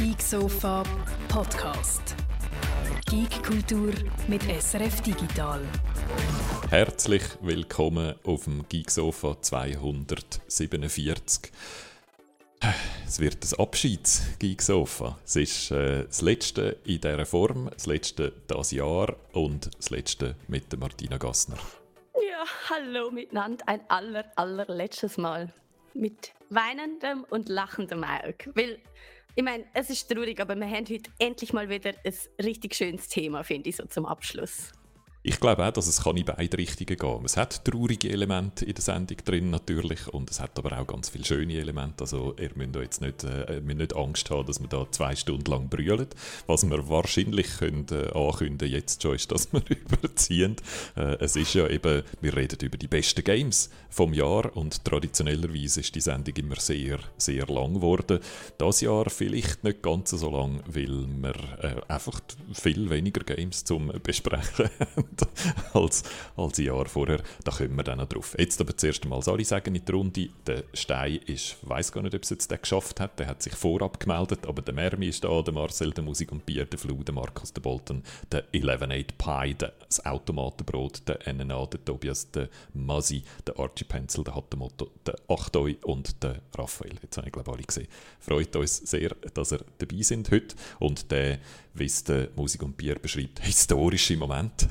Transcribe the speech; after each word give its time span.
Geek 0.00 0.22
Sofa 0.22 0.82
Podcast. 1.28 2.16
Geek 3.04 3.44
Kultur 3.44 3.92
mit 4.28 4.40
SRF 4.44 5.02
Digital. 5.02 5.60
Herzlich 6.70 7.22
willkommen 7.42 8.14
auf 8.24 8.44
dem 8.44 8.66
Geek 8.66 8.90
Sofa 8.90 9.36
247. 9.42 11.52
Es 13.06 13.20
wird 13.20 13.44
ein 13.44 13.60
Abschieds-Geek 13.60 14.62
Sofa. 14.62 15.18
Es 15.22 15.36
ist 15.36 15.70
äh, 15.70 16.06
das 16.06 16.22
letzte 16.22 16.78
in 16.86 17.02
dieser 17.02 17.26
Form, 17.26 17.68
das 17.70 17.84
letzte 17.84 18.32
dieses 18.50 18.70
Jahr 18.70 19.14
und 19.34 19.68
das 19.76 19.90
letzte 19.90 20.34
mit 20.48 20.72
der 20.72 20.78
Martina 20.78 21.18
Gassner. 21.18 21.58
Ja, 22.14 22.44
hallo 22.70 23.10
miteinander. 23.10 23.68
Ein 23.68 23.82
aller, 23.88 24.24
allerletztes 24.36 25.18
Mal. 25.18 25.52
Mit 25.92 26.32
weinendem 26.48 27.26
und 27.28 27.50
lachendem 27.50 28.02
Auge. 28.02 28.50
Weil, 28.54 28.78
ich 29.34 29.44
meine, 29.44 29.64
es 29.74 29.90
ist 29.90 30.10
traurig, 30.10 30.40
aber 30.40 30.56
wir 30.56 30.66
haben 30.66 30.86
heute 30.88 31.10
endlich 31.18 31.52
mal 31.52 31.68
wieder 31.68 31.92
ein 32.04 32.14
richtig 32.44 32.74
schönes 32.74 33.08
Thema, 33.08 33.42
finde 33.42 33.70
ich, 33.70 33.76
so 33.76 33.86
zum 33.86 34.06
Abschluss. 34.06 34.72
Ich 35.22 35.38
glaube 35.38 35.66
auch, 35.66 35.70
dass 35.70 35.86
es 35.86 36.04
kann 36.04 36.16
in 36.16 36.24
beide 36.24 36.56
Richtungen 36.56 36.96
gehen 36.96 37.24
Es 37.26 37.36
hat 37.36 37.62
traurige 37.66 38.08
Elemente 38.08 38.64
in 38.64 38.72
der 38.72 38.82
Sendung 38.82 39.18
drin 39.22 39.50
natürlich 39.50 40.08
und 40.08 40.30
es 40.30 40.40
hat 40.40 40.58
aber 40.58 40.78
auch 40.78 40.86
ganz 40.86 41.10
viele 41.10 41.26
schöne 41.26 41.58
Elemente. 41.58 42.04
Also 42.04 42.34
ihr 42.40 42.52
müsst 42.54 42.74
jetzt 42.76 43.00
nicht, 43.02 43.24
äh, 43.24 43.60
nicht 43.60 43.94
Angst 43.94 44.30
haben, 44.30 44.46
dass 44.46 44.60
wir 44.60 44.68
da 44.68 44.86
zwei 44.90 45.14
Stunden 45.14 45.50
lang 45.50 45.68
brüllen. 45.68 46.06
Was 46.46 46.68
wir 46.68 46.88
wahrscheinlich 46.88 47.58
können, 47.58 47.84
äh, 47.90 48.08
ankündigen 48.16 48.72
jetzt 48.72 49.02
schon 49.02 49.14
ist, 49.14 49.30
dass 49.30 49.52
wir 49.52 49.62
überziehen. 49.68 50.56
Äh, 50.96 51.16
es 51.20 51.36
ist 51.36 51.52
ja 51.52 51.68
eben, 51.68 52.02
wir 52.22 52.34
reden 52.34 52.58
über 52.62 52.78
die 52.78 52.88
besten 52.88 53.22
Games 53.22 53.68
vom 53.90 54.14
Jahr 54.14 54.56
und 54.56 54.86
traditionellerweise 54.86 55.80
ist 55.80 55.94
die 55.94 56.00
Sendung 56.00 56.34
immer 56.36 56.56
sehr, 56.56 56.98
sehr 57.18 57.46
lang 57.46 57.74
geworden. 57.74 58.20
Das 58.56 58.80
Jahr 58.80 59.10
vielleicht 59.10 59.64
nicht 59.64 59.82
ganz 59.82 60.10
so 60.10 60.30
lang, 60.30 60.62
weil 60.66 61.06
wir 61.06 61.34
äh, 61.62 61.92
einfach 61.92 62.20
viel 62.54 62.88
weniger 62.88 63.22
Games 63.22 63.64
zum 63.64 63.92
Besprechen 64.02 64.70
haben 64.96 65.09
als, 65.74 66.02
als 66.36 66.58
ein 66.58 66.64
Jahr 66.64 66.86
vorher. 66.86 67.22
Da 67.44 67.52
kommen 67.52 67.76
wir 67.76 67.82
dann 67.82 67.98
noch 67.98 68.08
drauf. 68.08 68.34
Jetzt 68.38 68.60
aber 68.60 68.76
zuerst 68.76 69.06
soll 69.20 69.40
ich 69.40 69.48
sagen 69.48 69.74
in 69.74 69.84
der 69.84 69.94
Runde, 69.94 70.28
der 70.46 70.64
Stein 70.74 71.20
ist, 71.26 71.40
ich 71.40 71.56
weiß 71.62 71.92
gar 71.92 72.02
nicht, 72.02 72.14
ob 72.14 72.22
es 72.22 72.30
jetzt 72.30 72.50
den 72.50 72.60
geschafft 72.60 73.00
hat, 73.00 73.18
der 73.18 73.26
hat 73.26 73.42
sich 73.42 73.54
vorab 73.54 73.98
gemeldet, 73.98 74.46
aber 74.46 74.62
der 74.62 74.74
Mermi 74.74 75.06
ist 75.06 75.24
da, 75.24 75.42
der 75.42 75.54
Marcel, 75.54 75.92
der 75.92 76.04
Musik 76.04 76.32
und 76.32 76.44
Bier, 76.46 76.64
der 76.64 76.78
Flu, 76.78 77.02
der 77.02 77.14
Markus, 77.14 77.52
der 77.52 77.60
Bolton, 77.60 78.02
der 78.30 78.50
11-8 78.52 79.04
Pie, 79.18 79.54
das 79.54 80.04
Automatenbrot, 80.04 81.02
der 81.08 81.32
NNA, 81.32 81.66
der 81.66 81.84
Tobias, 81.84 82.30
der 82.30 82.48
Masi, 82.74 83.22
der 83.46 83.58
Archie 83.58 83.84
Pencil, 83.84 84.24
der 84.24 84.34
Hattemoto, 84.34 84.90
der 85.06 85.16
Achtoi 85.28 85.76
und 85.84 86.22
der 86.22 86.40
Raphael. 86.56 86.96
Jetzt 87.02 87.16
habe 87.16 87.28
ich 87.28 87.32
glaube 87.32 87.52
alle 87.52 87.62
gesehen. 87.62 87.88
Freut 88.18 88.54
uns 88.56 88.78
sehr, 88.78 89.10
dass 89.34 89.52
ihr 89.52 89.64
dabei 89.78 90.02
sind 90.02 90.30
heute 90.30 90.54
und 90.78 91.10
der 91.10 91.38
wie 91.74 91.84
es 91.84 92.04
der 92.04 92.28
Musik 92.36 92.62
und 92.62 92.76
Bier 92.76 92.96
beschreibt, 92.96 93.40
historische 93.40 94.16
Moment 94.16 94.68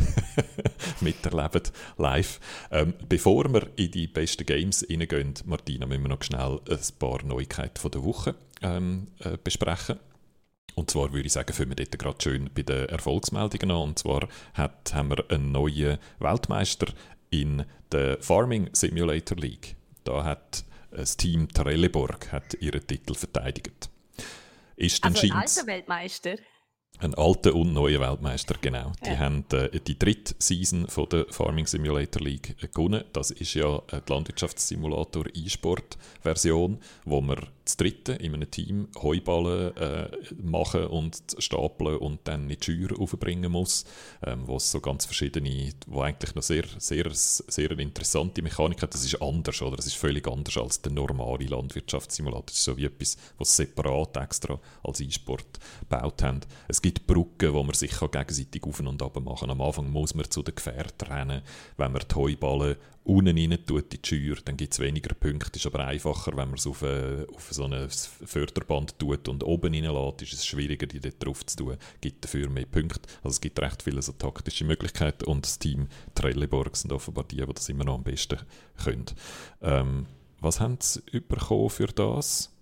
miterleben 1.02 1.64
live. 1.98 2.40
Ähm, 2.72 2.94
bevor 3.08 3.52
wir 3.54 3.70
in 3.76 3.92
die 3.92 4.08
besten 4.08 4.46
Games 4.46 4.86
hineingehen, 4.88 5.34
Martina, 5.46 5.86
müssen 5.86 6.04
wir 6.04 6.10
noch 6.10 6.24
schnell 6.24 6.60
ein 6.70 6.80
paar 7.00 7.24
Neuigkeiten 7.24 7.78
von 7.78 7.92
der 7.92 8.04
Woche 8.04 8.36
ähm, 8.62 9.08
äh, 9.20 9.38
besprechen. 9.44 10.00
Und 10.76 10.92
zwar 10.92 11.12
würde 11.12 11.28
ich 11.28 11.34
sagen, 11.34 11.52
fangen 11.54 11.70
wir 11.70 11.76
dort 11.76 12.00
gerade 12.00 12.22
schön 12.22 12.50
bei 12.54 12.62
den 12.62 12.88
Erfolgsmeldungen 12.88 13.72
an. 13.72 13.90
Und 13.90 14.00
zwar 14.00 14.28
hat, 14.54 14.94
haben 14.94 15.10
wir 15.10 15.30
einen 15.30 15.52
neuen 15.52 15.98
Weltmeister 16.20 16.88
in 17.30 17.66
der 17.92 18.22
Farming 18.22 18.70
Simulator 18.74 19.38
League. 19.38 19.76
Da 20.04 20.24
hat 20.24 20.64
das 20.92 21.18
Team 21.18 21.48
Trelleborg 21.50 22.32
hat 22.32 22.56
ihren 22.56 22.86
Titel 22.86 23.14
verteidigt. 23.14 23.90
Ist 24.76 25.04
also 25.04 25.28
ein 25.28 25.32
alter 25.34 25.68
Weltmeister? 25.68 26.36
Ein 27.02 27.16
alter 27.16 27.56
und 27.56 27.74
neuer 27.74 28.02
Weltmeister, 28.02 28.56
genau. 28.60 28.92
Die 29.06 29.12
ja. 29.12 29.20
haben 29.20 29.46
äh, 29.54 29.80
die 29.80 29.98
dritte 29.98 30.36
Season 30.38 30.88
von 30.90 31.08
der 31.08 31.26
Farming 31.30 31.66
Simulator 31.66 32.22
League 32.22 32.58
äh, 32.62 32.68
gewonnen. 32.68 33.06
Das 33.14 33.32
ist 33.32 33.54
ja 33.54 33.78
äh, 33.92 34.02
die 34.06 34.12
Landwirtschaftssimulator 34.12 35.26
E-Sport-Version, 35.34 36.78
wo 37.06 37.22
man 37.22 37.40
das 37.70 37.78
dritte 37.78 38.14
in 38.14 38.34
einem 38.34 38.50
Team 38.50 38.88
Heuballen 39.00 39.78
äh, 39.78 40.10
machen 40.42 40.88
und 40.88 41.22
stapeln 41.38 41.98
und 41.98 42.22
dann 42.24 42.50
in 42.50 42.58
die 42.58 42.64
Schür 42.64 43.00
aufbringen 43.00 43.52
muss, 43.52 43.86
ähm, 44.26 44.48
wo 44.48 44.58
es 44.58 44.72
so 44.72 44.80
ganz 44.80 45.06
verschiedene, 45.06 45.72
wo 45.86 46.02
eigentlich 46.02 46.34
noch 46.34 46.42
sehr, 46.42 46.64
sehr, 46.80 47.06
sehr 47.12 47.72
interessante 47.78 48.42
Mechanik 48.42 48.82
hat. 48.82 48.96
Das 48.96 49.06
ist 49.06 49.22
anders, 49.22 49.62
oder? 49.62 49.76
Das 49.76 49.86
ist 49.86 49.98
völlig 49.98 50.28
anders 50.28 50.58
als 50.58 50.82
der 50.82 50.92
normale 50.92 51.46
Landwirtschaftssimulator. 51.46 52.46
Das 52.48 52.56
ist 52.56 52.64
so 52.64 52.76
wie 52.76 52.86
etwas, 52.86 53.18
was 53.38 53.56
separat 53.56 54.18
extra 54.18 54.60
als 54.84 55.02
E-Sport 55.02 55.60
gebaut 55.82 56.24
haben. 56.24 56.40
Es 56.68 56.82
gibt 56.82 57.06
Brücken, 57.06 57.54
wo 57.54 57.62
man 57.62 57.76
sich 57.76 57.92
gegenseitig 58.00 58.64
auf 58.64 58.80
und 58.80 59.02
ab 59.02 59.20
machen 59.20 59.48
kann. 59.48 59.52
Am 59.52 59.62
Anfang 59.62 59.92
muss 59.92 60.16
man 60.16 60.30
zu 60.30 60.42
den 60.42 60.56
Gefährten 60.56 61.08
rennen. 61.08 61.42
Wenn 61.78 61.92
man 61.92 62.02
die 62.10 62.16
Heuballen 62.16 62.78
unten 63.10 63.38
rein 63.38 63.66
tut 63.66 63.94
in 63.94 64.02
die 64.02 64.08
Schür, 64.08 64.38
dann 64.46 64.56
gibt 64.56 64.74
es 64.74 64.80
weniger 64.80 65.16
Punkte. 65.16 65.58
Ist 65.58 65.66
aber 65.66 65.86
einfacher, 65.86 66.32
wenn 66.38 66.50
man 66.50 66.58
es 66.58 66.68
auf, 66.68 66.84
äh, 66.84 67.26
auf 67.36 67.48
so 67.52 67.66
ein 67.66 67.90
Förderband 67.90 69.00
tut 69.00 69.28
und 69.28 69.44
oben 69.44 69.74
reinlässt, 69.74 70.22
ist 70.22 70.34
es 70.34 70.46
schwieriger, 70.46 70.86
die 70.86 71.00
dort 71.00 71.24
drauf 71.24 71.46
zu 71.46 71.58
tun. 71.58 71.78
Gibt 72.02 72.24
dafür 72.24 72.50
mehr 72.50 72.66
Punkte. 72.66 73.10
Also 73.24 73.36
es 73.36 73.42
gibt 73.42 73.60
recht 73.60 73.82
viele 73.82 74.02
so 74.02 74.12
taktische 74.12 74.64
Möglichkeiten 74.64 75.26
und 75.26 75.46
das 75.46 75.58
Team 75.58 75.88
Trelleborg 76.14 76.78
sind 76.78 76.92
offenbar 76.92 77.26
die, 77.26 77.38
die 77.38 77.54
das 77.54 77.70
immer 77.70 77.84
noch 77.84 77.96
am 77.96 78.04
besten 78.04 78.40
können. 78.84 79.06
Ähm, 79.62 80.06
was 80.40 80.60
haben 80.60 80.78
sie 80.80 81.02
bekommen 81.20 81.70
für 81.70 81.88
das? 81.88 82.56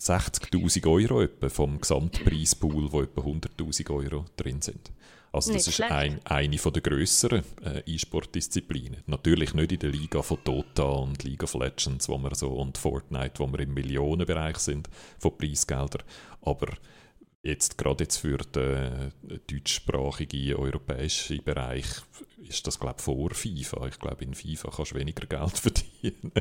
60.000 0.00 0.86
Euro 0.86 1.22
etwa 1.22 1.48
vom 1.48 1.80
Gesamtpreispool, 1.80 2.92
wo 2.92 3.02
etwa 3.02 3.22
100.000 3.22 3.90
Euro 3.90 4.24
drin 4.36 4.60
sind. 4.60 4.92
Also 5.34 5.52
das 5.52 5.66
nicht 5.66 5.80
ist 5.80 5.90
ein, 5.90 6.20
eine 6.24 6.56
der 6.56 6.80
grösseren 6.80 7.42
äh, 7.64 7.82
E-Sport-Disziplinen. 7.92 9.02
Natürlich 9.06 9.52
nicht 9.52 9.72
in 9.72 9.80
der 9.80 9.90
Liga 9.90 10.22
von 10.22 10.38
Dota 10.44 10.84
und 10.84 11.24
League 11.24 11.42
of 11.42 11.54
Legends 11.54 12.08
wo 12.08 12.18
wir 12.18 12.36
so, 12.36 12.50
und 12.50 12.78
Fortnite, 12.78 13.40
wo 13.40 13.48
wir 13.48 13.58
im 13.58 13.74
Millionenbereich 13.74 14.58
sind 14.58 14.88
von 15.18 15.36
Preisgeldern, 15.36 16.04
aber 16.42 16.68
Jetzt 17.44 17.76
gerade 17.76 18.04
jetzt 18.04 18.16
für 18.16 18.38
den 18.38 19.12
deutschsprachigen 19.46 20.54
europäischen 20.54 21.44
Bereich 21.44 21.84
ist 22.48 22.66
das 22.66 22.80
glaube 22.80 22.96
ich 22.98 23.04
vor 23.04 23.30
FIFA. 23.34 23.86
Ich 23.88 23.98
glaube 23.98 24.24
in 24.24 24.34
FIFA 24.34 24.70
kannst 24.74 24.92
du 24.92 24.94
weniger 24.96 25.26
Geld 25.26 25.58
verdienen. 25.58 26.32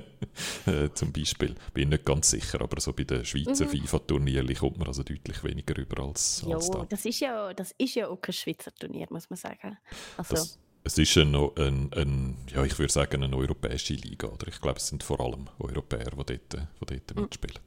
äh, 0.66 0.90
zum 0.94 1.12
Beispiel. 1.12 1.56
Bin 1.74 1.90
nicht 1.90 2.06
ganz 2.06 2.30
sicher, 2.30 2.62
aber 2.62 2.80
so 2.80 2.94
bei 2.94 3.04
den 3.04 3.26
Schweizer 3.26 3.66
mhm. 3.66 3.70
FIFA-Turnieren 3.70 4.56
kommt 4.56 4.78
man 4.78 4.88
also 4.88 5.04
deutlich 5.04 5.44
weniger 5.44 5.78
über 5.78 6.04
als, 6.04 6.42
jo, 6.48 6.54
als 6.54 6.72
da. 6.72 6.86
Das 6.88 7.04
ist, 7.04 7.20
ja, 7.20 7.54
das 7.54 7.76
ist 7.78 7.96
ja 7.96 8.08
auch 8.08 8.22
kein 8.22 8.34
Schweizer 8.34 8.74
Turnier, 8.74 9.08
muss 9.10 9.30
man 9.30 9.36
sagen. 9.36 9.78
Also. 10.16 10.36
Das, 10.36 10.60
es 10.86 10.98
ist 10.98 11.18
ein, 11.18 11.36
ein, 11.36 11.92
ein, 11.94 12.38
ja, 12.54 12.64
ich 12.64 12.80
würde 12.80 12.92
sagen, 12.92 13.24
eine 13.24 13.36
europäische 13.36 13.94
Liga. 13.94 14.28
Oder 14.28 14.48
ich 14.48 14.60
glaube, 14.62 14.78
es 14.78 14.88
sind 14.88 15.04
vor 15.04 15.20
allem 15.20 15.50
Europäer, 15.60 16.12
die 16.12 16.16
dort, 16.16 16.54
die 16.90 17.02
dort 17.08 17.16
mhm. 17.16 17.22
mitspielen. 17.24 17.60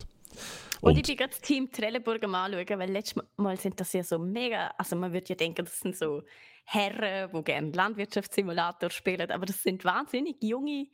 Und, 0.81 0.91
und 0.91 0.97
ich 0.99 1.03
bin 1.05 1.17
gerade 1.17 1.31
das 1.31 1.41
Team 1.41 1.71
Trelleburg 1.71 2.23
am 2.25 2.35
anschauen, 2.35 2.79
weil 2.79 2.91
letztes 2.91 3.23
Mal 3.37 3.59
sind 3.59 3.81
das 3.81 3.93
ja 3.93 4.03
so 4.03 4.19
mega, 4.19 4.73
also 4.79 4.97
man 4.97 5.13
würde 5.13 5.27
ja 5.29 5.35
denken, 5.35 5.65
das 5.65 5.81
sind 5.81 5.97
so 5.97 6.23
Herren, 6.65 7.31
die 7.33 7.45
gerne 7.45 7.71
Landwirtschaftssimulator 7.71 8.91
spielen, 8.91 9.31
aber 9.31 9.47
das 9.47 9.63
sind 9.63 9.85
wahnsinnig 9.85 10.37
junge 10.43 10.89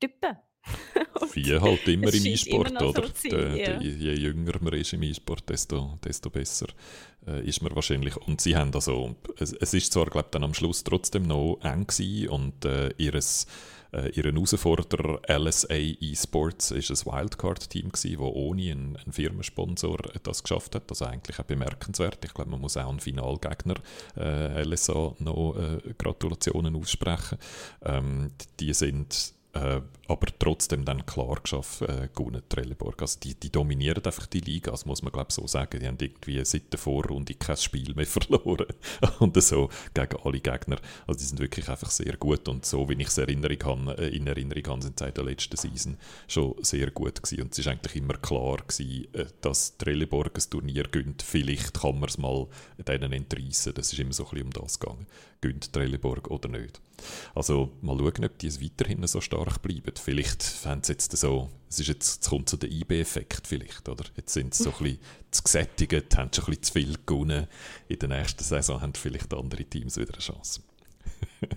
Typen. 0.00 0.36
Wie 1.32 1.58
halt 1.58 1.88
immer 1.88 2.12
im 2.12 2.26
E-Sport, 2.26 2.82
oder? 2.82 3.08
So 3.14 3.28
de, 3.28 3.64
ja. 3.64 3.80
Je 3.80 4.12
jünger 4.12 4.58
man 4.60 4.74
ist 4.74 4.92
im 4.92 5.02
E-Sport, 5.02 5.48
desto, 5.48 5.98
desto 6.04 6.30
besser 6.30 6.66
äh, 7.26 7.46
ist 7.46 7.62
man 7.62 7.74
wahrscheinlich. 7.74 8.16
Und 8.16 8.40
sie 8.40 8.56
haben 8.56 8.74
also, 8.74 9.16
es, 9.38 9.52
es 9.52 9.74
ist 9.74 9.92
zwar, 9.92 10.06
glaube 10.06 10.26
ich, 10.26 10.30
dann 10.32 10.44
am 10.44 10.54
Schluss 10.54 10.84
trotzdem 10.84 11.22
noch 11.22 11.60
eng 11.62 11.86
gewesen 11.86 12.28
und 12.28 12.64
äh, 12.64 12.90
ihres 12.98 13.46
äh, 13.92 14.10
ihr 14.10 14.24
Herausforderer 14.24 15.20
LSA 15.28 15.74
Esports 16.00 16.70
ist 16.70 16.90
ein 16.90 17.06
Wildcard-Team 17.06 17.92
das 17.92 18.34
ohne 18.34 18.70
einen, 18.70 18.96
einen, 18.96 19.12
Firmensponsor 19.12 19.98
das 20.22 20.42
geschafft 20.42 20.74
hat. 20.74 20.84
Also 20.90 21.04
eigentlich 21.06 21.38
auch 21.38 21.44
bemerkenswert. 21.44 22.24
Ich 22.24 22.34
glaube, 22.34 22.50
man 22.50 22.60
muss 22.60 22.76
auch 22.76 22.88
einen 22.88 23.00
Finalgegner 23.00 23.76
äh, 24.16 24.62
LSA 24.62 25.14
noch 25.18 25.56
äh, 25.56 25.94
Gratulationen 25.98 26.76
aussprechen. 26.76 27.38
Ähm, 27.84 28.30
die 28.58 28.74
sind 28.74 29.34
äh, 29.52 29.80
aber 30.10 30.26
trotzdem 30.40 30.84
dann 30.84 31.06
klar 31.06 31.36
geschafft, 31.40 31.82
äh, 31.82 32.08
gewonnen, 32.12 32.42
Trelleborg. 32.48 33.00
Also 33.00 33.20
die, 33.20 33.34
die 33.36 33.50
dominieren 33.50 34.04
einfach 34.04 34.26
die 34.26 34.40
Liga, 34.40 34.72
das 34.72 34.84
muss 34.84 35.02
man 35.02 35.12
glaube 35.12 35.30
so 35.30 35.46
sagen. 35.46 35.78
Die 35.78 35.86
haben 35.86 35.98
irgendwie 36.00 36.44
seit 36.44 36.72
der 36.72 36.80
Vorrunde 36.80 37.34
kein 37.34 37.56
Spiel 37.56 37.94
mehr 37.94 38.06
verloren 38.08 38.66
und 39.20 39.40
so 39.40 39.70
gegen 39.94 40.16
alle 40.24 40.40
Gegner. 40.40 40.78
Also 41.06 41.20
die 41.20 41.26
sind 41.26 41.38
wirklich 41.38 41.68
einfach 41.68 41.90
sehr 41.90 42.16
gut 42.16 42.48
und 42.48 42.66
so, 42.66 42.88
wie 42.88 42.94
ich 42.94 43.06
es 43.06 43.18
Erinnerung 43.18 43.62
habe, 43.64 43.98
äh, 43.98 44.16
in 44.16 44.26
Erinnerung 44.26 44.66
habe, 44.66 44.82
sind 44.82 44.98
seit 44.98 45.16
der 45.16 45.24
letzten 45.24 45.56
Season 45.56 45.96
schon 46.26 46.56
sehr 46.60 46.90
gut 46.90 47.22
gewesen. 47.22 47.42
Und 47.42 47.52
es 47.52 47.60
ist 47.60 47.68
eigentlich 47.68 47.94
immer 47.94 48.14
klar 48.14 48.56
gewesen, 48.56 49.06
äh, 49.14 49.26
dass 49.40 49.76
Trelleborg 49.78 50.36
ein 50.36 50.50
Turnier 50.50 50.88
gönnt. 50.90 51.22
Vielleicht 51.22 51.80
kann 51.80 52.00
man 52.00 52.08
es 52.08 52.18
mal 52.18 52.48
denen 52.78 53.12
entreissen. 53.12 53.74
Das 53.74 53.92
ist 53.92 53.98
immer 54.00 54.12
so 54.12 54.24
ein 54.24 54.30
bisschen 54.30 54.46
um 54.46 54.52
das 54.52 54.80
gegangen. 54.80 55.06
Gönnt 55.40 55.72
Trelleborg 55.72 56.28
oder 56.32 56.48
nicht. 56.48 56.80
Also 57.34 57.72
mal 57.80 57.96
schauen, 57.96 58.24
ob 58.24 58.38
die 58.38 58.46
es 58.46 58.62
weiterhin 58.62 59.06
so 59.06 59.20
stark 59.20 59.62
bleiben. 59.62 59.92
Vielleicht 60.02 60.42
fände 60.42 60.80
es 60.82 60.88
jetzt 60.88 61.16
so, 61.16 61.50
es 61.68 61.78
ist 61.78 61.88
jetzt, 61.88 62.28
kommt 62.28 62.48
so 62.48 62.56
der 62.56 62.70
IB-Effekt 62.70 63.46
vielleicht, 63.46 63.88
oder? 63.88 64.04
Jetzt 64.16 64.32
sind 64.32 64.54
sie 64.54 64.64
so 64.64 64.70
ein 64.70 64.78
bisschen 64.78 64.98
zu 65.30 65.42
gesättigt, 65.42 66.16
haben 66.16 66.32
schon 66.32 66.44
ein 66.44 66.50
bisschen 66.50 66.62
zu 66.62 66.72
viel 66.72 66.96
gewonnen. 67.06 67.46
In 67.88 67.98
der 67.98 68.08
nächsten 68.08 68.42
Saison 68.42 68.80
haben 68.80 68.94
vielleicht 68.94 69.32
andere 69.34 69.64
Teams 69.64 69.96
wieder 69.96 70.14
eine 70.14 70.22
Chance. 70.22 70.62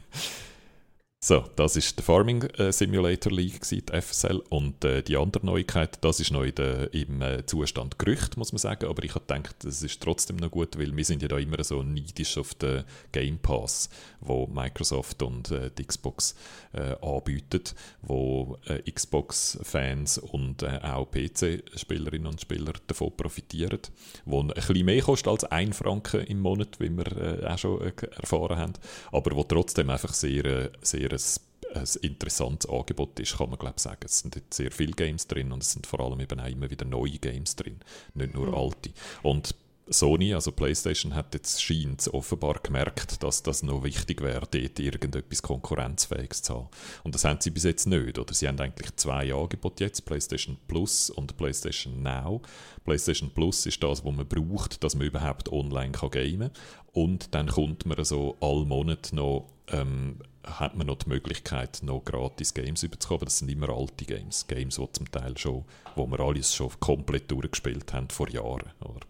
So, 1.25 1.45
das 1.55 1.77
ist 1.77 1.95
der 1.95 2.03
Farming 2.03 2.43
äh, 2.57 2.73
Simulator 2.73 3.31
League, 3.31 3.61
die 3.69 3.81
FSL. 3.81 4.43
Und 4.49 4.83
äh, 4.83 5.01
die 5.01 5.15
andere 5.15 5.45
Neuigkeit, 5.45 5.97
das 6.01 6.19
ist 6.19 6.31
noch 6.31 6.45
der, 6.45 6.93
im 6.93 7.21
äh, 7.21 7.45
Zustand 7.45 7.97
Gerücht, 7.97 8.35
muss 8.35 8.51
man 8.51 8.59
sagen. 8.59 8.89
Aber 8.89 9.01
ich 9.05 9.15
habe 9.15 9.25
gedacht, 9.25 9.55
das 9.63 9.81
ist 9.81 10.01
trotzdem 10.01 10.35
noch 10.35 10.51
gut, 10.51 10.77
weil 10.77 10.93
wir 10.93 11.05
sind 11.05 11.21
ja 11.21 11.29
da 11.29 11.37
immer 11.37 11.63
so 11.63 11.81
neidisch 11.81 12.37
auf 12.37 12.53
den 12.55 12.83
Game 13.13 13.37
Pass, 13.37 13.89
wo 14.19 14.47
Microsoft 14.47 15.23
und 15.23 15.49
äh, 15.51 15.71
die 15.77 15.85
Xbox 15.85 16.35
äh, 16.73 16.93
anbieten, 17.01 17.63
wo 18.01 18.57
äh, 18.65 18.81
Xbox-Fans 18.91 20.17
und 20.17 20.65
auch 20.83 21.09
PC-Spielerinnen 21.09 22.27
und 22.27 22.41
Spieler 22.41 22.73
davon 22.85 23.15
profitieren, 23.15 23.79
wo 24.25 24.41
ein 24.41 24.47
bisschen 24.49 24.85
mehr 24.85 25.01
kostet 25.01 25.29
als 25.29 25.45
ein 25.45 25.71
Franken 25.71 26.25
im 26.25 26.41
Monat, 26.41 26.81
wie 26.81 26.89
wir 26.89 27.49
auch 27.49 27.57
schon 27.57 27.79
erfahren 27.81 28.57
haben, 28.57 28.73
aber 29.13 29.37
wo 29.37 29.43
trotzdem 29.43 29.89
einfach 29.89 30.13
sehr, 30.13 30.69
sehr 30.81 31.12
ein, 31.13 31.81
ein 31.81 31.87
interessantes 32.01 32.69
Angebot 32.69 33.19
ist, 33.19 33.37
kann 33.37 33.49
man 33.49 33.59
glaube 33.59 33.79
sagen. 33.79 34.01
Es 34.05 34.19
sind 34.19 34.35
jetzt 34.35 34.53
sehr 34.53 34.71
viele 34.71 34.93
Games 34.93 35.27
drin 35.27 35.51
und 35.51 35.63
es 35.63 35.71
sind 35.71 35.87
vor 35.87 35.99
allem 35.99 36.19
eben 36.19 36.39
auch 36.39 36.47
immer 36.47 36.69
wieder 36.69 36.85
neue 36.85 37.19
Games 37.19 37.55
drin, 37.55 37.79
nicht 38.13 38.33
nur 38.33 38.47
mhm. 38.47 38.55
alte. 38.55 38.89
Und 39.21 39.55
Sony, 39.87 40.33
also 40.33 40.51
PlayStation, 40.51 41.13
hat 41.13 41.33
jetzt 41.33 41.61
scheint 41.61 42.07
offenbar 42.13 42.59
gemerkt, 42.63 43.21
dass 43.21 43.43
das 43.43 43.63
noch 43.63 43.83
wichtig 43.83 44.21
wäre, 44.21 44.47
dort 44.49 44.79
irgendetwas 44.79 45.41
Konkurrenzfähiges 45.41 46.41
zu 46.41 46.53
haben. 46.53 46.67
Und 47.03 47.15
das 47.15 47.25
haben 47.25 47.41
sie 47.41 47.51
bis 47.51 47.63
jetzt 47.63 47.85
nicht. 47.85 48.17
Oder 48.17 48.33
sie 48.33 48.47
haben 48.47 48.59
eigentlich 48.59 48.95
zwei 48.95 49.33
Angebote 49.33 49.83
jetzt, 49.83 50.05
PlayStation 50.05 50.57
Plus 50.67 51.09
und 51.09 51.35
PlayStation 51.35 52.01
Now. 52.01 52.41
PlayStation 52.85 53.29
Plus 53.31 53.65
ist 53.65 53.83
das, 53.83 54.05
was 54.05 54.15
man 54.15 54.27
braucht, 54.27 54.83
dass 54.83 54.95
man 54.95 55.07
überhaupt 55.07 55.51
online 55.51 55.91
kann 55.91 56.11
gamen 56.11 56.39
kann. 56.39 56.51
Und 56.93 57.35
dann 57.35 57.47
kommt 57.47 57.85
man 57.85 58.03
so 58.05 58.37
all 58.39 58.65
Monat 58.65 59.11
noch 59.11 59.49
ähm, 59.67 60.19
hat 60.43 60.75
man 60.75 60.87
noch 60.87 60.97
die 60.97 61.09
Möglichkeit, 61.09 61.79
noch 61.83 62.03
gratis 62.03 62.53
Games 62.53 62.83
überzukommen. 62.83 63.25
Das 63.25 63.39
sind 63.39 63.49
immer 63.49 63.69
alte 63.69 64.05
Games. 64.05 64.47
Games, 64.47 64.75
die 64.75 64.91
zum 64.91 65.11
Teil 65.11 65.37
schon, 65.37 65.65
wo 65.95 66.05
wir 66.07 66.19
alles 66.19 66.53
schon 66.53 66.71
komplett 66.79 67.31
durchgespielt 67.31 67.93
haben 67.93 68.09
vor 68.09 68.29
Jahren. 68.29 68.71
Oder? 68.81 69.05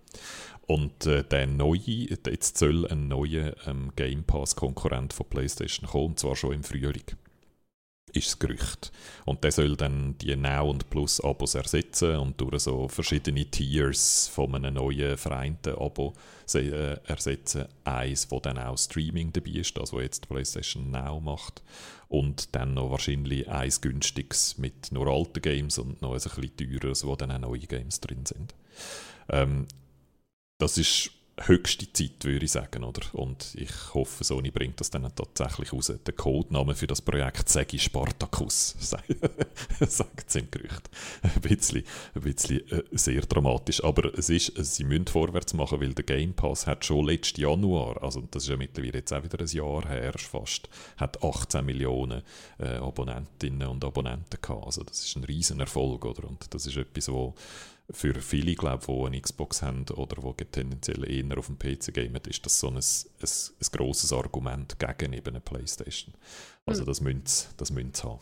Und 0.66 1.06
äh, 1.06 1.24
der 1.24 1.48
neue, 1.48 1.80
jetzt 1.80 2.58
soll 2.58 2.88
ein 2.88 3.08
neuer 3.08 3.56
ähm, 3.68 3.92
Game 3.96 4.24
Pass-Konkurrent 4.24 5.14
von 5.14 5.26
PlayStation 5.28 5.90
kommen, 5.90 6.06
und 6.06 6.20
zwar 6.20 6.36
schon 6.36 6.54
im 6.54 6.64
Frühling 6.64 7.04
ist 8.14 8.28
das 8.28 8.40
Gerücht. 8.40 8.92
Und 9.26 9.44
der 9.44 9.52
soll 9.52 9.76
dann 9.76 10.18
die 10.20 10.36
Now- 10.36 10.70
und 10.70 10.90
Plus-Abos 10.90 11.56
ersetzen 11.56 12.16
und 12.18 12.40
durch 12.40 12.62
so 12.62 12.88
verschiedene 12.88 13.46
Tiers 13.46 14.30
von 14.32 14.54
einem 14.56 14.76
neuen 14.76 15.18
vereinten 15.18 15.76
Abo 15.76 16.14
äh, 16.54 16.98
ersetzen. 17.06 17.66
Eins, 17.84 18.30
wo 18.30 18.40
dann 18.40 18.60
auch 18.60 18.78
Streaming 18.78 19.34
dabei 19.34 19.52
ist, 19.52 19.76
das, 19.78 19.94
was 19.94 20.02
jetzt 20.02 20.30
PlayStation 20.30 20.92
Now 20.92 21.20
macht. 21.20 21.62
Und 22.08 22.54
dann 22.56 22.76
noch 22.76 22.92
wahrscheinlich 22.92 23.50
eins 23.50 23.82
günstiges 23.82 24.58
mit 24.58 24.92
nur 24.92 25.08
alten 25.08 25.42
Games 25.42 25.80
und 25.80 26.02
noch 26.02 26.12
ein 26.12 26.22
bisschen 26.22 26.56
teureres, 26.56 27.06
wo 27.06 27.16
dann 27.16 27.32
auch 27.32 27.40
neue 27.40 27.60
Games 27.62 28.00
drin 28.00 28.26
sind. 28.26 28.54
Ähm, 29.30 29.66
das 30.60 30.78
ist 30.78 31.12
höchste 31.42 31.92
Zeit, 31.92 32.24
würde 32.24 32.46
ich 32.46 32.52
sagen. 32.52 32.84
Oder? 32.84 33.02
Und 33.14 33.56
ich 33.56 33.72
hoffe, 33.94 34.24
Sony 34.24 34.52
bringt 34.52 34.80
das 34.80 34.90
dann 34.90 35.10
tatsächlich 35.16 35.74
raus. 35.74 35.92
Der 36.06 36.14
Codename 36.14 36.76
für 36.76 36.88
das 36.88 37.02
Projekt 37.02 37.54
ich 37.74 37.84
Spartacus, 37.84 38.76
sagt 39.80 40.26
es 40.28 40.36
im 40.36 40.50
Gerücht. 40.52 40.90
Ein 41.22 41.42
bisschen, 41.42 41.84
ein 42.14 42.22
bisschen 42.22 42.70
äh, 42.70 42.84
sehr 42.92 43.22
dramatisch. 43.22 43.84
Aber 43.84 44.14
es 44.18 44.30
ist, 44.30 44.54
sie 44.58 44.84
müssen 44.84 45.08
vorwärts 45.08 45.54
machen, 45.54 45.82
weil 45.82 45.94
der 45.94 46.06
Game 46.06 46.34
Pass 46.34 46.68
hat 46.68 46.86
schon 46.86 47.06
letzten 47.08 47.42
Januar, 47.42 48.02
also 48.04 48.22
das 48.32 48.44
ist 48.44 48.50
ja 48.50 48.58
mittlerweile 48.58 49.00
jetzt 49.00 49.14
auch 49.14 49.24
wieder 49.24 49.40
ein 49.40 49.48
Jahr 49.48 49.88
her 49.88 50.14
fast, 50.18 50.70
hat 50.98 51.24
18 51.24 51.66
Millionen 51.66 52.22
äh, 52.60 52.76
Abonnentinnen 52.76 53.68
und 53.68 53.84
Abonnenten 53.84 54.40
gehabt. 54.42 54.66
Also 54.66 54.84
das 54.84 55.04
ist 55.04 55.16
ein 55.16 55.24
riesen 55.24 55.60
Erfolg, 55.60 56.06
oder? 56.06 56.28
Und 56.28 56.54
das 56.54 56.68
ist 56.68 56.78
etwas, 56.78 57.10
wo 57.10 57.34
für 57.92 58.14
viele, 58.22 58.56
glaube 58.56 58.86
die 58.88 59.06
eine 59.06 59.22
Xbox 59.22 59.62
haben 59.62 59.86
oder 59.90 60.34
die 60.34 60.46
tendenziell 60.46 61.10
eher 61.10 61.38
auf 61.38 61.48
dem 61.48 61.60
PC 61.60 61.94
gamen, 61.94 62.22
ist 62.28 62.46
das 62.46 62.60
so 62.60 62.68
ein, 62.68 62.78
ein, 62.78 62.82
ein 62.82 63.68
grosses 63.72 64.14
Argument 64.14 64.78
gegen 64.80 65.14
eben 65.14 65.30
eine 65.30 65.42
Playstation. 65.42 66.14
Also 66.66 66.84
mhm. 66.84 66.88
das 66.88 67.02
müssen 67.02 67.26
sie, 67.26 67.48
das 67.58 67.72
müssen 67.72 67.94
sie 67.94 68.04
haben. 68.04 68.20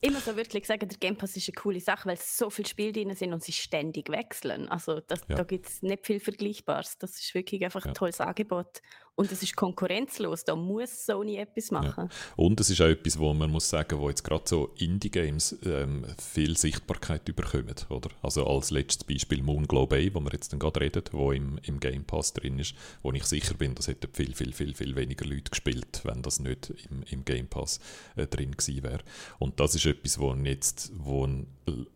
Ich 0.00 0.12
muss 0.12 0.28
auch 0.28 0.36
wirklich 0.36 0.66
sagen, 0.66 0.88
der 0.88 0.98
Game 0.98 1.16
Pass 1.16 1.36
ist 1.36 1.48
eine 1.48 1.54
coole 1.54 1.80
Sache, 1.80 2.08
weil 2.08 2.18
so 2.18 2.50
viele 2.50 2.68
Spiele 2.68 2.92
drin 2.92 3.14
sind 3.14 3.32
und 3.32 3.42
sie 3.42 3.52
ständig 3.52 4.10
wechseln. 4.10 4.68
Also 4.68 5.00
das, 5.00 5.20
ja. 5.28 5.36
da 5.36 5.42
gibt 5.42 5.66
es 5.66 5.82
nicht 5.82 6.04
viel 6.04 6.20
Vergleichbares. 6.20 6.98
Das 6.98 7.18
ist 7.18 7.34
wirklich 7.34 7.64
einfach 7.64 7.84
ja. 7.84 7.90
ein 7.90 7.94
tolles 7.94 8.20
Angebot. 8.20 8.82
Und 9.16 9.32
es 9.32 9.42
ist 9.42 9.56
konkurrenzlos, 9.56 10.44
da 10.44 10.54
muss 10.54 11.06
Sony 11.06 11.36
etwas 11.36 11.70
machen. 11.70 12.10
Ja. 12.10 12.34
Und 12.36 12.60
es 12.60 12.68
ist 12.68 12.82
auch 12.82 12.86
etwas, 12.86 13.18
wo 13.18 13.32
man 13.32 13.50
muss 13.50 13.68
sagen, 13.68 13.98
wo 13.98 14.10
jetzt 14.10 14.22
gerade 14.22 14.44
so 14.46 14.74
Indie-Games 14.76 15.56
ähm, 15.64 16.04
viel 16.18 16.56
Sichtbarkeit 16.58 17.24
bekommen, 17.24 17.74
oder? 17.88 18.10
Also 18.22 18.46
als 18.46 18.70
letztes 18.70 19.04
Beispiel 19.04 19.42
Moon 19.42 19.66
Bay, 19.66 20.14
wo 20.14 20.20
wir 20.20 20.32
jetzt 20.32 20.52
dann 20.52 20.60
gerade 20.60 20.80
reden, 20.80 21.02
wo 21.12 21.32
im, 21.32 21.58
im 21.62 21.80
Game 21.80 22.04
Pass 22.04 22.34
drin 22.34 22.58
ist, 22.58 22.74
wo 23.02 23.10
ich 23.12 23.24
sicher 23.24 23.54
bin, 23.54 23.74
das 23.74 23.88
hätten 23.88 24.12
viel, 24.12 24.34
viel, 24.34 24.52
viel, 24.52 24.74
viel 24.74 24.94
weniger 24.96 25.24
Leute 25.24 25.50
gespielt, 25.50 26.02
wenn 26.04 26.20
das 26.20 26.38
nicht 26.38 26.74
im, 26.90 27.02
im 27.08 27.24
Game 27.24 27.46
Pass 27.46 27.80
äh, 28.16 28.26
drin 28.26 28.50
gewesen 28.50 28.82
wäre. 28.82 29.00
Und 29.38 29.60
das 29.60 29.74
ist 29.74 29.86
etwas, 29.86 30.18
wo 30.18 30.34
jetzt, 30.34 30.92
wo 30.94 31.26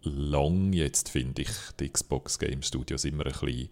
lang 0.02 0.72
jetzt, 0.72 1.10
finde 1.10 1.42
ich, 1.42 1.50
die 1.78 1.90
Xbox 1.90 2.38
Game 2.38 2.62
Studios 2.62 3.04
immer 3.04 3.26
ein 3.26 3.32
bisschen 3.32 3.68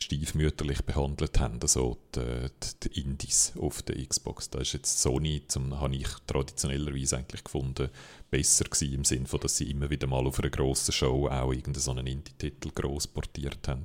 stiefmütterlich 0.00 0.84
behandelt 0.84 1.40
haben, 1.40 1.58
also 1.60 1.98
die, 2.14 2.48
die, 2.84 3.00
Indies 3.00 3.52
auf 3.58 3.82
der 3.82 4.04
Xbox. 4.06 4.48
Da 4.48 4.60
ist 4.60 4.72
jetzt 4.72 5.00
Sony, 5.00 5.42
zum, 5.48 5.80
habe 5.80 5.96
ich 5.96 6.08
traditionellerweise 6.26 7.16
eigentlich 7.16 7.42
gefunden, 7.42 7.90
besser 8.30 8.64
gewesen, 8.64 8.94
im 8.94 9.04
Sinne 9.04 9.26
von, 9.26 9.40
dass 9.40 9.56
sie 9.56 9.70
immer 9.70 9.90
wieder 9.90 10.06
mal 10.06 10.26
auf 10.26 10.38
einer 10.38 10.50
grossen 10.50 10.92
Show 10.92 11.26
auch 11.28 11.52
irgendeinen 11.52 12.06
Indie-Titel 12.06 12.70
gross 12.74 13.08
portiert 13.08 13.66
haben. 13.66 13.84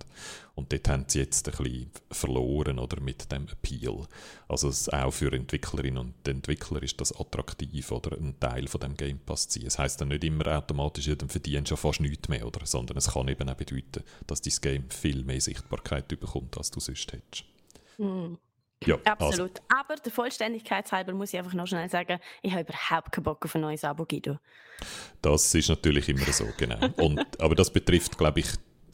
Und 0.55 0.71
dort 0.71 0.87
haben 0.87 1.05
sie 1.07 1.19
jetzt 1.19 1.47
ein 1.47 1.57
bisschen 1.57 1.91
verloren 2.11 2.77
oder 2.77 3.01
mit 3.01 3.31
dem 3.31 3.47
Appeal. 3.47 4.05
Also 4.47 4.71
auch 4.91 5.11
für 5.11 5.33
Entwicklerinnen 5.33 5.97
und 5.97 6.27
Entwickler 6.27 6.83
ist 6.83 7.01
das 7.01 7.19
attraktiv 7.19 7.91
oder 7.91 8.15
ein 8.15 8.39
Teil 8.39 8.67
von 8.67 8.81
dem 8.81 8.95
Game 8.95 9.19
Pass 9.19 9.47
zu 9.47 9.59
ziehen. 9.59 9.67
Es 9.67 9.79
heisst 9.79 9.99
dann 9.99 10.09
nicht 10.09 10.23
immer 10.23 10.45
automatisch, 10.55 11.07
ja, 11.07 11.15
dann 11.15 11.29
verdienen 11.29 11.65
schon 11.65 11.77
fast 11.77 12.01
nichts 12.01 12.29
mehr, 12.29 12.45
oder? 12.45 12.65
sondern 12.65 12.97
es 12.97 13.11
kann 13.11 13.27
eben 13.27 13.49
auch 13.49 13.55
bedeuten, 13.55 14.03
dass 14.27 14.41
dein 14.41 14.53
Game 14.61 14.89
viel 14.91 15.23
mehr 15.23 15.41
Sichtbarkeit 15.41 16.07
bekommt, 16.07 16.55
als 16.57 16.69
du 16.69 16.79
sonst 16.79 17.11
hättest. 17.11 17.45
Mm. 17.97 18.35
Ja, 18.85 18.97
Absolut. 19.05 19.61
Also. 19.61 19.81
Aber 19.81 19.95
der 19.95 20.11
Vollständigkeit 20.11 20.91
halber 20.91 21.13
muss 21.13 21.33
ich 21.33 21.39
einfach 21.39 21.53
noch 21.53 21.67
schnell 21.67 21.89
sagen, 21.89 22.19
ich 22.41 22.51
habe 22.51 22.63
überhaupt 22.63 23.11
keinen 23.11 23.23
Bock 23.23 23.45
auf 23.45 23.55
ein 23.55 23.61
neues 23.61 23.83
Abo, 23.83 24.05
Guido. 24.05 24.39
Das 25.21 25.55
ist 25.55 25.69
natürlich 25.69 26.09
immer 26.09 26.31
so, 26.31 26.45
genau. 26.57 26.89
Und, 26.97 27.39
aber 27.39 27.55
das 27.55 27.71
betrifft, 27.71 28.17
glaube 28.17 28.41
ich, 28.41 28.47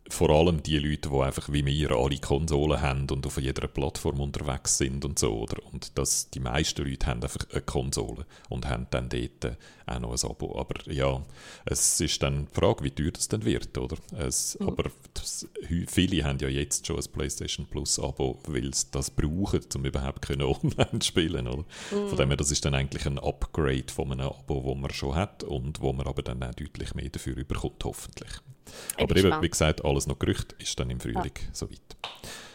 vor 0.09 0.29
allem 0.31 0.63
die 0.63 0.79
Leute, 0.79 1.09
die 1.09 1.15
einfach 1.15 1.51
wie 1.51 1.65
wir 1.65 1.91
alle 1.91 2.17
Konsolen 2.17 2.81
haben 2.81 3.07
und 3.11 3.25
auf 3.25 3.39
jeder 3.39 3.67
Plattform 3.67 4.19
unterwegs 4.19 4.77
sind 4.77 5.05
und 5.05 5.19
so, 5.19 5.39
oder? 5.41 5.63
Und 5.71 5.97
das, 5.97 6.29
die 6.29 6.39
meisten 6.39 6.83
Leute 6.83 7.05
haben 7.05 7.21
einfach 7.21 7.45
eine 7.51 7.61
Konsole 7.61 8.25
und 8.49 8.67
haben 8.67 8.87
dann 8.89 9.09
dort 9.09 9.57
auch 9.85 9.99
noch 9.99 10.11
ein 10.11 10.29
Abo. 10.29 10.59
Aber 10.59 10.91
ja, 10.91 11.23
es 11.65 11.99
ist 11.99 12.21
dann 12.23 12.47
die 12.47 12.59
Frage, 12.59 12.83
wie 12.83 12.91
teuer 12.91 13.11
das 13.11 13.27
dann 13.27 13.45
wird, 13.45 13.77
oder? 13.77 13.97
Es, 14.17 14.57
mhm. 14.59 14.67
Aber 14.67 14.91
das, 15.13 15.47
viele 15.87 16.23
haben 16.23 16.39
ja 16.39 16.47
jetzt 16.47 16.87
schon 16.87 16.97
ein 16.97 17.11
PlayStation 17.11 17.65
Plus 17.67 17.99
Abo, 17.99 18.39
weil 18.47 18.73
sie 18.73 18.87
das 18.91 19.11
brauchen, 19.11 19.61
um 19.75 19.85
überhaupt 19.85 20.23
können 20.23 20.41
online 20.63 21.01
spielen, 21.01 21.47
oder? 21.47 21.65
Mhm. 21.91 22.07
Von 22.09 22.17
dem 22.17 22.29
her, 22.29 22.37
das 22.37 22.51
ist 22.51 22.65
dann 22.65 22.73
eigentlich 22.73 23.05
ein 23.05 23.19
Upgrade 23.19 23.91
von 23.93 24.11
einem 24.11 24.29
Abo, 24.29 24.63
das 24.73 24.81
man 24.81 24.91
schon 24.91 25.15
hat 25.15 25.43
und 25.43 25.81
wo 25.81 25.93
man 25.93 26.07
aber 26.07 26.23
dann 26.23 26.43
auch 26.43 26.53
deutlich 26.53 26.95
mehr 26.95 27.09
dafür 27.09 27.37
überkommt, 27.37 27.83
hoffentlich. 27.83 28.41
Aber 28.97 29.15
eben, 29.15 29.41
wie 29.41 29.49
gesagt, 29.49 29.83
alles 29.83 30.07
noch 30.07 30.19
Gerücht 30.19 30.53
ist 30.59 30.79
dann 30.79 30.89
im 30.89 30.99
Frühling 30.99 31.23
ja. 31.23 31.49
soweit. 31.51 31.97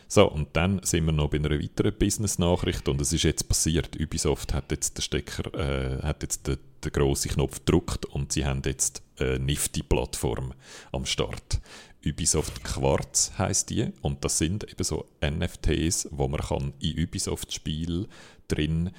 So, 0.09 0.31
und 0.31 0.49
dann 0.53 0.81
sind 0.85 1.07
wir 1.07 1.13
noch 1.13 1.31
bei 1.31 1.39
einer 1.39 1.51
weiteren 1.51 1.97
Business-Nachricht 1.97 2.89
und 2.89 3.01
es 3.01 3.13
ist 3.13 3.25
jetzt 3.25 3.49
passiert. 3.49 4.01
Ubisoft 4.01 4.55
hat 4.55 4.71
jetzt 4.71 4.97
den 4.97 5.03
Stecker, 5.03 5.53
äh, 5.55 6.03
hat 6.03 6.23
jetzt 6.23 6.47
den, 6.47 6.59
den 6.85 6.93
grossen 6.93 7.33
Knopf 7.33 7.65
gedrückt 7.65 8.07
und 8.07 8.33
sie 8.33 8.45
haben 8.45 8.63
jetzt 8.65 9.03
eine 9.19 9.39
Nifty-Plattform 9.41 10.55
am 10.93 11.07
Start. 11.07 11.61
Ubisoft 12.07 12.63
Quartz 12.63 13.33
heißt 13.39 13.71
die 13.71 13.91
und 14.03 14.25
das 14.25 14.39
sind 14.39 14.71
eben 14.71 14.85
so 14.85 15.07
NFTs, 15.25 16.09
wo 16.11 16.29
man 16.29 16.41
kann 16.41 16.75
in 16.81 17.03
Ubisoft-Spiel 17.05 18.07
drin 18.47 18.91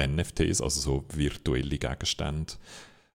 NFTs, 0.00 0.60
also 0.60 0.80
so 0.80 1.04
virtuelle 1.12 1.76
Gegenstände, 1.76 2.54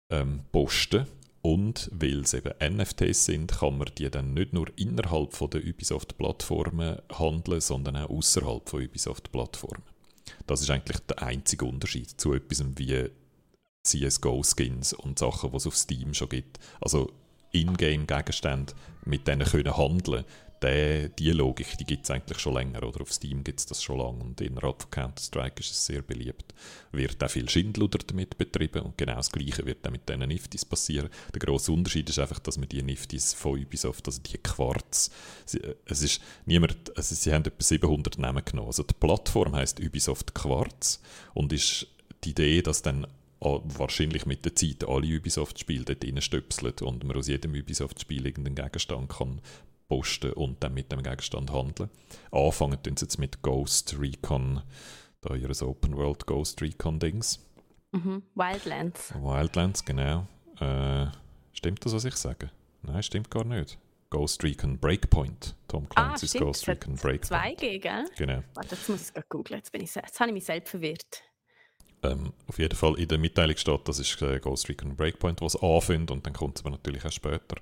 ähm, 0.10 0.42
posten 0.52 1.06
und 1.46 1.92
weil 1.94 2.22
es 2.22 2.34
eben 2.34 2.56
NFTs 2.60 3.26
sind, 3.26 3.60
kann 3.60 3.78
man 3.78 3.92
die 4.00 4.10
dann 4.10 4.34
nicht 4.34 4.52
nur 4.52 4.66
innerhalb 4.78 5.36
von 5.36 5.52
der 5.52 5.62
Ubisoft-Plattformen 5.64 6.98
handeln, 7.14 7.62
sondern 7.62 7.98
auch 7.98 8.10
außerhalb 8.10 8.68
von 8.68 8.84
Ubisoft-Plattformen. 8.84 9.84
Das 10.48 10.62
ist 10.62 10.72
eigentlich 10.72 10.98
der 11.02 11.22
einzige 11.22 11.66
Unterschied 11.66 12.20
zu 12.20 12.34
etwas 12.34 12.64
wie 12.78 13.12
CSGO-Skins 13.84 14.94
und 14.94 15.20
Sachen, 15.20 15.52
die 15.52 15.58
es 15.58 15.68
auf 15.68 15.78
Steam 15.78 16.16
schon 16.16 16.30
gibt. 16.30 16.58
Also 16.82 17.12
Ingame-Gegenstände, 17.52 18.74
mit 19.06 19.28
denen 19.28 19.48
können 19.48 19.78
handeln 19.78 20.26
der, 20.62 21.10
die 21.10 21.32
Logik, 21.32 21.78
die 21.78 21.86
gibt 21.86 22.06
es 22.06 22.12
eigentlich 22.12 22.40
schon 22.40 22.54
länger. 22.54 22.84
Oder 22.84 23.02
auf 23.02 23.12
Steam 23.12 23.44
gibt 23.44 23.60
es 23.60 23.66
das 23.66 23.84
schon 23.84 24.00
lange 24.00 24.24
und 24.24 24.40
innerhalb 24.42 24.82
von 24.82 24.92
Counter-Strike 24.92 25.60
ist 25.60 25.72
es 25.72 25.86
sehr 25.86 26.02
beliebt. 26.02 26.54
Wird 26.92 27.24
auch 27.24 27.30
viel 27.30 27.50
Schindluder 27.50 28.00
damit 28.06 28.38
betrieben 28.38 28.82
und 28.82 28.98
genau 28.98 29.16
das 29.16 29.32
Gleiche 29.32 29.66
wird 29.66 29.86
dann 29.86 29.94
mit 29.94 30.08
diesen 30.08 30.28
Niftis 30.28 30.66
passieren. 30.66 31.10
Der 31.34 31.40
grosse 31.40 31.72
Unterschied 31.72 32.10
ist 32.10 32.20
einfach, 32.20 32.40
dass 32.40 32.58
man 32.58 32.70
die 32.70 32.82
Niftis 32.82 33.34
von 33.34 33.60
Ubisoft, 33.60 34.08
also 34.08 34.22
die 34.22 34.38
Quarz, 34.38 35.12
sie, 35.46 35.62
es 35.86 36.02
ist 36.02 36.22
niemand, 36.46 36.96
also 36.98 37.16
sie 37.16 37.34
haben 37.34 37.46
etwa 37.46 37.64
700 37.64 38.18
Namen 38.18 38.44
genommen. 38.44 38.68
Also 38.68 38.84
die 38.84 38.94
Plattform 38.94 39.56
heißt 39.56 39.80
Ubisoft 39.80 40.34
Quarz 40.34 41.02
und 41.34 41.54
ist 41.54 41.88
die 42.24 42.32
Idee, 42.32 42.62
dass 42.62 42.82
dann 42.82 43.08
wahrscheinlich 43.40 44.26
mit 44.26 44.46
der 44.46 44.56
Zeit 44.56 44.88
alle 44.88 45.18
Ubisoft-Spiele 45.18 45.86
dort 45.86 46.04
reinstöpseln 46.04 46.74
und 46.82 47.04
man 47.04 47.16
aus 47.16 47.28
jedem 47.28 47.54
Ubisoft-Spiel 47.54 48.26
irgendeinen 48.26 48.56
Gegenstand 48.56 49.10
kann 49.10 49.42
posten 49.88 50.34
und 50.34 50.64
dann 50.64 50.74
mit 50.74 50.92
dem 50.92 51.04
Gegenstand 51.04 51.52
handeln. 51.52 51.90
Anfangen 52.32 52.82
tun 52.82 52.98
sie 52.98 53.06
jetzt 53.06 53.18
mit 53.18 53.42
Ghost 53.42 53.98
Recon, 54.00 54.62
da 55.22 55.36
ihres 55.36 55.62
Open 55.62 55.96
World 55.96 56.26
Ghost 56.26 56.62
Recon 56.62 57.00
Dings. 57.00 57.46
Mhm. 57.92 58.24
Wildlands. 58.36 59.14
Wildlands, 59.16 59.86
genau. 59.86 60.28
Äh, 60.60 61.08
stimmt 61.54 61.86
das, 61.86 61.94
was 61.94 62.06
ich 62.06 62.16
sage? 62.16 62.52
Nein, 62.82 63.04
stimmt 63.04 63.32
gar 63.32 63.46
nicht. 63.46 63.78
Ghost 64.10 64.44
Recon 64.44 64.78
Breakpoint. 64.78 65.56
Tom 65.68 65.88
ah, 65.96 66.08
Clancy's 66.08 66.36
ah, 66.36 66.40
Ghost 66.40 66.68
Recon 66.68 66.96
Breakpoint. 66.96 67.60
2G, 67.60 67.80
gell? 67.80 68.06
Genau. 68.18 68.44
Warte, 68.54 68.76
jetzt 68.76 68.90
muss 68.90 69.12
ich 69.16 69.30
googeln. 69.30 69.62
Jetzt, 69.64 69.96
jetzt 69.96 70.20
habe 70.20 70.30
ich 70.30 70.34
mich 70.34 70.46
selbst 70.46 70.70
verwirrt. 70.70 71.24
Ähm, 72.04 72.34
auf 72.48 72.60
jeden 72.60 72.76
Fall 72.76 73.00
in 73.00 73.08
der 73.08 73.18
Mitteilung 73.18 73.58
steht, 73.58 73.88
das 73.88 74.00
ist 74.00 74.22
äh, 74.22 74.40
Ghost 74.40 74.70
Recon 74.70 74.96
Breakpoint, 74.96 75.42
was 75.42 75.56
anfängt 75.56 76.12
und 76.12 76.26
dann 76.26 76.34
kommt 76.34 76.58
es 76.58 76.64
aber 76.64 76.72
natürlich 76.72 77.04
auch 77.06 77.12
später. 77.12 77.58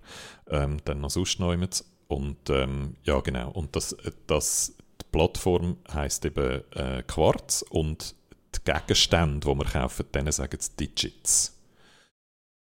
Ähm, 0.49 0.77
dann 0.85 1.01
noch 1.01 1.11
sonst 1.11 1.39
noch 1.39 1.53
und 2.07 2.49
ähm, 2.49 2.95
ja, 3.03 3.19
genau. 3.19 3.51
Und 3.51 3.75
das, 3.75 3.95
das, 4.27 4.75
die 5.01 5.05
Plattform 5.11 5.77
heisst 5.91 6.25
eben 6.25 6.61
äh, 6.71 7.03
Quarz 7.03 7.63
und 7.69 8.15
die 8.55 8.71
Gegenstände, 8.71 9.47
die 9.47 9.55
wir 9.55 9.65
kaufen, 9.65 10.05
denen 10.13 10.31
sagen 10.31 10.57
es 10.59 10.75
Digits. 10.75 11.57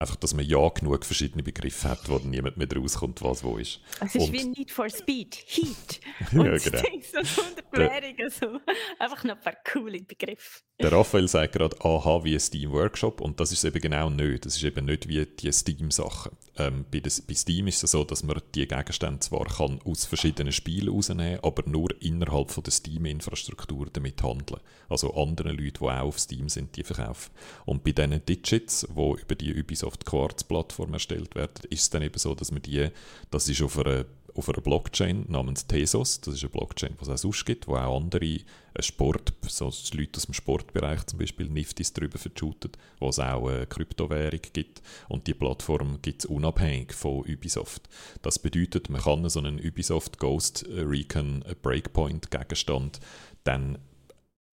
Einfach, 0.01 0.17
dass 0.17 0.35
man 0.35 0.45
ja 0.45 0.69
genug 0.71 1.05
verschiedene 1.05 1.45
Begriffe 1.45 1.89
hat, 1.89 2.09
wo 2.09 2.19
niemand 2.19 2.57
mehr 2.57 2.67
rauskommt, 2.77 3.23
was 3.23 3.45
wo 3.45 3.59
ist. 3.59 3.81
Es 4.01 4.17
ist 4.17 4.27
und, 4.27 4.33
wie 4.33 4.45
Need 4.45 4.71
for 4.73 4.91
Speed, 4.91 5.37
Heat 5.47 6.01
und 6.33 6.47
ja, 6.47 6.59
genau. 6.59 6.83
so 7.23 7.43
100 7.43 8.33
so. 8.33 8.61
Einfach 8.99 9.25
noch 9.25 9.37
ein 9.37 9.41
paar 9.41 9.57
coole 9.73 10.03
Begriffe. 10.03 10.63
Der 10.81 10.91
Raphael 10.91 11.29
sagt 11.29 11.53
gerade, 11.53 11.81
aha, 11.85 12.25
wie 12.25 12.35
ein 12.35 12.41
Steam 12.41 12.73
Workshop 12.73 13.21
und 13.21 13.39
das 13.39 13.53
ist 13.53 13.63
eben 13.63 13.81
genau 13.81 14.11
nicht. 14.11 14.45
Das 14.45 14.57
ist 14.57 14.65
eben 14.65 14.85
nicht 14.85 15.09
wie 15.09 15.25
die 15.25 15.53
Steam-Sachen. 15.53 16.33
Ähm, 16.57 16.85
bei, 16.91 17.01
bei, 17.01 17.35
Steam 17.35 17.69
ist 17.69 17.85
es 17.85 17.93
so, 17.93 18.03
dass 18.03 18.25
man 18.25 18.41
die 18.55 18.67
Gegenstände 18.67 19.21
zwar 19.21 19.45
kann 19.45 19.81
aus 19.85 20.07
verschiedenen 20.07 20.53
Spielen 20.53 20.89
rausnehmen 20.89 21.37
kann, 21.37 21.45
aber 21.45 21.69
nur 21.69 21.91
innerhalb 22.03 22.51
von 22.51 22.65
der 22.65 22.73
Steam-Infrastruktur 22.73 23.89
damit 23.93 24.23
handeln. 24.23 24.61
Also 24.89 25.15
andere 25.15 25.53
Leute, 25.53 25.79
die 25.79 25.85
auch 25.85 26.03
auf 26.03 26.19
Steam 26.19 26.49
sind, 26.49 26.77
die 26.77 26.83
verkaufen. 26.83 27.33
Und 27.65 27.85
bei 27.85 27.93
diesen 27.93 28.25
Digits, 28.27 28.87
die 28.91 29.21
über 29.23 29.35
die 29.37 29.55
Ubisoft 29.55 29.84
Quartz-Plattform 29.91 30.93
erstellt 30.95 31.35
werden, 31.35 31.65
ist 31.71 31.83
es 31.83 31.91
dann 31.91 32.03
eben 32.03 32.19
so, 32.19 32.35
dass 32.35 32.51
man 32.51 32.63
die, 32.63 32.89
das 33.31 33.49
ist 33.49 33.63
auf 33.63 33.79
einer 33.79 34.05
auf 34.35 34.49
einer 34.49 34.61
Blockchain 34.61 35.27
namens 35.29 35.67
Tesos. 35.67 36.21
Das 36.21 36.35
ist 36.35 36.43
eine 36.43 36.51
Blockchain, 36.51 36.97
die 36.99 37.03
es 37.03 37.09
auch 37.09 37.17
sonst 37.17 37.47
gibt, 37.47 37.69
wo 37.69 37.77
auch 37.77 37.97
andere 37.97 38.25
äh, 38.25 38.43
Sport, 38.81 39.33
so 39.47 39.71
Leute 39.93 40.17
aus 40.17 40.27
dem 40.27 40.35
Sportbereich 40.35 41.07
zum 41.07 41.19
Beispiel 41.19 41.49
Niftis 41.49 41.93
darüber 41.93 42.19
verschooten, 42.19 42.73
wo 42.99 43.09
es 43.09 43.19
auch 43.19 43.49
eine 43.49 43.67
Kryptowährung 43.67 44.41
gibt. 44.53 44.83
Und 45.09 45.27
die 45.27 45.35
Plattform 45.35 46.01
gibt 46.03 46.25
es 46.25 46.27
unabhängig 46.27 46.93
von 46.93 47.21
Ubisoft. 47.21 47.89
Das 48.23 48.39
bedeutet, 48.39 48.91
man 48.91 49.03
kann 49.03 49.29
so 49.29 49.39
einen 49.39 49.61
Ubisoft 49.61 50.19
Ghost 50.19 50.67
Recon 50.69 51.45
Breakpoint 51.63 52.31
Gegenstand 52.31 53.01
dann 53.45 53.79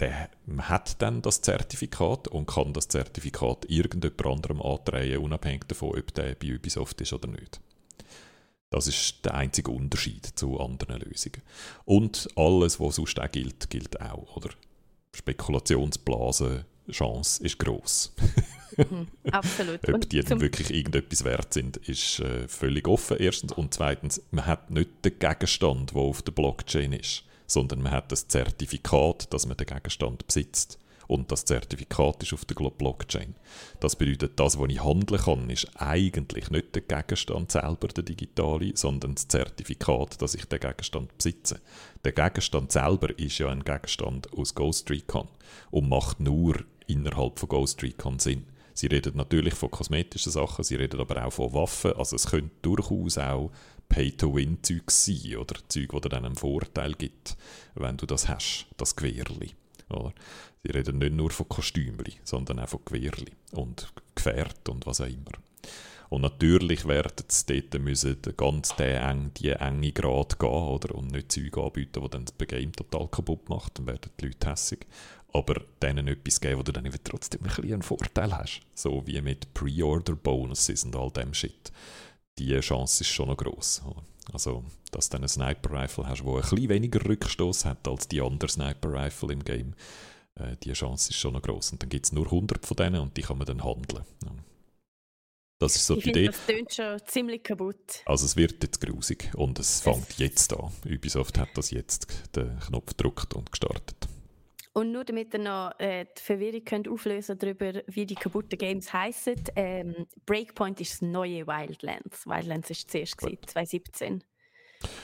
der 0.02 0.30
hat 0.58 1.02
dann 1.02 1.22
das 1.22 1.42
Zertifikat 1.42 2.28
und 2.28 2.48
kann 2.48 2.74
das 2.74 2.88
Zertifikat 2.88 3.66
irgendjemand 3.70 4.26
anderem 4.26 4.62
andrehen, 4.62 5.20
unabhängig 5.20 5.66
davon, 5.68 5.98
ob 5.98 6.14
der 6.14 6.36
bei 6.36 6.56
Ubisoft 6.56 7.00
ist 7.02 7.14
oder 7.14 7.28
nicht. 7.28 7.62
Das 8.72 8.88
ist 8.88 9.24
der 9.26 9.36
einzige 9.36 9.70
Unterschied 9.70 10.26
zu 10.26 10.60
anderen 10.60 11.02
Lösungen. 11.02 11.42
Und 11.86 12.30
alles, 12.36 12.80
was 12.80 12.96
sonst 12.96 13.20
auch 13.20 13.32
gilt, 13.32 13.70
gilt 13.70 14.02
auch. 14.02 14.38
Oder? 14.38 14.50
Spekulationsblase, 15.14 16.66
Chance 16.90 17.44
ist 17.44 17.60
gross. 17.60 18.14
mhm, 18.78 19.08
absolut. 19.30 19.88
Ob 19.94 20.10
die 20.10 20.22
dann 20.22 20.42
wirklich 20.42 20.72
irgendetwas 20.72 21.26
wert 21.26 21.54
sind, 21.54 21.78
ist 21.78 22.20
äh, 22.22 22.48
völlig 22.48 22.88
offen, 22.88 23.18
erstens. 23.20 23.52
Und 23.52 23.74
zweitens, 23.74 24.22
man 24.32 24.46
hat 24.46 24.72
nicht 24.72 24.90
den 25.04 25.20
Gegenstand, 25.20 25.92
der 25.92 26.02
auf 26.02 26.22
der 26.22 26.32
Blockchain 26.32 26.94
ist, 26.94 27.26
sondern 27.52 27.82
man 27.82 27.92
hat 27.92 28.12
das 28.12 28.28
Zertifikat, 28.28 29.34
dass 29.34 29.46
man 29.46 29.58
den 29.58 29.68
Gegenstand 29.68 30.26
besitzt 30.26 30.80
und 31.12 31.30
das 31.30 31.44
Zertifikat 31.44 32.24
ist 32.24 32.32
auf 32.32 32.46
der 32.46 32.56
Blockchain. 32.56 33.36
Das 33.82 33.98
bedeutet, 33.98 34.40
das, 34.40 34.58
was 34.58 34.70
ich 34.70 34.82
handeln 34.82 35.22
kann, 35.22 35.50
ist 35.50 35.68
eigentlich 35.76 36.50
nicht 36.50 36.74
der 36.74 36.84
Gegenstand 36.84 37.52
selber, 37.52 37.90
der 37.90 38.06
digitale, 38.06 38.72
sondern 38.76 39.16
das 39.16 39.28
Zertifikat, 39.28 40.22
dass 40.22 40.36
ich 40.36 40.46
den 40.46 40.62
Gegenstand 40.62 41.18
besitze. 41.18 41.60
Der 42.06 42.14
Gegenstand 42.14 42.72
selber 42.72 43.10
ist 43.20 43.40
ja 43.40 43.50
ein 43.50 43.66
Gegenstand 43.66 44.32
aus 44.32 44.56
Ghost 44.56 44.90
Recon 44.90 45.28
und 45.70 45.90
macht 45.90 46.22
nur 46.22 46.56
innerhalb 46.88 47.40
von 47.40 47.50
Ghost 47.50 47.84
Recon 47.84 48.20
Sinn. 48.20 48.46
Sie 48.74 48.88
reden 48.88 49.18
natürlich 49.18 49.56
von 49.56 49.70
kosmetischen 49.70 50.32
Sachen, 50.32 50.64
sie 50.64 50.76
reden 50.76 51.02
aber 51.02 51.26
auch 51.26 51.34
von 51.34 51.54
Waffen. 51.54 51.92
Also 51.98 52.16
es 52.16 52.28
könnte 52.28 52.56
durchaus 52.62 53.18
auch 53.18 53.52
Pay-to-Win-Zeug 53.92 54.90
sein 54.90 55.36
oder 55.36 55.56
Zeug, 55.68 55.90
das 55.92 56.02
dir 56.02 56.10
dann 56.10 56.26
einen 56.26 56.36
Vorteil 56.36 56.94
gibt, 56.94 57.36
wenn 57.76 57.98
du 57.98 58.06
das 58.06 58.30
hast, 58.30 58.68
das 58.78 58.96
Gewehrli. 58.96 59.52
Sie 60.64 60.72
reden 60.72 61.00
nicht 61.00 61.14
nur 61.14 61.32
von 61.32 61.50
Kostümli, 61.50 62.14
sondern 62.24 62.60
auch 62.60 62.70
von 62.70 62.80
Gewehrli 62.86 63.34
und 63.52 63.92
Gefährt 64.16 64.70
und 64.70 64.86
was 64.86 65.02
auch 65.02 65.08
immer. 65.08 65.32
Und 66.10 66.22
natürlich 66.22 66.88
werden 66.88 67.26
sie 67.28 67.62
dort 67.62 67.82
müssen 67.82 68.18
ganz 68.38 68.76
den 68.76 69.02
eng, 69.02 69.32
die 69.38 69.50
enge 69.50 69.92
Grad 69.92 70.40
gehen 70.40 70.50
oder? 70.50 70.96
und 70.96 71.12
nicht 71.12 71.32
Zeug 71.32 71.58
anbieten, 71.58 72.02
die 72.02 72.10
dann 72.10 72.26
das 72.26 72.48
Game 72.48 72.74
total 72.74 73.08
kaputt 73.08 73.50
macht, 73.50 73.78
dann 73.78 73.88
werden 73.88 74.12
die 74.20 74.26
Leute 74.26 74.50
hässig. 74.50 74.88
Aber 75.34 75.62
denen 75.82 76.10
etwas 76.10 76.42
geben, 76.42 76.60
wo 76.60 76.64
du 76.64 76.74
dann 76.74 76.90
trotzdem 77.04 77.42
ein 77.44 77.64
einen 77.64 77.82
Vorteil 77.82 78.38
hast. 78.38 78.62
So 78.74 79.06
wie 79.08 79.22
mit 79.22 79.54
Pre-Order-Bonuses 79.54 80.84
und 80.84 80.96
all 80.98 81.12
dem 81.12 81.34
Shit. 81.34 81.72
Die 82.40 82.60
Chance 82.60 83.04
ist 83.04 83.10
schon 83.10 83.28
noch 83.28 83.38
gross. 83.38 83.82
Also, 84.32 84.64
dass 84.92 85.10
du 85.10 85.18
einen 85.18 85.28
Sniper-Rifle 85.28 86.08
hast, 86.08 86.24
der 86.24 86.34
ein 86.34 86.42
bisschen 86.42 86.70
weniger 86.70 87.06
Rückstoß 87.06 87.66
hat 87.66 87.88
als 87.88 88.08
die 88.08 88.22
anderen 88.22 88.50
Sniper-Rifle 88.50 89.34
im 89.34 89.44
Game 89.44 89.76
äh, 90.36 90.56
die 90.64 90.74
Chance 90.74 91.10
ist 91.10 91.18
schon 91.18 91.34
noch 91.34 91.42
groß. 91.42 91.74
Und 91.74 91.82
dann 91.82 91.90
gibt 91.90 92.06
es 92.06 92.12
nur 92.12 92.26
100 92.26 92.66
von 92.66 92.78
denen 92.78 93.02
und 93.02 93.18
die 93.18 93.22
kann 93.22 93.38
man 93.38 93.48
dann 93.48 93.64
handeln. 93.64 94.06
Ja. 94.24 94.32
Das 95.60 95.76
ist 95.76 95.86
so 95.86 95.96
ich 95.96 96.04
die 96.04 96.10
Idee. 96.10 96.26
Das 96.28 96.46
tönt 96.48 96.74
schon 96.74 97.00
ziemlich 97.06 97.44
kaputt. 97.44 98.02
Also 98.06 98.26
es 98.26 98.36
wird 98.36 98.64
jetzt 98.64 98.82
grusig 98.82 99.30
und 99.36 99.60
es 99.60 99.82
fängt 99.82 100.18
jetzt 100.18 100.54
an. 100.54 100.72
Ubisoft 100.86 101.38
hat 101.38 101.50
das 101.54 101.70
jetzt 101.70 102.08
den 102.36 102.60
Knopf 102.60 102.96
gedrückt 102.98 103.36
und 103.36 103.52
gestartet. 103.52 104.08
Und 104.74 104.92
nur 104.94 105.04
damit 105.04 105.34
ihr 105.34 105.40
noch 105.40 105.72
äh, 105.80 106.06
die 106.06 106.22
Verwirrung 106.22 106.64
könnt 106.64 106.88
auflösen 106.88 107.38
darüber, 107.38 107.82
wie 107.88 108.06
die 108.06 108.16
kaputten 108.16 108.58
Games 108.58 108.94
heißen. 108.94 109.36
Ähm, 109.56 110.08
Breakpoint 110.26 110.80
ist 110.80 110.94
das 110.94 111.02
neue 111.02 111.46
Wildlands. 111.46 112.26
Wildlands 112.26 112.70
ist 112.70 112.90
zuerst 112.90 113.18
gewesen, 113.18 113.40
2017. 113.48 114.24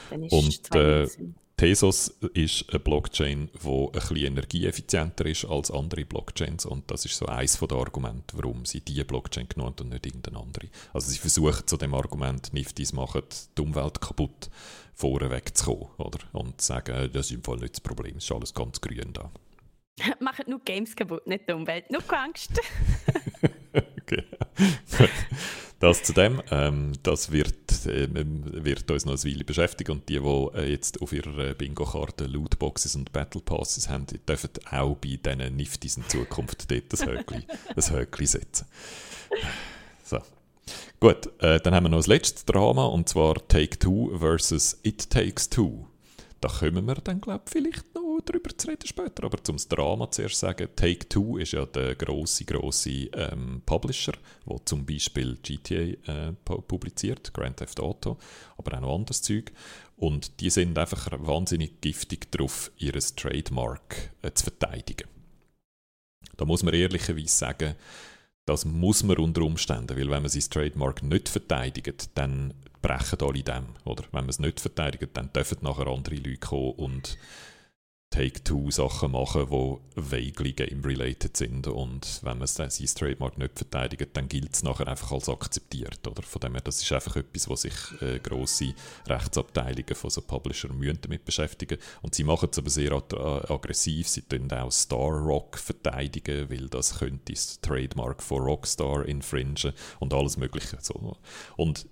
Dann 0.09 0.23
ist 0.23 0.31
und 0.31 0.65
2019. 0.67 1.35
Äh, 1.35 1.47
Tezos 1.59 2.09
ist 2.35 2.69
eine 2.69 2.79
Blockchain, 2.79 3.49
die 3.51 3.67
ein 3.67 3.91
bisschen 3.91 4.17
energieeffizienter 4.17 5.25
ist 5.25 5.45
als 5.45 5.71
andere 5.71 6.05
Blockchains 6.05 6.67
und 6.67 6.91
das 6.91 7.03
ist 7.05 7.17
so 7.17 7.25
eines 7.25 7.57
der 7.57 7.77
Argumente, 7.77 8.37
warum 8.37 8.63
sie 8.63 8.81
diese 8.81 9.05
Blockchain 9.05 9.49
genommen 9.49 9.73
und 9.79 9.89
nicht 9.89 10.05
irgendeine 10.05 10.37
andere. 10.37 10.67
Also 10.93 11.09
sie 11.09 11.17
versuchen 11.17 11.65
zu 11.65 11.77
dem 11.77 11.95
Argument, 11.95 12.53
Niftis 12.53 12.93
machen 12.93 13.23
die 13.57 13.61
Umwelt 13.63 13.99
kaputt, 13.99 14.51
vorweg 14.93 15.57
zu 15.57 15.65
kommen 15.65 15.89
oder? 15.97 16.19
und 16.33 16.61
sagen, 16.61 16.95
äh, 16.95 17.09
das 17.09 17.25
ist 17.25 17.31
im 17.31 17.43
Fall 17.43 17.57
nicht 17.57 17.73
das 17.73 17.81
Problem, 17.81 18.17
es 18.17 18.25
ist 18.25 18.31
alles 18.31 18.53
ganz 18.53 18.79
grün 18.79 19.13
da. 19.13 19.31
Machen 20.19 20.45
nur 20.47 20.59
Games 20.59 20.95
kaputt, 20.95 21.25
nicht 21.27 21.47
die 21.47 21.53
Umwelt, 21.53 21.89
nur 21.89 22.01
keine 22.01 22.23
Angst. 22.23 22.51
okay. 24.01 24.23
Das 25.79 26.01
zu 26.01 26.13
dem, 26.13 26.41
ähm, 26.49 26.93
das 27.03 27.31
wird, 27.31 27.85
äh, 27.85 28.07
wird 28.11 28.89
uns 28.89 29.05
noch 29.05 29.13
eine 29.13 29.23
Weile 29.23 29.43
beschäftigen 29.43 29.91
und 29.91 30.09
die, 30.09 30.19
die 30.19 30.47
äh, 30.55 30.71
jetzt 30.71 30.99
auf 31.01 31.13
ihrer 31.13 31.53
Bingo-Karte 31.53 32.25
Lootboxes 32.25 32.95
und 32.95 33.11
Battle 33.11 33.41
Passes 33.41 33.87
haben, 33.87 34.07
die 34.07 34.17
dürfen 34.17 34.49
auch 34.71 34.95
bei 34.95 35.19
diesen 35.23 35.55
Niftis 35.55 35.97
in 35.97 36.09
Zukunft 36.09 36.71
dort 36.71 36.99
ein 36.99 37.07
Höckli, 37.07 37.45
ein 37.75 37.91
Höckli 37.91 38.25
setzen. 38.25 38.65
So. 40.03 40.19
Gut, 40.99 41.29
äh, 41.43 41.59
dann 41.59 41.75
haben 41.75 41.83
wir 41.83 41.89
noch 41.89 41.99
das 41.99 42.07
letzte 42.07 42.51
Drama 42.51 42.85
und 42.85 43.07
zwar 43.07 43.35
Take 43.47 43.77
Two 43.77 44.17
versus 44.17 44.79
It 44.81 45.11
Takes 45.11 45.47
Two. 45.47 45.85
Da 46.41 46.49
kommen 46.49 46.87
wir 46.87 46.95
dann, 46.95 47.21
glaube 47.21 47.43
ich, 47.45 47.51
vielleicht 47.51 47.93
noch 47.93 48.06
noch 48.17 48.25
darüber 48.25 48.55
zu 48.57 48.67
reden 48.67 48.87
später. 48.87 49.23
Aber 49.23 49.43
zum 49.43 49.57
Drama 49.57 50.09
zuerst 50.11 50.39
sagen, 50.39 50.67
Take-Two 50.75 51.37
ist 51.37 51.53
ja 51.53 51.65
der 51.65 51.95
grosse, 51.95 52.45
grosse 52.45 53.09
ähm, 53.13 53.61
Publisher, 53.65 54.13
der 54.45 54.65
zum 54.65 54.85
Beispiel 54.85 55.37
GTA 55.41 55.75
äh, 55.75 56.33
publiziert, 56.43 57.33
Grand 57.33 57.57
Theft 57.57 57.79
Auto, 57.79 58.17
aber 58.57 58.77
auch 58.77 58.81
noch 58.81 58.95
anderes 58.95 59.21
Zeug. 59.21 59.51
Und 59.95 60.39
die 60.41 60.49
sind 60.49 60.77
einfach 60.77 61.07
wahnsinnig 61.11 61.81
giftig 61.81 62.31
darauf, 62.31 62.71
ihr 62.77 62.93
Trademark 62.93 64.11
äh, 64.21 64.31
zu 64.31 64.43
verteidigen. 64.45 65.07
Da 66.35 66.45
muss 66.45 66.63
man 66.63 66.73
ehrlicherweise 66.73 67.35
sagen, 67.35 67.75
das 68.45 68.63
muss 68.63 69.03
man 69.03 69.17
unter 69.17 69.41
Umständen, 69.41 69.97
weil 69.97 70.09
wenn 70.09 70.21
man 70.21 70.29
sein 70.29 70.49
Trademark 70.49 71.03
nicht 71.03 71.27
verteidigt, 71.27 72.09
dann 72.15 72.53
brechen 72.81 73.21
alle 73.21 73.43
dem. 73.43 73.65
Oder 73.83 74.03
wenn 74.11 74.21
man 74.21 74.29
es 74.29 74.39
nicht 74.39 74.59
verteidigt, 74.59 75.09
dann 75.13 75.33
dürfen 75.33 75.57
nachher 75.61 75.87
andere 75.87 76.15
Leute 76.15 76.37
kommen 76.37 76.73
und 76.73 77.17
Take-Two-Sachen 78.09 79.11
machen, 79.11 79.47
die 79.51 79.77
vaguely 79.95 80.53
game-related 80.53 81.35
sind. 81.35 81.67
Und 81.67 82.21
wenn 82.23 82.37
man 82.37 82.47
sein 82.47 82.69
Trademark 82.69 83.37
nicht 83.37 83.57
verteidigt, 83.57 84.09
dann 84.13 84.29
gilt 84.29 84.53
es 84.53 84.63
nachher 84.63 84.87
einfach 84.87 85.11
als 85.11 85.29
akzeptiert. 85.29 86.07
Oder? 86.07 86.23
Von 86.23 86.39
dem 86.39 86.53
her, 86.53 86.61
das 86.61 86.81
ist 86.81 86.91
einfach 86.91 87.17
etwas, 87.17 87.49
wo 87.49 87.55
sich 87.55 87.73
äh, 88.01 88.19
grosse 88.19 88.73
Rechtsabteilungen 89.07 89.95
von 89.95 90.09
so 90.09 90.21
Publishern 90.21 90.77
müssen 90.77 90.99
damit 91.01 91.25
beschäftigen 91.25 91.77
Und 92.01 92.15
sie 92.15 92.23
machen 92.23 92.49
es 92.51 92.57
aber 92.57 92.69
sehr 92.69 92.93
aggressiv. 92.93 94.07
Sie 94.07 94.21
tun 94.21 94.51
auch 94.51 94.71
Star 94.71 95.11
Rock 95.11 95.57
verteidigen, 95.57 96.49
weil 96.49 96.69
das 96.69 96.99
könnte 96.99 97.33
das 97.33 97.59
Trademark 97.61 98.23
von 98.23 98.41
Rockstar 98.41 99.05
infringen 99.05 99.73
und 99.99 100.13
alles 100.13 100.37
mögliche. 100.37 100.77
So. 100.81 101.17
Und 101.57 101.87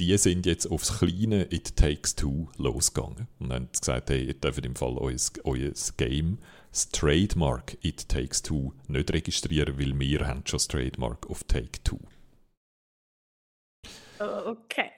die 0.00 0.16
sind 0.18 0.46
jetzt 0.46 0.66
aufs 0.66 0.98
kleine 0.98 1.52
It 1.52 1.76
Takes 1.76 2.14
Two 2.16 2.48
losgegangen 2.56 3.28
und 3.38 3.52
haben 3.52 3.68
gesagt, 3.70 4.10
hey, 4.10 4.24
ihr 4.24 4.34
dürft 4.34 4.64
im 4.64 4.74
Fall 4.74 4.96
euer, 4.98 5.16
euer 5.44 5.72
Game, 5.96 6.38
das 6.70 6.88
Trademark 6.88 7.76
It 7.82 8.08
Takes 8.08 8.42
Two, 8.42 8.72
nicht 8.88 9.12
registrieren, 9.12 9.78
weil 9.78 9.98
wir 9.98 10.26
haben 10.26 10.42
schon 10.46 10.58
das 10.58 10.68
Trademark 10.68 11.28
auf 11.30 11.44
Take 11.44 11.82
Two. 11.84 12.00
Oh, 14.20 14.50
okay. 14.50 14.90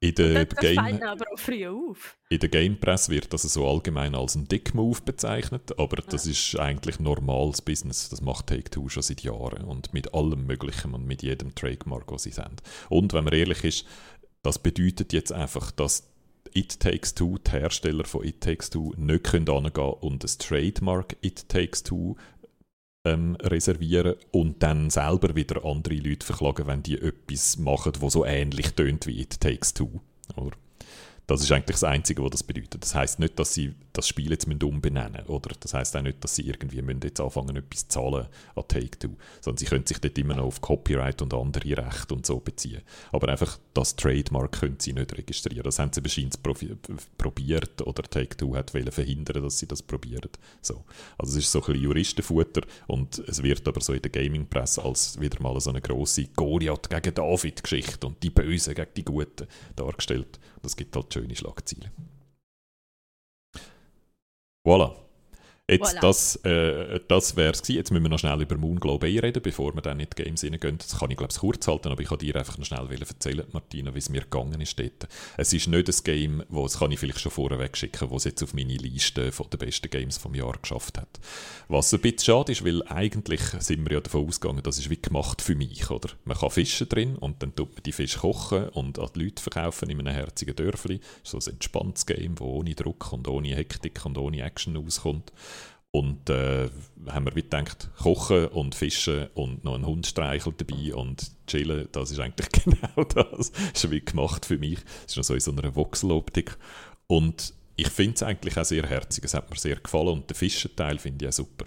In 0.00 0.14
der, 0.16 0.44
das 0.44 0.58
Game, 0.58 0.78
aber 1.02 1.24
auch 1.32 1.38
früh 1.38 1.66
auf. 1.66 2.18
in 2.28 2.38
der 2.38 2.50
Game 2.50 2.78
Press 2.78 3.08
wird 3.08 3.32
das 3.32 3.42
so 3.42 3.66
allgemein 3.66 4.14
als 4.14 4.34
ein 4.34 4.46
Dick 4.46 4.74
Move 4.74 5.00
bezeichnet, 5.02 5.78
aber 5.78 6.02
das 6.02 6.26
ist 6.26 6.58
eigentlich 6.58 7.00
normales 7.00 7.62
Business. 7.62 8.10
Das 8.10 8.20
macht 8.20 8.48
Take-Two 8.48 8.90
schon 8.90 9.02
seit 9.02 9.22
Jahren 9.22 9.64
und 9.64 9.94
mit 9.94 10.12
allem 10.12 10.44
Möglichen 10.44 10.92
und 10.92 11.06
mit 11.06 11.22
jedem 11.22 11.54
Trademark, 11.54 12.12
was 12.12 12.24
sie 12.24 12.32
haben. 12.32 12.56
Und 12.90 13.14
wenn 13.14 13.24
man 13.24 13.32
ehrlich 13.32 13.64
ist, 13.64 13.86
das 14.44 14.58
bedeutet 14.58 15.12
jetzt 15.12 15.32
einfach, 15.32 15.70
dass 15.72 16.04
It 16.52 16.78
Takes 16.78 17.14
Two, 17.14 17.38
die 17.38 17.50
Hersteller 17.50 18.04
von 18.04 18.24
It 18.24 18.42
Takes 18.42 18.70
Two, 18.70 18.92
nicht 18.96 19.24
können 19.24 19.48
und 19.48 20.22
das 20.22 20.38
Trademark 20.38 21.16
It 21.22 21.48
Takes 21.48 21.82
Two 21.82 22.16
ähm, 23.06 23.36
reservieren 23.42 24.16
und 24.30 24.62
dann 24.62 24.90
selber 24.90 25.34
wieder 25.34 25.64
andere 25.64 25.96
Leute 25.96 26.24
verklagen, 26.24 26.66
wenn 26.66 26.82
die 26.82 27.00
etwas 27.00 27.56
machen, 27.56 27.92
wo 28.00 28.10
so 28.10 28.24
ähnlich 28.24 28.74
tönt 28.74 29.06
wie 29.06 29.22
It 29.22 29.40
Takes 29.40 29.74
Two. 29.74 30.00
Oder? 30.36 30.56
Das 31.26 31.40
ist 31.40 31.50
eigentlich 31.50 31.76
das 31.76 31.84
Einzige, 31.84 32.22
was 32.22 32.32
das 32.32 32.42
bedeutet. 32.42 32.82
Das 32.82 32.94
heißt 32.94 33.18
nicht, 33.18 33.38
dass 33.38 33.54
sie 33.54 33.74
das 33.94 34.06
Spiel 34.06 34.30
jetzt 34.30 34.46
umbenennen 34.46 35.12
müssen. 35.12 35.28
Oder 35.28 35.54
das 35.58 35.72
heißt 35.72 35.96
auch 35.96 36.02
nicht, 36.02 36.22
dass 36.22 36.34
sie 36.34 36.42
irgendwie 36.42 36.82
müssen 36.82 37.00
jetzt 37.02 37.20
anfangen 37.20 37.56
etwas 37.56 37.88
zu 37.88 38.00
zahlen 38.00 38.26
an 38.54 38.68
Take-Two. 38.68 39.16
Sondern 39.40 39.56
sie 39.56 39.64
können 39.64 39.86
sich 39.86 39.98
dort 39.98 40.18
immer 40.18 40.34
noch 40.34 40.44
auf 40.44 40.60
Copyright 40.60 41.22
und 41.22 41.32
andere 41.32 41.78
Rechte 41.78 42.14
und 42.14 42.26
so 42.26 42.40
beziehen. 42.40 42.82
Aber 43.10 43.30
einfach 43.30 43.58
das 43.74 43.96
Trademark 43.96 44.60
können 44.60 44.78
sie 44.78 44.92
nicht 44.92 45.16
registrieren. 45.16 45.64
Das 45.64 45.78
haben 45.78 45.92
sie 45.92 46.02
wahrscheinlich 46.02 46.40
probiert 47.18 47.82
oder 47.82 48.02
Take-Two 48.02 48.56
hat 48.56 48.70
verhindern, 48.70 49.42
dass 49.42 49.58
sie 49.58 49.66
das 49.66 49.82
probieren. 49.82 50.30
So. 50.62 50.84
Also 51.18 51.38
es 51.38 51.44
ist 51.44 51.52
so 51.52 51.60
ein 51.60 51.66
bisschen 51.66 51.82
Juristenfutter 51.82 52.62
und 52.86 53.18
es 53.18 53.42
wird 53.42 53.66
aber 53.68 53.80
so 53.80 53.92
in 53.92 54.02
der 54.02 54.10
Gaming-Presse 54.10 54.82
als 54.82 55.20
wieder 55.20 55.42
mal 55.42 55.60
so 55.60 55.70
eine 55.70 55.80
grosse 55.80 56.26
Goliath 56.28 56.88
gegen 56.88 57.14
David-Geschichte 57.14 58.06
und 58.06 58.22
die 58.22 58.30
Bösen 58.30 58.74
gegen 58.74 58.94
die 58.96 59.04
Guten 59.04 59.48
dargestellt. 59.76 60.38
Das 60.62 60.76
gibt 60.76 60.94
halt 60.96 61.12
schöne 61.12 61.34
Schlagzeilen. 61.34 61.90
Voilà. 64.64 65.03
Jetzt, 65.66 65.96
Voilà. 65.96 66.00
das, 66.00 66.36
äh, 66.44 67.00
das 67.08 67.36
wäre 67.36 67.52
es 67.52 67.62
gewesen. 67.62 67.76
Jetzt 67.78 67.90
müssen 67.90 68.02
wir 68.02 68.10
noch 68.10 68.18
schnell 68.18 68.42
über 68.42 68.58
Moon 68.58 68.78
Globe 68.78 69.06
reden, 69.06 69.42
bevor 69.42 69.74
wir 69.74 69.80
dann 69.80 69.98
in 69.98 70.06
die 70.14 70.22
Games 70.22 70.44
reingehen. 70.44 70.76
Das 70.76 70.98
kann 70.98 71.10
ich, 71.10 71.16
glaube 71.16 71.32
ich, 71.32 71.38
kurz 71.38 71.66
halten, 71.66 71.88
aber 71.88 72.02
ich 72.02 72.08
kann 72.10 72.18
dir 72.18 72.36
einfach 72.36 72.58
noch 72.58 72.66
schnell 72.66 72.86
erzählen, 73.00 73.46
Martina, 73.50 73.94
wie 73.94 73.98
es 73.98 74.10
mir 74.10 74.20
gegangen 74.20 74.60
ist 74.60 74.78
dort. 74.78 75.08
Es 75.38 75.54
ist 75.54 75.66
nicht 75.68 75.88
ein 75.88 76.04
Game, 76.04 76.42
wo, 76.50 76.64
das 76.64 76.78
kann 76.80 76.90
ich 76.92 76.98
vielleicht 76.98 77.20
schon 77.20 77.32
vorweg 77.32 77.78
schicken, 77.78 78.10
das 78.10 78.18
es 78.18 78.24
jetzt 78.24 78.42
auf 78.42 78.52
meine 78.52 78.74
Liste 78.76 79.32
von 79.32 79.48
den 79.48 79.56
besten 79.56 79.88
Games 79.88 80.18
vom 80.18 80.34
Jahr 80.34 80.58
geschafft 80.60 80.98
hat. 80.98 81.08
Was 81.68 81.94
ein 81.94 82.00
bisschen 82.00 82.26
schade 82.26 82.52
ist, 82.52 82.62
weil 82.62 82.82
eigentlich 82.88 83.40
sind 83.60 83.88
wir 83.88 83.94
ja 83.94 84.00
davon 84.02 84.28
ausgegangen, 84.28 84.62
das 84.62 84.78
ist 84.78 84.90
wie 84.90 85.00
gemacht 85.00 85.40
für 85.40 85.54
mich, 85.54 85.88
oder? 85.88 86.10
Man 86.26 86.36
kann 86.36 86.50
Fische 86.50 86.84
drin 86.84 87.16
und 87.16 87.42
dann 87.42 87.54
tut 87.54 87.72
man 87.72 87.82
die 87.82 87.92
Fische 87.92 88.18
kochen 88.18 88.68
und 88.68 88.98
an 88.98 89.08
die 89.14 89.24
Leute 89.24 89.42
verkaufen 89.42 89.88
in 89.88 89.98
einem 89.98 90.12
herzigen 90.14 90.56
Dörfli. 90.56 91.00
So 91.22 91.38
ein 91.38 91.54
entspanntes 91.54 92.04
Game, 92.04 92.34
das 92.34 92.46
ohne 92.46 92.74
Druck 92.74 93.14
und 93.14 93.26
ohne 93.28 93.56
Hektik 93.56 94.04
und 94.04 94.18
ohne 94.18 94.42
Action 94.42 94.76
auskommt. 94.76 95.32
Und 95.94 96.28
äh, 96.28 96.70
haben 97.06 97.24
wir 97.24 97.36
wie 97.36 97.42
gedacht, 97.42 97.88
kochen 97.96 98.48
und 98.48 98.74
fischen 98.74 99.28
und 99.34 99.62
noch 99.62 99.76
einen 99.76 99.86
Hund 99.86 100.04
streicheln 100.08 100.56
dabei 100.58 100.92
und 100.92 101.30
chillen, 101.46 101.88
das 101.92 102.10
ist 102.10 102.18
eigentlich 102.18 102.48
genau 102.64 103.04
das. 103.04 103.52
Das 103.52 103.84
ist 103.84 103.90
wie 103.92 104.00
gemacht 104.00 104.44
für 104.44 104.58
mich. 104.58 104.80
Das 104.82 105.12
ist 105.12 105.16
noch 105.18 105.22
so 105.22 105.34
in 105.34 105.40
so 105.40 105.52
einer 105.52 105.76
Voxeloptik. 105.76 106.58
Und 107.06 107.54
ich 107.76 107.90
finde 107.90 108.14
es 108.14 108.24
eigentlich 108.24 108.58
auch 108.58 108.64
sehr 108.64 108.84
herzig. 108.88 109.22
Es 109.22 109.34
hat 109.34 109.48
mir 109.48 109.56
sehr 109.56 109.76
gefallen 109.76 110.08
und 110.08 110.28
den 110.28 110.34
Fischenteil 110.34 110.98
finde 110.98 111.26
ich 111.26 111.28
auch 111.28 111.44
super. 111.44 111.66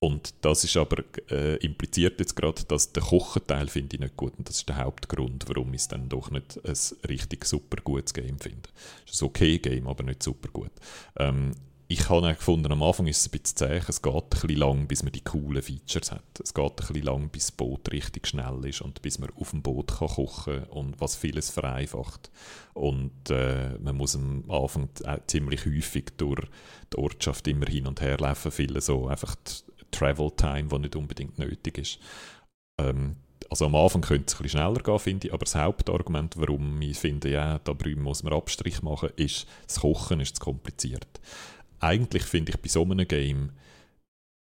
Und 0.00 0.34
das 0.40 0.64
ist 0.64 0.76
aber 0.76 1.04
äh, 1.30 1.54
impliziert 1.58 2.18
jetzt 2.18 2.34
gerade, 2.34 2.64
dass 2.64 2.92
der 2.92 3.04
Kochenteil 3.04 3.68
finde 3.68 3.94
ich 3.94 4.00
nicht 4.00 4.16
gut 4.16 4.32
und 4.36 4.48
das 4.48 4.56
ist 4.56 4.68
der 4.68 4.78
Hauptgrund, 4.78 5.44
warum 5.46 5.72
ich 5.74 5.82
es 5.82 5.88
dann 5.88 6.08
doch 6.08 6.32
nicht 6.32 6.58
ein 6.64 7.08
richtig 7.08 7.44
super 7.44 7.80
gutes 7.84 8.14
Game 8.14 8.40
finde. 8.40 8.68
Es 9.06 9.12
ist 9.12 9.22
ein 9.22 9.26
okay 9.26 9.58
Game, 9.58 9.86
aber 9.86 10.02
nicht 10.02 10.24
super 10.24 10.48
gut. 10.48 10.72
Ähm, 11.18 11.52
ich 11.90 12.08
habe 12.08 12.24
auch 12.24 12.36
gefunden, 12.36 12.70
am 12.70 12.84
Anfang 12.84 13.08
ist 13.08 13.18
es 13.18 13.26
ein 13.26 13.30
bisschen 13.32 13.56
zäh, 13.56 13.80
es 13.88 14.00
geht 14.00 14.14
ein 14.14 14.28
bisschen 14.30 14.56
lang, 14.56 14.86
bis 14.86 15.02
man 15.02 15.10
die 15.10 15.24
coolen 15.24 15.60
Features 15.60 16.12
hat. 16.12 16.22
Es 16.40 16.54
geht 16.54 16.64
ein 16.64 16.76
bisschen 16.76 17.02
lang, 17.02 17.28
bis 17.30 17.46
das 17.46 17.52
Boot 17.56 17.90
richtig 17.90 18.28
schnell 18.28 18.64
ist 18.64 18.80
und 18.80 19.02
bis 19.02 19.18
man 19.18 19.30
auf 19.30 19.50
dem 19.50 19.60
Boot 19.60 19.88
kann 19.98 20.06
kochen 20.06 20.62
und 20.66 21.00
was 21.00 21.16
vieles 21.16 21.50
vereinfacht. 21.50 22.30
Und 22.74 23.30
äh, 23.30 23.76
man 23.80 23.96
muss 23.96 24.14
am 24.14 24.48
Anfang 24.48 24.88
auch 25.04 25.18
ziemlich 25.26 25.66
häufig 25.66 26.12
durch 26.16 26.46
die 26.92 26.98
Ortschaft 26.98 27.48
immer 27.48 27.66
hin 27.66 27.88
und 27.88 28.00
her 28.00 28.18
laufen, 28.18 28.52
viele 28.52 28.80
so 28.80 29.08
einfach 29.08 29.34
die 29.34 29.84
Travel 29.90 30.30
Time, 30.36 30.68
die 30.68 30.78
nicht 30.78 30.94
unbedingt 30.94 31.40
nötig 31.40 31.76
ist. 31.76 31.98
Ähm, 32.80 33.16
also 33.50 33.66
am 33.66 33.74
Anfang 33.74 34.02
könnte 34.02 34.26
es 34.28 34.34
ein 34.34 34.44
bisschen 34.44 34.60
schneller 34.60 34.80
gehen, 34.80 34.98
finde 35.00 35.26
ich, 35.26 35.34
aber 35.34 35.44
das 35.44 35.56
Hauptargument, 35.56 36.36
warum 36.36 36.80
ich 36.82 36.96
finde, 36.96 37.30
ja, 37.30 37.58
da 37.58 37.74
muss 37.96 38.22
man 38.22 38.32
Abstrich 38.32 38.80
machen, 38.80 39.10
ist, 39.16 39.48
das 39.66 39.80
Kochen 39.80 40.20
ist 40.20 40.36
zu 40.36 40.40
kompliziert 40.40 41.20
eigentlich 41.80 42.22
finde 42.22 42.52
ich 42.52 42.58
bei 42.60 42.68
so 42.68 42.82
einem 42.82 43.06
Game 43.06 43.50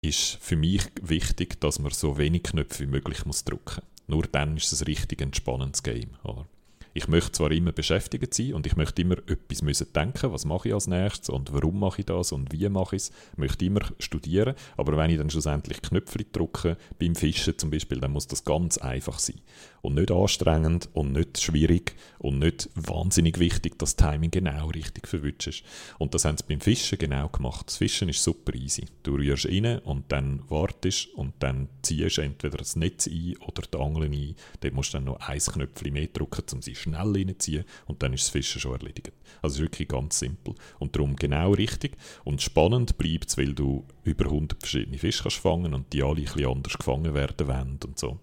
ist 0.01 0.39
für 0.41 0.57
mich 0.57 0.83
wichtig, 1.03 1.61
dass 1.61 1.79
man 1.79 1.91
so 1.93 2.19
wenig 2.19 2.45
Knöpfe 2.45 2.85
wie 2.85 2.91
möglich 2.91 3.25
muss 3.27 3.45
drücken. 3.45 3.83
Nur 4.07 4.25
dann 4.25 4.57
ist 4.57 4.73
es 4.73 4.83
ein 4.83 4.87
richtig 4.87 5.21
entspannendes 5.21 5.83
Game. 5.83 6.11
Oder? 6.23 6.47
Ich 6.95 7.07
möchte 7.07 7.33
zwar 7.33 7.53
immer 7.53 7.73
beschäftigt 7.73 8.33
sein 8.35 8.55
und 8.55 8.67
ich 8.67 8.77
möchte 8.77 9.03
immer 9.03 9.19
etwas 9.19 9.63
müssen 9.63 9.93
denken, 9.93 10.33
was 10.33 10.45
mache 10.45 10.69
ich 10.69 10.75
als 10.75 10.87
nächstes 10.87 11.29
und 11.29 11.53
warum 11.53 11.79
mache 11.79 12.01
ich 12.01 12.07
das 12.07 12.33
und 12.33 12.53
wie 12.53 12.69
mache 12.69 12.97
ich 12.97 13.03
es. 13.03 13.13
Ich 13.33 13.39
möchte 13.39 13.65
immer 13.65 13.83
studieren, 13.99 14.55
aber 14.77 14.97
wenn 14.97 15.11
ich 15.11 15.19
dann 15.19 15.31
schlussendlich 15.31 15.83
Knöpfe 15.83 16.25
drücke, 16.25 16.77
beim 16.99 17.15
Fischen 17.15 17.59
zum 17.59 17.71
Beispiel, 17.71 18.01
dann 18.01 18.13
muss 18.13 18.27
das 18.27 18.45
ganz 18.45 18.79
einfach 18.79 19.19
sein. 19.19 19.41
Und 19.83 19.95
nicht 19.95 20.11
anstrengend 20.11 20.89
und 20.93 21.13
nicht 21.13 21.41
schwierig 21.41 21.95
und 22.19 22.39
nicht 22.39 22.69
wahnsinnig 22.75 23.39
wichtig, 23.39 23.79
dass 23.79 23.97
das 23.97 24.11
Timing 24.11 24.31
genau 24.31 24.69
richtig 24.69 25.07
verwünscht. 25.07 25.65
Und 25.99 26.15
das 26.15 26.25
haben 26.25 26.37
sie 26.37 26.45
beim 26.49 26.61
Fischen 26.61 26.99
genau 26.99 27.29
gemacht. 27.29 27.69
Das 27.69 27.77
Fischen 27.77 28.09
ist 28.09 28.23
super 28.23 28.55
easy. 28.55 28.87
Du 29.03 29.15
rührst 29.15 29.47
rein 29.47 29.79
und 29.81 30.11
dann 30.11 30.43
wartest 30.49 31.09
und 31.15 31.35
dann 31.39 31.69
ziehst 31.83 32.19
entweder 32.19 32.59
das 32.59 32.77
Netz 32.77 33.07
ein 33.07 33.37
oder 33.39 33.63
die 33.63 33.79
Angel 33.79 34.05
ein. 34.05 34.35
Dort 34.61 34.75
musst 34.75 34.93
du 34.93 34.99
dann 34.99 35.05
noch 35.05 35.21
ein 35.21 35.39
Knöpfchen 35.39 35.93
mehr 35.93 36.09
drücken, 36.09 36.45
um 36.53 36.63
sie 36.63 36.75
schnell 36.75 37.13
reinzuziehen 37.13 37.65
und 37.87 38.03
dann 38.03 38.13
ist 38.13 38.25
das 38.25 38.31
Fischen 38.31 38.61
schon 38.61 38.73
erledigt. 38.73 39.13
Also 39.43 39.57
ist 39.57 39.63
wirklich 39.63 39.89
ganz 39.89 40.19
simpel 40.19 40.55
und 40.79 40.95
darum 40.95 41.17
genau 41.17 41.53
richtig 41.53 41.97
und 42.25 42.43
spannend 42.43 42.99
bleibt 42.99 43.29
es, 43.29 43.39
weil 43.39 43.55
du 43.55 43.85
über 44.05 44.25
100 44.27 44.61
verschiedene 44.61 44.99
Fische 44.99 45.23
kannst 45.23 45.39
fangen 45.39 45.75
und 45.75 45.93
die 45.93 46.03
alle 46.03 46.17
ein 46.17 46.25
bisschen 46.25 46.47
anders 46.47 46.77
gefangen 46.77 47.15
werden 47.15 47.47
wollen 47.47 47.79
und 47.85 47.99
so. 47.99 48.19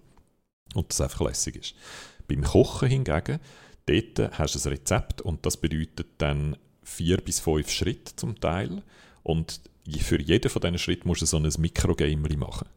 Und 0.76 0.90
das 0.90 1.02
einfach 1.02 1.22
lässig 1.22 1.56
ist. 1.56 1.76
Beim 2.28 2.44
Kochen 2.44 2.90
hingegen, 2.90 3.40
dort 3.86 4.38
hast 4.38 4.56
du 4.56 4.60
ein 4.70 4.74
Rezept 4.74 5.22
und 5.22 5.46
das 5.46 5.58
bedeutet 5.58 6.08
dann 6.20 6.58
vier 6.84 7.18
bis 7.18 7.40
fünf 7.40 7.70
Schritte 7.72 8.16
zum 8.16 8.40
Teil 8.40 8.84
und 9.24 9.62
für 10.00 10.22
jeden 10.22 10.50
von 10.50 10.62
diesen 10.62 10.78
Schritten 10.78 11.08
musst 11.08 11.22
du 11.22 11.26
so 11.26 11.38
ein 11.38 11.50
Mikrogame 11.58 12.38
machen. 12.38 12.68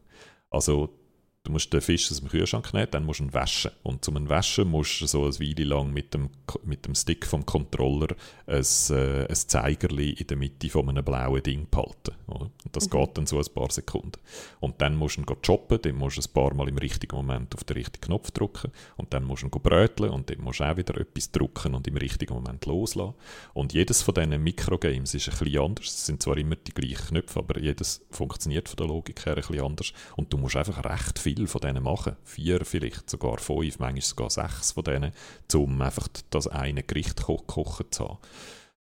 Also 0.49 0.98
Du 1.43 1.53
musst 1.53 1.71
den 1.71 1.79
Fisch 1.79 2.11
aus 2.11 2.19
dem 2.19 2.27
Kühlschrank 2.27 2.73
nehmen, 2.73 2.91
dann 2.91 3.05
musst 3.05 3.21
du 3.21 3.23
ihn 3.23 3.33
waschen. 3.33 3.71
Und 3.81 4.03
zum 4.03 4.27
Waschen 4.27 4.69
musst 4.69 4.99
du 4.99 5.07
so 5.07 5.23
eine 5.23 5.39
Weile 5.39 5.63
lang 5.63 5.93
mit 5.93 6.13
dem, 6.13 6.29
mit 6.65 6.85
dem 6.85 6.93
Stick 6.95 7.25
vom 7.25 7.45
Controller 7.45 8.09
ein, 8.45 8.65
äh, 8.89 9.25
ein 9.25 9.35
Zeigerli 9.35 10.11
in 10.11 10.27
der 10.27 10.35
Mitte 10.35 10.69
von 10.69 10.89
einem 10.89 11.03
blauen 11.03 11.41
Ding 11.41 11.65
behalten. 11.71 12.11
Oder? 12.27 12.51
Und 12.65 12.75
das 12.75 12.87
mhm. 12.87 12.91
geht 12.91 13.17
dann 13.17 13.25
so 13.25 13.37
ein 13.39 13.53
paar 13.53 13.71
Sekunden. 13.71 14.19
Und 14.59 14.81
dann 14.81 14.97
musst 14.97 15.15
du 15.15 15.21
ihn 15.21 15.25
choppen, 15.41 15.81
dann 15.81 15.95
musst 15.95 16.17
du 16.17 16.21
ein 16.21 16.33
paar 16.33 16.53
Mal 16.53 16.67
im 16.67 16.77
richtigen 16.77 17.15
Moment 17.15 17.55
auf 17.55 17.63
den 17.63 17.77
richtigen 17.77 18.05
Knopf 18.05 18.31
drücken. 18.31 18.73
Und 18.97 19.13
dann 19.13 19.23
musst 19.23 19.43
du 19.43 19.47
ihn 19.47 19.51
bröteln 19.51 20.11
und 20.11 20.29
dann 20.29 20.41
musst 20.41 20.59
du 20.59 20.65
auch 20.65 20.75
wieder 20.75 20.99
etwas 20.99 21.31
drücken 21.31 21.73
und 21.73 21.87
im 21.87 21.95
richtigen 21.95 22.33
Moment 22.33 22.65
loslassen. 22.65 23.13
Und 23.53 23.71
jedes 23.71 24.01
von 24.01 24.13
diesen 24.13 24.43
Mikrogames 24.43 25.13
ist 25.13 25.29
ein 25.29 25.39
bisschen 25.39 25.61
anders. 25.61 25.85
Es 25.85 26.05
sind 26.05 26.21
zwar 26.21 26.35
immer 26.35 26.57
die 26.57 26.73
gleichen 26.73 27.07
Knöpfe, 27.07 27.39
aber 27.39 27.61
jedes 27.61 28.01
funktioniert 28.11 28.67
von 28.67 28.75
der 28.75 28.87
Logik 28.87 29.25
her 29.25 29.37
ein 29.37 29.41
bisschen 29.41 29.61
anders. 29.61 29.93
Und 30.17 30.33
du 30.33 30.37
musst 30.37 30.57
einfach 30.57 30.83
recht 30.83 31.17
viel 31.17 31.28
viel 31.35 31.47
von 31.47 31.61
denen 31.61 31.83
machen. 31.83 32.15
Vier, 32.23 32.65
vielleicht 32.65 33.09
sogar 33.09 33.37
fünf, 33.37 33.79
manchmal 33.79 34.01
sogar 34.01 34.29
sechs 34.29 34.71
von 34.71 34.83
denen, 34.83 35.11
um 35.53 35.81
einfach 35.81 36.07
das 36.29 36.47
eine 36.47 36.83
Gericht 36.83 37.21
ko 37.21 37.37
kochen 37.37 37.91
zu 37.91 38.09
haben. 38.09 38.17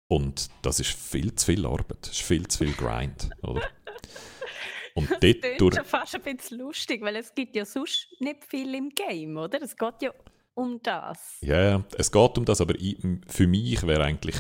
Und 0.08 0.50
das 0.62 0.80
ist 0.80 0.92
viel 0.92 1.34
zu 1.36 1.46
viel 1.46 1.66
Arbeit, 1.66 1.98
das 2.02 2.12
ist 2.12 2.22
viel 2.22 2.48
zu 2.48 2.60
viel 2.60 2.74
Grind, 2.74 3.30
oder? 3.42 3.62
Und 4.96 5.10
das 5.10 5.24
ist 5.24 5.58
schon 5.58 5.86
fast 5.86 6.16
ein 6.16 6.22
bisschen 6.22 6.60
lustig, 6.60 7.02
weil 7.02 7.16
es 7.16 7.34
gibt 7.34 7.56
ja 7.56 7.66
sonst 7.66 8.10
nicht 8.20 8.44
viel 8.44 8.76
im 8.76 8.90
Game, 8.90 9.38
oder? 9.38 9.60
Es 9.62 9.76
geht 9.76 10.02
ja 10.02 10.12
um 10.54 10.80
das. 10.84 11.38
Ja, 11.42 11.56
yeah, 11.56 11.86
es 11.98 12.12
geht 12.12 12.38
um 12.38 12.46
das, 12.46 12.62
aber 12.62 12.76
ich, 12.76 12.98
für 13.28 13.48
mich 13.48 13.82
wäre 13.88 14.04
eigentlich 14.04 14.36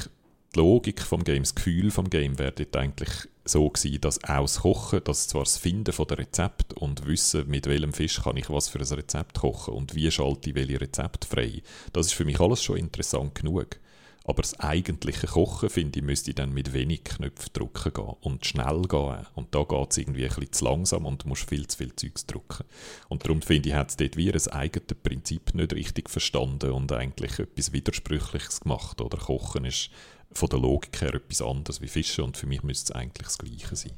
die 0.54 0.60
Logik 0.60 1.02
vom 1.02 1.24
Game, 1.24 1.42
das 1.42 1.56
Gefühl 1.56 1.90
vom 1.90 2.08
Game 2.08 2.38
wäre 2.38 2.52
dort 2.52 2.76
eigentlich 2.76 3.10
so 3.46 3.70
gewesen, 3.70 4.02
dass 4.02 4.24
auch 4.24 4.42
das 4.42 4.62
Kochen, 4.62 5.04
dass 5.04 5.28
zwar 5.28 5.44
das 5.44 5.58
Finden 5.58 5.92
von 5.92 6.08
der 6.08 6.20
Rezept 6.20 6.74
und 6.74 7.06
wissen, 7.06 7.48
mit 7.50 7.68
welchem 7.68 7.94
Fisch 7.94 8.22
kann 8.22 8.38
ich 8.38 8.50
was 8.50 8.70
für 8.70 8.80
ein 8.80 8.86
Rezept 8.86 9.40
kochen 9.40 9.74
und 9.74 9.96
wie 9.96 10.10
schalte 10.12 10.50
ich 10.50 10.56
welche 10.56 10.80
Rezept 10.80 11.26
frei, 11.26 11.62
das 11.92 12.08
ist 12.08 12.14
für 12.14 12.26
mich 12.26 12.40
alles 12.40 12.64
schon 12.64 12.78
interessant 12.78 13.36
genug. 13.36 13.80
Aber 14.26 14.42
das 14.42 14.58
eigentliche 14.60 15.28
Kochen, 15.28 15.70
finde 15.70 16.00
ich, 16.00 16.06
müsste 16.06 16.34
dann 16.34 16.54
mit 16.54 16.72
wenig 16.72 17.04
Knöpfen 17.04 17.52
drücken 17.52 17.94
gehen 17.94 18.16
und 18.22 18.46
schnell 18.46 18.84
gehen. 18.84 19.28
Und 19.36 19.54
da 19.54 19.64
geht 19.64 19.92
es 19.92 19.98
irgendwie 19.98 20.24
ein 20.24 20.30
bisschen 20.30 20.54
zu 20.54 20.66
langsam 20.66 21.06
und 21.06 21.24
du 21.24 21.28
musst 21.28 21.50
viel 21.50 21.68
zu 21.68 21.78
viel 21.78 21.94
Zeugs 21.94 22.26
drücken. 22.26 22.64
Und 23.10 23.26
darum 23.26 23.42
finde 23.42 23.70
ich, 23.70 23.76
hat 23.76 23.90
es 23.90 23.98
dort 23.98 24.16
wie 24.16 24.32
ein 24.32 24.48
eigenes 24.48 24.98
Prinzip 25.04 25.54
nicht 25.54 25.74
richtig 25.74 26.10
verstanden 26.10 26.72
und 26.72 26.94
eigentlich 26.94 27.38
etwas 27.38 27.74
Widersprüchliches 27.74 28.62
gemacht. 28.62 29.02
Oder 29.02 29.18
Kochen 29.18 29.66
ist 29.66 29.90
von 30.38 30.50
der 30.50 30.60
Logik 30.60 31.02
her 31.02 31.14
etwas 31.14 31.42
anderes 31.42 31.82
wie 31.82 31.88
Fischen 31.88 32.24
und 32.24 32.38
für 32.38 32.48
mich 32.48 32.64
müsste 32.64 32.94
es 32.94 33.00
eigentlich 33.00 33.28
das 33.28 33.38
Gleiche 33.38 33.76
sein. 33.76 33.98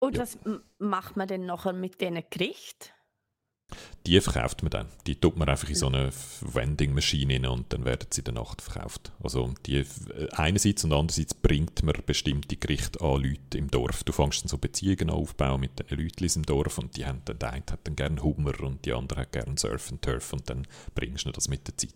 Und 0.00 0.16
ja. 0.16 0.22
was 0.22 0.38
macht 0.78 1.16
man 1.16 1.28
denn 1.28 1.46
nachher 1.46 1.72
mit 1.72 2.00
diesen 2.00 2.22
Gerichten? 2.28 2.88
Die 4.06 4.20
verkauft 4.20 4.62
man 4.62 4.70
dann. 4.70 4.88
Die 5.06 5.14
tut 5.14 5.36
man 5.36 5.48
einfach 5.48 5.68
in 5.68 5.74
so 5.74 5.86
eine 5.86 6.10
Vending 6.40 6.92
Machine 6.92 7.50
und 7.50 7.72
dann 7.72 7.84
werden 7.84 8.08
sie 8.10 8.20
in 8.20 8.24
der 8.24 8.34
Nacht 8.34 8.60
verkauft. 8.60 9.12
Also 9.22 9.54
die, 9.66 9.76
äh, 9.76 9.84
einerseits 10.32 10.84
und 10.84 10.92
andererseits 10.92 11.34
bringt 11.34 11.82
man 11.82 11.94
bestimmte 12.04 12.56
Gerichte 12.56 13.00
an 13.00 13.22
Leute 13.22 13.58
im 13.58 13.70
Dorf. 13.70 14.02
Du 14.04 14.12
fängst 14.12 14.42
dann 14.42 14.48
so 14.48 14.58
Beziehungen 14.58 15.10
aufbauen 15.10 15.60
mit 15.60 15.78
den 15.78 15.98
Leuten 15.98 16.26
im 16.34 16.46
Dorf 16.46 16.78
und 16.78 16.96
die 16.96 17.06
haben 17.06 17.22
dann, 17.24 17.38
der 17.38 17.52
eine 17.52 17.64
hat 17.70 17.80
dann 17.84 17.96
gerne 17.96 18.22
Hummer 18.22 18.60
und 18.60 18.84
die 18.84 18.92
andere 18.92 19.20
hat 19.20 19.32
gerne 19.32 19.56
Surf 19.56 19.90
and 19.92 20.02
Turf 20.02 20.32
und 20.32 20.50
dann 20.50 20.66
bringst 20.94 21.26
du 21.26 21.30
das 21.30 21.48
mit 21.48 21.66
der 21.68 21.76
Zeit. 21.76 21.94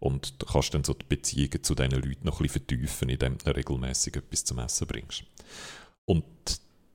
Und 0.00 0.40
du 0.40 0.46
kannst 0.46 0.74
dann 0.74 0.84
so 0.84 0.94
die 0.94 1.06
Beziehungen 1.08 1.62
zu 1.62 1.74
diesen 1.74 1.92
Leuten 1.92 2.24
noch 2.26 2.40
ein 2.40 2.44
bisschen 2.44 2.66
vertiefen, 2.66 3.08
indem 3.08 3.38
du 3.38 3.54
regelmäßig 3.54 4.16
etwas 4.16 4.44
zum 4.44 4.58
Essen 4.58 4.86
bringst. 4.86 5.24
Und 6.04 6.24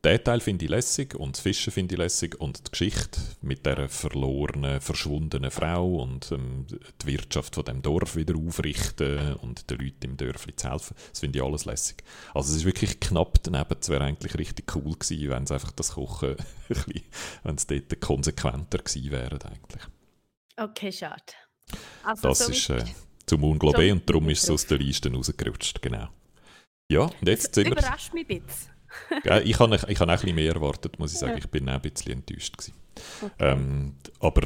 den 0.06 0.24
Teil 0.24 0.42
finde 0.42 0.66
ich 0.66 0.72
lässig 0.72 1.16
und 1.16 1.38
das 1.38 1.42
Fischen 1.42 1.72
finde 1.72 1.96
ich 1.96 2.00
lässig 2.00 2.40
und 2.42 2.68
die 2.68 2.72
Geschichte 2.72 3.22
mit 3.42 3.66
der 3.66 3.88
verlorenen, 3.88 4.82
verschwundenen 4.82 5.50
Frau 5.50 5.96
und 5.96 6.30
ähm, 6.34 6.68
die 7.02 7.08
Wirtschaft 7.08 7.56
von 7.56 7.64
dem 7.64 7.82
Dorf 7.82 8.18
wieder 8.18 8.36
aufrichten 8.36 9.36
und 9.36 9.70
den 9.70 9.80
Leuten 9.80 10.04
im 10.04 10.18
Dörfli 10.18 10.56
zu 10.56 10.70
helfen, 10.70 10.96
das 11.10 11.22
finde 11.22 11.40
ich 11.40 11.46
alles 11.46 11.64
lässig. 11.64 12.04
Also 12.34 12.52
es 12.52 12.58
ist 12.58 12.66
wirklich 12.66 13.00
knapp 13.00 13.42
daneben, 13.44 13.78
es 13.80 13.88
wäre 13.88 14.04
eigentlich 14.04 14.38
richtig 14.38 14.76
cool 14.76 14.94
gewesen, 14.94 15.30
wenn 15.30 15.44
es 15.44 15.52
einfach 15.52 15.72
das 15.72 15.94
Kochen, 15.94 16.36
wenn 17.44 17.56
es 17.56 17.66
dort 17.66 18.02
konsequenter 18.02 18.80
gewesen 18.80 19.12
wäre 19.12 19.40
eigentlich. 19.46 19.84
Okay, 20.58 20.92
schade. 20.92 21.24
Also 22.04 22.28
das 22.28 22.40
so 22.40 22.52
ist 22.52 22.70
äh, 22.70 22.84
zum 23.26 23.44
Unglaube 23.46 23.88
so 23.88 23.94
und 23.94 24.10
darum 24.10 24.30
ist 24.30 24.44
es 24.44 24.50
aus 24.50 24.68
der 24.68 24.80
Liste 24.80 25.14
rausgerutscht, 25.14 25.82
genau. 25.82 26.10
Ja, 26.92 27.04
und 27.04 27.28
jetzt 27.28 27.48
das 27.48 27.56
sind 27.56 27.66
wir... 27.68 27.78
Überrascht 27.78 28.14
mich 28.14 28.30
ein 28.30 28.44
bisschen 28.44 28.73
ich 29.44 29.60
habe 29.60 29.76
ich 29.76 30.00
hab 30.00 30.08
auch 30.08 30.12
ein 30.12 30.20
bisschen 30.20 30.36
mehr 30.36 30.54
erwartet, 30.54 31.00
muss 31.00 31.14
ich 31.14 31.20
sagen. 31.20 31.38
Ich 31.38 31.50
bin 31.50 31.70
auch 31.70 31.74
ein 31.74 31.82
bisschen 31.82 32.14
enttäuscht. 32.14 32.56
Okay. 33.22 33.32
Ähm, 33.40 33.96
aber 34.20 34.44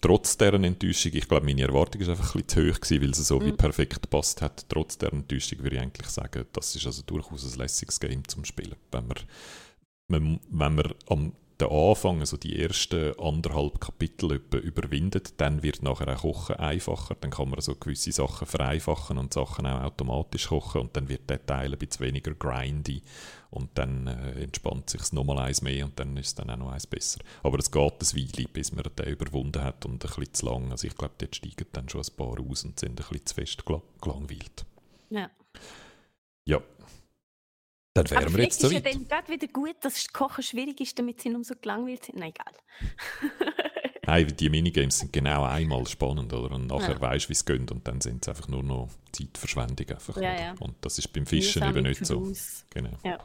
trotz 0.00 0.36
deren 0.36 0.64
Enttäuschung, 0.64 1.12
ich 1.14 1.28
glaube, 1.28 1.46
meine 1.46 1.62
Erwartung 1.62 2.02
war 2.02 2.10
einfach 2.10 2.34
ein 2.34 2.42
bisschen 2.42 2.66
zu 2.66 2.74
hoch, 2.74 2.80
gewesen, 2.80 3.02
weil 3.02 3.10
es 3.10 3.28
so 3.28 3.38
mm. 3.38 3.44
wie 3.44 3.52
perfekt 3.52 4.02
gepasst 4.02 4.42
hat. 4.42 4.66
Trotz 4.68 4.98
deren 4.98 5.20
Enttäuschung 5.20 5.62
würde 5.62 5.76
ich 5.76 5.82
eigentlich 5.82 6.08
sagen, 6.08 6.44
das 6.52 6.74
ist 6.76 6.86
also 6.86 7.02
durchaus 7.02 7.52
ein 7.52 7.58
lässiges 7.58 7.98
Game 7.98 8.26
zum 8.28 8.44
Spielen. 8.44 8.76
Wenn 8.90 9.06
man, 10.08 10.40
wenn 10.50 10.74
man 10.74 10.94
am 11.08 11.32
den 11.60 11.70
Anfang, 11.70 12.20
also 12.20 12.36
die 12.36 12.60
ersten 12.62 13.18
anderthalb 13.18 13.80
Kapitel 13.80 14.40
überwindet, 14.62 15.40
dann 15.40 15.62
wird 15.62 15.82
nachher 15.82 16.08
auch 16.08 16.22
Kochen 16.22 16.56
einfacher. 16.56 17.16
Dann 17.20 17.30
kann 17.30 17.50
man 17.50 17.60
so 17.60 17.74
gewisse 17.74 18.12
Sachen 18.12 18.46
vereinfachen 18.46 19.18
und 19.18 19.34
Sachen 19.34 19.66
auch 19.66 19.82
automatisch 19.82 20.48
kochen 20.48 20.82
und 20.82 20.96
dann 20.96 21.08
wird 21.08 21.28
der 21.28 21.44
Teil 21.44 21.72
ein 21.72 21.78
bisschen 21.78 22.06
weniger 22.06 22.32
grindy 22.34 23.02
und 23.50 23.70
dann 23.76 24.06
äh, 24.06 24.42
entspannt 24.42 24.90
sich 24.90 25.12
nochmal 25.12 25.38
eins 25.38 25.62
mehr 25.62 25.84
und 25.84 25.98
dann 25.98 26.16
ist 26.16 26.28
es 26.28 26.34
dann 26.34 26.50
auch 26.50 26.56
noch 26.56 26.72
eins 26.72 26.86
besser. 26.86 27.20
Aber 27.42 27.58
es 27.58 27.70
geht 27.70 27.82
ein 27.82 28.16
Weile, 28.16 28.48
bis 28.48 28.72
man 28.72 28.84
den 28.84 29.06
überwunden 29.06 29.62
hat 29.62 29.84
und 29.86 29.94
ein 29.94 29.98
bisschen 29.98 30.34
zu 30.34 30.46
lang. 30.46 30.70
Also 30.70 30.86
ich 30.86 30.96
glaube, 30.96 31.14
dort 31.18 31.36
steigen 31.36 31.66
dann 31.72 31.88
schon 31.88 32.02
ein 32.02 32.16
paar 32.16 32.40
aus 32.40 32.64
und 32.64 32.78
sind 32.78 32.90
ein 32.90 32.96
bisschen 32.96 33.26
zu 33.26 33.34
fest 33.34 33.64
gelangweilt. 33.64 34.66
Ja. 35.10 35.30
Ja, 36.44 36.62
dann 37.98 38.10
wären 38.10 38.36
wir 38.36 38.44
jetzt 38.44 38.60
so 38.60 38.70
weit. 38.70 38.78
ist 38.78 38.84
ja 38.84 38.92
dann 38.92 39.08
gerade 39.08 39.32
wieder 39.32 39.48
gut, 39.48 39.76
dass 39.80 39.94
das 39.94 40.08
Kochen 40.12 40.42
schwierig 40.42 40.80
ist, 40.80 40.98
damit 40.98 41.20
sie 41.20 41.30
nur 41.30 41.44
so 41.44 41.54
gelangweilt 41.60 42.04
sind. 42.04 42.18
Nein, 42.18 42.32
egal. 42.32 42.54
Nein, 44.06 44.34
die 44.38 44.48
Minigames 44.48 45.00
sind 45.00 45.12
genau 45.12 45.44
einmal 45.44 45.86
spannend, 45.86 46.32
oder? 46.32 46.54
Und 46.54 46.66
nachher 46.66 46.92
ja. 46.92 47.00
weißt 47.00 47.26
du, 47.26 47.28
wie 47.30 47.32
es 47.34 47.44
geht 47.44 47.70
und 47.70 47.86
dann 47.86 48.00
sind 48.00 48.24
es 48.24 48.28
einfach 48.28 48.48
nur 48.48 48.62
noch 48.62 48.88
Zeitverschwendung. 49.12 49.88
Einfach, 49.90 50.16
ja, 50.16 50.40
ja. 50.40 50.54
Und 50.60 50.76
das 50.80 50.98
ist 50.98 51.12
beim 51.12 51.26
Fischen 51.26 51.62
eben 51.62 51.82
nicht 51.82 52.06
so. 52.06 52.32
Genau. 52.70 52.96
Ja. 53.04 53.18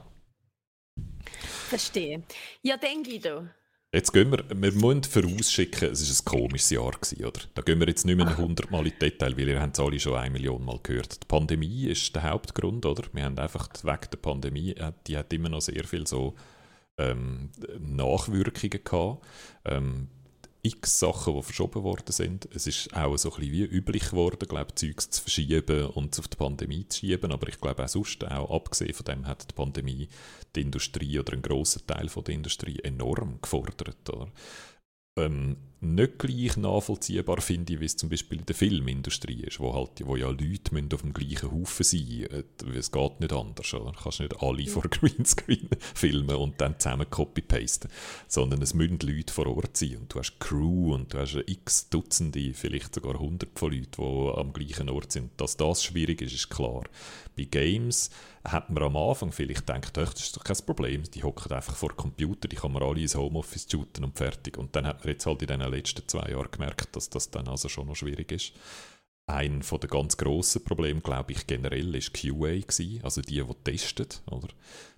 Verstehe. 1.70 2.24
Ja, 2.62 2.78
denke 2.78 3.10
ich 3.10 3.22
Guido. 3.22 3.48
Jetzt 3.94 4.12
gehen 4.12 4.32
wir, 4.32 4.44
wir 4.50 4.72
müssen 4.72 5.04
vorausschicken, 5.04 5.92
es 5.92 6.26
war 6.26 6.34
ein 6.34 6.40
komisches 6.40 6.72
Jahr, 6.72 6.92
gewesen, 6.92 7.26
oder? 7.26 7.42
Da 7.54 7.62
gehen 7.62 7.80
wir 7.80 7.88
jetzt 7.88 8.06
nicht 8.06 8.16
mehr 8.16 8.28
100 8.28 8.72
Mal 8.72 8.88
in 8.88 8.94
Detail, 9.00 9.38
weil 9.38 9.50
ihr 9.50 9.62
habt 9.62 9.78
es 9.78 9.84
alle 9.84 10.00
schon 10.00 10.16
eine 10.16 10.32
Million 10.32 10.66
Mal 10.66 10.80
gehört. 10.82 11.22
Die 11.22 11.28
Pandemie 11.28 11.86
ist 11.86 12.16
der 12.16 12.24
Hauptgrund, 12.24 12.88
oder? 12.88 13.04
Wir 13.14 13.26
haben 13.26 13.38
einfach 13.38 13.70
wegen 13.84 14.10
der 14.12 14.18
Pandemie, 14.18 14.72
äh, 14.72 14.94
die 15.06 15.16
hat 15.16 15.32
immer 15.32 15.50
noch 15.50 15.62
sehr 15.62 15.84
viel 15.84 16.08
so 16.08 16.34
ähm, 16.98 17.52
Nachwirkungen 17.80 18.84
gehabt. 18.84 19.24
Ähm, 19.66 20.08
x 20.64 21.00
Sachen, 21.00 21.36
die 21.36 21.44
verschoben 21.44 21.84
worden 21.84 22.12
sind. 22.12 22.48
Es 22.54 22.68
ist 22.68 22.96
auch 22.96 23.18
so 23.18 23.32
ein 23.34 23.40
bisschen 23.40 23.52
wie 23.52 23.64
üblich 23.64 24.10
geworden, 24.10 24.48
glaube 24.48 24.74
Zeugs 24.76 25.10
zu 25.10 25.22
verschieben 25.22 25.88
und 25.88 26.18
auf 26.18 26.28
die 26.30 26.38
Pandemie 26.38 26.88
zu 26.88 27.00
schieben. 27.00 27.32
Aber 27.32 27.50
ich 27.50 27.60
glaube 27.60 27.84
auch 27.84 27.90
sonst, 27.90 28.24
auch 28.24 28.50
abgesehen 28.50 28.94
von 28.94 29.06
dem, 29.06 29.28
hat 29.28 29.52
die 29.52 29.54
Pandemie 29.54 30.08
die 30.56 30.62
Industrie 30.62 31.20
oder 31.20 31.34
einen 31.34 31.42
grossen 31.42 31.86
Teil 31.86 32.08
von 32.08 32.24
der 32.24 32.36
Industrie 32.36 32.80
enorm 32.80 33.40
gefordert. 33.42 34.10
Oder? 34.10 34.32
ähm, 35.18 35.58
nicht 35.84 36.20
gleich 36.20 36.58
nachvollziehbar 36.58 37.42
finde 37.42 37.74
ich, 37.74 37.80
wie 37.80 37.86
es 37.86 37.98
zum 37.98 38.10
Beispiel 38.10 38.40
in 38.40 38.46
der 38.46 38.56
Filmindustrie 38.56 39.44
ist, 39.44 39.60
wo, 39.60 39.74
halt, 39.74 40.06
wo 40.06 40.16
ja 40.16 40.30
Leute 40.30 40.74
müssen 40.74 40.94
auf 40.94 41.02
dem 41.02 41.14
gleichen 41.14 41.52
Haufen 41.52 41.84
sein 41.84 42.28
müssen. 42.30 42.78
Es 42.78 42.92
geht 42.92 43.20
nicht 43.20 43.34
anders. 43.34 43.74
Oder? 43.74 43.92
Du 43.92 44.00
kannst 44.02 44.20
nicht 44.20 44.42
alle 44.42 44.66
vor 44.68 44.84
Greenscreen 44.90 45.70
filmen 45.94 46.36
und 46.36 46.60
dann 46.62 46.80
zusammen 46.80 47.10
copy-pasten, 47.10 47.90
sondern 48.28 48.62
es 48.62 48.74
müssen 48.74 49.00
Leute 49.00 49.34
vor 49.34 49.48
Ort 49.48 49.78
sein. 49.78 49.98
Und 49.98 50.14
du 50.14 50.20
hast 50.20 50.40
Crew 50.40 50.94
und 50.94 51.14
du 51.14 51.20
hast 51.20 51.36
x 51.46 51.90
Dutzende, 51.90 52.54
vielleicht 52.54 52.96
sogar 52.96 53.20
hundert 53.20 53.58
von 53.60 53.72
Leuten, 53.72 53.92
die 53.98 54.40
am 54.40 54.54
gleichen 54.54 54.90
Ort 54.90 55.12
sind. 55.12 55.32
Dass 55.38 55.58
das 55.58 55.84
schwierig 55.84 56.22
ist, 56.22 56.34
ist 56.34 56.50
klar. 56.50 56.84
Bei 57.36 57.44
Games 57.46 58.10
hat 58.44 58.70
man 58.70 58.84
am 58.84 58.98
Anfang 58.98 59.32
vielleicht 59.32 59.66
gedacht, 59.66 59.96
das 59.96 60.20
ist 60.20 60.36
doch 60.36 60.44
kein 60.44 60.58
Problem, 60.66 61.04
die 61.04 61.24
hocken 61.24 61.52
einfach 61.52 61.76
vor 61.76 61.90
dem 61.90 61.98
Computer, 61.98 62.48
die 62.48 62.58
kann 62.58 62.74
man 62.74 62.84
alle 62.84 63.02
ins 63.02 63.16
Homeoffice 63.16 63.68
shooten 63.72 64.04
und 64.04 64.18
fertig. 64.18 64.58
Und 64.58 64.76
dann 64.76 64.86
hat 64.86 65.00
man 65.00 65.14
jetzt 65.14 65.26
halt 65.26 65.42
in 65.42 65.52
den 65.74 65.80
letzten 65.80 66.08
zwei 66.08 66.30
Jahren 66.30 66.52
gemerkt, 66.52 66.96
dass 66.96 67.10
das 67.10 67.30
dann 67.32 67.48
also 67.48 67.70
schon 67.70 67.88
noch 67.88 67.96
schwierig 67.96 68.32
ist. 68.32 68.54
Ein 69.26 69.64
von 69.64 69.80
den 69.80 69.90
ganz 69.90 70.18
grossen 70.18 70.66
Problemen, 70.66 71.02
glaube 71.02 71.32
ich, 71.32 71.48
generell 71.48 71.96
ist 71.96 72.14
QA 72.14 72.60
gewesen, 72.60 73.00
also 73.04 73.22
die, 73.22 73.42
die 73.42 73.54
testen, 73.64 74.08
oder? 74.30 74.50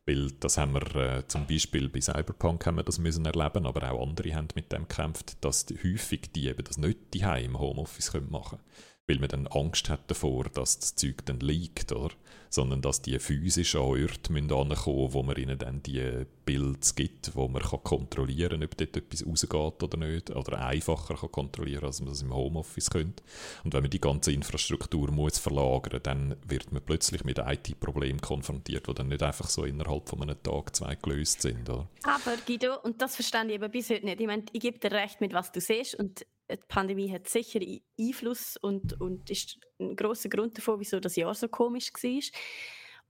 Weil 0.07 0.31
das 0.39 0.57
haben 0.57 0.73
wir 0.73 0.95
äh, 0.95 1.27
zum 1.27 1.45
Beispiel 1.45 1.89
bei 1.89 2.01
Cyberpunk 2.01 2.65
haben 2.65 2.77
wir 2.77 2.83
das 2.83 2.97
müssen 2.97 3.25
erleben, 3.25 3.67
aber 3.67 3.91
auch 3.91 4.07
andere 4.07 4.33
haben 4.33 4.47
mit 4.55 4.71
dem 4.71 4.87
gekämpft, 4.87 5.37
dass 5.41 5.67
die, 5.67 5.77
häufig 5.77 6.31
die 6.33 6.47
eben 6.47 6.63
das 6.63 6.77
nicht 6.77 7.13
die 7.13 7.19
im 7.19 7.59
Homeoffice 7.59 8.11
können 8.11 8.31
machen 8.31 8.57
können 8.57 8.94
weil 9.07 9.19
man 9.19 9.29
dann 9.29 9.47
Angst 9.47 9.89
hat 9.89 10.09
davor, 10.09 10.45
dass 10.45 10.79
das 10.79 10.95
Zeug 10.95 11.25
dann 11.25 11.39
liegt, 11.39 11.91
oder? 11.91 12.11
sondern 12.55 12.81
dass 12.81 13.01
die 13.01 13.19
physisch 13.19 13.75
an 13.75 13.81
Orte 13.81 14.33
ankommen 14.33 15.13
wo 15.13 15.23
man 15.23 15.35
ihnen 15.35 15.57
dann 15.57 15.83
die 15.83 16.25
Bilder 16.45 16.79
gibt, 16.95 17.35
wo 17.35 17.47
man 17.47 17.61
kann 17.61 17.83
kontrollieren 17.83 18.61
kann, 18.61 18.63
ob 18.63 18.77
dort 18.77 18.97
etwas 18.97 19.25
rausgeht 19.25 19.83
oder 19.83 19.97
nicht, 19.97 20.29
oder 20.29 20.65
einfacher 20.65 21.15
kann 21.15 21.31
kontrollieren 21.31 21.85
als 21.85 21.99
man 21.99 22.09
das 22.09 22.21
im 22.21 22.33
Homeoffice 22.33 22.89
könnte. 22.89 23.23
Und 23.63 23.73
wenn 23.73 23.81
man 23.81 23.89
die 23.89 23.99
ganze 23.99 24.31
Infrastruktur 24.31 25.11
muss 25.11 25.37
verlagern 25.37 25.99
dann 26.03 26.35
wird 26.47 26.71
man 26.71 26.81
plötzlich 26.83 27.23
mit 27.23 27.39
IT-Problemen 27.39 28.21
konfrontiert, 28.21 28.87
die 28.87 28.93
dann 28.93 29.09
nicht 29.09 29.23
einfach 29.23 29.49
so 29.49 29.65
innerhalb 29.65 30.07
von 30.07 30.21
einem 30.21 30.41
Tag, 30.41 30.75
zwei 30.75 30.95
gelöst 30.95 31.41
sind. 31.41 31.69
Oder? 31.69 31.87
Aber 32.03 32.37
Guido, 32.45 32.79
und 32.83 33.01
das 33.01 33.15
verstehe 33.15 33.45
ich 33.47 33.55
aber 33.55 33.69
bis 33.69 33.89
heute 33.89 34.05
nicht, 34.05 34.21
ich 34.21 34.27
meine, 34.27 34.43
ich 34.53 34.61
gebe 34.61 34.79
dir 34.79 34.91
recht 34.91 35.19
mit 35.19 35.33
was 35.33 35.51
du 35.51 35.59
siehst 35.59 35.95
und 35.95 36.25
die 36.49 36.57
Pandemie 36.67 37.11
hat 37.11 37.27
sicher 37.27 37.59
Einfluss 37.99 38.57
und, 38.57 38.99
und 39.01 39.29
ist 39.29 39.59
ein 39.79 39.95
großer 39.95 40.29
Grund 40.29 40.57
davon, 40.57 40.79
wieso 40.79 40.99
das 40.99 41.15
Jahr 41.15 41.33
so 41.33 41.47
komisch 41.47 41.91
war. 41.93 42.21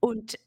Und 0.00 0.38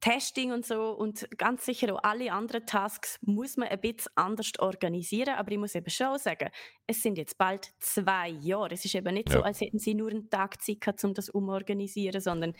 Testing 0.00 0.52
und 0.52 0.66
so 0.66 0.90
und 0.90 1.26
ganz 1.38 1.64
sicher 1.64 1.94
auch 1.94 2.00
alle 2.02 2.30
anderen 2.30 2.66
Tasks 2.66 3.18
muss 3.22 3.56
man 3.56 3.68
ein 3.68 3.80
bisschen 3.80 4.12
anders 4.16 4.52
organisieren. 4.58 5.34
Aber 5.36 5.50
ich 5.50 5.58
muss 5.58 5.74
eben 5.74 5.88
schon 5.88 6.18
sagen, 6.18 6.50
es 6.86 7.02
sind 7.02 7.16
jetzt 7.16 7.38
bald 7.38 7.72
zwei 7.78 8.28
Jahre. 8.28 8.74
Es 8.74 8.84
ist 8.84 8.94
eben 8.94 9.14
nicht 9.14 9.30
ja. 9.30 9.38
so, 9.38 9.42
als 9.42 9.62
hätten 9.62 9.78
sie 9.78 9.94
nur 9.94 10.10
einen 10.10 10.28
Tag 10.28 10.60
Zeit 10.60 10.82
gehabt, 10.82 11.02
um 11.04 11.14
das 11.14 11.30
umorganisieren, 11.30 12.20
sondern 12.20 12.52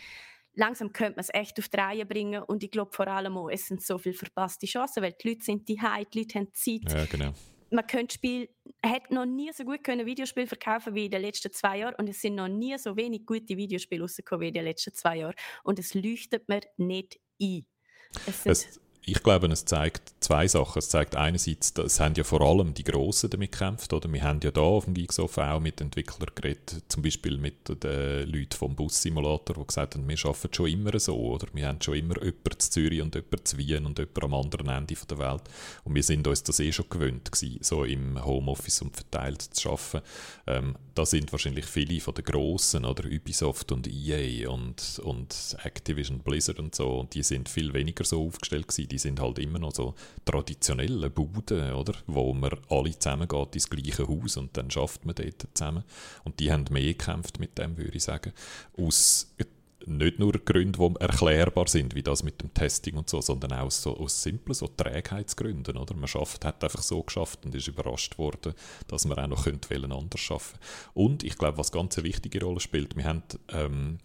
langsam 0.54 0.94
könnte 0.94 1.16
man 1.16 1.20
es 1.20 1.34
echt 1.34 1.58
auf 1.58 1.68
die 1.68 1.76
Reihe 1.76 2.06
bringen. 2.06 2.42
Und 2.42 2.64
ich 2.64 2.70
glaube 2.70 2.92
vor 2.92 3.08
allem 3.08 3.36
auch, 3.36 3.50
es 3.50 3.66
sind 3.66 3.82
so 3.82 3.98
viele 3.98 4.14
verpasste 4.14 4.66
Chancen, 4.66 5.02
weil 5.02 5.12
die 5.12 5.28
Leute 5.28 5.44
sind 5.44 5.68
die 5.68 5.76
die 5.76 6.18
Leute 6.18 6.38
haben 6.38 6.48
Zeit. 6.54 6.94
Ja, 6.94 7.04
genau 7.04 7.34
man 7.70 7.86
könnte 7.86 8.14
Spiel, 8.14 8.48
hat 8.84 9.10
noch 9.10 9.26
nie 9.26 9.52
so 9.52 9.64
gut 9.64 9.82
können 9.84 10.06
Videospiele 10.06 10.46
verkaufen 10.46 10.94
wie 10.94 11.06
in 11.06 11.10
den 11.10 11.22
letzten 11.22 11.52
zwei 11.52 11.78
Jahren 11.78 11.94
und 11.96 12.08
es 12.08 12.20
sind 12.20 12.34
noch 12.34 12.48
nie 12.48 12.76
so 12.78 12.96
wenig 12.96 13.26
gute 13.26 13.56
Videospiele 13.56 14.02
rausgekommen 14.02 14.42
wie 14.42 14.48
in 14.48 14.54
den 14.54 14.64
letzten 14.64 14.94
zwei 14.94 15.18
Jahren 15.18 15.34
und 15.62 15.78
es 15.78 15.94
leuchtet 15.94 16.48
mir 16.48 16.60
nicht 16.76 17.20
ein. 17.40 17.66
Es, 18.26 18.46
es 18.46 18.80
ich 19.06 19.22
glaube, 19.22 19.48
es 19.48 19.64
zeigt 19.64 20.14
zwei 20.20 20.48
Sachen. 20.48 20.78
Es 20.78 20.88
zeigt 20.88 21.14
einerseits, 21.14 21.74
es 21.76 22.00
haben 22.00 22.14
ja 22.14 22.24
vor 22.24 22.40
allem 22.40 22.72
die 22.72 22.84
Grossen 22.84 23.28
damit 23.28 23.52
gekämpft. 23.52 23.92
Oder? 23.92 24.10
Wir 24.10 24.22
haben 24.22 24.40
ja 24.42 24.50
da 24.50 24.62
auf 24.62 24.86
dem 24.86 24.94
Geeksof 24.94 25.36
auch 25.38 25.60
mit 25.60 25.80
Entwicklern 25.80 26.30
geredet, 26.34 26.82
zum 26.88 27.02
Beispiel 27.02 27.36
mit 27.36 27.68
den 27.68 28.28
Leuten 28.28 28.56
vom 28.56 28.74
Bus-Simulator, 28.74 29.56
die 29.56 29.66
gesagt 29.66 29.94
haben, 29.94 30.08
wir 30.08 30.16
arbeiten 30.24 30.54
schon 30.54 30.66
immer 30.68 30.98
so. 30.98 31.16
Oder? 31.16 31.48
Wir 31.52 31.68
haben 31.68 31.82
schon 31.82 31.94
immer 31.94 32.16
jemanden 32.16 32.58
zu 32.58 32.70
Zürich 32.70 33.02
und 33.02 33.14
jemanden 33.14 33.44
zu 33.44 33.58
Wien 33.58 33.84
und 33.84 33.98
jemanden 33.98 34.24
am 34.24 34.34
anderen 34.34 34.68
Ende 34.68 34.94
der 34.94 35.18
Welt. 35.18 35.42
Und 35.84 35.94
wir 35.94 36.02
sind 36.02 36.26
uns 36.26 36.42
das 36.42 36.60
eh 36.60 36.72
schon 36.72 36.88
gewöhnt 36.88 37.30
gewesen, 37.30 37.58
so 37.60 37.84
im 37.84 38.24
Homeoffice 38.24 38.80
und 38.82 38.96
verteilt 38.96 39.42
zu 39.42 39.70
arbeiten. 39.70 40.00
Ähm, 40.46 40.76
da 40.94 41.04
sind 41.04 41.30
wahrscheinlich 41.32 41.66
viele 41.66 42.00
von 42.00 42.14
den 42.14 42.24
Grossen, 42.24 42.84
oder 42.84 43.04
Ubisoft 43.08 43.72
und 43.72 43.88
EA 43.88 44.48
und, 44.48 45.00
und 45.02 45.56
Activision 45.62 46.20
Blizzard 46.20 46.58
und 46.58 46.74
so, 46.74 47.00
und 47.00 47.14
die 47.14 47.22
sind 47.22 47.48
viel 47.48 47.74
weniger 47.74 48.04
so 48.04 48.26
aufgestellt 48.26 48.68
gewesen 48.68 48.93
die 48.94 48.98
sind 48.98 49.20
halt 49.20 49.40
immer 49.40 49.58
noch 49.58 49.74
so 49.74 49.94
traditionelle 50.24 51.10
Buden, 51.10 51.72
oder? 51.72 51.94
Wo 52.06 52.32
man 52.32 52.52
alle 52.68 52.96
zusammengeht 52.96 53.56
ins 53.56 53.68
gleiche 53.68 54.06
Haus 54.06 54.36
und 54.36 54.56
dann 54.56 54.70
schafft 54.70 55.04
man 55.04 55.16
dort 55.16 55.48
zusammen. 55.52 55.82
Und 56.22 56.38
die 56.38 56.52
haben 56.52 56.64
mehr 56.70 56.94
gekämpft 56.94 57.40
mit 57.40 57.58
dem, 57.58 57.76
würde 57.76 57.96
ich 57.96 58.04
sagen. 58.04 58.32
Aus 58.78 59.34
nicht 59.86 60.18
nur 60.18 60.32
Gründe, 60.32 60.78
die 60.78 61.00
erklärbar 61.00 61.66
sind, 61.66 61.94
wie 61.94 62.04
das 62.04 62.22
mit 62.22 62.40
dem 62.40 62.54
Testing 62.54 62.96
und 62.96 63.10
so, 63.10 63.20
sondern 63.20 63.52
auch 63.52 63.70
so, 63.70 63.96
aus 63.98 64.22
simplen 64.22 64.54
so 64.54 64.68
Trägheitsgründen. 64.68 65.76
Oder? 65.76 65.94
Man 65.94 66.08
schafft, 66.08 66.44
hat 66.44 66.62
einfach 66.62 66.82
so 66.82 67.02
geschafft 67.02 67.44
und 67.44 67.54
ist 67.54 67.68
überrascht 67.68 68.16
worden, 68.16 68.54
dass 68.86 69.04
man 69.06 69.18
auch 69.18 69.26
noch 69.26 69.44
könnte 69.44 69.74
anders 69.74 70.20
schaffen. 70.20 70.58
Und 70.94 71.24
ich 71.24 71.36
glaube, 71.36 71.58
was 71.58 71.72
ganz 71.72 71.98
eine 71.98 72.06
wichtige 72.06 72.42
Rolle 72.44 72.60
spielt, 72.60 72.96
wir 72.96 73.04
haben 73.04 73.22
ähm, 73.48 73.98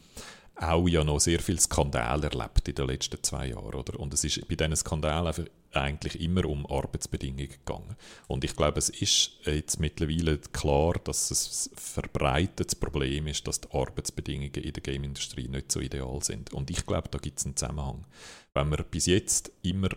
auch 0.61 0.87
ja 0.87 1.03
noch 1.03 1.19
sehr 1.19 1.39
viele 1.39 1.59
Skandale 1.59 2.27
erlebt 2.27 2.67
in 2.67 2.75
den 2.75 2.87
letzten 2.87 3.23
zwei 3.23 3.47
Jahren. 3.47 3.73
Oder? 3.73 3.99
Und 3.99 4.13
es 4.13 4.23
ist 4.23 4.47
bei 4.47 4.55
diesen 4.55 4.75
Skandalen 4.75 5.47
eigentlich 5.71 6.19
immer 6.19 6.45
um 6.45 6.65
Arbeitsbedingungen 6.65 7.49
gegangen. 7.49 7.95
Und 8.27 8.43
ich 8.43 8.55
glaube, 8.55 8.79
es 8.79 8.89
ist 8.89 9.31
jetzt 9.45 9.79
mittlerweile 9.79 10.37
klar, 10.37 10.95
dass 11.03 11.31
es 11.31 11.69
ein 11.71 11.77
verbreitetes 11.77 12.75
Problem 12.75 13.27
ist, 13.27 13.47
dass 13.47 13.61
die 13.61 13.71
Arbeitsbedingungen 13.71 14.53
in 14.53 14.73
der 14.73 14.83
Game-Industrie 14.83 15.47
nicht 15.47 15.71
so 15.71 15.79
ideal 15.79 16.21
sind. 16.23 16.53
Und 16.53 16.69
ich 16.71 16.85
glaube, 16.85 17.09
da 17.09 17.19
gibt 17.19 17.39
es 17.39 17.45
einen 17.45 17.55
Zusammenhang. 17.55 18.05
Wenn 18.53 18.69
man 18.69 18.83
bis 18.89 19.05
jetzt 19.05 19.51
immer, 19.61 19.89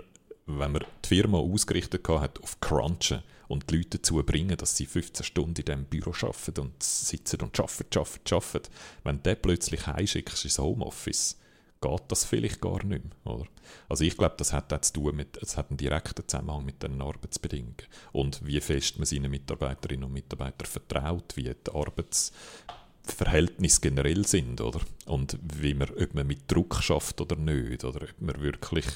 wenn 0.47 0.73
man 0.73 0.85
die 1.05 1.09
Firma 1.09 1.39
ausgerichtet 1.39 2.07
hat 2.09 2.41
auf 2.43 2.61
Crunchen 2.61 3.23
und 3.49 3.71
die 3.71 3.77
Leute 3.77 3.99
dazu 3.99 4.23
bringen, 4.23 4.57
dass 4.57 4.77
sie 4.77 4.87
15 4.87 5.25
Stunden 5.25 5.61
in 5.61 5.65
diesem 5.65 5.85
Büro 5.85 6.13
arbeiten 6.23 6.61
und 6.61 6.83
sitzen 6.83 7.41
und 7.41 7.59
arbeiten, 7.59 7.99
arbeiten, 7.99 8.35
arbeiten. 8.35 8.73
Wenn 9.05 9.17
du 9.17 9.23
den 9.23 9.43
plötzlich 9.43 9.87
heimschickst 9.87 10.45
ins 10.45 10.59
Homeoffice, 10.59 11.37
geht 11.83 12.03
das 12.09 12.25
vielleicht 12.25 12.61
gar 12.61 12.83
nicht 12.85 13.05
mehr. 13.05 13.13
Oder? 13.25 13.47
Also 13.89 14.05
ich 14.05 14.17
glaube, 14.17 14.35
das 14.39 14.53
hat 14.53 14.73
auch 14.73 14.81
zu 14.81 14.93
tun 14.95 15.17
mit, 15.17 15.37
es 15.39 15.57
hat 15.57 15.71
einen 15.71 15.77
direkten 15.77 16.27
Zusammenhang 16.27 16.65
mit 16.65 16.83
den 16.83 17.01
Arbeitsbedingungen 17.03 17.77
und 18.13 18.45
wie 18.47 18.61
fest 18.61 18.99
man 18.99 19.07
seinen 19.07 19.31
Mitarbeiterinnen 19.31 20.05
und 20.05 20.13
Mitarbeitern 20.13 20.67
vertraut, 20.67 21.37
wie 21.37 21.55
die 21.55 21.73
Arbeitsverhältnisse 21.73 23.81
generell 23.81 24.27
sind, 24.27 24.61
oder? 24.61 24.81
Und 25.07 25.39
wie 25.43 25.75
man, 25.75 25.91
ob 25.91 26.15
man 26.15 26.27
mit 26.27 26.51
Druck 26.51 26.83
schafft 26.83 27.21
oder 27.21 27.37
nicht, 27.37 27.85
oder 27.85 28.03
ob 28.05 28.21
man 28.21 28.41
wirklich 28.41 28.87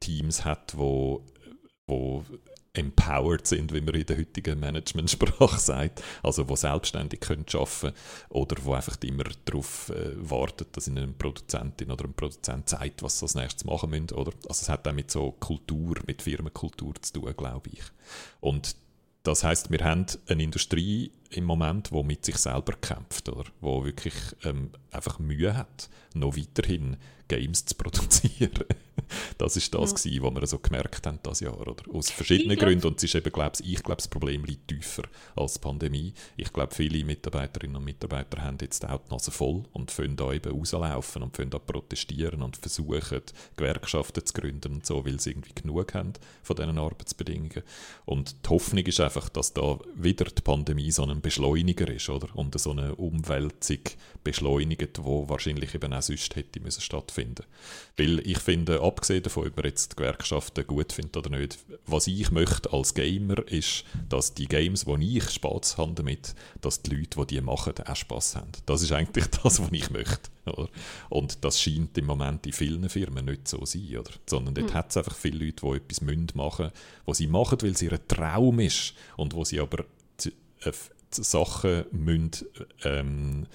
Teams 0.00 0.44
hat, 0.44 0.76
wo, 0.76 1.24
wo 1.86 2.24
empowered 2.74 3.46
sind, 3.46 3.72
wie 3.72 3.80
man 3.80 3.94
in 3.94 4.06
der 4.06 4.18
heutigen 4.18 4.60
Managementsprache 4.60 5.58
sagt, 5.60 6.02
also 6.22 6.48
wo 6.48 6.56
selbstständig 6.56 7.20
können 7.20 7.46
arbeiten 7.52 7.96
oder 8.28 8.56
wo 8.64 8.74
einfach 8.74 8.96
immer 9.02 9.24
darauf 9.44 9.90
äh, 9.90 10.12
warten, 10.16 10.66
dass 10.72 10.88
ihnen 10.88 11.04
eine 11.04 11.12
Produzentin 11.12 11.90
oder 11.90 12.04
ein 12.04 12.14
Produzent 12.14 12.68
sagt, 12.68 13.02
was 13.02 13.18
sie 13.18 13.24
als 13.24 13.34
nächstes 13.34 13.64
machen 13.64 13.90
müssen. 13.90 14.10
Oder? 14.12 14.32
Also 14.48 14.62
es 14.62 14.68
hat 14.68 14.86
auch 14.86 14.92
mit 14.92 15.10
so 15.10 15.32
Kultur, 15.32 15.96
mit 16.06 16.22
Firmenkultur 16.22 16.94
zu 17.00 17.12
tun, 17.14 17.34
glaube 17.36 17.70
ich. 17.72 17.82
Und 18.40 18.76
das 19.22 19.42
heißt, 19.42 19.70
wir 19.70 19.82
haben 19.82 20.04
eine 20.28 20.42
Industrie 20.42 21.10
im 21.30 21.44
Moment, 21.44 21.90
die 21.92 22.02
mit 22.02 22.24
sich 22.24 22.36
selber 22.36 22.74
kämpft, 22.74 23.28
oder? 23.28 23.50
wo 23.60 23.84
wirklich 23.84 24.14
ähm, 24.44 24.70
einfach 24.90 25.18
Mühe 25.18 25.56
hat, 25.56 25.88
noch 26.14 26.36
weiterhin 26.36 26.96
Games 27.36 27.64
zu 27.64 27.74
produzieren. 27.74 28.64
das 29.38 29.56
ist 29.56 29.74
das, 29.74 29.90
ja. 29.90 29.96
gewesen, 29.96 30.22
was 30.22 30.34
wir 30.34 30.46
so 30.46 30.58
gemerkt 30.58 31.06
haben 31.06 31.18
das 31.22 31.40
Jahr, 31.40 31.60
oder? 31.66 31.82
Aus 31.92 32.10
verschiedenen 32.10 32.56
Gründen. 32.56 32.86
Und 32.86 32.96
es 32.98 33.04
ist 33.04 33.14
eben, 33.14 33.32
glaub, 33.32 33.52
ich 33.60 33.82
glaube, 33.82 33.96
das 33.96 34.08
Problem 34.08 34.44
liegt 34.44 34.68
tiefer 34.68 35.02
als 35.36 35.54
die 35.54 35.60
Pandemie. 35.60 36.14
Ich 36.36 36.52
glaube, 36.52 36.74
viele 36.74 37.04
Mitarbeiterinnen 37.04 37.76
und 37.76 37.84
Mitarbeiter 37.84 38.42
haben 38.42 38.58
jetzt 38.60 38.84
auch 38.88 39.00
die 39.06 39.12
Nase 39.12 39.30
voll 39.30 39.64
und 39.72 39.94
können 39.94 40.16
da 40.16 40.32
eben 40.32 40.52
rauslaufen 40.52 41.22
und 41.22 41.32
können 41.32 41.50
da 41.50 41.58
protestieren 41.58 42.42
und 42.42 42.56
versuchen, 42.56 43.22
Gewerkschaften 43.56 44.24
zu 44.24 44.32
gründen 44.32 44.74
und 44.74 44.86
so, 44.86 45.04
weil 45.04 45.20
sie 45.20 45.30
irgendwie 45.30 45.54
genug 45.54 45.94
haben 45.94 46.12
von 46.42 46.56
diesen 46.56 46.78
Arbeitsbedingungen. 46.78 47.62
Und 48.04 48.44
die 48.44 48.48
Hoffnung 48.50 48.84
ist 48.84 49.00
einfach, 49.00 49.28
dass 49.28 49.52
da 49.52 49.78
wieder 49.94 50.26
die 50.26 50.42
Pandemie 50.42 50.90
so 50.90 51.04
ein 51.04 51.20
Beschleuniger 51.20 51.88
ist, 51.88 52.08
oder? 52.08 52.28
Und 52.34 52.58
so 52.58 52.70
eine 52.70 52.94
Umwälzung 52.94 53.80
beschleunigt, 54.22 55.02
wo 55.02 55.28
wahrscheinlich 55.28 55.74
eben 55.74 55.92
auch 55.92 56.02
sonst 56.02 56.36
hätte 56.36 56.60
müssen 56.60 56.80
stattfinden. 56.80 57.23
Weil 57.96 58.20
ich 58.26 58.38
finde, 58.38 58.80
abgesehen 58.82 59.22
davon, 59.22 59.46
ob 59.46 59.56
man 59.56 59.66
jetzt 59.66 59.92
die 59.92 59.96
Gewerkschaften 59.96 60.66
gut 60.66 60.92
findet 60.92 61.16
oder 61.16 61.30
nicht, 61.30 61.58
was 61.86 62.06
ich 62.06 62.30
möchte 62.30 62.72
als 62.72 62.94
Gamer 62.94 63.46
ist, 63.46 63.84
dass 64.08 64.34
die 64.34 64.48
Games, 64.48 64.86
wo 64.86 64.96
ich 64.96 65.30
Spaß 65.30 65.78
habe 65.78 65.94
damit, 65.94 66.34
dass 66.60 66.82
die 66.82 66.96
Leute, 66.96 67.20
die 67.20 67.36
die 67.36 67.40
machen, 67.40 67.74
auch 67.86 67.96
Spaß 67.96 68.36
haben. 68.36 68.50
Das 68.66 68.82
ist 68.82 68.92
eigentlich 68.92 69.26
das, 69.42 69.60
was 69.60 69.68
ich 69.70 69.90
möchte. 69.90 70.30
Oder? 70.46 70.68
Und 71.08 71.44
das 71.44 71.60
scheint 71.60 71.96
im 71.96 72.06
Moment 72.06 72.46
in 72.46 72.52
vielen 72.52 72.88
Firmen 72.88 73.24
nicht 73.26 73.48
so 73.48 73.58
zu 73.58 73.66
sein. 73.66 73.98
Oder? 73.98 74.10
Sondern 74.26 74.54
dort 74.54 74.70
mhm. 74.70 74.74
hat 74.74 74.90
es 74.90 74.96
einfach 74.96 75.16
viele 75.16 75.44
Leute, 75.44 75.66
die 75.66 75.76
etwas 75.76 76.00
machen 76.34 76.64
müssen, 76.66 76.72
was 77.06 77.18
sie 77.18 77.26
machen, 77.26 77.58
weil 77.62 77.70
es 77.70 77.82
ihr 77.82 78.08
Traum 78.08 78.60
ist 78.60 78.94
und 79.16 79.34
wo 79.34 79.44
sie 79.44 79.60
aber 79.60 79.84
äh, 80.18 80.72
Sachen 81.10 81.84
müssen, 81.92 82.32
ähm, 82.82 83.46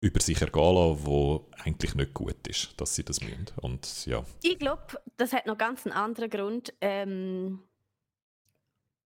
über 0.00 0.20
sich 0.20 0.40
ergehen 0.40 0.74
lassen, 0.74 1.06
wo 1.06 1.48
eigentlich 1.64 1.94
nicht 1.94 2.14
gut 2.14 2.46
ist, 2.46 2.80
dass 2.80 2.94
sie 2.94 3.04
das 3.04 3.20
müssen. 3.20 3.46
Und, 3.60 4.06
ja. 4.06 4.22
Ich 4.42 4.58
glaube, 4.58 4.82
das 5.16 5.32
hat 5.32 5.46
noch 5.46 5.58
ganz 5.58 5.86
einen 5.86 5.94
anderen 5.94 6.30
Grund. 6.30 6.72
Ähm, 6.80 7.60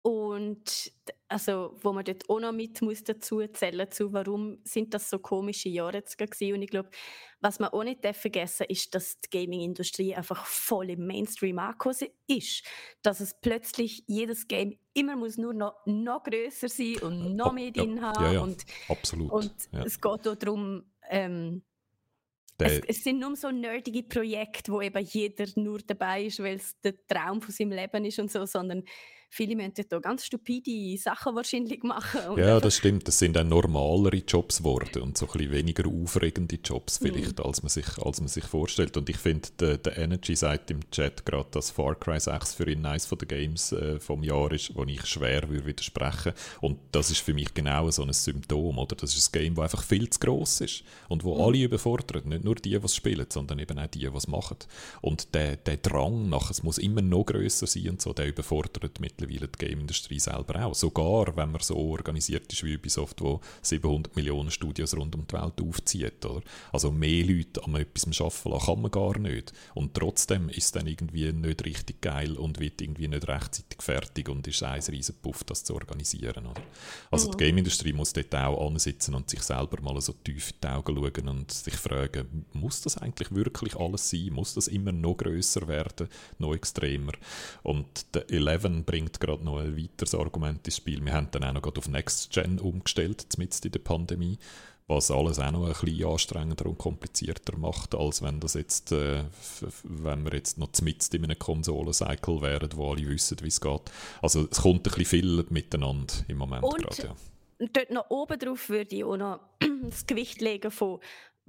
und 0.01 0.93
also, 1.27 1.77
wo 1.81 1.91
man 1.91 2.05
dort 2.05 2.29
auch 2.29 2.39
noch 2.39 2.53
mit 2.53 2.81
muss 2.81 3.03
dazu 3.03 3.45
zählen 3.47 3.91
zu, 3.91 4.13
warum 4.13 4.59
sind 4.63 4.93
das 4.93 5.09
so 5.09 5.19
komische 5.19 5.67
Jahre 5.67 5.97
jetzt 5.97 6.17
gewesen. 6.17 6.53
Und 6.53 6.62
ich 6.62 6.69
glaube, 6.69 6.89
was 7.41 7.59
man 7.59 7.69
auch 7.69 7.83
nicht 7.83 8.05
vergessen 8.15 8.65
ist, 8.69 8.95
dass 8.95 9.19
die 9.19 9.29
Gaming-Industrie 9.29 10.15
einfach 10.15 10.45
voll 10.45 10.89
im 10.91 11.05
Mainstream 11.05 11.59
angekommen 11.59 12.09
ist. 12.27 12.65
Dass 13.01 13.19
es 13.19 13.39
plötzlich 13.41 14.03
jedes 14.07 14.47
Game 14.47 14.79
immer 14.93 15.17
muss 15.17 15.38
nur 15.38 15.53
noch, 15.53 15.75
noch 15.85 16.23
grösser 16.23 16.69
sein 16.69 16.97
und 17.01 17.35
noch 17.35 17.51
mehr 17.51 17.71
drin 17.71 17.97
ja, 17.97 18.01
haben. 18.01 18.23
Ja, 18.23 18.31
ja, 18.31 18.41
und, 18.41 18.65
absolut. 18.88 19.31
Und 19.31 19.53
es 19.85 19.99
geht 19.99 20.27
auch 20.27 20.35
darum, 20.35 20.85
ähm, 21.09 21.63
es, 22.57 22.81
es, 22.88 23.03
sind 23.03 23.19
nur 23.19 23.35
so 23.35 23.51
nerdige 23.51 24.03
Projekte, 24.03 24.71
wo 24.71 24.81
eben 24.81 25.03
jeder 25.05 25.45
nur 25.55 25.79
dabei 25.79 26.23
ist, 26.25 26.39
weil 26.39 26.55
es 26.55 26.79
der 26.81 26.95
Traum 27.07 27.41
von 27.41 27.53
seinem 27.53 27.71
Leben 27.71 28.03
ist 28.03 28.19
und 28.19 28.31
so, 28.31 28.45
sondern 28.45 28.83
viele 29.29 29.55
müssen 29.55 29.85
da 29.87 29.99
ganz 29.99 30.25
stupide 30.25 30.97
Sachen 30.97 31.35
wahrscheinlich 31.35 31.83
machen. 31.83 32.19
ja, 32.37 32.59
das 32.59 32.75
stimmt. 32.75 33.07
Das 33.07 33.19
sind 33.19 33.35
dann 33.35 33.49
normalere 33.49 34.17
Jobs 34.17 34.57
geworden 34.57 35.03
und 35.03 35.17
so 35.17 35.27
ein 35.27 35.31
bisschen 35.31 35.51
weniger 35.51 35.87
aufregende 35.87 36.57
Jobs 36.63 36.99
mhm. 36.99 37.05
vielleicht, 37.05 37.39
mhm. 37.39 37.45
als, 37.45 37.61
man 37.61 37.69
sich, 37.69 37.97
als 37.99 38.19
man 38.19 38.27
sich 38.27 38.43
vorstellt. 38.43 38.97
Und 38.97 39.09
ich 39.09 39.17
finde, 39.17 39.49
der, 39.59 39.77
der 39.77 39.97
Energy 39.97 40.35
sagt 40.35 40.71
im 40.71 40.89
Chat 40.91 41.25
gerade, 41.25 41.47
dass 41.51 41.71
Far 41.71 41.95
Cry 41.95 42.19
6 42.19 42.55
für 42.55 42.69
ihn 42.69 42.85
eines 42.85 43.07
der 43.07 43.27
Games 43.27 43.71
äh, 43.71 43.99
vom 43.99 44.23
Jahr 44.23 44.51
ist, 44.51 44.75
wo 44.75 44.83
ich 44.83 45.05
schwer 45.05 45.47
würde 45.49 45.65
widersprechen. 45.65 46.33
Und 46.61 46.79
das 46.91 47.11
ist 47.11 47.19
für 47.19 47.33
mich 47.33 47.53
genau 47.53 47.89
so 47.91 48.03
ein 48.03 48.13
Symptom, 48.13 48.77
oder? 48.77 48.95
Das 48.95 49.15
ist 49.15 49.29
ein 49.29 49.39
Game, 49.39 49.55
das 49.55 49.63
einfach 49.65 49.83
viel 49.83 50.09
zu 50.09 50.19
gross 50.19 50.61
ist 50.61 50.83
und 51.07 51.23
wo 51.23 51.35
mhm. 51.35 51.41
alle 51.41 51.57
überfordert. 51.63 52.25
Nicht 52.25 52.43
nur 52.43 52.55
die, 52.55 52.71
die 52.71 52.75
es 52.75 52.95
spielen, 52.95 53.27
sondern 53.29 53.59
eben 53.59 53.77
auch 53.77 53.87
die, 53.87 53.99
die 53.99 54.05
es 54.07 54.27
machen. 54.27 54.57
Und 55.01 55.33
der, 55.35 55.57
der 55.57 55.77
Drang 55.77 56.29
nach, 56.29 56.49
es 56.49 56.63
muss 56.63 56.77
immer 56.77 57.01
noch 57.01 57.25
grösser 57.25 57.67
sein 57.67 57.89
und 57.89 58.01
so, 58.01 58.13
der 58.13 58.27
überfordert 58.27 58.99
mittlerweile 59.19 59.47
die 59.47 59.65
Game-Industrie 59.65 60.19
selber 60.19 60.65
auch. 60.65 60.75
Sogar, 60.75 61.36
wenn 61.36 61.51
man 61.51 61.62
so 61.62 61.75
organisiert 61.75 62.51
ist 62.51 62.63
wie 62.63 62.75
Ubisoft, 62.75 63.21
wo 63.21 63.41
700 63.62 64.15
Millionen 64.15 64.51
Studios 64.51 64.95
rund 64.95 65.15
um 65.15 65.25
die 65.27 65.34
Welt 65.34 65.62
aufzieht. 65.62 66.25
Oder? 66.25 66.41
Also 66.71 66.91
mehr 66.91 67.25
Leute 67.25 67.63
an 67.63 67.75
etwas 67.75 68.05
arbeiten 68.19 68.49
lassen 68.49 68.65
kann 68.65 68.82
man 68.82 68.91
gar 68.91 69.19
nicht. 69.19 69.53
Und 69.73 69.93
trotzdem 69.93 70.49
ist 70.49 70.58
es 70.58 70.71
dann 70.71 70.88
irgendwie 70.88 71.32
nicht 71.32 71.65
richtig 71.65 72.01
geil 72.01 72.34
und 72.34 72.60
wird 72.60 72.82
irgendwie 72.82 73.08
nicht 73.08 73.27
rechtzeitig 73.27 73.82
fertig 73.82 74.29
und 74.29 74.47
ist 74.47 74.63
ein 74.63 74.82
riesen 74.82 75.15
Puff, 75.21 75.43
das 75.43 75.63
zu 75.63 75.73
organisieren. 75.73 76.45
Oder? 76.45 76.62
Also 77.12 77.27
mhm. 77.27 77.32
die 77.32 77.38
Game-Industrie 77.38 77.93
muss 77.93 78.13
dort 78.13 78.34
auch 78.36 78.67
ansitzen 78.67 79.15
und 79.15 79.29
sich 79.29 79.41
selber 79.41 79.82
mal 79.82 79.99
so 80.01 80.13
tief 80.23 80.51
in 80.51 80.58
die 80.63 80.67
Augen 80.67 80.95
schauen 80.95 81.27
und 81.27 81.51
sich 81.51 81.75
fragen, 81.75 82.45
muss 82.53 82.82
das 82.82 82.97
eigentlich 82.97 83.34
wirklich 83.34 83.75
alles 83.75 84.10
sein? 84.10 84.29
Muss 84.32 84.53
das 84.53 84.67
immer 84.67 84.91
noch 84.91 85.15
größer 85.15 85.67
werden, 85.67 86.08
noch 86.38 86.53
extremer? 86.53 87.13
Und 87.63 88.05
der 88.13 88.29
Eleven 88.29 88.84
bringt 88.84 89.08
gerade 89.17 89.43
noch 89.43 89.59
ein 89.59 89.77
weiteres 89.77 90.13
Argument 90.15 90.65
ins 90.65 90.77
Spiel. 90.77 91.03
Wir 91.03 91.13
haben 91.13 91.29
dann 91.31 91.43
auch 91.43 91.53
noch 91.53 91.77
auf 91.77 91.87
Next 91.87 92.31
Gen 92.31 92.59
umgestellt, 92.59 93.37
mitten 93.37 93.67
in 93.67 93.71
der 93.71 93.79
Pandemie 93.79 94.37
was 94.89 95.11
alles 95.11 95.39
auch 95.39 95.51
noch 95.51 95.67
ein 95.67 95.73
bisschen 95.73 96.09
anstrengender 96.09 96.65
und 96.65 96.79
komplizierter 96.79 97.55
macht, 97.57 97.93
als 97.93 98.23
wenn 98.23 98.39
das 98.39 98.55
jetzt, 98.55 98.91
äh, 98.91 99.23
wenn 99.83 100.25
wir 100.25 100.33
jetzt 100.33 100.57
noch 100.57 100.69
mitten 100.81 101.15
in 101.15 101.25
einem 101.25 101.37
Konsolencycle 101.37 102.41
wären, 102.41 102.69
wo 102.75 102.91
alle 102.91 103.07
wissen, 103.07 103.37
wie 103.41 103.47
es 103.47 103.61
geht. 103.61 103.81
Also 104.21 104.47
es 104.49 104.61
kommt 104.61 104.79
ein 104.79 104.83
bisschen 104.83 105.05
viel 105.05 105.45
miteinander 105.49 106.13
im 106.27 106.37
Moment 106.37 106.63
gerade, 106.63 107.03
ja. 107.03 107.15
Dort 107.73 107.91
noch 107.91 108.09
oben 108.09 108.39
drauf 108.39 108.69
würde 108.69 108.95
ich 108.95 109.03
auch 109.03 109.17
noch 109.17 109.41
das 109.89 110.07
Gewicht 110.07 110.41
legen 110.41 110.71
von 110.71 110.99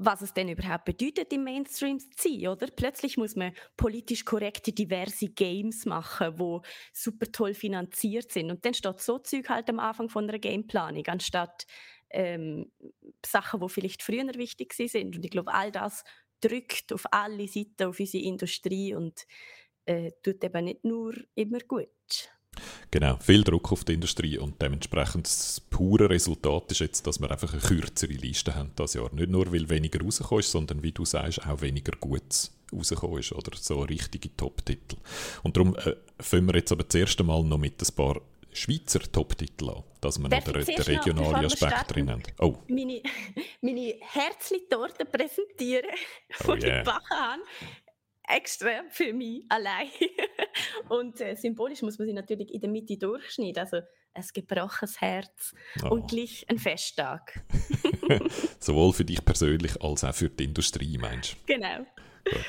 was 0.03 0.23
es 0.23 0.33
denn 0.33 0.49
überhaupt 0.49 0.87
bedeutet, 0.87 1.31
im 1.33 1.45
Mainstream 1.45 1.99
zu 1.99 2.09
sein, 2.17 2.49
oder? 2.49 2.69
Plötzlich 2.69 3.19
muss 3.19 3.37
man 3.37 3.53
politisch 3.77 4.25
korrekte, 4.25 4.73
diverse 4.73 5.29
Games 5.29 5.85
machen, 5.85 6.39
wo 6.39 6.63
super 6.93 7.31
toll 7.31 7.53
finanziert 7.53 8.33
sind. 8.33 8.51
Und 8.51 8.65
dann 8.65 8.73
steht 8.73 9.01
so 9.01 9.19
Zeug 9.19 9.51
halt 9.51 9.69
am 9.69 9.79
Anfang 9.79 10.09
von 10.09 10.25
einer 10.25 10.39
Gameplanung, 10.39 11.07
anstatt 11.07 11.67
ähm, 12.09 12.73
Sachen, 13.25 13.61
die 13.61 13.69
vielleicht 13.69 14.03
früher 14.03 14.35
wichtig 14.37 14.73
sind. 14.73 15.17
Und 15.17 15.25
ich 15.25 15.31
glaube, 15.31 15.53
all 15.53 15.71
das 15.71 16.03
drückt 16.41 16.95
auf 16.95 17.05
alle 17.11 17.47
Seiten 17.47 17.85
auf 17.85 18.01
unsere 18.01 18.25
Industrie 18.25 18.95
und 18.95 19.27
äh, 19.85 20.13
tut 20.23 20.43
eben 20.43 20.65
nicht 20.65 20.83
nur 20.83 21.15
immer 21.35 21.61
gut. 21.61 21.89
Genau, 22.91 23.17
viel 23.19 23.45
Druck 23.45 23.73
auf 23.73 23.85
die 23.85 23.95
Industrie 23.95 24.39
und 24.39 24.61
dementsprechend 24.61 25.27
das 25.27 25.61
pure 25.71 26.11
Resultat 26.11 26.71
ist 26.73 26.81
jetzt, 26.81 27.07
dass 27.07 27.21
wir 27.21 27.31
einfach 27.31 27.53
eine 27.53 27.63
kürzere 27.63 28.13
Liste 28.13 28.55
haben 28.55 28.73
das 28.77 28.95
Jahr. 28.95 29.13
Nicht 29.13 29.31
nur, 29.31 29.53
weil 29.53 29.69
weniger 29.69 30.01
rausgekommen 30.03 30.41
ist, 30.41 30.51
sondern 30.51 30.83
wie 30.83 30.93
du 30.93 31.05
sagst, 31.05 31.47
auch 31.47 31.61
weniger 31.61 31.93
Gutes 31.99 32.53
rausgekommen 32.73 33.19
ist 33.19 33.33
oder 33.33 33.57
so 33.57 33.83
richtige 33.83 34.35
Top-Titel. 34.37 34.97
Und 35.43 35.57
darum 35.57 35.77
äh, 35.77 35.95
fangen 36.19 36.47
wir 36.47 36.57
jetzt 36.57 36.73
aber 36.73 36.85
das 36.85 36.95
erste 36.95 37.23
Mal 37.23 37.43
noch 37.45 37.59
mit 37.59 37.81
ein 37.81 37.95
paar 37.95 38.21
Schweizer 38.53 39.01
Top-Titel 39.01 39.71
an, 39.71 39.83
dass 40.01 40.19
wir 40.19 40.29
noch 40.29 40.43
den, 40.43 40.65
den 40.65 40.83
regionalen 40.83 41.47
Aspekt 41.47 41.95
drin 41.95 42.11
haben. 42.11 42.23
Oh. 42.39 42.57
Meine, 42.69 43.01
meine 43.61 43.95
Herzli-Torte 44.01 45.05
präsentieren, 45.05 45.91
oh, 46.47 46.55
die 46.55 46.67
yeah. 46.67 46.79
gebacken 46.79 47.17
habe. 47.17 47.43
Extra 48.37 48.83
für 48.89 49.13
mich 49.13 49.45
allein. 49.49 49.89
und 50.89 51.21
äh, 51.21 51.35
symbolisch 51.35 51.83
muss 51.83 51.99
man 51.99 52.07
sie 52.07 52.15
natürlich 52.15 52.53
in 52.53 52.61
der 52.61 52.71
Mitte 52.71 52.97
durchschneiden. 52.97 53.59
Also 53.59 53.81
ein 54.13 54.25
gebrochenes 54.35 55.01
Herz 55.01 55.55
oh. 55.85 55.91
und 55.91 56.11
gleich 56.11 56.45
ein 56.49 56.59
Festtag. 56.59 57.45
Sowohl 58.59 58.93
für 58.93 59.05
dich 59.05 59.25
persönlich 59.25 59.81
als 59.83 60.05
auch 60.05 60.15
für 60.15 60.29
die 60.29 60.45
Industrie, 60.45 60.99
meinst 60.99 61.35
du? 61.35 61.55
Genau. 61.55 61.87
Gut. 62.25 62.45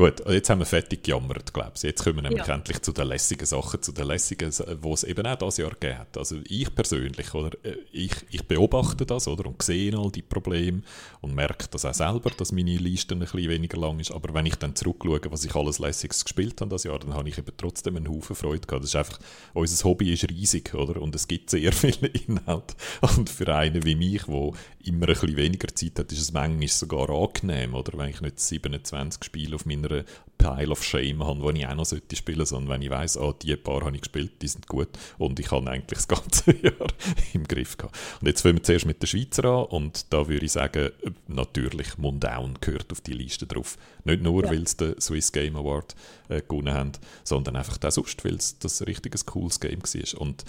Gut, 0.00 0.26
jetzt 0.30 0.48
haben 0.48 0.60
wir 0.60 0.64
fertig 0.64 1.02
gejammert, 1.02 1.52
glaube 1.52 1.72
ich. 1.76 1.82
Jetzt 1.82 2.02
kommen 2.02 2.16
wir 2.16 2.22
nämlich 2.22 2.46
ja. 2.46 2.54
endlich 2.54 2.80
zu 2.80 2.90
den 2.90 3.06
lässigen 3.06 3.44
Sachen, 3.44 3.82
zu 3.82 3.92
den 3.92 4.06
lässigen, 4.06 4.50
die 4.50 4.88
es 4.88 5.04
eben 5.04 5.26
auch 5.26 5.36
dieses 5.36 5.58
Jahr 5.58 5.72
gegeben 5.72 5.98
hat. 5.98 6.16
Also 6.16 6.36
ich 6.48 6.74
persönlich, 6.74 7.34
oder, 7.34 7.50
äh, 7.62 7.76
ich, 7.92 8.14
ich 8.30 8.42
beobachte 8.48 9.04
das 9.04 9.28
oder, 9.28 9.44
und 9.44 9.60
sehe 9.60 9.94
all 9.94 10.10
die 10.10 10.22
Probleme 10.22 10.80
und 11.20 11.34
merke 11.34 11.66
das 11.70 11.84
auch 11.84 11.92
selber, 11.92 12.30
dass 12.30 12.50
meine 12.50 12.78
Liste 12.78 13.14
ein 13.14 13.18
bisschen 13.18 13.50
weniger 13.50 13.76
lang 13.76 14.00
ist. 14.00 14.10
Aber 14.10 14.32
wenn 14.32 14.46
ich 14.46 14.54
dann 14.54 14.74
zurückschaue, 14.74 15.20
was 15.28 15.44
ich 15.44 15.54
alles 15.54 15.78
Lässiges 15.78 16.24
gespielt 16.24 16.58
habe 16.62 16.70
das 16.70 16.84
Jahr, 16.84 16.98
dann 16.98 17.12
habe 17.12 17.28
ich 17.28 17.36
eben 17.36 17.52
trotzdem 17.58 17.96
einen 17.96 18.08
Haufen 18.08 18.36
Freude 18.36 18.66
gehabt. 18.66 18.84
Das 18.84 18.94
ist 18.94 18.96
einfach, 18.96 19.18
unser 19.52 19.84
Hobby 19.84 20.14
ist 20.14 20.26
riesig, 20.30 20.72
oder? 20.72 21.02
Und 21.02 21.14
es 21.14 21.28
gibt 21.28 21.50
sehr 21.50 21.72
viele 21.74 22.06
Inhalte. 22.06 22.74
Und 23.02 23.28
für 23.28 23.54
einen 23.54 23.84
wie 23.84 23.96
mich, 23.96 24.22
der 24.22 24.52
immer 24.82 25.08
ein 25.08 25.12
bisschen 25.12 25.36
weniger 25.36 25.68
Zeit 25.74 25.98
hat, 25.98 26.10
ist 26.10 26.22
es 26.22 26.32
manchmal 26.32 26.68
sogar 26.68 27.10
angenehm, 27.10 27.74
oder? 27.74 27.98
Wenn 27.98 28.08
ich 28.08 28.22
nicht 28.22 28.40
27 28.40 29.22
Spiele 29.22 29.56
auf 29.56 29.66
meiner 29.66 29.89
einer 29.90 30.04
Pile 30.40 30.70
of 30.70 30.82
Shame 30.82 31.22
habe, 31.24 31.52
die 31.52 31.60
ich 31.60 31.66
auch 31.66 31.74
noch 31.74 31.84
sollte 31.84 32.16
spielen 32.16 32.38
sollte, 32.38 32.50
sondern 32.50 32.74
wenn 32.74 32.82
ich 32.82 32.90
weiss, 32.90 33.18
oh, 33.18 33.32
die 33.32 33.54
paar 33.56 33.82
habe 33.84 33.94
ich 33.94 34.02
gespielt, 34.02 34.32
die 34.40 34.48
sind 34.48 34.66
gut 34.66 34.88
und 35.18 35.38
ich 35.38 35.50
habe 35.50 35.70
eigentlich 35.70 35.98
das 35.98 36.08
ganze 36.08 36.56
Jahr 36.62 36.86
im 37.34 37.44
Griff 37.46 37.76
gehabt. 37.76 37.96
Und 38.20 38.26
jetzt 38.26 38.40
fangen 38.40 38.56
wir 38.56 38.62
zuerst 38.62 38.86
mit 38.86 39.02
der 39.02 39.06
Schweizer 39.06 39.44
an 39.44 39.66
und 39.66 40.12
da 40.12 40.28
würde 40.28 40.46
ich 40.46 40.52
sagen, 40.52 40.90
natürlich 41.28 41.98
Mundown 41.98 42.54
gehört 42.60 42.90
auf 42.90 43.02
die 43.02 43.12
Liste 43.12 43.46
drauf. 43.46 43.76
Nicht 44.04 44.22
nur, 44.22 44.44
ja. 44.44 44.50
weil 44.50 44.62
es 44.62 44.76
den 44.76 44.98
Swiss 44.98 45.30
Game 45.30 45.56
Award 45.56 45.94
äh, 46.28 46.40
gewonnen 46.40 46.72
haben, 46.72 46.92
sondern 47.22 47.56
einfach 47.56 47.78
auch 47.84 47.90
sonst, 47.90 48.24
weil 48.24 48.36
es 48.36 48.58
das 48.58 48.86
richtig 48.86 49.14
cooles 49.26 49.60
Game 49.60 49.82
war. 49.82 50.20
Und 50.20 50.44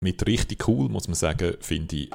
mit 0.00 0.24
richtig 0.26 0.68
cool 0.68 0.88
muss 0.88 1.08
man 1.08 1.16
sagen, 1.16 1.54
finde 1.60 1.96
ich, 1.96 2.10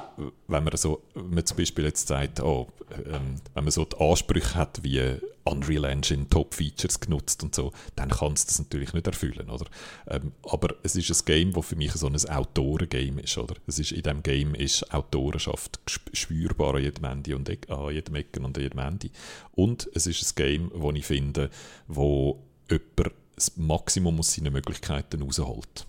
wenn 0.48 0.64
man 0.64 0.76
so, 0.76 1.02
wenn 1.14 1.34
man 1.34 1.44
zum 1.44 1.58
Beispiel 1.58 1.84
jetzt 1.84 2.08
sagt, 2.08 2.40
oh, 2.40 2.68
ähm, 2.90 3.36
wenn 3.52 3.64
man 3.64 3.70
so 3.70 3.84
die 3.84 3.98
Ansprüche 3.98 4.54
hat 4.54 4.82
wie 4.82 5.18
Unreal 5.44 5.84
Engine 5.84 6.26
Top-Features 6.30 7.00
genutzt 7.00 7.42
und 7.42 7.54
so, 7.54 7.72
dann 7.96 8.08
kann 8.08 8.32
es 8.32 8.46
das 8.46 8.58
natürlich 8.58 8.94
nicht 8.94 9.06
erfüllen, 9.06 9.50
oder? 9.50 9.66
Ähm, 10.06 10.32
aber 10.44 10.74
es 10.82 10.96
ist 10.96 11.10
ein 11.10 11.26
Game, 11.26 11.52
das 11.52 11.66
für 11.66 11.76
mich 11.76 11.92
so 11.92 12.06
ein 12.06 12.16
Autorengame 12.16 13.20
ist, 13.20 13.36
oder? 13.36 13.54
Es 13.66 13.78
ist, 13.78 13.92
in 13.92 14.02
diesem 14.02 14.22
Game 14.22 14.54
ist 14.54 14.90
Autorenschaft 14.94 15.78
spürbar 16.14 16.76
an 16.76 16.82
jedem 16.82 17.04
Ende 17.04 17.36
und 17.36 17.50
e 17.50 17.58
an 17.68 17.92
jedem 17.92 18.14
Ecken 18.14 18.46
und 18.46 18.56
an 18.56 18.62
jedem 18.62 18.78
Ende. 18.78 19.10
Und 19.52 19.90
es 19.94 20.06
ist 20.06 20.22
ein 20.22 20.34
Game, 20.36 20.70
wo 20.74 20.90
ich 20.92 21.04
finde, 21.04 21.50
wo 21.86 22.42
jemand 22.70 23.14
das 23.36 23.56
Maximum 23.58 24.20
aus 24.20 24.32
seinen 24.32 24.54
Möglichkeiten 24.54 25.20
rausholt. 25.20 25.86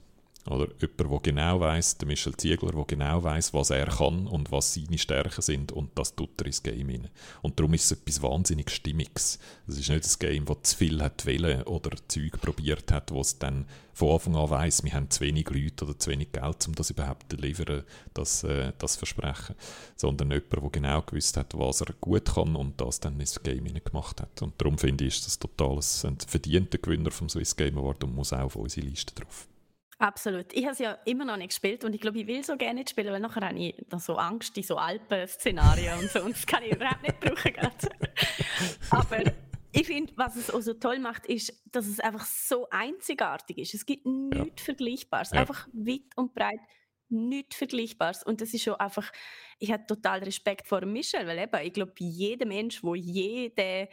Oder 0.47 0.67
jemand, 0.79 0.99
der 0.99 1.33
genau 1.33 1.59
weiß, 1.59 1.97
der 1.97 2.07
Michel 2.07 2.37
Ziegler, 2.37 2.71
der 2.71 2.85
genau 2.85 3.23
weiß, 3.23 3.53
was 3.53 3.71
er 3.71 3.87
kann 3.87 4.27
und 4.27 4.51
was 4.51 4.75
seine 4.75 4.97
Stärken 4.97 5.41
sind 5.41 5.71
und 5.71 5.97
das 5.97 6.15
tut 6.15 6.39
er 6.39 6.45
ins 6.45 6.61
Game 6.61 6.89
rein. 6.89 7.09
Und 7.41 7.59
darum 7.59 7.73
ist 7.73 7.85
es 7.85 7.93
etwas 7.93 8.21
wahnsinnig 8.21 8.69
Stimmiges. 8.69 9.39
Es 9.67 9.79
ist 9.79 9.89
nicht 9.89 10.05
ein 10.05 10.19
Game, 10.19 10.45
das 10.45 10.57
zu 10.61 10.77
viel 10.77 11.01
hat 11.01 11.25
wollen 11.25 11.63
oder 11.63 11.97
Zeug 12.07 12.39
probiert 12.41 12.91
hat, 12.91 13.11
wo 13.11 13.21
es 13.21 13.39
dann 13.39 13.65
von 13.93 14.11
Anfang 14.11 14.35
an 14.35 14.49
weiss, 14.51 14.83
wir 14.83 14.93
haben 14.93 15.09
zu 15.09 15.21
wenig 15.21 15.49
Leute 15.49 15.85
oder 15.85 15.97
zu 15.97 16.11
wenig 16.11 16.31
Geld, 16.31 16.67
um 16.67 16.75
das 16.75 16.91
überhaupt 16.91 17.31
zu 17.31 17.37
liefern, 17.37 17.83
das, 18.13 18.43
äh, 18.43 18.73
das 18.77 18.97
Versprechen. 18.97 19.55
Sondern 19.95 20.29
jemand, 20.29 20.51
der 20.51 20.69
genau 20.69 21.01
gewusst 21.01 21.37
hat, 21.37 21.57
was 21.57 21.81
er 21.81 21.93
gut 22.01 22.25
kann 22.25 22.55
und 22.55 22.79
das 22.79 22.99
dann 22.99 23.19
ins 23.19 23.41
Game 23.41 23.63
gemacht 23.63 24.21
hat. 24.21 24.41
Und 24.43 24.53
darum 24.61 24.77
finde 24.77 25.05
ich, 25.05 25.15
ist 25.15 25.25
das 25.25 25.39
total 25.39 25.77
ein 25.77 26.17
verdienter 26.19 26.77
Gewinner 26.77 27.09
vom 27.09 27.29
Swiss 27.29 27.55
Game 27.55 27.77
Award 27.79 28.03
und 28.03 28.13
muss 28.13 28.33
auch 28.33 28.41
auf 28.41 28.57
unsere 28.57 28.85
Liste 28.85 29.15
drauf. 29.15 29.47
Absolut. 29.97 30.51
Ich 30.51 30.63
habe 30.63 30.73
es 30.73 30.79
ja 30.79 30.93
immer 31.05 31.23
noch 31.25 31.37
nicht 31.37 31.49
gespielt 31.49 31.85
und 31.85 31.93
ich 31.95 32.01
glaube, 32.01 32.19
ich 32.19 32.27
will 32.27 32.43
so 32.43 32.57
gerne 32.57 32.79
nicht 32.79 32.89
spielen, 32.89 33.13
weil 33.13 33.19
nachher 33.19 33.47
habe 33.47 33.57
ich 33.57 33.75
dann 33.87 33.99
so 33.99 34.15
Angst 34.15 34.57
in 34.57 34.63
so 34.63 34.75
Alpen-Szenarien 34.75 35.99
und 35.99 36.09
so 36.09 36.21
und 36.21 36.35
das 36.35 36.45
kann 36.45 36.63
ich 36.63 36.73
überhaupt 36.73 37.03
nicht 37.03 37.19
brauchen. 37.19 37.53
Aber 38.89 39.23
ich 39.71 39.87
finde, 39.87 40.13
was 40.15 40.35
es 40.35 40.51
auch 40.51 40.61
so 40.61 40.73
toll 40.73 40.99
macht, 40.99 41.25
ist, 41.25 41.53
dass 41.71 41.87
es 41.87 41.99
einfach 41.99 42.25
so 42.25 42.67
einzigartig 42.69 43.57
ist. 43.57 43.73
Es 43.73 43.85
gibt 43.85 44.05
nichts 44.05 44.61
ja. 44.61 44.65
Vergleichbares. 44.65 45.31
Ja. 45.31 45.41
Einfach 45.41 45.67
weit 45.73 46.15
und 46.15 46.33
breit 46.33 46.59
nichts 47.09 47.55
Vergleichbares. 47.55 48.23
Und 48.23 48.41
das 48.41 48.53
ist 48.53 48.63
schon 48.63 48.75
einfach, 48.75 49.11
ich 49.59 49.71
habe 49.71 49.85
total 49.85 50.19
Respekt 50.23 50.67
vor 50.67 50.85
Michel, 50.85 51.27
weil 51.27 51.39
eben, 51.39 51.65
ich 51.65 51.73
glaube, 51.73 51.93
jeder 51.99 52.45
Mensch, 52.45 52.81
der 52.81 52.95
jede 52.95 53.89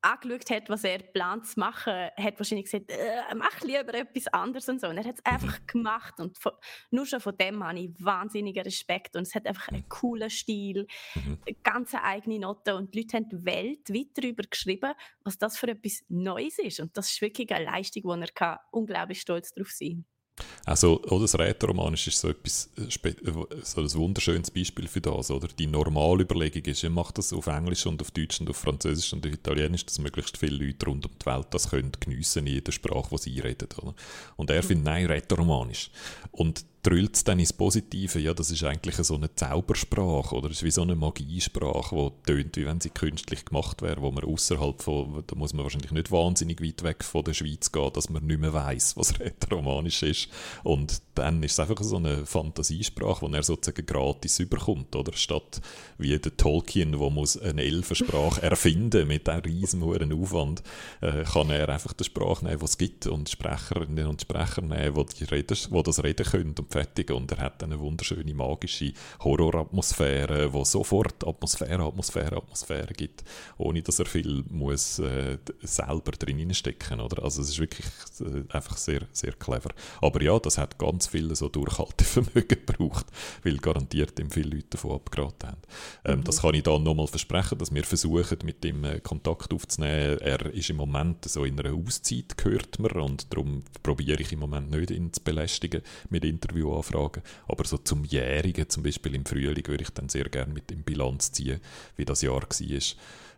angeschaut 0.00 0.50
hat, 0.50 0.68
was 0.68 0.84
er 0.84 0.98
plant 0.98 1.46
zu 1.46 1.60
machen, 1.60 1.92
hat 1.92 2.38
wahrscheinlich 2.38 2.66
gesagt, 2.66 2.90
äh, 2.90 3.34
mach 3.34 3.60
lieber 3.60 3.94
etwas 3.94 4.26
anderes 4.28 4.68
und 4.68 4.80
so. 4.80 4.88
Und 4.88 4.98
er 4.98 5.04
hat 5.04 5.16
es 5.16 5.24
einfach 5.24 5.66
gemacht 5.66 6.18
und 6.20 6.38
von, 6.38 6.52
nur 6.90 7.06
schon 7.06 7.20
von 7.20 7.36
dem 7.36 7.62
habe 7.64 7.78
ich 7.78 7.90
wahnsinnigen 7.98 8.62
Respekt 8.62 9.16
und 9.16 9.22
es 9.22 9.34
hat 9.34 9.46
einfach 9.46 9.68
einen 9.68 9.88
coolen 9.88 10.30
Stil, 10.30 10.86
mhm. 11.14 11.38
ganz 11.62 11.94
eigene 11.94 12.40
Noten 12.40 12.74
und 12.74 12.94
die 12.94 13.00
Leute 13.00 13.16
haben 13.18 13.44
weltweit 13.44 14.08
darüber 14.14 14.44
geschrieben, 14.48 14.92
was 15.24 15.38
das 15.38 15.58
für 15.58 15.68
etwas 15.68 16.04
Neues 16.08 16.58
ist 16.58 16.80
und 16.80 16.96
das 16.96 17.10
ist 17.10 17.20
wirklich 17.20 17.52
eine 17.52 17.64
Leistung, 17.64 18.04
wo 18.04 18.12
er 18.12 18.28
kann 18.28 18.58
unglaublich 18.70 19.20
stolz 19.20 19.52
darauf 19.52 19.70
sein 19.70 19.88
kann. 19.88 20.17
Also, 20.64 21.02
oder 21.04 21.22
das 21.22 21.38
Rätoromanisch 21.38 22.08
ist 22.08 22.20
so, 22.20 22.28
etwas, 22.28 22.68
äh, 22.76 23.08
äh, 23.08 23.14
so 23.62 23.80
ein 23.80 23.92
wunderschönes 23.94 24.50
Beispiel 24.50 24.86
für 24.86 25.00
das. 25.00 25.30
Oder? 25.30 25.48
Die 25.48 25.66
normale 25.66 26.22
Überlegung 26.22 26.62
ist, 26.64 26.84
ich 26.84 26.90
mache 26.90 27.14
das 27.14 27.32
auf 27.32 27.46
Englisch 27.46 27.86
und 27.86 28.00
auf 28.02 28.10
Deutsch 28.10 28.40
und 28.40 28.50
auf 28.50 28.56
Französisch 28.56 29.12
und 29.12 29.26
auf 29.26 29.32
Italienisch, 29.32 29.86
dass 29.86 29.98
möglichst 29.98 30.36
viele 30.36 30.64
Leute 30.66 30.86
rund 30.86 31.06
um 31.06 31.12
die 31.20 31.26
Welt 31.26 31.46
das 31.50 31.70
können 31.70 31.92
geniessen 31.98 32.46
in 32.46 32.54
jeder 32.54 32.72
Sprache, 32.72 33.08
die 33.12 33.18
sie 33.18 33.40
reden. 33.40 33.68
Oder? 33.80 33.94
Und 34.36 34.50
er 34.50 34.62
mhm. 34.62 34.66
findet, 34.66 34.84
nein, 34.84 35.06
Rätoromanisch. 35.06 35.90
Und 36.32 36.64
drüllt 36.82 37.16
es 37.16 37.24
dann 37.24 37.38
ins 37.38 37.52
Positive, 37.52 38.18
ja, 38.20 38.34
das 38.34 38.50
ist 38.50 38.62
eigentlich 38.62 38.96
so 38.96 39.16
eine 39.16 39.34
Zaubersprache 39.34 40.34
oder 40.34 40.50
es 40.50 40.58
ist 40.58 40.62
wie 40.62 40.70
so 40.70 40.82
eine 40.82 40.94
Magiesprache, 40.94 42.12
die 42.26 42.32
tönt, 42.32 42.56
wie 42.56 42.66
wenn 42.66 42.80
sie 42.80 42.90
künstlich 42.90 43.44
gemacht 43.44 43.82
wäre, 43.82 44.00
wo 44.00 44.12
man 44.12 44.24
außerhalb 44.24 44.80
von, 44.80 45.24
da 45.26 45.34
muss 45.34 45.52
man 45.52 45.64
wahrscheinlich 45.64 45.90
nicht 45.90 46.12
wahnsinnig 46.12 46.62
weit 46.62 46.82
weg 46.84 47.02
von 47.02 47.24
der 47.24 47.34
Schweiz 47.34 47.72
gehen, 47.72 47.92
dass 47.92 48.10
man 48.10 48.26
nicht 48.26 48.40
mehr 48.40 48.52
weiß, 48.52 48.96
was 48.96 49.18
rätoromanisch 49.20 50.02
ist. 50.04 50.28
Und 50.62 51.02
dann 51.14 51.42
ist 51.42 51.52
es 51.52 51.60
einfach 51.60 51.82
so 51.82 51.96
eine 51.96 52.24
Fantasiesprache, 52.24 53.28
die 53.28 53.34
er 53.34 53.42
sozusagen 53.42 53.84
gratis 53.84 54.38
überkommt, 54.38 54.94
oder? 54.94 55.12
Statt 55.14 55.60
wie 55.98 56.16
der 56.16 56.36
Tolkien, 56.36 56.98
wo 56.98 57.10
muss 57.10 57.36
eine 57.36 57.62
Elfensprache 57.62 58.42
erfinden 58.42 59.08
mit 59.08 59.28
einem 59.28 59.42
riesen 59.42 59.82
Aufwand, 59.82 60.62
äh, 61.00 61.24
kann 61.24 61.50
er 61.50 61.68
einfach 61.68 61.92
die 61.92 62.04
Sprache 62.04 62.44
nehmen, 62.44 62.60
die 62.60 62.64
es 62.64 62.78
gibt 62.78 63.06
und 63.08 63.28
Sprecherinnen 63.28 64.06
und 64.06 64.20
Sprecher 64.20 64.62
nehmen, 64.62 65.04
die, 65.18 65.26
die 65.26 65.82
das 65.82 66.04
reden 66.04 66.26
können 66.26 66.54
und 66.68 66.72
fertig. 66.72 67.10
Und 67.10 67.32
er 67.32 67.38
hat 67.38 67.62
eine 67.62 67.78
wunderschöne 67.78 68.34
magische 68.34 68.92
Horroratmosphäre, 69.20 70.52
wo 70.52 70.64
sofort 70.64 71.26
Atmosphäre, 71.26 71.82
Atmosphäre, 71.82 72.36
Atmosphäre 72.36 72.92
gibt, 72.94 73.24
ohne 73.56 73.82
dass 73.82 73.98
er 73.98 74.06
viel 74.06 74.44
muss 74.50 74.98
äh, 74.98 75.38
selber 75.62 76.12
drin 76.12 76.52
stecken, 76.54 77.00
oder? 77.00 77.22
Also 77.22 77.42
es 77.42 77.50
ist 77.50 77.58
wirklich 77.58 77.86
äh, 78.20 78.44
einfach 78.54 78.76
sehr, 78.76 79.02
sehr 79.12 79.32
clever. 79.32 79.70
Aber 80.00 80.22
ja, 80.22 80.38
das 80.38 80.58
hat 80.58 80.78
ganz 80.78 81.06
viel 81.06 81.34
so 81.34 81.48
Durchhaltevermögen 81.48 82.48
gebraucht, 82.66 83.06
weil 83.42 83.56
garantiert 83.58 84.18
ihm 84.20 84.30
viele 84.30 84.50
Leute 84.50 84.68
davon 84.70 84.92
abgeraten 84.92 85.48
haben. 85.50 85.62
Ähm, 86.04 86.18
mhm. 86.20 86.24
Das 86.24 86.42
kann 86.42 86.54
ich 86.54 86.62
dann 86.62 86.82
nochmal 86.82 87.06
versprechen, 87.06 87.58
dass 87.58 87.74
wir 87.74 87.84
versuchen, 87.84 88.38
mit 88.44 88.64
ihm 88.64 88.84
äh, 88.84 89.00
Kontakt 89.00 89.52
aufzunehmen. 89.52 90.18
Er 90.18 90.46
ist 90.52 90.70
im 90.70 90.76
Moment 90.76 91.24
so 91.24 91.44
in 91.44 91.58
einer 91.58 91.74
Auszeit, 91.74 92.36
gehört 92.36 92.78
man, 92.78 92.90
und 92.92 93.32
darum 93.32 93.62
probiere 93.82 94.20
ich 94.20 94.32
im 94.32 94.40
Moment 94.40 94.70
nicht, 94.70 94.90
ihn 94.90 95.12
zu 95.12 95.22
belästigen 95.22 95.82
mit 96.10 96.24
Interviewanfragen. 96.58 97.22
Aber 97.46 97.64
so 97.64 97.78
zum 97.78 98.04
Jährigen, 98.04 98.68
zum 98.68 98.82
Beispiel 98.82 99.14
im 99.14 99.24
Frühling, 99.24 99.66
würde 99.66 99.84
ich 99.84 99.90
dann 99.90 100.08
sehr 100.08 100.28
gerne 100.28 100.52
mit 100.52 100.70
ihm 100.70 100.82
Bilanz 100.82 101.32
ziehen, 101.32 101.60
wie 101.96 102.04
das 102.04 102.22
Jahr 102.22 102.42
war 102.42 102.48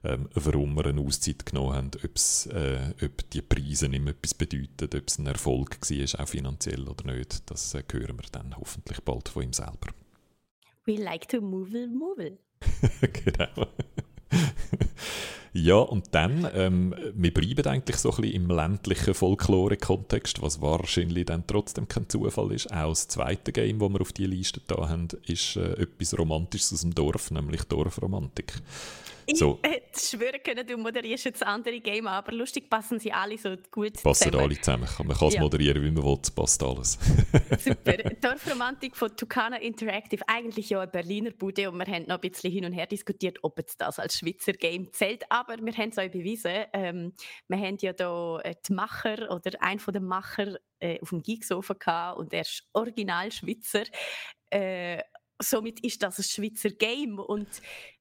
ähm, 0.02 0.30
warum 0.32 0.74
wir 0.76 0.86
eine 0.86 1.00
Auszeit 1.02 1.44
genommen 1.44 1.74
haben, 1.74 1.90
äh, 1.92 3.04
ob 3.04 3.30
die 3.30 3.42
Preise 3.42 3.88
nicht 3.88 4.02
mehr 4.02 4.14
etwas 4.14 4.32
bedeuten, 4.32 4.88
ob 4.96 5.06
es 5.06 5.18
ein 5.18 5.26
Erfolg 5.26 5.78
war, 5.78 6.20
auch 6.20 6.28
finanziell 6.28 6.88
oder 6.88 7.12
nicht. 7.12 7.50
Das 7.50 7.74
äh, 7.74 7.82
hören 7.92 8.16
wir 8.16 8.24
dann 8.32 8.56
hoffentlich 8.56 9.00
bald 9.02 9.28
von 9.28 9.42
ihm 9.42 9.52
selber. 9.52 9.90
We 10.86 10.94
like 10.94 11.28
to 11.28 11.42
move, 11.42 11.86
move. 11.88 12.38
genau. 13.12 13.66
ja, 15.52 15.76
und 15.76 16.06
dann, 16.12 16.48
ähm, 16.54 16.94
wir 17.14 17.34
bleiben 17.34 17.66
eigentlich 17.66 17.96
so 17.96 18.10
ein 18.10 18.22
bisschen 18.22 18.42
im 18.42 18.50
ländlichen 18.50 19.14
Folklore-Kontext, 19.14 20.42
was 20.42 20.60
wahrscheinlich 20.60 21.26
dann 21.26 21.46
trotzdem 21.46 21.88
kein 21.88 22.08
Zufall 22.08 22.52
ist. 22.52 22.72
Auch 22.72 22.90
das 22.90 23.08
zweite 23.08 23.52
Game, 23.52 23.78
das 23.78 23.90
wir 23.90 24.00
auf 24.00 24.12
die 24.12 24.26
Liste 24.26 24.60
da 24.66 24.88
haben, 24.88 25.08
ist 25.26 25.56
äh, 25.56 25.72
etwas 25.82 26.16
Romantisches 26.18 26.72
aus 26.72 26.80
dem 26.82 26.94
Dorf, 26.94 27.30
nämlich 27.30 27.64
Dorfromantik. 27.64 28.54
So. 29.34 29.58
Ich 29.64 29.70
hätte 29.70 30.00
schwören 30.00 30.42
können, 30.42 30.66
du 30.66 30.76
moderierst 30.76 31.24
jetzt 31.24 31.46
andere 31.46 31.80
Game, 31.80 32.06
aber 32.06 32.32
lustig 32.32 32.68
passen 32.68 32.98
sie 32.98 33.12
alle 33.12 33.38
so 33.38 33.56
gut 33.70 34.02
passen 34.02 34.24
zusammen. 34.24 34.44
alle 34.44 34.60
zusammen. 34.60 34.88
Man 35.04 35.16
kann 35.16 35.28
es 35.28 35.34
ja. 35.34 35.40
moderieren, 35.40 35.82
wie 35.82 35.90
man 35.90 36.04
will, 36.04 36.18
es 36.22 36.30
passt 36.30 36.62
alles. 36.62 36.98
Super. 37.58 37.96
Dorfromantik 38.20 38.96
von 38.96 39.16
Tucana 39.16 39.60
Interactive, 39.60 40.22
eigentlich 40.28 40.70
ja 40.70 40.80
eine 40.80 40.90
Berliner 40.90 41.30
Bude 41.30 41.70
und 41.70 41.78
wir 41.78 41.86
haben 41.86 42.06
noch 42.06 42.20
ein 42.20 42.30
bisschen 42.30 42.50
hin 42.50 42.64
und 42.64 42.72
her 42.72 42.86
diskutiert, 42.86 43.38
ob 43.42 43.58
es 43.58 43.76
das 43.76 43.98
als 43.98 44.18
Schweizer 44.18 44.52
Game 44.52 44.92
zählt, 44.92 45.24
aber 45.30 45.56
wir 45.58 45.72
haben 45.72 45.90
es 45.90 45.98
euch 45.98 46.10
bewiesen. 46.10 46.64
Ähm, 46.72 47.12
wir 47.48 47.58
haben 47.58 47.76
ja 47.80 47.92
da 47.92 48.40
äh, 48.40 48.54
die 48.66 48.72
Macher 48.72 49.30
oder 49.30 49.50
ein 49.60 49.78
von 49.78 49.94
den 49.94 50.04
Macher 50.04 50.56
äh, 50.80 51.00
auf 51.00 51.10
dem 51.10 51.22
Geeksofa 51.22 51.74
gehabt 51.74 52.18
und 52.18 52.32
er 52.32 52.42
ist 52.42 52.64
original 52.72 53.30
Schweizer. 53.30 53.84
Äh, 54.50 55.02
somit 55.42 55.80
ist 55.80 56.02
das 56.02 56.18
ein 56.18 56.24
Schweizer 56.24 56.70
Game. 56.70 57.18
Und 57.18 57.48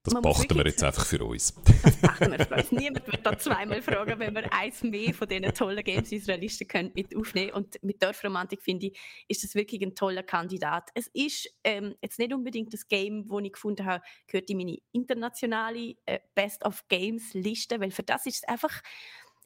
das 0.09 0.21
beachten 0.21 0.57
wir 0.57 0.65
jetzt 0.65 0.83
einfach 0.83 1.05
für 1.05 1.23
uns. 1.23 1.53
Das 1.83 1.95
beachten 1.97 2.31
wir 2.31 2.45
für 2.45 2.55
uns. 2.55 2.71
Niemand 2.71 3.07
wird 3.07 3.25
da 3.25 3.37
zweimal 3.37 3.81
fragen, 3.81 4.19
wenn 4.19 4.35
wir 4.35 4.51
eins 4.53 4.83
mehr 4.83 5.13
von 5.13 5.27
diesen 5.27 5.53
tollen 5.53 5.83
Games 5.83 6.11
in 6.11 6.19
unserer 6.19 6.37
Liste 6.37 6.65
können 6.65 6.91
mit 6.95 7.15
aufnehmen 7.15 7.51
Und 7.53 7.81
mit 7.83 8.01
Dorfromantik 8.01 8.61
finde 8.61 8.87
ich, 8.87 8.99
ist 9.27 9.43
das 9.43 9.55
wirklich 9.55 9.81
ein 9.81 9.95
toller 9.95 10.23
Kandidat. 10.23 10.89
Es 10.93 11.07
ist 11.13 11.49
ähm, 11.63 11.95
jetzt 12.01 12.19
nicht 12.19 12.33
unbedingt 12.33 12.73
das 12.73 12.87
Game, 12.87 13.27
das 13.27 13.39
ich 13.43 13.53
gefunden 13.53 13.85
habe, 13.85 14.03
gehört 14.27 14.49
in 14.49 14.57
meine 14.57 14.77
internationale 14.91 15.95
äh, 16.05 16.19
Best 16.35 16.65
of 16.65 16.87
Games 16.87 17.33
Liste, 17.33 17.79
weil 17.79 17.91
für 17.91 18.03
das 18.03 18.25
ist 18.25 18.37
es 18.37 18.43
einfach 18.43 18.81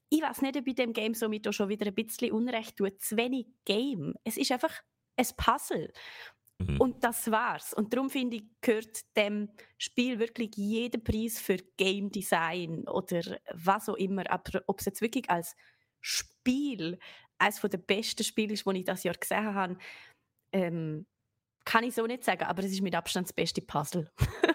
ich 0.09 0.22
weiß 0.22 0.43
nicht, 0.43 0.55
ob 0.55 0.68
ich 0.68 0.76
dem 0.76 0.93
Game 0.93 1.16
somit 1.16 1.47
auch 1.47 1.53
schon 1.53 1.70
wieder 1.70 1.88
ein 1.88 1.95
bisschen 1.95 2.32
Unrecht 2.32 2.78
tue. 2.78 2.95
Zu 2.99 3.18
wenig 3.18 3.47
Game. 3.66 4.14
Es 4.24 4.38
ist 4.38 4.51
einfach 4.51 4.84
ein 5.18 5.26
Puzzle. 5.36 5.91
Mhm. 6.59 6.79
Und 6.79 7.03
das 7.03 7.29
war's. 7.31 7.73
Und 7.73 7.93
darum 7.93 8.09
finde 8.09 8.37
ich, 8.37 8.43
gehört 8.61 9.01
dem 9.15 9.49
Spiel 9.77 10.19
wirklich 10.19 10.51
jeder 10.55 10.99
Preis 10.99 11.39
für 11.39 11.57
Game 11.77 12.11
Design 12.11 12.87
oder 12.87 13.21
was 13.53 13.89
auch 13.89 13.95
immer. 13.95 14.29
Aber 14.29 14.61
ob 14.67 14.79
es 14.79 14.85
jetzt 14.85 15.01
wirklich 15.01 15.29
als 15.29 15.55
Spiel 16.01 16.99
eines 17.37 17.61
der 17.61 17.77
besten 17.77 18.23
Spiele 18.23 18.53
ist, 18.53 18.65
die 18.65 18.77
ich 18.77 18.85
das 18.85 19.03
Jahr 19.03 19.15
gesehen 19.15 19.53
habe, 19.53 19.77
ähm, 20.51 21.05
kann 21.65 21.83
ich 21.83 21.95
so 21.95 22.05
nicht 22.05 22.23
sagen. 22.23 22.43
Aber 22.43 22.63
es 22.63 22.71
ist 22.71 22.81
mit 22.81 22.95
Abstand 22.95 23.27
das 23.27 23.33
beste 23.33 23.61
Puzzle. 23.61 24.11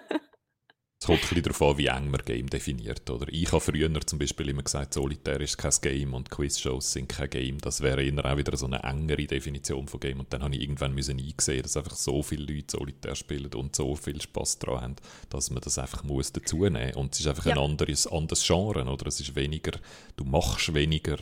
Es 1.01 1.07
kommt 1.07 1.20
ein 1.20 1.28
bisschen 1.28 1.42
darauf 1.44 1.62
an, 1.62 1.78
wie 1.78 1.86
eng 1.86 2.11
man 2.11 2.20
Game 2.24 2.51
definiert. 2.51 3.09
Oder? 3.09 3.26
Ich 3.28 3.53
habe 3.53 3.61
früher 3.61 3.88
zum 4.05 4.18
Beispiel 4.18 4.49
immer 4.49 4.64
gesagt, 4.64 4.94
Solitär 4.94 5.40
ist 5.40 5.57
kein 5.57 5.70
Game 5.80 6.12
und 6.12 6.28
Quizshows 6.28 6.90
sind 6.92 7.09
kein 7.09 7.30
Game. 7.30 7.59
Das 7.59 7.80
wäre 7.82 8.03
eher 8.03 8.24
auch 8.24 8.36
wieder 8.36 8.57
so 8.57 8.66
eine 8.66 8.82
engere 8.82 9.26
Definition 9.26 9.86
von 9.86 10.01
Game. 10.01 10.18
Und 10.18 10.32
dann 10.32 10.42
habe 10.42 10.57
ich 10.57 10.61
irgendwann 10.62 10.96
müssen 10.96 11.20
eingesehen, 11.20 11.62
dass 11.62 11.76
einfach 11.76 11.94
so 11.94 12.20
viele 12.24 12.53
Leute 12.53 12.76
Solitär 12.76 13.14
spielen 13.14 13.55
und 13.55 13.76
so 13.76 13.94
viel 13.94 14.20
Spaß 14.20 14.59
daran 14.59 14.82
haben, 14.82 14.96
dass 15.30 15.51
man 15.51 15.62
das 15.62 15.78
einfach 15.78 16.03
muss 16.03 16.32
dazu 16.32 16.64
nehmen 16.64 16.88
muss. 16.88 16.96
Und 16.96 17.14
es 17.14 17.20
ist 17.20 17.28
einfach 17.28 17.46
ja. 17.46 17.53
ein 17.53 17.59
anderes, 17.59 18.09
anderes 18.09 18.44
Genre. 18.44 18.84
Oder? 18.84 19.07
Es 19.07 19.20
ist 19.20 19.36
weniger, 19.36 19.78
du 20.16 20.24
machst 20.24 20.74
weniger, 20.74 21.18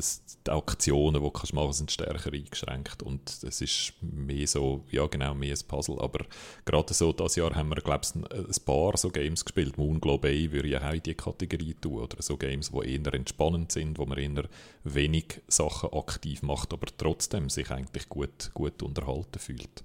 das, 0.00 0.22
die 0.46 0.50
Aktionen, 0.50 1.22
die 1.22 1.30
du 1.30 1.54
machen 1.54 1.66
kannst, 1.66 1.78
sind 1.78 1.90
stärker 1.90 2.32
eingeschränkt 2.32 3.02
und 3.02 3.28
es 3.42 3.60
ist 3.60 3.92
mehr 4.00 4.46
so, 4.46 4.84
ja 4.90 5.06
genau, 5.06 5.34
mehr 5.34 5.54
ein 5.54 5.68
Puzzle, 5.68 6.00
aber 6.00 6.24
gerade 6.64 6.94
so 6.94 7.12
dieses 7.12 7.36
Jahr 7.36 7.54
haben 7.54 7.68
wir, 7.68 7.82
glaube 7.82 8.00
ich, 8.04 8.14
ein, 8.14 8.64
paar 8.64 8.96
so 8.96 9.10
Games 9.10 9.44
gespielt, 9.44 9.76
Moon 9.76 10.00
Globe 10.00 10.28
A 10.28 10.52
würde 10.52 10.68
ich 10.68 10.78
auch 10.78 10.92
in 10.92 11.02
diese 11.02 11.14
Kategorie 11.16 11.74
tun, 11.74 12.00
oder 12.00 12.22
so 12.22 12.36
Games, 12.36 12.70
die 12.70 12.94
eher 12.94 13.14
entspannend 13.14 13.72
sind, 13.72 13.98
wo 13.98 14.06
man 14.06 14.18
eher 14.18 14.48
wenig 14.84 15.42
Sachen 15.48 15.92
aktiv 15.92 16.42
macht, 16.42 16.72
aber 16.72 16.86
trotzdem 16.96 17.50
sich 17.50 17.70
eigentlich 17.70 18.08
gut, 18.08 18.50
gut 18.54 18.82
unterhalten 18.82 19.38
fühlt. 19.38 19.84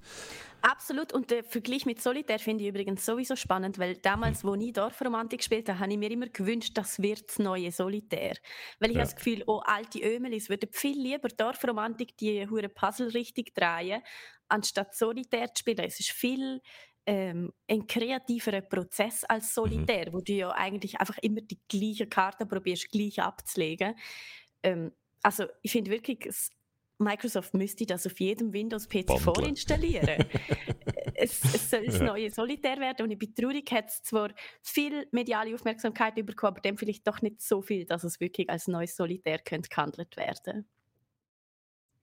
Absolut. 0.68 1.14
Und 1.14 1.30
der 1.30 1.44
Vergleich 1.44 1.86
mit 1.86 2.02
Solitär 2.02 2.40
finde 2.40 2.64
ich 2.64 2.70
übrigens 2.72 3.06
sowieso 3.06 3.36
spannend, 3.36 3.78
weil 3.78 3.98
damals, 3.98 4.44
wo 4.44 4.56
ich 4.56 4.74
Dorfromantik 4.74 5.38
gespielt 5.38 5.70
habe, 5.70 5.92
ich 5.92 5.98
mir 6.00 6.10
immer 6.10 6.28
gewünscht, 6.28 6.72
das 6.76 7.00
wird 7.00 7.30
das 7.30 7.38
neue 7.38 7.72
Solitär. 7.72 8.34
Weil 8.80 8.90
ich 8.90 8.96
ja. 8.96 9.02
habe 9.02 9.12
das 9.12 9.16
Gefühl, 9.16 9.44
oh, 9.46 9.62
alte 9.64 10.00
Ömelis 10.00 10.50
würden 10.50 10.70
viel 10.72 11.00
lieber 11.00 11.28
Dorfromantik 11.28 12.18
die 12.18 12.50
hure 12.50 12.70
Puzzle 12.70 13.10
richtig 13.10 13.54
drehen, 13.54 14.02
anstatt 14.48 14.96
Solitär 14.96 15.54
zu 15.54 15.60
spielen. 15.60 15.86
Es 15.86 16.00
ist 16.00 16.10
viel 16.10 16.62
ähm, 17.06 17.54
ein 17.70 17.86
kreativerer 17.86 18.62
Prozess 18.62 19.24
als 19.24 19.50
mhm. 19.50 19.54
Solitär, 19.54 20.10
mhm. 20.10 20.14
wo 20.14 20.22
du 20.22 20.34
ja 20.34 20.50
eigentlich 20.50 21.00
einfach 21.00 21.20
immer 21.20 21.42
die 21.42 21.60
gleiche 21.68 22.08
Karte 22.08 22.48
probierst, 22.48 22.90
gleich 22.90 23.22
abzulegen. 23.22 23.96
Ähm, 24.64 24.94
also 25.22 25.46
ich 25.62 25.72
finde 25.72 25.92
wirklich, 25.92 26.28
Microsoft 26.98 27.54
müsste 27.54 27.86
das 27.86 28.06
auf 28.06 28.20
jedem 28.20 28.54
Windows-PC 28.54 29.20
vorinstallieren. 29.20 30.26
es, 31.14 31.44
es, 31.44 31.70
soll 31.70 31.86
das 31.86 32.00
ja. 32.00 32.06
neue 32.06 32.32
Solitär 32.32 32.78
werden 32.78 33.04
und 33.04 33.12
ich 33.12 33.20
bin 33.20 33.36
traurig, 33.36 33.70
hat 33.72 33.90
es 33.90 34.02
zwar 34.04 34.32
viel 34.62 35.08
mediale 35.12 35.54
Aufmerksamkeit 35.54 36.16
bekommen, 36.16 36.54
aber 36.54 36.62
dem 36.62 36.78
vielleicht 36.78 37.08
doch 37.08 37.22
nicht 37.22 37.42
so 37.42 37.62
viel, 37.62 37.86
dass 37.86 38.04
es 38.04 38.20
wirklich 38.20 38.50
als 38.50 38.68
neues 38.68 38.96
Solitär 38.96 39.40
könnte 39.40 39.70
gehandelt 39.70 40.16
werden 40.18 40.68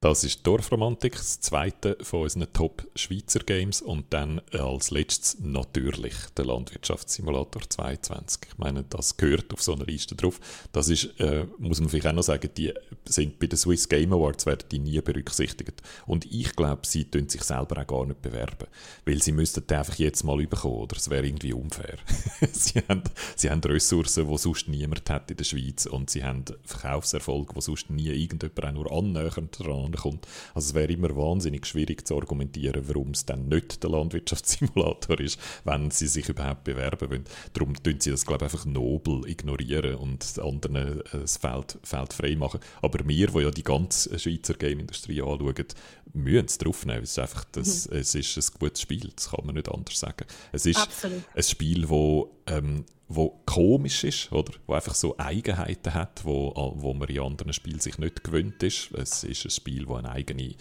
Das 0.03 0.25
ist 0.25 0.45
Dorfromantik, 0.45 1.13
das 1.13 1.39
zweite 1.39 1.97
von 2.03 2.23
unseren 2.23 2.53
Top-Schweizer 2.53 3.39
Games. 3.39 3.81
Und 3.81 4.07
dann 4.11 4.41
als 4.51 4.91
letztes 4.91 5.39
natürlich 5.39 6.15
der 6.37 6.45
Landwirtschaftssimulator 6.47 7.63
22. 7.69 8.41
Ich 8.49 8.59
meine, 8.59 8.83
das 8.83 9.17
gehört 9.17 9.53
auf 9.53 9.63
so 9.63 9.75
einer 9.75 9.85
Liste 9.85 10.17
drauf. 10.17 10.41
Das 10.73 10.89
ist, 10.89 11.05
äh, 11.21 11.47
muss 11.59 11.79
man 11.79 11.89
vielleicht 11.89 12.09
auch 12.09 12.15
noch 12.15 12.25
sagen, 12.25 12.51
die 12.57 12.75
sind 13.05 13.39
bei 13.39 13.47
den 13.47 13.57
Swiss 13.57 13.89
Game 13.89 14.13
Awards 14.13 14.45
werden 14.45 14.65
die 14.73 14.81
nie 14.81 15.01
berücksichtigt. 15.01 15.81
Und 16.07 16.25
ich 16.33 16.57
glaube, 16.57 16.85
sie 16.85 17.05
tun 17.05 17.29
sich 17.29 17.45
selber 17.45 17.81
auch 17.81 17.87
gar 17.87 18.05
nicht 18.05 18.23
bewerben. 18.23 18.67
Weil 19.07 19.23
sie 19.23 19.31
müssten 19.31 19.63
einfach 19.73 19.95
jetzt 20.01 20.25
mal 20.25 20.41
überkommen, 20.41 20.79
oder? 20.79 20.97
Es 20.97 21.11
wäre 21.11 21.25
irgendwie 21.25 21.53
unfair. 21.53 21.99
sie, 22.51 22.83
haben, 22.89 23.05
sie 23.37 23.49
haben 23.49 23.61
Ressourcen, 23.61 24.29
die 24.29 24.39
sonst 24.39 24.67
niemand 24.67 25.09
hat 25.09 25.31
in 25.31 25.37
der 25.37 25.45
Schweiz. 25.45 25.87
Und 25.87 26.11
sie 26.11 26.25
haben 26.25 26.45
Verkaufserfolg, 26.65 27.55
wo 27.55 27.61
sonst 27.61 27.89
nie 27.89 28.09
irgendjemand 28.09 28.65
auch 28.65 28.73
nur 28.73 28.91
annähernd 28.91 29.57
dran 29.61 29.92
kommt. 29.93 30.27
Also 30.55 30.71
es 30.71 30.75
wäre 30.75 30.93
immer 30.93 31.15
wahnsinnig 31.17 31.67
schwierig 31.67 32.07
zu 32.07 32.17
argumentieren, 32.17 32.83
warum 32.87 33.11
es 33.11 33.27
dann 33.27 33.49
nicht 33.49 33.83
der 33.83 33.91
Landwirtschaftssimulator 33.91 35.21
ist, 35.21 35.39
wenn 35.65 35.91
sie 35.91 36.09
sich 36.09 36.29
überhaupt 36.29 36.65
bewerben 36.65 37.11
wollen. 37.11 37.25
Darum 37.53 37.75
tun 37.75 37.97
sie 37.99 38.11
das, 38.11 38.27
glaube 38.27 38.45
ich, 38.45 38.53
einfach 38.53 38.67
nobel 38.67 39.29
ignorieren 39.29 39.97
und 39.97 40.39
anderen 40.39 41.01
äh, 41.01 41.03
das 41.13 41.37
Feld, 41.37 41.79
Feld 41.83 42.13
frei 42.13 42.37
machen. 42.37 42.61
Aber 42.81 43.07
wir, 43.07 43.29
die 43.29 43.41
ja 43.41 43.51
die 43.51 43.63
ganze 43.63 44.19
Schweizer 44.19 44.55
Game-Industrie 44.55 45.23
anschauen, 45.23 45.67
müssen 46.13 46.47
es 46.47 46.59
draufnehmen. 46.59 47.03
Es 47.03 47.13
ist 47.13 47.19
einfach 47.19 47.45
das, 47.53 47.89
mhm. 47.89 47.97
es 47.97 48.15
ist 48.15 48.37
ein 48.37 48.59
gutes 48.59 48.83
Spiel, 48.83 49.11
das 49.15 49.31
kann 49.31 49.47
man 49.47 49.55
nicht 49.55 49.71
anders 49.71 49.99
sagen. 49.99 50.27
Es 50.53 50.67
ist 50.67 50.79
Absolut. 50.81 51.23
ein 51.35 51.43
Spiel, 51.43 51.83
das 51.83 52.57
ähm, 52.57 52.85
wo 53.09 53.43
komisch 53.45 54.05
ist, 54.05 54.33
oder? 54.33 54.53
Wo 54.67 54.75
einfach 54.75 54.95
so 54.95 55.19
Eigenheiten 55.19 55.93
hat, 55.95 56.25
wo, 56.25 56.53
wo 56.77 56.95
man 56.95 57.09
in 57.09 57.21
anderen 57.21 57.53
Spielen 57.53 57.81
sich 57.81 57.99
nicht 57.99 58.25
gewöhnt 58.25 58.63
ist. 58.63 58.91
Es 58.93 59.25
ist 59.25 59.45
ein 59.45 59.51
Spiel, 59.51 59.87
das 59.87 59.97
eine 59.99 60.11
eigene 60.11 60.55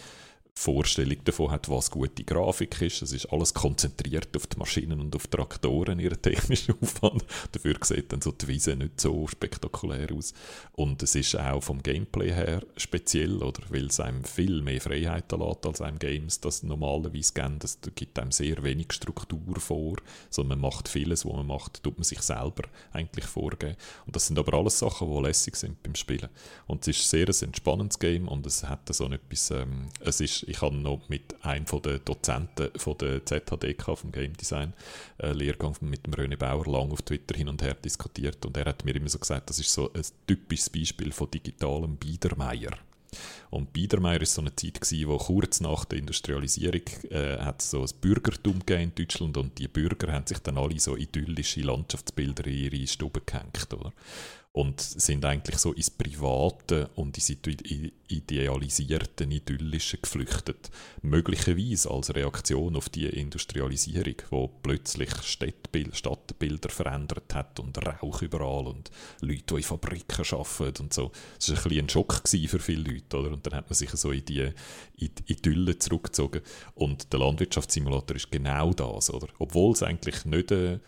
Vorstellung 0.54 1.24
davon 1.24 1.50
hat, 1.50 1.70
was 1.70 1.90
gute 1.90 2.24
Grafik 2.24 2.82
ist. 2.82 3.02
Es 3.02 3.14
ist 3.14 3.26
alles 3.28 3.54
konzentriert 3.54 4.36
auf 4.36 4.46
die 4.46 4.60
Maschinen 4.60 5.00
und 5.00 5.16
auf 5.16 5.26
Traktoren, 5.28 6.00
ihren 6.00 6.22
technischen 6.22 6.76
Aufwand. 6.82 7.26
Dafür 7.52 7.76
sieht 7.82 8.12
dann 8.12 8.22
so 8.22 8.32
die 8.32 8.48
Wiese 8.48 8.76
nicht 8.76 9.02
so 9.02 9.26
spektakulär 9.28 10.12
aus. 10.14 10.34
Und 10.74 11.02
es 11.02 11.16
ist 11.16 11.36
auch 11.36 11.64
vom 11.64 11.82
Gameplay 11.82 12.32
her 12.32 12.62
speziell, 12.78 13.42
oder? 13.42 13.64
Weil 13.70 13.88
es 13.88 14.00
einem 14.00 14.24
viel 14.24 14.62
mehr 14.62 14.80
Freiheiten 14.80 15.40
lässt 15.40 15.66
als 15.66 15.82
einem 15.82 15.98
Games 15.98 16.40
das 16.42 16.62
normalerweise 16.62 17.34
geben. 17.34 17.58
Das 17.58 17.80
gibt 17.96 18.20
einem 18.20 18.32
sehr 18.32 18.62
wenig 18.62 18.94
Struktur 18.94 19.60
vor. 19.60 19.96
So, 20.30 20.44
man 20.44 20.60
macht 20.60 20.88
vieles, 20.88 21.26
was 21.26 21.34
man 21.34 21.48
macht, 21.48 21.82
tut 21.82 21.98
man 21.98 22.04
sich 22.04 22.22
selber 22.22 22.64
eigentlich 22.92 23.26
vorgeben. 23.26 23.78
Und 24.06 24.16
das 24.16 24.28
sind 24.28 24.38
aber 24.38 24.56
alles 24.58 24.78
Sachen, 24.78 25.12
die 25.12 25.22
lässig 25.22 25.56
sind 25.56 25.82
beim 25.82 25.96
Spielen. 25.96 26.30
Und 26.68 26.88
es 26.88 27.00
ist 27.00 27.10
sehr 27.10 27.28
ein 27.28 27.48
entspannendes 27.48 27.98
Game 27.98 28.28
und 28.28 28.46
es 28.46 28.64
hat 28.64 28.94
so 28.94 29.10
etwas, 29.10 29.50
ähm, 29.50 29.88
es 30.02 30.22
ist 30.22 30.41
ich 30.48 30.62
habe 30.62 30.76
noch 30.76 31.10
mit 31.10 31.36
einem 31.44 31.66
der 31.66 32.00
Dozenten 32.00 32.70
von 32.78 32.98
der 32.98 33.26
ZHDK 33.26 33.98
vom 33.98 34.12
Game 34.12 34.36
Design 34.36 34.74
äh, 35.18 35.32
Lehrgang 35.32 35.76
mit 35.82 36.06
dem 36.06 36.14
René 36.14 36.38
Bauer 36.38 36.66
lang 36.66 36.92
auf 36.92 37.02
Twitter 37.02 37.36
hin 37.36 37.50
und 37.50 37.62
her 37.62 37.76
diskutiert 37.76 38.46
und 38.46 38.58
er 38.58 38.66
hat 38.66 38.86
mir 38.86 38.96
immer 38.96 39.10
so 39.10 39.20
gesagt, 39.20 39.50
das 39.50 39.60
ist 39.60 39.72
so 39.72 39.92
ein 39.94 40.04
typisches 40.28 40.70
Beispiel 40.70 41.12
von 41.12 41.30
digitalem 41.32 41.98
Biedermeier. 41.98 42.72
Und 43.50 43.74
Biedermeier 43.74 44.20
war 44.20 44.26
so 44.26 44.42
eine 44.42 44.56
Zeit, 44.56 44.80
gewesen, 44.80 45.10
wo 45.10 45.18
kurz 45.18 45.60
nach 45.60 45.84
der 45.86 46.00
Industrialisierung 46.00 46.84
äh, 47.10 47.38
hat 47.40 47.62
so 47.62 47.82
ein 47.82 47.90
Bürgertum 48.00 48.62
in 48.68 48.96
Deutschland 48.96 49.36
und 49.38 49.58
die 49.60 49.68
Bürger 49.68 50.14
haben 50.14 50.26
sich 50.26 50.40
dann 50.40 50.58
alle 50.58 50.80
so 50.80 50.96
idyllische 50.96 51.62
Landschaftsbilder 51.62 52.48
in 52.48 52.54
ihre 52.54 52.88
Stube 52.88 53.22
gehängt. 53.26 53.68
Oder? 53.74 53.92
Und 54.54 54.82
sind 54.82 55.24
eigentlich 55.24 55.58
so 55.60 55.72
ins 55.72 55.90
Private 55.90 56.90
und 56.96 57.18
ins 57.18 57.30
idealisierte, 57.30 59.24
idyllische 59.24 59.98
geflüchtet. 59.98 60.70
Möglicherweise 61.02 61.90
als 61.90 62.14
Reaktion 62.14 62.76
auf 62.76 62.90
die 62.90 63.06
Industrialisierung, 63.06 64.16
wo 64.30 64.50
plötzlich 64.50 65.10
Stadtbild, 65.24 65.96
Stadtbilder 65.96 66.68
verändert 66.68 67.34
hat 67.34 67.62
und 67.62 67.78
Rauch 67.78 68.22
überall 68.22 68.68
und 68.68 68.92
Leute, 69.22 69.44
die 69.52 69.56
in 69.56 69.64
Fabriken 69.64 70.26
arbeiten 70.30 70.84
und 70.84 70.94
so. 70.94 71.12
Das 71.38 71.50
war 71.50 71.56
ein, 71.56 71.64
bisschen 71.64 71.86
ein 71.86 71.90
Schock 71.90 72.22
für 72.28 72.60
viele 72.60 72.92
Leute, 72.92 73.18
oder? 73.18 73.32
Und 73.32 73.48
dann 73.48 73.56
hat 73.56 73.70
man 73.70 73.76
sich 73.76 73.92
so 73.92 74.12
in 74.12 74.26
die, 74.26 74.50
Idylle 75.28 75.80
zurückgezogen 75.80 76.42
und 76.76 77.12
der 77.14 77.22
Landwirtschaftssimulator 77.22 78.18
ist 78.18 78.30
genau 78.30 78.74
das, 78.74 79.14
oder? 79.14 79.28
Obwohl 79.40 79.72
es 79.72 79.82
eigentlich 79.82 80.26
nicht... 80.26 80.52
Äh, 80.52 80.80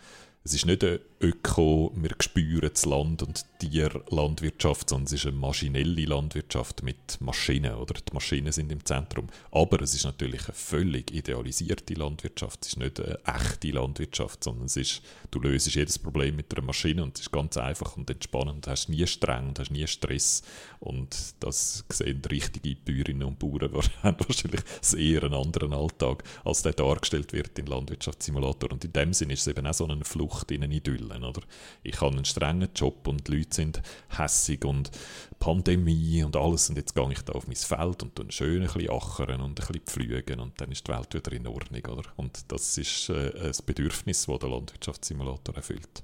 es 0.44 0.52
ist 0.52 0.66
nicht 0.66 0.84
ein 0.84 0.98
Öko, 1.24 1.90
wir 1.96 2.10
spüren 2.20 2.68
das 2.70 2.84
Land 2.84 3.22
und 3.22 3.46
Tierlandwirtschaft, 3.58 4.90
sondern 4.90 5.06
es 5.06 5.12
ist 5.12 5.26
eine 5.26 5.36
maschinelle 5.36 6.04
Landwirtschaft 6.04 6.82
mit 6.82 7.18
Maschinen, 7.20 7.74
oder? 7.76 7.94
Die 7.94 8.12
Maschinen 8.12 8.52
sind 8.52 8.70
im 8.70 8.84
Zentrum. 8.84 9.28
Aber 9.50 9.80
es 9.80 9.94
ist 9.94 10.04
natürlich 10.04 10.44
eine 10.44 10.54
völlig 10.54 11.10
idealisierte 11.12 11.94
Landwirtschaft. 11.94 12.62
Es 12.62 12.68
ist 12.68 12.76
nicht 12.76 13.00
eine 13.00 13.18
echte 13.24 13.70
Landwirtschaft, 13.70 14.44
sondern 14.44 14.66
es 14.66 14.76
ist, 14.76 15.02
du 15.30 15.40
löst 15.40 15.74
jedes 15.74 15.98
Problem 15.98 16.36
mit 16.36 16.54
einer 16.54 16.66
Maschine 16.66 17.02
und 17.02 17.16
es 17.16 17.22
ist 17.22 17.32
ganz 17.32 17.56
einfach 17.56 17.96
und 17.96 18.10
entspannend. 18.10 18.66
Du 18.66 18.70
hast 18.70 18.88
nie 18.90 19.06
streng, 19.06 19.54
du 19.54 19.62
hast 19.62 19.70
nie 19.70 19.86
Stress 19.86 20.42
und 20.80 21.34
das 21.40 21.84
sehen 21.90 22.20
richtige 22.30 22.76
Bäuerinnen 22.76 23.28
und 23.28 23.38
Bauern 23.38 23.72
wahrscheinlich 24.02 24.60
sehr 24.82 25.22
einen 25.22 25.34
anderen 25.34 25.72
Alltag, 25.72 26.22
als 26.44 26.62
der 26.62 26.74
dargestellt 26.74 27.32
wird 27.32 27.58
im 27.58 27.66
Landwirtschaftssimulator. 27.66 28.72
Und 28.72 28.84
in 28.84 28.92
dem 28.92 29.14
Sinne 29.14 29.32
ist 29.32 29.40
es 29.40 29.46
eben 29.46 29.66
auch 29.66 29.72
so 29.72 29.86
eine 29.86 30.04
Flucht 30.04 30.34
Flucht 30.34 30.50
in 30.50 30.64
eine 30.64 30.74
Idylle. 30.74 31.13
Oder? 31.22 31.42
Ich 31.82 32.00
habe 32.00 32.16
einen 32.16 32.24
strengen 32.24 32.70
Job 32.74 33.06
und 33.06 33.28
die 33.28 33.36
Leute 33.36 33.54
sind 33.54 33.82
hässig 34.08 34.64
und 34.64 34.90
Pandemie 35.38 36.24
und 36.24 36.34
alles 36.34 36.70
und 36.70 36.76
jetzt 36.76 36.94
gehe 36.94 37.12
ich 37.12 37.22
da 37.22 37.34
auf 37.34 37.46
mein 37.46 37.56
Feld 37.56 38.02
und 38.02 38.16
tue 38.16 38.32
schön 38.32 38.62
ein 38.62 38.72
bisschen 38.72 38.90
achern 38.90 39.40
und 39.40 39.60
ein 39.60 39.66
bisschen 39.66 39.82
pflügen 39.84 40.40
und 40.40 40.60
dann 40.60 40.72
ist 40.72 40.88
die 40.88 40.92
Welt 40.92 41.14
wieder 41.14 41.32
in 41.32 41.46
Ordnung. 41.46 41.84
Oder? 41.86 42.10
Und 42.16 42.50
das 42.50 42.78
ist 42.78 43.10
äh, 43.10 43.48
ein 43.48 43.52
Bedürfnis, 43.66 44.26
das 44.26 44.38
der 44.38 44.48
Landwirtschaftssimulator 44.48 45.54
erfüllt. 45.54 46.02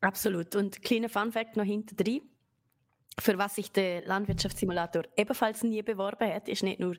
Absolut. 0.00 0.56
Und 0.56 0.82
kleiner 0.82 1.10
Funfact 1.10 1.56
noch 1.56 1.64
hinter 1.64 1.94
für 3.18 3.38
was 3.38 3.56
sich 3.56 3.70
der 3.72 4.02
Landwirtschaftssimulator 4.06 5.02
ebenfalls 5.16 5.62
nie 5.62 5.82
beworben 5.82 6.32
hat, 6.32 6.48
ist 6.48 6.62
nicht 6.62 6.80
nur 6.80 6.96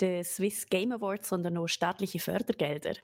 der 0.00 0.24
Swiss 0.24 0.66
Game 0.66 0.92
Award, 0.92 1.24
sondern 1.24 1.56
auch 1.58 1.68
staatliche 1.68 2.18
Fördergelder. 2.18 2.94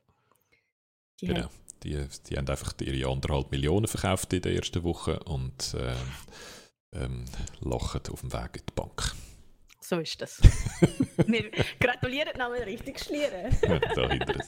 Die 1.20 1.26
genau. 1.26 1.48
Die, 1.82 1.98
die 2.28 2.36
haben 2.36 2.48
einfach 2.48 2.74
ihre 2.80 3.10
anderthalb 3.10 3.50
Millionen 3.50 3.86
verkauft 3.86 4.32
in 4.32 4.42
der 4.42 4.54
ersten 4.54 4.82
Woche 4.84 5.18
und 5.24 5.74
äh, 5.74 5.94
ähm, 6.94 7.24
lachen 7.60 8.00
auf 8.10 8.20
dem 8.20 8.32
Weg 8.32 8.56
in 8.56 8.62
die 8.68 8.74
Bank. 8.74 9.14
So 9.82 9.98
ist 9.98 10.20
das. 10.22 10.40
Wir 11.26 11.50
gratulieren 11.80 12.30
nochmal 12.38 12.62
richtig 12.62 13.00
schlieren. 13.00 13.50
ja, 13.68 13.78
da 13.78 14.08
hinten 14.08 14.42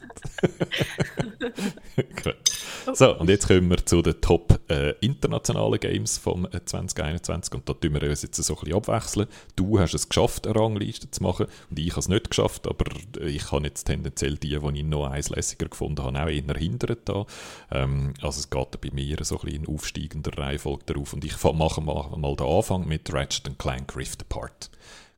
So, 2.95 3.18
und 3.18 3.28
jetzt 3.30 3.49
kommen 3.49 3.70
wir 3.70 3.85
zu 3.85 4.03
den 4.03 4.20
Top 4.20 4.61
äh, 4.68 4.91
internationalen 5.01 5.80
Games 5.80 6.18
vom 6.18 6.47
2021 6.47 7.53
äh, 7.53 7.57
und 7.57 7.68
da 7.68 7.72
tun 7.72 7.95
wir 7.95 8.03
uns 8.09 8.22
jetzt 8.22 8.37
so 8.37 8.55
ein 8.55 8.61
bisschen 8.61 8.76
abwechseln. 8.76 9.26
Du 9.57 9.78
hast 9.80 9.95
es 9.95 10.09
geschafft, 10.09 10.47
eine 10.47 10.55
Rangliste 10.55 11.11
zu 11.11 11.22
machen 11.22 11.47
und 11.70 11.78
ich 11.78 11.91
habe 11.91 12.01
es 12.01 12.09
nicht 12.09 12.30
geschafft, 12.30 12.68
aber 12.68 12.85
ich 13.20 13.51
habe 13.51 13.64
jetzt 13.64 13.85
tendenziell 13.85 14.37
die, 14.37 14.59
die 14.59 14.78
ich 14.78 14.85
noch 14.85 15.07
eins 15.07 15.30
lässiger 15.30 15.68
gefunden 15.68 16.03
habe, 16.03 16.18
auch 16.18 16.28
eher 16.28 16.59
hindert 16.59 17.09
da. 17.09 17.26
Ähm, 17.70 18.14
also 18.20 18.39
es 18.41 18.51
geht 18.51 18.80
bei 18.80 18.91
mir 18.93 19.16
so 19.22 19.37
ein 19.39 19.45
bisschen 19.45 19.64
in 19.64 19.74
aufsteigender 19.74 20.37
Reihenfolge 20.37 20.85
darauf 20.87 21.14
und 21.14 21.24
ich 21.24 21.43
mache 21.43 21.80
mal, 21.80 22.16
mal 22.16 22.37
den 22.37 22.47
Anfang 22.47 22.87
mit 22.87 23.12
Ratchet 23.12 23.59
Clank 23.59 23.97
Rift 23.97 24.22
Apart 24.22 24.70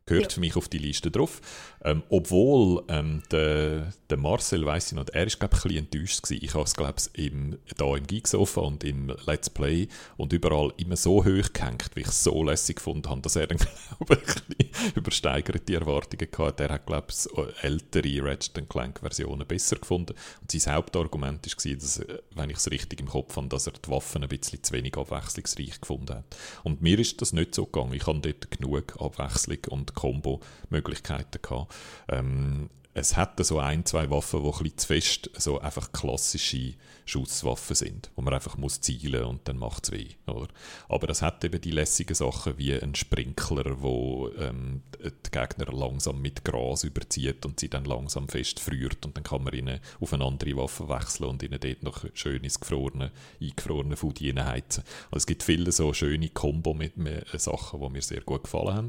gehört 0.07 0.27
ja. 0.27 0.31
für 0.31 0.41
mich 0.41 0.57
auf 0.57 0.69
die 0.69 0.79
Liste 0.79 1.11
drauf. 1.11 1.41
Ähm, 1.87 2.03
obwohl 2.09 2.83
ähm, 2.89 3.23
der, 3.31 3.93
der 4.11 4.17
Marcel, 4.17 4.67
weiss 4.67 4.91
ich 4.91 4.97
noch, 4.97 5.07
er 5.13 5.29
ist 5.29 5.39
glaube 5.39 5.55
ein 5.55 5.63
bisschen 5.63 5.79
enttäuscht 5.79 6.23
gewesen. 6.25 6.45
Ich 6.45 6.53
habe 6.55 6.65
es 6.65 6.75
glaube 6.75 6.95
ich 7.15 7.27
im, 7.27 7.59
da 7.77 7.97
im 7.97 8.05
Geeksofa 8.05 8.61
und 8.63 8.83
im 8.83 9.15
Let's 9.25 9.49
Play 9.49 9.87
und 10.17 10.33
überall 10.33 10.73
immer 10.79 10.97
so 10.97 11.25
hoch 11.25 11.53
gehängt, 11.53 11.91
wie 11.95 12.01
ich 12.01 12.09
es 12.09 12.25
so 12.25 12.43
lässig 12.43 12.77
gefunden 12.77 13.09
habe, 13.09 13.21
dass 13.21 13.37
er 13.37 13.47
dann 13.47 13.59
glaube 13.99 14.21
ich 14.59 14.97
übersteigerte 14.97 15.75
Erwartungen 15.75 16.29
hatte. 16.37 16.65
Er 16.65 16.71
hat 16.71 16.87
glaube 16.87 17.07
ich 17.09 17.63
ältere 17.63 18.25
Ratchet 18.25 18.69
Clank 18.69 18.99
Versionen 18.99 19.47
besser 19.47 19.77
gefunden 19.77 20.17
und 20.41 20.51
sein 20.51 20.75
Hauptargument 20.75 21.47
war, 21.47 21.75
dass, 21.77 21.99
äh, 22.01 22.19
wenn 22.35 22.51
ich 22.51 22.57
es 22.57 22.69
richtig 22.69 22.99
im 22.99 23.07
Kopf 23.07 23.37
habe, 23.37 23.47
dass 23.47 23.69
er 23.69 23.75
die 23.75 23.89
Waffen 23.89 24.25
ein 24.25 24.29
bisschen 24.29 24.61
zu 24.61 24.73
wenig 24.73 24.97
abwechslungsreich 24.97 25.81
gefunden 25.81 26.17
hat. 26.17 26.37
Und 26.65 26.83
mir 26.83 26.99
ist 26.99 27.23
das 27.23 27.33
nicht 27.33 27.55
so 27.55 27.65
gegangen. 27.65 27.95
Ich 27.95 28.09
habe 28.09 28.19
dort 28.19 28.51
genug 28.51 29.01
Abwechslung 29.01 29.59
und 29.71 29.95
Combo-Möglichkeiten 29.95 31.41
gehabt. 31.41 31.76
Ähm, 32.09 32.69
es 32.99 33.15
hat 33.15 33.45
so 33.45 33.59
ein, 33.59 33.85
zwei 33.85 34.09
Waffen, 34.11 34.43
die 34.43 34.71
ein 34.71 34.79
zu 34.79 34.87
fest 34.87 35.31
so 35.37 35.61
einfach 35.61 35.93
klassische 35.93 36.73
Schusswaffen 37.05 37.77
sind, 37.77 38.11
wo 38.17 38.23
man 38.23 38.33
einfach 38.33 38.57
muss 38.57 38.81
zielen 38.81 39.23
und 39.25 39.47
dann 39.47 39.59
macht 39.59 39.85
es 39.85 39.93
weh. 39.93 40.09
Oder? 40.27 40.49
Aber 40.89 41.11
es 41.11 41.21
hat 41.21 41.45
eben 41.45 41.61
die 41.61 41.73
lässigen 41.73 42.15
Sachen 42.15 42.57
wie 42.57 42.73
ein 42.73 42.95
Sprinkler, 42.95 43.83
wo 43.83 44.31
ähm, 44.39 44.81
die 45.05 45.31
Gegner 45.31 45.71
langsam 45.73 46.23
mit 46.23 46.43
Gras 46.43 46.85
überzieht 46.85 47.45
und 47.45 47.61
sie 47.61 47.69
dann 47.69 47.85
langsam 47.85 48.31
fest 48.31 48.61
friert 48.61 49.05
und 49.05 49.15
dann 49.15 49.25
kann 49.25 49.45
man 49.45 49.53
ihnen 49.53 49.81
auf 50.01 50.15
eine 50.15 50.25
andere 50.25 50.57
Waffe 50.57 50.89
wechseln 50.89 51.29
und 51.29 51.43
ihnen 51.43 51.61
dort 51.61 51.83
noch 51.83 52.07
schön 52.15 52.43
ins 52.45 52.61
gefrorene, 52.61 53.13
eingefrorene 53.43 53.97
Food 53.97 54.21
heizen. 54.21 54.85
Also 55.11 55.19
es 55.19 55.27
gibt 55.27 55.43
viele 55.43 55.71
so 55.71 55.93
schöne 55.93 56.31
Kombo 56.31 56.73
mit, 56.73 56.97
mit 56.97 57.29
Sachen, 57.39 57.79
die 57.79 57.91
mir 57.91 58.03
sehr 58.03 58.23
gut 58.23 58.45
gefallen 58.45 58.75
haben. 58.75 58.89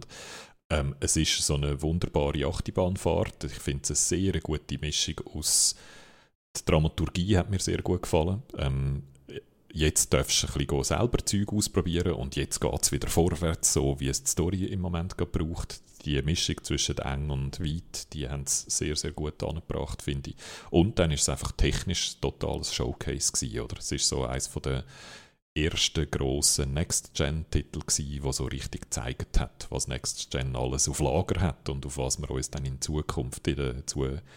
Ähm, 0.69 0.95
es 0.99 1.15
ist 1.15 1.37
so 1.37 1.55
eine 1.55 1.81
wunderbare 1.81 2.45
Achterbahnfahrt. 2.45 3.45
Ich 3.45 3.53
finde 3.53 3.83
es 3.83 4.11
eine 4.11 4.21
sehr 4.21 4.39
gute 4.41 4.77
Mischung 4.79 5.15
aus. 5.33 5.75
Die 6.57 6.65
Dramaturgie 6.65 7.37
hat 7.37 7.49
mir 7.49 7.59
sehr 7.59 7.81
gut 7.81 8.01
gefallen. 8.01 8.43
Ähm, 8.57 9.03
jetzt 9.71 10.11
darfst 10.13 10.43
du 10.43 10.47
ein 10.47 10.65
bisschen 10.65 10.83
selber 10.83 11.25
Zeug 11.25 11.53
ausprobieren 11.53 12.13
und 12.13 12.35
jetzt 12.35 12.59
geht 12.59 12.81
es 12.81 12.91
wieder 12.91 13.07
vorwärts, 13.07 13.73
so 13.73 13.99
wie 13.99 14.09
es 14.09 14.23
die 14.23 14.31
Story 14.31 14.65
im 14.65 14.81
Moment 14.81 15.15
braucht. 15.17 15.81
Die 16.05 16.21
Mischung 16.21 16.55
zwischen 16.63 16.97
eng 16.99 17.29
und 17.29 17.59
weit, 17.59 18.13
die 18.13 18.27
haben 18.29 18.43
es 18.43 18.61
sehr, 18.67 18.95
sehr 18.95 19.11
gut 19.11 19.41
angebracht, 19.43 20.01
finde 20.01 20.31
ich. 20.31 20.35
Und 20.69 20.99
dann 20.99 21.11
ist 21.11 21.21
es 21.21 21.29
einfach 21.29 21.51
technisch 21.53 22.15
ein 22.15 22.21
totales 22.21 22.73
Showcase 22.73 23.31
gewesen, 23.31 23.59
oder? 23.61 23.77
Es 23.77 23.91
ist 23.91 24.07
so 24.07 24.25
eines 24.25 24.47
von 24.47 24.61
der 24.61 24.83
erste 25.57 26.05
große 26.05 26.67
Next-Gen-Titel 26.67 27.79
gsi, 27.85 28.19
wo 28.21 28.31
so 28.31 28.45
richtig 28.45 28.81
gezeigt 28.81 29.39
hat, 29.39 29.65
was 29.71 29.87
Next-Gen 29.87 30.55
alles 30.55 30.87
auf 30.87 30.99
Lager 30.99 31.41
hat 31.41 31.67
und 31.69 31.85
auf 31.85 31.97
was 31.97 32.19
wir 32.19 32.29
uns 32.29 32.51
dann 32.51 32.63
in 32.63 32.79
Zukunft 32.79 33.47
in 33.47 33.55
den, 33.55 33.83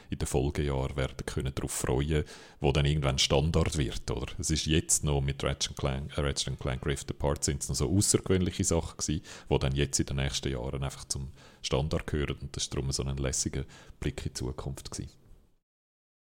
in 0.09 0.19
den 0.19 0.27
Folgejahren 0.27 0.97
werden 0.97 1.27
können 1.27 1.55
darauf 1.55 1.73
freuen, 1.73 2.25
wo 2.61 2.73
dann 2.73 2.87
irgendwann 2.87 3.19
Standard 3.19 3.77
wird, 3.77 4.11
oder? 4.11 4.33
Es 4.39 4.51
ist 4.51 4.65
jetzt 4.65 5.05
noch 5.05 5.21
mit 5.21 5.45
Ratchet 5.45 5.77
Clank, 5.77 6.17
äh, 6.17 6.23
Ratchet 6.23 6.59
Clank 6.59 6.87
Rift 6.87 7.11
Apart 7.11 7.45
sind 7.45 7.63
es 7.63 7.69
noch 7.69 7.77
so 7.77 7.95
außergewöhnliche 7.95 8.65
Sachen 8.65 8.97
gsi, 8.97 9.23
wo 9.49 9.59
dann 9.59 9.75
jetzt 9.75 10.01
in 10.01 10.07
den 10.07 10.17
nächsten 10.17 10.51
Jahren 10.51 10.83
einfach 10.83 11.05
zum 11.05 11.33
Standard 11.61 12.07
gehören 12.07 12.39
und 12.41 12.57
das 12.57 12.65
ist 12.65 12.75
darum 12.75 12.91
so 12.93 13.05
ein 13.05 13.17
lässiger 13.19 13.65
Blick 14.01 14.25
in 14.25 14.33
die 14.33 14.35
Zukunft 14.35 14.91
gsi. 14.91 15.09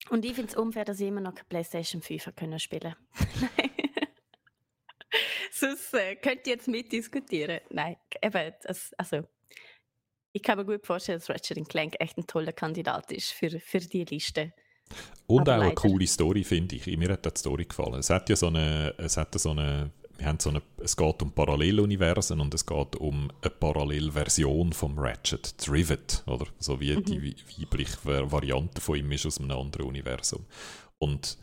Und 0.09 0.25
ich 0.25 0.33
finde 0.33 0.51
es 0.51 0.57
unfair, 0.57 0.87
dass 0.87 1.01
ich 1.01 1.09
immer 1.09 1.21
noch 1.21 1.35
keine 1.35 1.49
PlayStation 1.49 2.01
5 2.01 2.35
können 2.35 2.59
spielen. 2.59 2.95
Nein. 3.41 3.51
Sonst 5.59 5.95
äh, 5.95 6.17
könnt 6.17 6.47
ihr 6.47 6.55
jetzt 6.55 6.69
mitdiskutieren. 6.69 7.61
Nein, 7.71 7.97
eben, 8.23 8.53
das, 8.63 8.93
also 8.97 9.25
ich 10.33 10.43
kann 10.43 10.59
mir 10.59 10.65
gut 10.65 10.87
vorstellen, 10.87 11.19
dass 11.19 11.29
Ratchet 11.29 11.69
Clank 11.69 11.95
echt 11.99 12.17
ein 12.17 12.27
toller 12.27 12.53
Kandidat 12.53 13.11
ist 13.11 13.33
für, 13.33 13.59
für 13.59 13.81
die 13.81 14.05
Liste. 14.05 14.53
Und 15.27 15.43
Aber 15.43 15.53
auch 15.53 15.59
leider. 15.59 15.65
eine 15.65 15.75
coole 15.75 16.07
Story, 16.07 16.45
finde 16.45 16.77
ich. 16.77 16.87
Mir 16.87 17.11
hat 17.11 17.25
die 17.25 17.39
Story 17.39 17.65
gefallen. 17.65 17.99
Es 17.99 18.11
hat 18.11 18.29
ja 18.29 18.37
so 18.37 18.47
eine, 18.47 18.95
es 18.99 19.17
hat 19.17 19.39
so 19.39 19.51
eine, 19.51 19.91
wir 20.17 20.27
haben 20.27 20.39
so 20.41 20.51
eine, 20.51 20.63
es 20.83 20.97
geht 20.97 21.23
um 21.23 21.33
Paralleluniversen 21.33 22.41
und 22.41 22.55
es 22.55 22.65
geht 22.65 22.97
um 22.97 23.31
eine 23.43 23.51
Parallelversion 23.51 24.73
vom 24.73 24.99
Ratchet, 24.99 25.55
Rivet, 25.71 26.23
oder? 26.27 26.47
So 26.59 26.81
wie 26.81 26.97
mhm. 26.97 27.05
die 27.05 27.35
weibliche 27.59 27.99
Variante 28.31 28.81
von 28.81 28.97
ihm 28.97 29.11
ist 29.13 29.27
aus 29.27 29.39
einem 29.39 29.59
anderen 29.59 29.87
Universum. 29.87 30.47
Und 30.99 31.37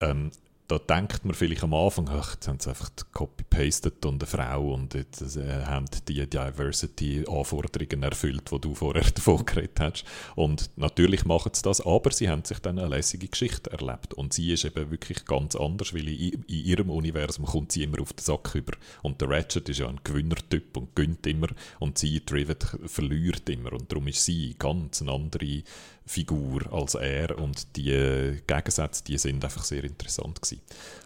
ähm, 0.00 0.30
da 0.66 0.78
denkt 0.78 1.26
man 1.26 1.34
vielleicht 1.34 1.62
am 1.62 1.74
Anfang, 1.74 2.08
ach, 2.08 2.34
jetzt 2.34 2.48
haben 2.48 2.58
sie 2.58 2.70
einfach 2.70 2.90
copy-pasted 3.12 4.04
und 4.06 4.22
eine 4.22 4.26
Frau 4.26 4.72
und 4.72 4.94
jetzt 4.94 5.36
äh, 5.36 5.64
haben 5.66 5.84
die 6.08 6.26
Diversity-Anforderungen 6.26 8.02
erfüllt, 8.02 8.50
die 8.50 8.60
du 8.60 8.74
vorher 8.74 9.02
davon 9.14 9.44
geredet 9.44 9.78
hast. 9.78 10.04
Und 10.36 10.70
natürlich 10.76 11.26
machen 11.26 11.52
sie 11.52 11.62
das, 11.62 11.82
aber 11.82 12.10
sie 12.12 12.30
haben 12.30 12.44
sich 12.44 12.60
dann 12.60 12.78
eine 12.78 12.88
lässige 12.88 13.28
Geschichte 13.28 13.72
erlebt. 13.72 14.14
Und 14.14 14.32
sie 14.32 14.52
ist 14.52 14.64
eben 14.64 14.90
wirklich 14.90 15.26
ganz 15.26 15.54
anders, 15.54 15.92
weil 15.92 16.08
in, 16.08 16.42
in 16.44 16.64
ihrem 16.64 16.88
Universum 16.88 17.44
kommt 17.44 17.72
sie 17.72 17.82
immer 17.82 18.00
auf 18.00 18.14
den 18.14 18.24
Sack 18.24 18.54
über. 18.54 18.72
Und 19.02 19.20
der 19.20 19.28
Ratchet 19.28 19.68
ist 19.68 19.80
ja 19.80 19.88
ein 19.88 20.00
Gewinnertyp 20.02 20.78
und 20.78 20.94
gönnt 20.94 21.26
immer 21.26 21.48
und 21.78 21.98
sie, 21.98 22.20
Trivet, 22.20 22.64
verliert 22.86 23.50
immer. 23.50 23.74
Und 23.74 23.92
darum 23.92 24.08
ist 24.08 24.24
sie 24.24 24.56
ganz 24.58 25.02
eine 25.02 25.12
andere 25.12 25.62
Figur 26.06 26.70
als 26.72 26.94
er 26.94 27.38
und 27.38 27.76
die 27.76 28.42
Gegensätze, 28.46 29.04
die 29.04 29.16
sind 29.16 29.42
einfach 29.42 29.64
sehr 29.64 29.84
interessant 29.84 30.42
gewesen. 30.42 30.60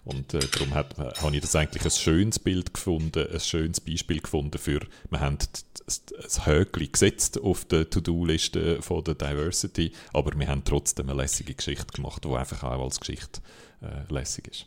Und 0.04 0.34
äh, 0.34 0.40
darum 0.40 0.74
habe 0.74 1.36
ich 1.36 1.40
das 1.40 1.54
eigentlich 1.54 1.84
ein 1.84 1.90
schönes 1.90 2.38
Bild 2.38 2.74
gefunden, 2.74 3.26
ein 3.32 3.40
schönes 3.40 3.80
Beispiel 3.80 4.20
gefunden 4.20 4.58
für, 4.58 4.80
wir 5.10 5.20
haben 5.20 5.38
das 5.86 6.46
Höckli 6.46 6.88
gesetzt 6.88 7.40
auf 7.40 7.64
der 7.64 7.88
To-Do-Liste 7.88 8.82
von 8.82 9.04
der 9.04 9.14
Diversity, 9.14 9.92
aber 10.12 10.36
wir 10.38 10.48
haben 10.48 10.64
trotzdem 10.64 11.08
eine 11.08 11.22
lässige 11.22 11.54
Geschichte 11.54 11.86
gemacht, 11.94 12.24
die 12.24 12.34
einfach 12.34 12.64
auch 12.64 12.82
als 12.82 12.98
Geschichte 12.98 13.40
äh, 13.80 14.12
lässig 14.12 14.48
ist. 14.48 14.66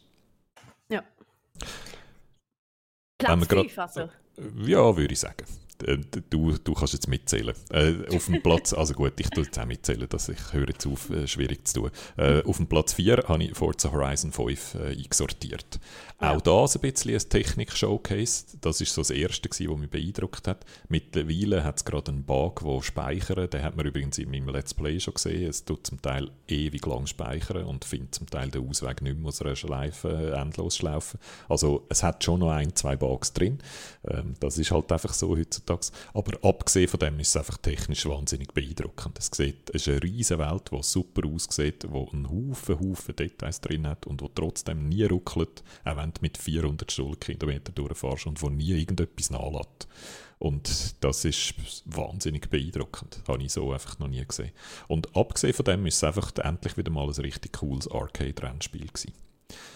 Ja. 0.90 1.04
Platz 3.18 3.48
5 3.48 3.78
also? 3.78 4.10
Ja, 4.66 4.96
würde 4.96 5.14
ich 5.14 5.20
sagen. 5.20 5.46
Äh, 5.84 5.98
du, 6.30 6.58
du 6.64 6.74
kannst 6.74 6.94
jetzt 6.94 7.08
mitzählen. 7.08 7.56
Äh, 7.70 7.94
auf 8.16 8.26
dem 8.26 8.42
Platz, 8.42 8.74
also 8.82 8.94
gut, 8.94 9.14
ich 9.20 9.30
tue 9.30 9.44
jetzt 9.44 9.58
auch 9.60 9.66
mitzählen, 9.66 10.08
dass 10.10 10.30
ich 10.30 10.54
höre 10.54 10.70
jetzt 10.70 10.86
auf, 10.88 11.10
äh, 11.10 11.28
schwierig 11.28 11.68
zu 11.68 11.82
tun. 11.82 11.92
Äh, 12.18 12.44
auf 12.44 12.58
dem 12.58 12.68
Platz 12.68 12.94
4 12.94 13.26
habe 13.28 13.44
ich 13.44 13.56
Forza 13.56 13.92
Horizon 13.92 14.32
5 14.32 14.76
äh, 14.76 14.78
eingesortiert. 14.98 15.80
Ja. 16.22 16.36
Auch 16.36 16.42
das 16.42 16.76
ein 16.76 16.82
bisschen 16.82 17.16
ein 17.16 17.30
Technik-Showcase. 17.30 18.58
Das 18.62 18.80
ist 18.80 18.94
so 18.94 19.02
das 19.02 19.10
Erste, 19.10 19.50
was 19.50 19.60
mich 19.60 19.90
beeindruckt 19.90 20.48
hat. 20.48 20.66
Mittlerweile 20.88 21.64
hat 21.64 21.78
es 21.78 21.86
gerade 21.86 22.12
einen 22.12 22.24
Bug, 22.24 22.62
der 22.64 22.84
speichert. 22.84 23.54
Den 23.54 23.64
hat 23.64 23.76
man 23.76 23.88
übrigens 23.88 24.20
in 24.20 24.30
meinem 24.30 24.50
Let's 24.50 24.76
Play 24.76 25.00
schon 25.00 25.16
gesehen. 25.16 25.50
Es 25.50 25.66
tut 25.66 25.88
zum 25.88 26.00
Teil 26.00 26.30
ewig 26.48 26.86
lang 26.86 27.08
speichern 27.08 27.64
und 27.64 27.86
findet 27.86 28.14
zum 28.14 28.30
Teil 28.30 28.52
den 28.52 28.70
Ausweg 28.70 29.02
nicht 29.02 29.18
mehr 29.18 29.30
aus 29.30 29.42
einer 29.42 29.56
Schleife 29.56 30.10
äh, 30.10 30.40
endlos 30.40 30.78
schlaufen. 30.78 31.20
Also 31.50 31.86
es 31.90 32.04
hat 32.04 32.24
schon 32.24 32.42
noch 32.42 32.52
ein, 32.52 32.76
zwei 32.76 32.96
Bugs 32.96 33.34
drin. 33.34 33.58
Ähm, 34.08 34.36
das 34.40 34.60
ist 34.60 34.70
halt 34.70 34.92
einfach 34.92 35.14
so 35.14 35.36
heutzutage. 35.36 35.71
Aber 36.14 36.38
abgesehen 36.44 36.88
von 36.88 37.00
dem 37.00 37.20
ist 37.20 37.30
es 37.30 37.38
einfach 37.38 37.58
technisch 37.58 38.06
wahnsinnig 38.06 38.54
beeindruckend. 38.54 39.18
Es, 39.20 39.30
sieht, 39.32 39.70
es 39.70 39.88
ist 39.88 39.90
eine 39.90 40.04
riesige 40.04 40.40
Welt, 40.40 40.72
die 40.72 40.84
super 40.84 41.28
aussieht, 41.28 41.84
die 41.84 41.88
einen 41.88 42.30
Haufen, 42.30 42.80
Haufen 42.80 43.16
Details 43.16 43.62
drin 43.62 43.88
hat 43.88 44.08
und 44.08 44.22
die 44.22 44.30
trotzdem 44.34 44.90
nie 44.90 45.04
ruckelt, 45.06 45.64
auch 45.86 45.98
wenn 45.98 46.14
du 46.14 46.22
mit 46.22 46.38
400 46.38 46.92
Stundenkilometern 46.92 47.76
durchfährst 47.76 48.28
und 48.28 48.42
wo 48.42 48.50
nie 48.50 48.72
irgendetwas 48.72 49.30
nachlässt. 49.30 49.88
Und 50.42 50.96
das 51.04 51.24
ist 51.24 51.54
wahnsinnig 51.86 52.50
beeindruckend. 52.50 53.22
Habe 53.28 53.44
ich 53.44 53.52
so 53.52 53.72
einfach 53.72 54.00
noch 54.00 54.08
nie 54.08 54.26
gesehen. 54.26 54.52
Und 54.88 55.16
abgesehen 55.16 55.54
von 55.54 55.66
dem 55.66 55.86
ist 55.86 55.98
es 55.98 56.04
einfach 56.04 56.32
endlich 56.38 56.78
wieder 56.78 56.90
mal 56.90 57.06
ein 57.06 57.22
richtig 57.22 57.54
cooles 57.54 57.88
Arcade-Rennspiel 57.88 58.88
gewesen. 58.88 59.14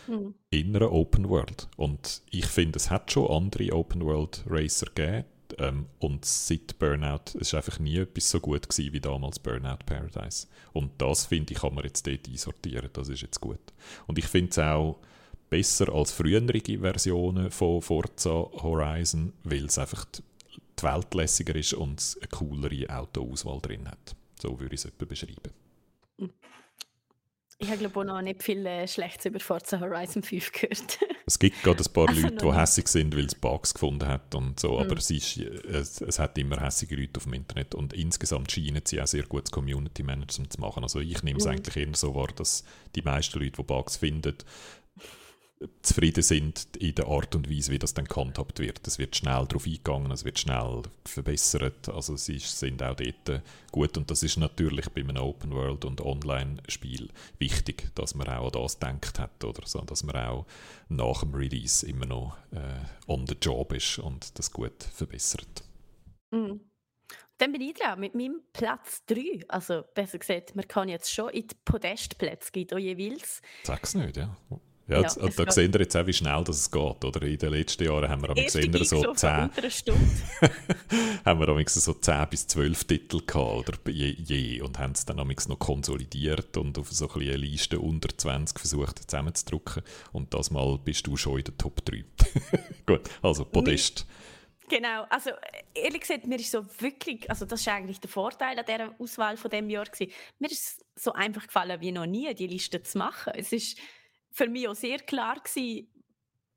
Mhm. 0.07 0.33
In 0.49 0.75
einer 0.75 0.91
Open 0.91 1.29
World. 1.29 1.67
Und 1.77 2.23
ich 2.31 2.47
finde, 2.47 2.77
es 2.77 2.89
hat 2.89 3.11
schon 3.11 3.29
andere 3.29 3.73
Open 3.73 4.03
World 4.03 4.43
Racer 4.47 4.87
gegeben. 4.87 5.25
Ähm, 5.57 5.87
und 5.99 6.25
seit 6.25 6.77
Burnout 6.79 7.31
es 7.35 7.47
ist 7.47 7.53
einfach 7.53 7.79
nie 7.79 7.97
etwas 7.97 8.29
so 8.29 8.39
gut 8.39 8.67
gewesen 8.67 8.93
wie 8.93 8.99
damals 8.99 9.39
Burnout 9.39 9.85
Paradise. 9.85 10.47
Und 10.73 10.91
das 10.97 11.25
finde 11.25 11.53
ich, 11.53 11.59
kann 11.59 11.73
man 11.73 11.85
jetzt 11.85 12.05
dort 12.05 12.27
einsortieren. 12.27 12.89
Das 12.93 13.09
ist 13.09 13.21
jetzt 13.21 13.39
gut. 13.39 13.59
Und 14.07 14.17
ich 14.17 14.25
finde 14.25 14.51
es 14.51 14.59
auch 14.59 14.99
besser 15.49 15.93
als 15.93 16.11
frühere 16.11 16.61
Versionen 16.79 17.51
von 17.51 17.81
Forza 17.81 18.29
Horizon, 18.29 19.33
weil 19.43 19.65
es 19.65 19.77
einfach 19.77 20.05
die 20.05 20.83
Welt 20.83 21.13
lässiger 21.13 21.55
ist 21.55 21.73
und 21.73 22.17
eine 22.19 22.27
coolere 22.29 22.89
Autoauswahl 22.89 23.61
drin 23.61 23.87
hat. 23.87 24.15
So 24.41 24.59
würde 24.59 24.75
ich 24.75 24.81
es 24.81 24.85
etwa 24.85 25.05
beschreiben. 25.05 25.53
Ich 27.57 27.69
habe 27.69 27.77
glaube 27.77 27.99
auch 28.01 28.03
noch 28.03 28.21
nicht 28.21 28.43
viel 28.43 28.65
äh, 28.65 28.85
Schlechtes 28.85 29.27
über 29.27 29.39
Forza 29.39 29.79
Horizon 29.79 30.21
5 30.21 30.51
gehört. 30.51 30.99
es 31.25 31.39
gibt 31.39 31.63
gerade 31.63 31.81
ein 31.81 31.93
paar 31.93 32.09
also 32.09 32.21
Leute, 32.21 32.35
die 32.35 32.53
hässlich 32.53 32.87
sind, 32.89 33.15
weil 33.15 33.25
es 33.25 33.35
Bugs 33.35 33.73
gefunden 33.73 34.05
hat 34.07 34.35
und 34.35 34.59
so, 34.59 34.73
mhm. 34.73 34.79
aber 34.79 34.97
es, 34.97 35.09
ist, 35.09 35.37
es, 35.37 36.01
es, 36.01 36.19
hat 36.19 36.37
immer 36.37 36.59
hässliche 36.59 36.95
Leute 36.95 37.17
auf 37.17 37.23
dem 37.23 37.33
Internet 37.33 37.73
und 37.73 37.93
insgesamt 37.93 38.51
scheinen 38.51 38.81
sie 38.83 39.01
auch 39.01 39.07
sehr 39.07 39.23
gutes 39.23 39.51
Community 39.51 40.03
Management 40.03 40.51
zu 40.51 40.59
machen. 40.59 40.83
Also 40.83 40.99
ich 40.99 41.23
nehme 41.23 41.39
es 41.39 41.45
mhm. 41.45 41.51
eigentlich 41.51 41.77
eher 41.77 41.95
so 41.95 42.13
wahr, 42.13 42.27
dass 42.35 42.65
die 42.93 43.01
meisten 43.01 43.39
Leute, 43.39 43.53
die 43.57 43.63
Bugs 43.63 43.95
finden, 43.95 44.35
zufrieden 45.81 46.21
sind 46.21 46.75
in 46.77 46.95
der 46.95 47.07
Art 47.07 47.33
und 47.35 47.49
Weise, 47.49 47.71
wie 47.71 47.79
das 47.79 47.93
dann 47.93 48.05
gehandhabt 48.05 48.59
wird. 48.59 48.85
Es 48.85 48.99
wird 48.99 49.15
schnell 49.15 49.45
darauf 49.47 49.65
eingegangen, 49.65 50.11
es 50.11 50.25
wird 50.25 50.37
schnell 50.37 50.83
verbessert. 51.05 51.87
Also 51.89 52.17
sie 52.17 52.39
sind 52.39 52.83
auch 52.83 52.95
dort 52.95 53.41
gut 53.71 53.97
und 53.97 54.11
das 54.11 54.23
ist 54.23 54.37
natürlich 54.37 54.89
bei 54.89 55.01
einem 55.01 55.17
Open 55.17 55.51
World 55.51 55.85
und 55.85 56.01
Online-Spiel 56.01 57.09
wichtig, 57.39 57.89
dass 57.95 58.15
man 58.15 58.27
auch 58.27 58.47
an 58.47 58.63
das 58.63 58.79
denkt 58.79 59.19
hat 59.19 59.43
oder 59.43 59.65
so, 59.65 59.79
dass 59.81 60.03
man 60.03 60.15
auch 60.17 60.45
nach 60.89 61.21
dem 61.21 61.33
Release 61.33 61.85
immer 61.85 62.05
noch 62.05 62.37
äh, 62.51 63.11
on 63.11 63.25
the 63.25 63.35
job 63.41 63.71
ist 63.71 63.99
und 63.99 64.37
das 64.37 64.51
gut 64.51 64.83
verbessert. 64.83 65.63
Mhm. 66.31 66.59
Dann 67.37 67.51
bin 67.51 67.61
ich 67.61 67.73
dran 67.73 67.99
mit 67.99 68.15
meinem 68.15 68.41
Platz 68.53 69.03
3. 69.07 69.45
Also 69.49 69.83
besser 69.93 70.19
gesagt, 70.19 70.55
man 70.55 70.67
kann 70.67 70.87
jetzt 70.87 71.13
schon 71.13 71.29
in 71.29 71.47
die 71.47 71.55
Podestplätze 71.65 72.51
gehen, 72.51 72.77
jeweils. 72.77 73.41
Sag's 73.63 73.93
nicht, 73.93 74.15
ja. 74.15 74.35
Ja, 74.87 75.01
ja 75.01 75.11
und 75.19 75.39
da 75.39 75.51
sehen 75.51 75.73
wir 75.73 75.81
jetzt 75.81 75.95
auch, 75.97 76.05
wie 76.05 76.13
schnell 76.13 76.43
das 76.43 76.69
geht. 76.69 77.05
Oder? 77.05 77.21
In 77.23 77.37
den 77.37 77.49
letzten 77.51 77.85
Jahren 77.85 78.07
haben 78.07 78.21
wir 78.21 78.29
aber 78.29 78.43
gesehen, 78.43 78.71
so 78.83 79.13
10, 79.13 79.29
haben 81.25 81.39
wir 81.39 81.67
so 81.67 81.93
10 81.93 82.29
bis 82.29 82.47
12 82.47 82.83
Titel 82.83 83.21
gehabt, 83.25 83.69
oder 83.69 83.91
je, 83.91 84.11
je 84.11 84.61
und 84.61 84.77
haben 84.77 84.91
es 84.91 85.05
dann 85.05 85.17
noch 85.17 85.59
konsolidiert 85.59 86.55
und 86.57 86.77
auf 86.77 86.91
so 86.91 87.09
eine 87.09 87.35
Liste 87.35 87.79
unter 87.79 88.15
20 88.15 88.59
versucht 88.59 89.09
zusammenzudrücken. 89.09 89.81
Und 90.11 90.33
das 90.33 90.51
Mal 90.51 90.77
bist 90.77 91.07
du 91.07 91.17
schon 91.17 91.39
in 91.39 91.45
der 91.45 91.57
Top 91.57 91.83
3. 91.83 92.05
Gut, 92.85 93.09
also 93.23 93.43
Podest. 93.45 94.05
Genau, 94.67 95.05
also 95.09 95.31
ehrlich 95.75 96.01
gesagt, 96.01 96.25
mir 96.25 96.39
ist 96.39 96.49
so 96.49 96.65
wirklich, 96.79 97.29
also 97.29 97.45
das 97.45 97.61
ist 97.61 97.67
eigentlich 97.67 97.99
der 97.99 98.09
Vorteil 98.09 98.57
an 98.57 98.65
dieser 98.67 98.95
Auswahl 98.99 99.37
von 99.37 99.51
dem 99.51 99.69
Jahr 99.69 99.85
gewesen. 99.85 100.11
Mir 100.39 100.49
ist 100.49 100.79
es 100.95 101.03
so 101.03 101.13
einfach 101.13 101.45
gefallen 101.45 101.79
wie 101.81 101.91
noch 101.91 102.07
nie, 102.07 102.33
die 102.33 102.47
Liste 102.47 102.81
zu 102.81 102.97
machen. 102.97 103.33
Es 103.35 103.51
ist 103.51 103.77
für 104.35 104.49
mich 104.49 104.67
auch 104.67 104.75
sehr 104.75 104.99
klar 104.99 105.39
gewesen, 105.39 105.87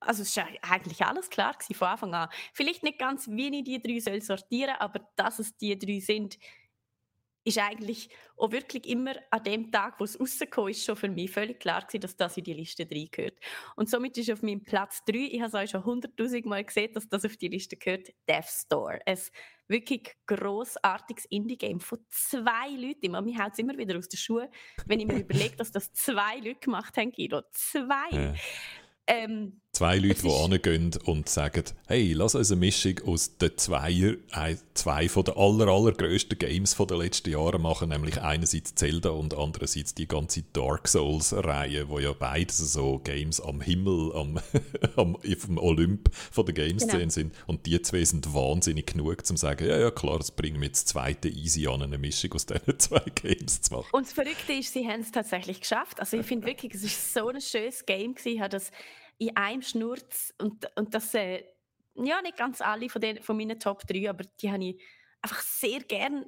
also 0.01 0.23
es 0.23 0.37
war 0.37 0.49
eigentlich 0.63 1.03
alles 1.03 1.31
klar 1.31 1.55
gewesen 1.55 1.75
von 1.75 1.89
Anfang 1.89 2.15
an. 2.15 2.29
Vielleicht 2.53 2.83
nicht 2.83 2.99
ganz, 2.99 3.29
wie 3.29 3.57
ich 3.57 3.65
die 3.65 3.83
drei 3.83 4.01
soll 4.01 4.21
sortieren 4.21 4.75
aber 4.79 5.01
dass 5.17 5.39
es 5.39 5.57
die 5.57 5.79
drei 5.79 6.01
sind, 6.01 6.39
ist 7.45 7.59
eigentlich 7.59 8.11
auch 8.37 8.51
wirklich 8.51 8.87
immer 8.87 9.15
an 9.31 9.43
dem 9.45 9.71
Tag, 9.71 9.99
wo 9.99 10.05
es 10.05 10.21
rausgekommen 10.21 10.71
ist, 10.71 10.85
schon 10.85 10.97
für 10.97 11.09
mich 11.09 11.31
völlig 11.31 11.61
klar 11.61 11.81
gewesen, 11.83 12.01
dass 12.01 12.17
das 12.17 12.37
in 12.37 12.45
die 12.45 12.53
Liste 12.53 12.85
3 12.85 13.09
gehört. 13.11 13.39
Und 13.75 13.89
somit 13.89 14.19
ist 14.19 14.31
auf 14.31 14.43
meinem 14.43 14.65
Platz 14.65 15.03
3, 15.07 15.17
ich 15.17 15.41
habe 15.41 15.49
es 15.49 15.55
euch 15.55 15.71
schon 15.71 15.85
hunderttausend 15.85 16.47
Mal 16.47 16.65
gesehen, 16.65 16.93
dass 16.93 17.09
das 17.09 17.25
auf 17.25 17.37
die 17.37 17.49
Liste 17.49 17.77
gehört, 17.77 18.09
Death 18.29 18.49
Store. 18.49 19.01
Ein 19.07 19.19
wirklich 19.69 20.17
grossartiges 20.27 21.27
Indie-Game 21.27 21.81
von 21.81 21.99
zwei 22.09 22.71
Leuten. 22.71 23.13
Mir 23.25 23.45
haut 23.45 23.53
es 23.53 23.59
immer 23.59 23.77
wieder 23.77 23.97
aus 23.97 24.09
den 24.09 24.19
Schuhen, 24.19 24.49
wenn 24.87 25.01
ich 25.01 25.07
mir 25.07 25.19
überlege, 25.21 25.57
dass 25.57 25.71
das 25.71 25.93
zwei 25.93 26.37
Leute 26.39 26.61
gemacht 26.61 26.97
haben, 26.97 27.13
Guido. 27.13 27.43
Zwei! 27.53 28.11
Ja. 28.11 28.35
Ähm, 29.07 29.63
Zwei 29.73 29.99
Leute, 29.99 30.23
die 30.23 30.29
hingehen 30.29 30.91
und 31.05 31.29
sagen, 31.29 31.63
hey, 31.87 32.13
lass 32.13 32.35
uns 32.35 32.51
eine 32.51 32.59
Mischung 32.59 33.01
aus 33.07 33.37
den 33.37 33.57
Zweier, 33.57 34.15
zwei 34.75 35.09
von 35.09 35.25
den 35.25 35.37
aller, 35.37 35.69
allergrößten 35.69 36.37
Games 36.37 36.75
der 36.75 36.97
letzten 36.97 37.31
Jahre 37.31 37.61
machen, 37.61 37.91
nämlich 37.91 38.21
einerseits 38.21 38.75
Zelda 38.75 39.11
und 39.11 39.35
andererseits 39.35 39.95
die 39.95 40.09
ganze 40.09 40.43
Dark 40.53 40.89
Souls-Reihe, 40.89 41.89
wo 41.89 42.01
ja 42.01 42.13
beides 42.13 42.59
so 42.59 42.99
Games 42.99 43.41
am 43.41 43.61
Himmel, 43.61 44.13
am, 44.17 44.41
am, 44.97 45.17
vom 45.39 45.59
Olymp 45.59 46.13
von 46.13 46.47
der 46.47 46.55
Game-Szene 46.55 46.99
genau. 46.99 47.11
sind. 47.11 47.35
Und 47.47 47.67
die 47.67 47.81
zwei 47.83 48.05
sind 48.05 48.35
wahnsinnig 48.35 48.87
genug, 48.87 49.19
um 49.19 49.25
zu 49.25 49.37
sagen, 49.37 49.69
ja, 49.69 49.79
ja, 49.79 49.91
klar, 49.93 50.19
das 50.19 50.33
bringen 50.33 50.61
wir 50.61 50.69
jetzt 50.69 50.89
zweite 50.89 51.29
easy 51.29 51.69
an, 51.69 51.83
eine 51.83 51.99
Mischung 51.99 52.33
aus 52.33 52.47
diesen 52.47 52.79
zwei 52.79 53.05
Games 53.15 53.61
zu 53.61 53.75
machen. 53.75 53.91
Und 53.93 54.07
das 54.07 54.13
Verrückte 54.13 54.55
ist, 54.55 54.73
sie 54.73 54.89
haben 54.89 55.03
es 55.03 55.13
tatsächlich 55.13 55.61
geschafft. 55.61 56.01
Also 56.01 56.17
ich 56.17 56.27
finde 56.27 56.47
wirklich, 56.47 56.75
es 56.75 56.83
ist 56.83 57.15
so 57.15 57.29
ein 57.29 57.41
schönes 57.41 57.87
Game 57.87 58.15
gewesen, 58.15 58.41
hat 58.41 58.55
das 58.55 58.73
in 59.19 59.37
einem 59.37 59.63
Schnurz 59.63 60.33
und, 60.39 60.69
und 60.77 60.95
das, 60.95 61.15
äh, 61.15 61.45
ja, 61.95 62.23
nicht 62.23 62.37
ganz 62.37 62.61
alle 62.61 62.89
von, 62.89 63.01
den, 63.01 63.23
von 63.23 63.37
meinen 63.37 63.59
Top 63.59 63.87
3, 63.87 64.09
aber 64.09 64.25
die 64.41 64.51
habe 64.51 64.65
ich 64.65 64.81
einfach 65.21 65.41
sehr 65.41 65.81
gern 65.81 66.25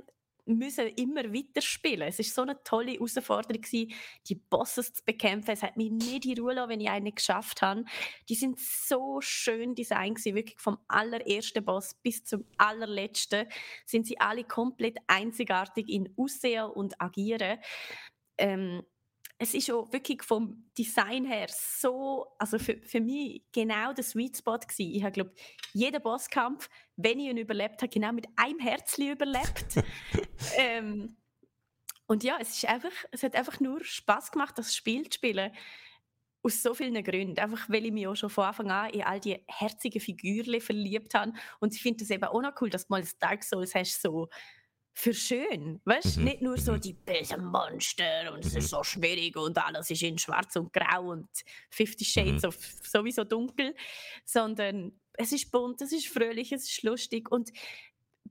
müssen 0.47 0.88
immer 0.88 1.32
weiter 1.32 1.61
spielen. 1.61 2.09
Es 2.09 2.18
ist 2.18 2.34
so 2.34 2.43
eine 2.43 2.62
tolle 2.62 2.93
Herausforderung 2.93 3.62
gewesen, 3.62 3.93
die 4.28 4.34
Bosses 4.34 4.93
zu 4.93 5.05
bekämpfen. 5.05 5.51
Es 5.53 5.62
hat 5.62 5.76
mich 5.76 5.91
nicht 5.91 6.26
in 6.26 6.38
Ruhe 6.38 6.55
lassen, 6.55 6.70
wenn 6.70 6.80
ich 6.80 6.91
eine 6.91 7.12
geschafft 7.12 7.62
habe. 7.62 7.84
Die 8.28 8.34
sind 8.34 8.59
so 8.59 9.20
schön 9.20 9.74
designt 9.74 10.16
gewesen, 10.16 10.34
wirklich 10.34 10.61
vom 10.61 10.78
allerersten 10.88 11.64
Boss 11.64 11.95
bis 12.03 12.24
zum 12.24 12.45
allerletzten 12.57 13.47
sind 13.86 14.07
sie 14.07 14.18
alle 14.20 14.45
komplett 14.45 14.99
einzigartig 15.07 15.88
in 15.88 16.12
Aussehen 16.16 16.70
und 16.70 17.01
Agieren. 17.01 17.59
Ähm, 18.38 18.82
es 19.43 19.55
ist 19.55 19.70
auch 19.70 19.91
wirklich 19.91 20.22
vom 20.22 20.70
Design 20.76 21.24
her 21.24 21.47
so, 21.49 22.26
also 22.38 22.59
für, 22.59 22.76
für 22.82 23.01
mich 23.01 23.43
genau 23.53 23.95
der 23.95 24.05
Sweet 24.05 24.36
Spot 24.36 24.59
gewesen. 24.59 24.95
Ich 24.95 25.03
habe, 25.03 25.12
glaube 25.12 25.32
jeden 25.72 26.03
Bosskampf, 26.03 26.68
wenn 26.97 27.18
ich 27.18 27.30
ihn 27.30 27.38
überlebt 27.38 27.80
habe, 27.80 27.88
genau 27.88 28.12
mit 28.12 28.26
einem 28.36 28.59
Herzli 28.59 29.12
überlebt. 29.12 29.82
ähm, 30.59 31.16
und 32.07 32.22
ja, 32.22 32.36
es, 32.38 32.51
ist 32.51 32.66
einfach, 32.66 32.93
es 33.12 33.22
hat 33.22 33.34
einfach 33.34 33.61
nur 33.61 33.82
Spaß 33.82 34.30
gemacht, 34.30 34.59
das 34.59 34.76
Spiel 34.76 35.09
zu 35.09 35.14
spielen. 35.14 35.53
Aus 36.43 36.62
so 36.62 36.74
vielen 36.74 37.03
Gründen. 37.03 37.38
Einfach, 37.38 37.66
weil 37.70 37.86
ich 37.86 37.93
mich 37.93 38.07
auch 38.07 38.16
schon 38.16 38.30
von 38.30 38.45
Anfang 38.45 38.70
an 38.70 38.91
in 38.91 39.03
all 39.03 39.20
die 39.20 39.43
herzigen 39.49 40.03
Figürchen 40.03 40.61
verliebt 40.61 41.14
habe. 41.14 41.32
Und 41.61 41.74
ich 41.74 41.80
finde 41.80 42.05
es 42.05 42.11
eben 42.11 42.24
auch 42.24 42.43
noch 42.43 42.61
cool, 42.61 42.68
dass 42.68 42.86
du 42.86 42.93
mal 42.93 43.01
das 43.01 43.18
Dark 43.18 43.43
Souls 43.43 43.74
hast, 43.74 44.03
so 44.03 44.28
für 44.93 45.14
schön. 45.14 45.80
Weißt 45.84 46.18
mhm. 46.18 46.24
nicht 46.24 46.43
nur 46.43 46.59
so 46.59 46.72
mhm. 46.72 46.80
die 46.80 46.93
bösen 46.93 47.45
Monster 47.45 48.32
und 48.32 48.45
es 48.45 48.55
ist 48.55 48.64
mhm. 48.64 48.76
so 48.76 48.82
schwierig 48.82 49.36
und 49.36 49.57
alles 49.59 49.91
ist 49.91 50.03
in 50.03 50.18
schwarz 50.18 50.57
und 50.57 50.72
grau 50.72 51.11
und 51.11 51.28
50 51.70 52.09
Shades 52.09 52.43
mhm. 52.43 52.49
of 52.49 52.59
sowieso 52.82 53.24
dunkel, 53.24 53.74
sondern 54.24 54.93
es 55.14 55.32
ist 55.32 55.51
bunt, 55.51 55.80
es 55.82 55.93
ist 55.93 56.09
fröhlich, 56.09 56.53
es 56.53 56.68
ist 56.68 56.82
lustig 56.82 57.30
und 57.30 57.51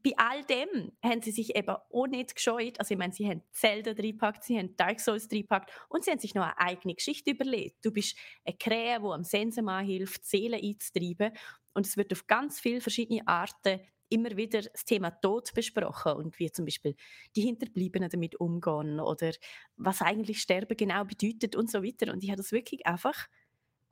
bei 0.03 0.14
all 0.18 0.43
dem 0.45 0.91
haben 1.03 1.22
sie 1.22 1.32
sich 1.32 1.55
eben 1.55 1.76
auch 1.76 2.07
nicht 2.07 2.36
gescheut. 2.36 2.80
Also, 2.80 2.93
ich 2.93 2.97
meine, 2.97 3.14
sie 3.14 3.28
haben 3.28 3.43
Zelda 3.51 3.91
reingepackt, 3.91 4.43
sie 4.43 4.57
haben 4.57 4.76
Dark 4.78 4.99
Souls 4.99 5.28
reingepackt 5.32 5.72
und 5.89 6.05
sie 6.05 6.12
haben 6.12 6.20
sich 6.20 6.36
noch 6.36 6.43
eine 6.43 6.57
eigene 6.57 6.95
Geschichte 6.95 7.32
überlegt. 7.32 7.84
Du 7.84 7.91
bist 7.91 8.18
eine 8.45 8.55
Krähe, 8.57 8.99
die 8.99 9.05
am 9.05 9.24
Sensenmann 9.24 9.86
hilft, 9.86 10.26
Seelen 10.26 10.62
einzutreiben. 10.64 11.36
Und 11.74 11.86
es 11.86 11.97
wird 11.97 12.12
auf 12.14 12.28
ganz 12.28 12.60
viele 12.60 12.82
verschiedene 12.82 13.28
Arten 13.28 13.82
immer 14.10 14.36
wieder 14.36 14.62
das 14.62 14.86
Thema 14.86 15.12
Tod 15.12 15.53
besprochen 15.53 16.14
und 16.14 16.39
wie 16.39 16.51
zum 16.51 16.66
Beispiel 16.66 16.95
die 17.36 17.41
Hinterbliebenen 17.41 18.10
damit 18.10 18.39
umgehen 18.39 18.99
oder 18.99 19.32
was 19.78 20.01
eigentlich 20.01 20.41
Sterben 20.41 20.76
genau 20.76 21.05
bedeutet 21.05 21.55
und 21.55 21.70
so 21.70 21.84
weiter. 21.84 22.12
Und 22.12 22.24
ich 22.24 22.30
habe 22.30 22.38
das 22.38 22.51
wirklich 22.51 22.86
einfach 22.86 23.28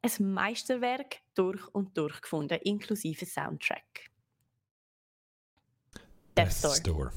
ein 0.02 0.34
Meisterwerk 0.34 1.18
durch 1.36 1.68
und 1.70 1.98
durch 1.98 2.22
gefunden, 2.22 2.60
inklusive 2.64 3.26
Soundtrack. 3.26 4.10
Death 6.38 6.54
Store. 6.54 6.76
Store. 6.76 7.12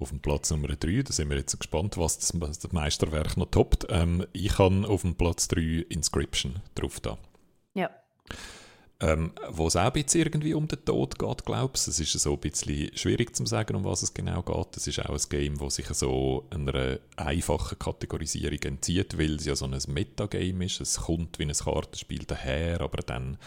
Auf 0.00 0.10
dem 0.10 0.20
Platz 0.20 0.50
Nummer 0.50 0.68
3, 0.68 1.02
da 1.02 1.12
sind 1.12 1.28
wir 1.28 1.36
jetzt 1.36 1.58
gespannt, 1.58 1.98
was 1.98 2.18
das, 2.18 2.72
Meisterwerk 2.72 3.36
noch 3.36 3.50
toppt. 3.50 3.86
Ähm, 3.90 4.24
ich 4.32 4.56
habe 4.58 4.88
auf 4.88 5.02
dem 5.02 5.16
Platz 5.16 5.48
3 5.48 5.86
Inscription 5.88 6.62
drauf 6.76 7.00
da. 7.00 7.18
Ja. 7.74 7.90
Ähm, 9.00 9.30
wo 9.50 9.68
es 9.68 9.76
auch 9.76 9.82
ein 9.82 9.92
bisschen 9.92 10.22
irgendwie 10.22 10.54
um 10.54 10.66
den 10.66 10.84
Tod 10.84 11.20
geht, 11.20 11.44
glaubst 11.44 11.86
du? 11.86 11.92
Es 11.92 12.00
ist 12.00 12.12
so 12.14 12.32
ein 12.32 12.40
bisschen 12.40 12.90
schwierig 12.96 13.34
zu 13.36 13.46
sagen, 13.46 13.76
um 13.76 13.84
was 13.84 14.02
es 14.02 14.12
genau 14.12 14.42
geht. 14.42 14.76
Es 14.76 14.88
ist 14.88 14.98
auch 14.98 15.10
ein 15.10 15.28
Game, 15.28 15.56
das 15.56 15.76
sich 15.76 15.86
so 15.86 16.46
einer 16.50 16.98
einfachen 17.16 17.78
Kategorisierung 17.78 18.58
entzieht, 18.58 19.16
weil 19.16 19.36
es 19.36 19.44
ja 19.44 19.54
so 19.54 19.66
ein 19.66 19.78
Metagame 19.86 20.64
ist. 20.64 20.80
Es 20.80 21.02
kommt 21.02 21.38
wie 21.38 21.44
ein 21.44 21.52
Kartenspiel 21.52 22.24
daher, 22.24 22.80
aber 22.80 23.02
dann 23.02 23.38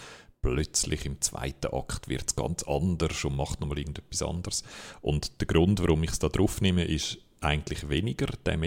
plötzlich 0.41 1.05
im 1.05 1.19
zweiten 1.19 1.73
Akt 1.73 2.07
wird 2.07 2.29
es 2.29 2.35
ganz 2.37 2.63
anders 2.63 3.25
und 3.25 3.35
macht 3.35 3.59
nochmal 3.59 3.79
irgendetwas 3.79 4.21
anderes. 4.23 4.63
Und 5.01 5.41
der 5.41 5.47
Grund, 5.47 5.81
warum 5.81 6.01
ich 6.03 6.11
es 6.11 6.19
da 6.19 6.29
drauf 6.29 6.61
nehme, 6.61 6.85
ist, 6.85 7.17
eigentlich 7.41 7.89
weniger 7.89 8.27
der 8.45 8.57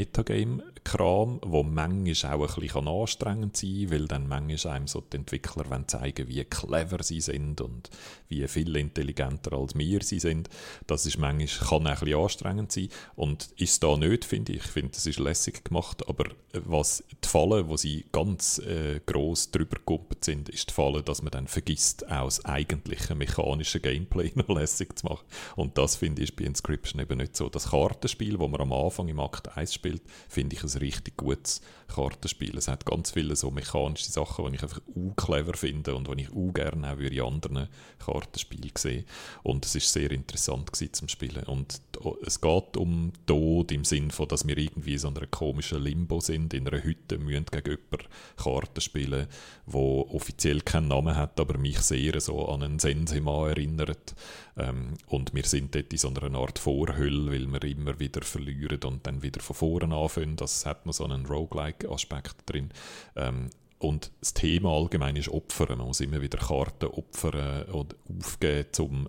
Metagame-Kram, 0.85 1.41
wo 1.43 1.63
manchmal 1.63 2.35
auch 2.35 2.57
ein 2.57 2.61
bisschen 2.61 2.89
anstrengend 2.89 3.57
sein 3.57 3.71
kann, 3.71 3.91
weil 3.91 4.09
dann 4.09 4.29
manchmal 4.29 4.77
einem 4.77 4.87
so 4.87 5.01
die 5.01 5.17
Entwickler 5.17 5.87
zeigen 5.87 6.29
wie 6.29 6.45
clever 6.45 7.03
sie 7.03 7.21
sind 7.21 7.61
und 7.61 7.91
wie 8.29 8.47
viel 8.49 8.77
intelligenter 8.77 9.55
als 9.55 9.75
wir 9.75 10.03
sie 10.03 10.21
sind. 10.21 10.49
Das 10.87 11.07
ist 11.07 11.19
manchmal, 11.19 11.69
kann 11.69 11.87
ein 11.87 12.15
anstrengend 12.15 12.73
sein 12.73 12.89
und 13.17 13.51
ist 13.57 13.83
da 13.83 13.97
nicht, 13.97 14.25
finde 14.25 14.53
ich. 14.53 14.65
Ich 14.65 14.71
finde, 14.71 14.93
das 14.93 15.07
ist 15.07 15.19
lässig 15.19 15.65
gemacht, 15.65 16.09
aber 16.09 16.27
was 16.53 17.05
die 17.25 17.29
Falle, 17.29 17.69
wo 17.69 17.77
sie 17.77 18.05
ganz 18.13 18.59
äh, 18.59 19.01
gross 19.05 19.51
drüber 19.51 19.77
gekumpelt 19.77 20.25
sind, 20.25 20.49
ist 20.49 20.71
die 20.71 20.75
Falle, 20.75 21.03
dass 21.03 21.23
man 21.23 21.31
dann 21.31 21.49
vergisst, 21.49 22.11
auch 22.11 22.25
das 22.25 22.45
eigentliche 22.45 23.15
mechanische 23.15 23.81
Gameplay 23.81 24.33
noch 24.35 24.49
lässig 24.49 24.99
zu 24.99 25.07
machen. 25.07 25.25
Und 25.57 25.79
das 25.79 25.97
finde 25.97 26.23
ich 26.23 26.37
bei 26.37 26.45
Inscription 26.45 27.01
eben 27.01 27.19
nicht 27.19 27.37
so. 27.37 27.49
Das 27.49 27.71
Kartenspiel, 27.71 28.39
wo 28.39 28.49
man 28.49 28.61
am 28.61 28.73
Anfang 28.73 29.09
im 29.09 29.21
Akt 29.21 29.57
1 29.57 29.75
spielt, 29.75 30.03
finde 30.29 30.57
ich 30.57 30.63
ein 30.63 30.69
richtig 30.81 31.17
gutes 31.17 31.61
Kartenspiel. 31.89 32.57
Es 32.57 32.69
hat 32.69 32.87
ganz 32.87 33.13
viele 33.13 33.37
so 33.37 33.51
mechanische 33.51 34.11
Sachen, 34.11 34.47
die 34.47 34.57
ich 34.57 34.63
einfach 34.63 34.81
clever 35.17 35.55
finde 35.55 35.95
und 35.95 36.09
die 36.09 36.23
ich 36.23 36.55
gerne 36.55 36.93
auch 36.93 36.99
in 36.99 37.21
anderen 37.21 37.69
Kartenspielen 37.99 38.73
sehe. 38.77 39.05
Und 39.43 39.65
es 39.65 39.75
ist 39.75 39.93
sehr 39.93 40.11
interessant 40.11 40.71
zum 40.75 41.09
Spielen. 41.09 41.45
Und 41.45 41.81
es 42.27 42.41
geht 42.41 42.77
um 42.77 43.13
Tod 43.27 43.73
im 43.73 43.85
Sinn 43.85 44.11
von, 44.11 44.29
dass 44.29 44.47
wir 44.47 44.57
irgendwie 44.57 44.99
so 44.99 45.09
einer 45.09 45.27
komischen 45.27 45.83
Limbo 45.83 46.21
sind, 46.21 46.55
in 46.55 46.69
einer 46.69 46.83
Hütte 46.83 47.19
müssen 47.19 47.47
gegen 47.47 47.71
jemanden 47.71 48.09
Karten 48.37 48.81
spielen, 48.81 49.27
wo 49.67 50.03
offiziell 50.13 50.61
keinen 50.61 50.89
Namen 50.89 51.17
hat, 51.17 51.39
aber 51.41 51.59
mich 51.59 51.79
sehr 51.81 52.21
so 52.21 52.49
an 52.49 52.63
einen 52.63 52.79
Sensema 52.79 53.49
erinnert. 53.49 54.15
Ähm, 54.57 54.95
und 55.07 55.35
wir 55.35 55.45
sind 55.45 55.75
dort 55.75 55.93
in 55.93 55.99
so 55.99 56.09
einer 56.09 56.39
Art 56.39 56.59
Vorhülle, 56.59 57.33
weil 57.33 57.47
wir 57.47 57.65
immer 57.65 57.99
wieder 57.99 58.23
verlieren 58.23 58.81
und 58.85 59.07
dann 59.07 59.23
wieder 59.23 59.41
von 59.41 59.57
vorne 59.57 59.95
anfangen. 59.95 60.37
Das 60.37 60.67
hat 60.67 60.87
noch 60.87 60.95
so 60.95 61.05
einen 61.05 61.27
Roguelike-Aspekt 61.75 62.37
drin. 62.47 62.71
Ähm, 63.17 63.51
und 63.79 64.11
das 64.21 64.33
Thema 64.33 64.71
allgemein 64.71 65.17
ist 65.17 65.29
Opfern. 65.29 65.79
Man 65.79 65.89
muss 65.89 66.01
immer 66.01 66.23
wieder 66.23 66.39
Karten 66.39 66.87
opfern 66.87 67.65
und 67.65 67.95
aufgeben, 68.09 68.69
um 68.79 69.09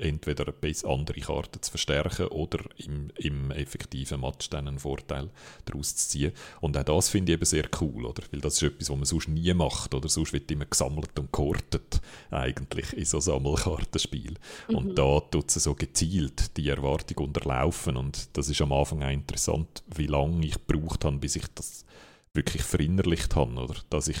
entweder 0.00 0.52
andere 0.84 1.20
Karten 1.20 1.62
zu 1.62 1.70
verstärken 1.70 2.26
oder 2.28 2.60
im, 2.78 3.10
im 3.16 3.50
effektiven 3.50 4.20
Match 4.20 4.50
dann 4.50 4.68
einen 4.68 4.78
Vorteil 4.78 5.30
daraus 5.64 5.96
zu 5.96 6.08
ziehen. 6.08 6.32
Und 6.60 6.76
auch 6.76 6.84
das 6.84 7.08
finde 7.08 7.32
ich 7.32 7.36
eben 7.36 7.44
sehr 7.44 7.68
cool, 7.80 8.06
oder? 8.06 8.22
Weil 8.30 8.40
das 8.40 8.54
ist 8.54 8.62
etwas, 8.62 8.90
was 8.90 8.96
man 8.96 9.04
sonst 9.04 9.28
nie 9.28 9.52
macht, 9.54 9.94
oder? 9.94 10.08
Sonst 10.08 10.32
wird 10.32 10.50
immer 10.50 10.66
gesammelt 10.66 11.18
und 11.18 11.32
gehortet, 11.32 12.00
eigentlich, 12.30 12.92
in 12.92 13.04
so 13.04 13.20
Sammelkartenspiel. 13.20 14.34
Mhm. 14.68 14.74
Und 14.74 14.98
da 14.98 15.20
tut 15.20 15.48
es 15.48 15.62
so 15.62 15.74
gezielt 15.74 16.56
die 16.56 16.68
Erwartung 16.68 17.26
unterlaufen 17.26 17.96
und 17.96 18.28
das 18.36 18.48
ist 18.48 18.60
am 18.60 18.72
Anfang 18.72 19.02
auch 19.02 19.10
interessant, 19.10 19.82
wie 19.94 20.06
lange 20.06 20.46
ich 20.46 20.54
gebraucht 20.66 21.04
habe, 21.04 21.18
bis 21.18 21.36
ich 21.36 21.46
das 21.54 21.84
wirklich 22.32 22.62
verinnerlicht 22.62 23.34
habe, 23.34 23.54
oder? 23.54 23.76
Dass 23.90 24.08
ich 24.08 24.18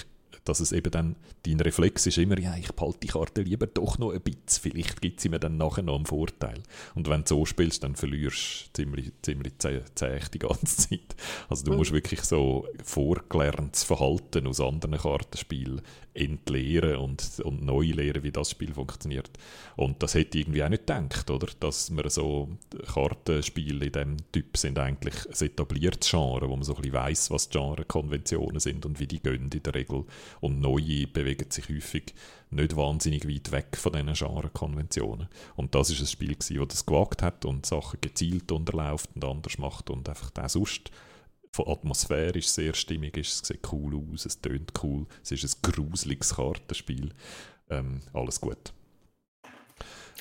dass 0.48 0.60
es 0.60 0.72
eben 0.72 0.90
dann, 0.90 1.16
dein 1.44 1.60
Reflex 1.60 2.06
ist 2.06 2.18
immer, 2.18 2.38
ja, 2.38 2.56
ich 2.56 2.72
behalte 2.72 3.00
die 3.00 3.08
Karte 3.08 3.42
lieber 3.42 3.66
doch 3.66 3.98
noch 3.98 4.12
ein 4.12 4.20
bisschen, 4.20 4.62
vielleicht 4.62 5.00
gibt 5.00 5.20
sie 5.20 5.28
mir 5.28 5.40
dann 5.40 5.56
nachher 5.56 5.82
noch 5.82 5.96
einen 5.96 6.06
Vorteil. 6.06 6.62
Und 6.94 7.08
wenn 7.08 7.22
du 7.22 7.28
so 7.28 7.46
spielst, 7.46 7.82
dann 7.82 7.96
verlierst 7.96 8.68
du 8.68 8.82
ziemlich, 8.82 9.12
ziemlich 9.22 9.58
zäh, 9.58 9.80
zäh 9.94 10.20
die 10.32 10.38
ganze 10.38 10.76
Zeit. 10.88 11.16
Also 11.48 11.64
du 11.64 11.72
mhm. 11.72 11.78
musst 11.78 11.92
wirklich 11.92 12.22
so 12.22 12.66
vorgelerntes 12.82 13.84
Verhalten 13.84 14.46
aus 14.46 14.60
anderen 14.60 14.98
Kartenspielen 14.98 15.82
entleeren 16.16 16.96
und, 16.96 17.40
und 17.44 17.62
neu 17.62 17.92
lernen, 17.92 18.22
wie 18.22 18.32
das 18.32 18.50
Spiel 18.50 18.72
funktioniert. 18.72 19.30
Und 19.76 20.02
das 20.02 20.14
hätte 20.14 20.38
ich 20.38 20.44
irgendwie 20.44 20.64
auch 20.64 20.68
nicht 20.68 20.86
gedacht, 20.86 21.30
oder? 21.30 21.48
Dass 21.60 21.94
wir 21.94 22.08
so 22.08 22.48
Kartenspiele 22.86 23.86
in 23.86 23.92
diesem 23.92 24.16
Typ 24.32 24.56
sind 24.56 24.78
eigentlich 24.78 25.14
ein 25.26 25.46
etabliertes 25.46 26.10
Genre, 26.10 26.48
wo 26.48 26.56
man 26.56 26.64
so 26.64 26.74
ein 26.74 26.80
bisschen 26.80 26.94
weiss, 26.94 27.30
was 27.30 27.50
Genre-Konventionen 27.50 28.60
sind 28.60 28.86
und 28.86 28.98
wie 28.98 29.06
die 29.06 29.20
gehen 29.20 29.50
in 29.52 29.62
der 29.62 29.74
Regel. 29.74 30.04
Und 30.40 30.60
neue 30.60 31.06
bewegen 31.06 31.50
sich 31.50 31.68
häufig 31.68 32.14
nicht 32.50 32.76
wahnsinnig 32.76 33.28
weit 33.28 33.52
weg 33.52 33.76
von 33.76 33.92
diesen 33.92 34.12
Genre-Konventionen. 34.14 35.28
Und 35.56 35.74
das 35.74 35.90
ist 35.90 36.00
ein 36.00 36.06
Spiel, 36.06 36.36
das 36.36 36.52
das 36.68 36.86
gewagt 36.86 37.22
hat 37.22 37.44
und 37.44 37.66
Sachen 37.66 38.00
gezielt 38.00 38.52
unterläuft 38.52 39.10
und 39.14 39.24
anders 39.24 39.58
macht 39.58 39.90
und 39.90 40.08
einfach 40.08 40.30
auch 40.38 40.48
sonst 40.48 40.90
von 41.52 41.68
atmosphärisch 41.68 42.48
sehr 42.48 42.74
stimmig 42.74 43.16
ist. 43.16 43.42
Es 43.42 43.48
sieht 43.48 43.72
cool 43.72 43.96
aus, 43.96 44.26
es 44.26 44.40
tönt 44.40 44.72
cool, 44.82 45.06
es 45.22 45.32
ist 45.32 45.44
ein 45.44 45.72
gruseliges 45.72 46.36
Kartenspiel. 46.36 47.10
Ähm, 47.70 48.02
alles 48.12 48.40
gut. 48.40 48.72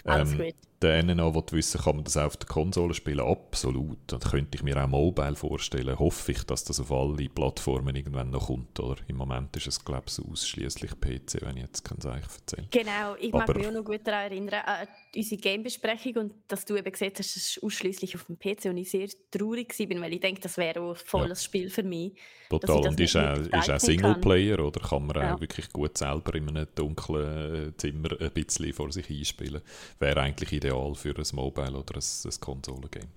Alles 0.06 0.32
ähm, 0.32 0.38
gut 0.38 0.56
denen 0.86 1.20
an, 1.20 1.34
die 1.34 1.54
wissen, 1.54 1.82
kann 1.82 1.96
man 1.96 2.06
das 2.06 2.18
auch 2.18 2.26
auf 2.26 2.38
der 2.38 2.48
Konsole 2.48 2.94
spielen? 2.94 3.20
Absolut. 3.20 4.14
Und 4.14 4.24
könnte 4.24 4.56
ich 4.56 4.64
mir 4.64 4.82
auch 4.82 4.88
mobile 4.88 5.36
vorstellen. 5.36 5.98
Hoffe 5.98 6.32
ich, 6.32 6.44
dass 6.44 6.64
das 6.64 6.80
auf 6.80 6.92
alle 6.92 7.30
Plattformen 7.30 7.96
irgendwann 7.96 8.30
noch 8.30 8.48
kommt. 8.48 8.80
Oder? 8.80 9.02
Im 9.08 9.18
Moment 9.18 9.56
ist 9.58 9.68
es, 9.68 9.84
glaube 9.84 10.06
ich, 10.08 10.20
ausschließlich 10.24 10.92
PC, 10.92 11.42
wenn 11.42 11.58
ich 11.58 11.64
jetzt 11.64 11.84
kann 11.84 12.00
Zeichen 12.00 12.30
erzähle. 12.40 12.68
Genau, 12.72 13.16
ich 13.20 13.32
mag 13.32 13.56
mich 13.56 13.68
auch 13.68 13.72
noch 13.72 13.84
gut 13.84 14.02
daran 14.06 14.32
erinnern, 14.32 14.62
an 14.66 14.88
unsere 15.16 15.42
Game-Besprechung 15.42 16.16
und 16.18 16.34
dass 16.48 16.66
du 16.66 16.76
eben 16.76 16.92
gesagt 16.92 17.20
hast, 17.20 17.36
es 17.36 17.58
ist 17.58 17.64
ausschließlich 17.64 18.16
auf 18.16 18.26
dem 18.26 18.38
PC 18.38 18.66
und 18.66 18.78
ich 18.78 18.92
sehr 18.92 19.08
traurig 19.32 19.78
war, 19.80 20.02
weil 20.02 20.14
ich 20.14 20.20
denke, 20.20 20.42
das 20.42 20.58
wäre 20.58 20.82
auch 20.82 20.92
ein 20.92 20.96
volles 20.96 21.42
ja. 21.42 21.46
Spiel 21.46 21.70
für 21.70 21.84
mich. 21.84 22.14
Total, 22.50 22.88
und 22.88 23.00
ist 23.00 23.16
auch, 23.16 23.38
ist 23.38 23.70
auch 23.72 23.80
Singleplayer, 23.80 24.60
oder 24.60 24.80
kann 24.80 25.08
man 25.08 25.16
ja. 25.16 25.36
auch 25.36 25.42
wirklich 25.42 25.70
gut 25.70 25.98
selber 25.98 26.36
in 26.36 26.50
einem 26.50 26.68
dunklen 26.76 27.74
Zimmer 27.78 28.10
ein 28.20 28.32
bisschen 28.32 28.74
vor 28.74 28.92
sich 28.92 29.10
einspielen. 29.10 29.62
Wäre 30.00 30.22
eigentlich 30.22 30.52
ideal 30.52 30.75
für 30.94 31.16
ein 31.18 31.26
Mobile 31.34 31.78
oder 31.78 31.96
ein, 31.96 32.04
ein 32.26 32.40
Konsolengame. 32.40 33.10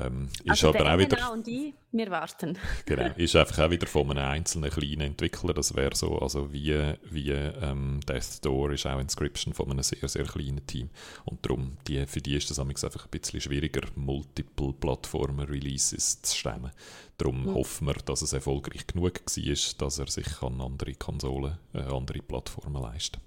Ähm, 0.00 0.28
ist 0.44 0.64
also 0.64 0.68
aber 0.70 0.94
auch 0.94 0.98
wieder, 0.98 1.32
und 1.32 1.46
ich, 1.46 1.74
wir 1.92 2.10
warten. 2.10 2.56
genau, 2.86 3.10
ist 3.16 3.36
einfach 3.36 3.66
auch 3.66 3.70
wieder 3.70 3.86
von 3.86 4.10
einem 4.10 4.30
einzelnen 4.30 4.70
kleinen 4.70 5.00
Entwickler. 5.02 5.52
Das 5.52 5.74
wäre 5.74 5.94
so, 5.94 6.18
also 6.18 6.52
wie, 6.52 6.94
wie 7.10 7.30
ähm, 7.30 8.00
Death 8.08 8.44
Door 8.44 8.72
ist 8.72 8.86
auch 8.86 8.98
Inscription 8.98 9.52
von 9.52 9.70
einem 9.70 9.82
sehr, 9.82 10.08
sehr 10.08 10.24
kleinen 10.24 10.66
Team. 10.66 10.90
Und 11.24 11.44
darum, 11.44 11.76
die, 11.86 12.06
für 12.06 12.20
die 12.20 12.36
ist 12.36 12.50
es 12.50 12.58
einfach 12.58 13.04
ein 13.04 13.10
bisschen 13.10 13.40
schwieriger, 13.40 13.82
multiple 13.94 14.72
Plattformen-Releases 14.72 16.22
zu 16.22 16.36
stemmen. 16.36 16.70
Darum 17.18 17.44
mhm. 17.44 17.54
hoffen 17.54 17.86
wir, 17.88 17.94
dass 17.94 18.22
es 18.22 18.32
erfolgreich 18.32 18.86
genug 18.86 19.20
war, 19.20 19.76
dass 19.78 19.98
er 19.98 20.06
sich 20.06 20.42
an 20.42 20.60
andere 20.60 20.94
Konsolen, 20.94 21.58
äh, 21.74 21.80
andere 21.80 22.20
Plattformen 22.20 22.80
leisten 22.80 23.20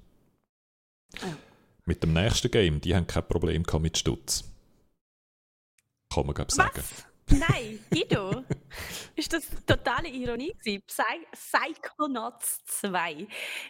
kann. 1.14 1.30
Ah. 1.30 1.53
Mit 1.86 2.02
dem 2.02 2.14
nächsten 2.14 2.50
Game, 2.50 2.80
die 2.80 2.96
haben 2.96 3.08
kein 3.08 3.28
Problem 3.28 3.64
mit 3.80 3.98
Stutz. 3.98 4.44
Kann 6.14 6.26
man, 6.26 6.36
glaube 6.36 6.50
ich, 6.50 6.56
sagen. 6.56 6.84
Nein, 7.30 7.80
Guido. 7.90 8.44
ist 9.16 9.32
das 9.34 9.48
totale 9.66 10.10
Ironie 10.10 10.54
gewesen. 10.54 10.84
Psy 10.86 11.04
Psychonauts 11.32 12.64
2 12.66 13.28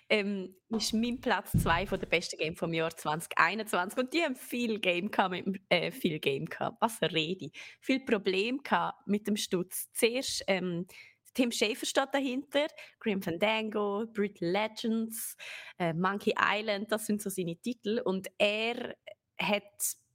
ähm, 0.09 0.55
ist 0.69 0.93
mein 0.93 1.19
Platz 1.21 1.51
2 1.61 1.87
von 1.87 1.99
der 1.99 2.07
besten 2.07 2.37
Game 2.37 2.55
vom 2.55 2.73
Jahr 2.73 2.95
2021 2.95 3.97
und 3.99 4.13
die 4.13 4.21
haben 4.21 4.35
viel 4.35 4.79
Game 4.79 5.11
gehabt, 5.11 5.31
mit, 5.31 5.61
äh, 5.69 5.91
viel 5.91 6.19
Game 6.19 6.45
gehabt, 6.45 6.77
was 6.81 7.01
rede 7.01 7.45
ich, 7.45 7.77
viel 7.79 7.99
Problem 8.03 8.61
gehabt 8.63 9.07
mit 9.07 9.27
dem 9.27 9.37
Stutz. 9.37 9.91
Zuerst 9.93 10.43
ähm, 10.47 10.87
Tim 11.33 11.51
Schafer 11.51 11.85
steht 11.85 12.09
dahinter, 12.13 12.67
Grim 12.99 13.21
Fandango, 13.21 14.05
Brutal 14.07 14.49
Legends, 14.49 15.35
äh, 15.79 15.93
Monkey 15.93 16.33
Island, 16.39 16.91
das 16.91 17.05
sind 17.05 17.21
so 17.21 17.29
seine 17.29 17.55
Titel 17.55 18.01
und 18.03 18.27
er 18.37 18.95
hat 19.39 19.63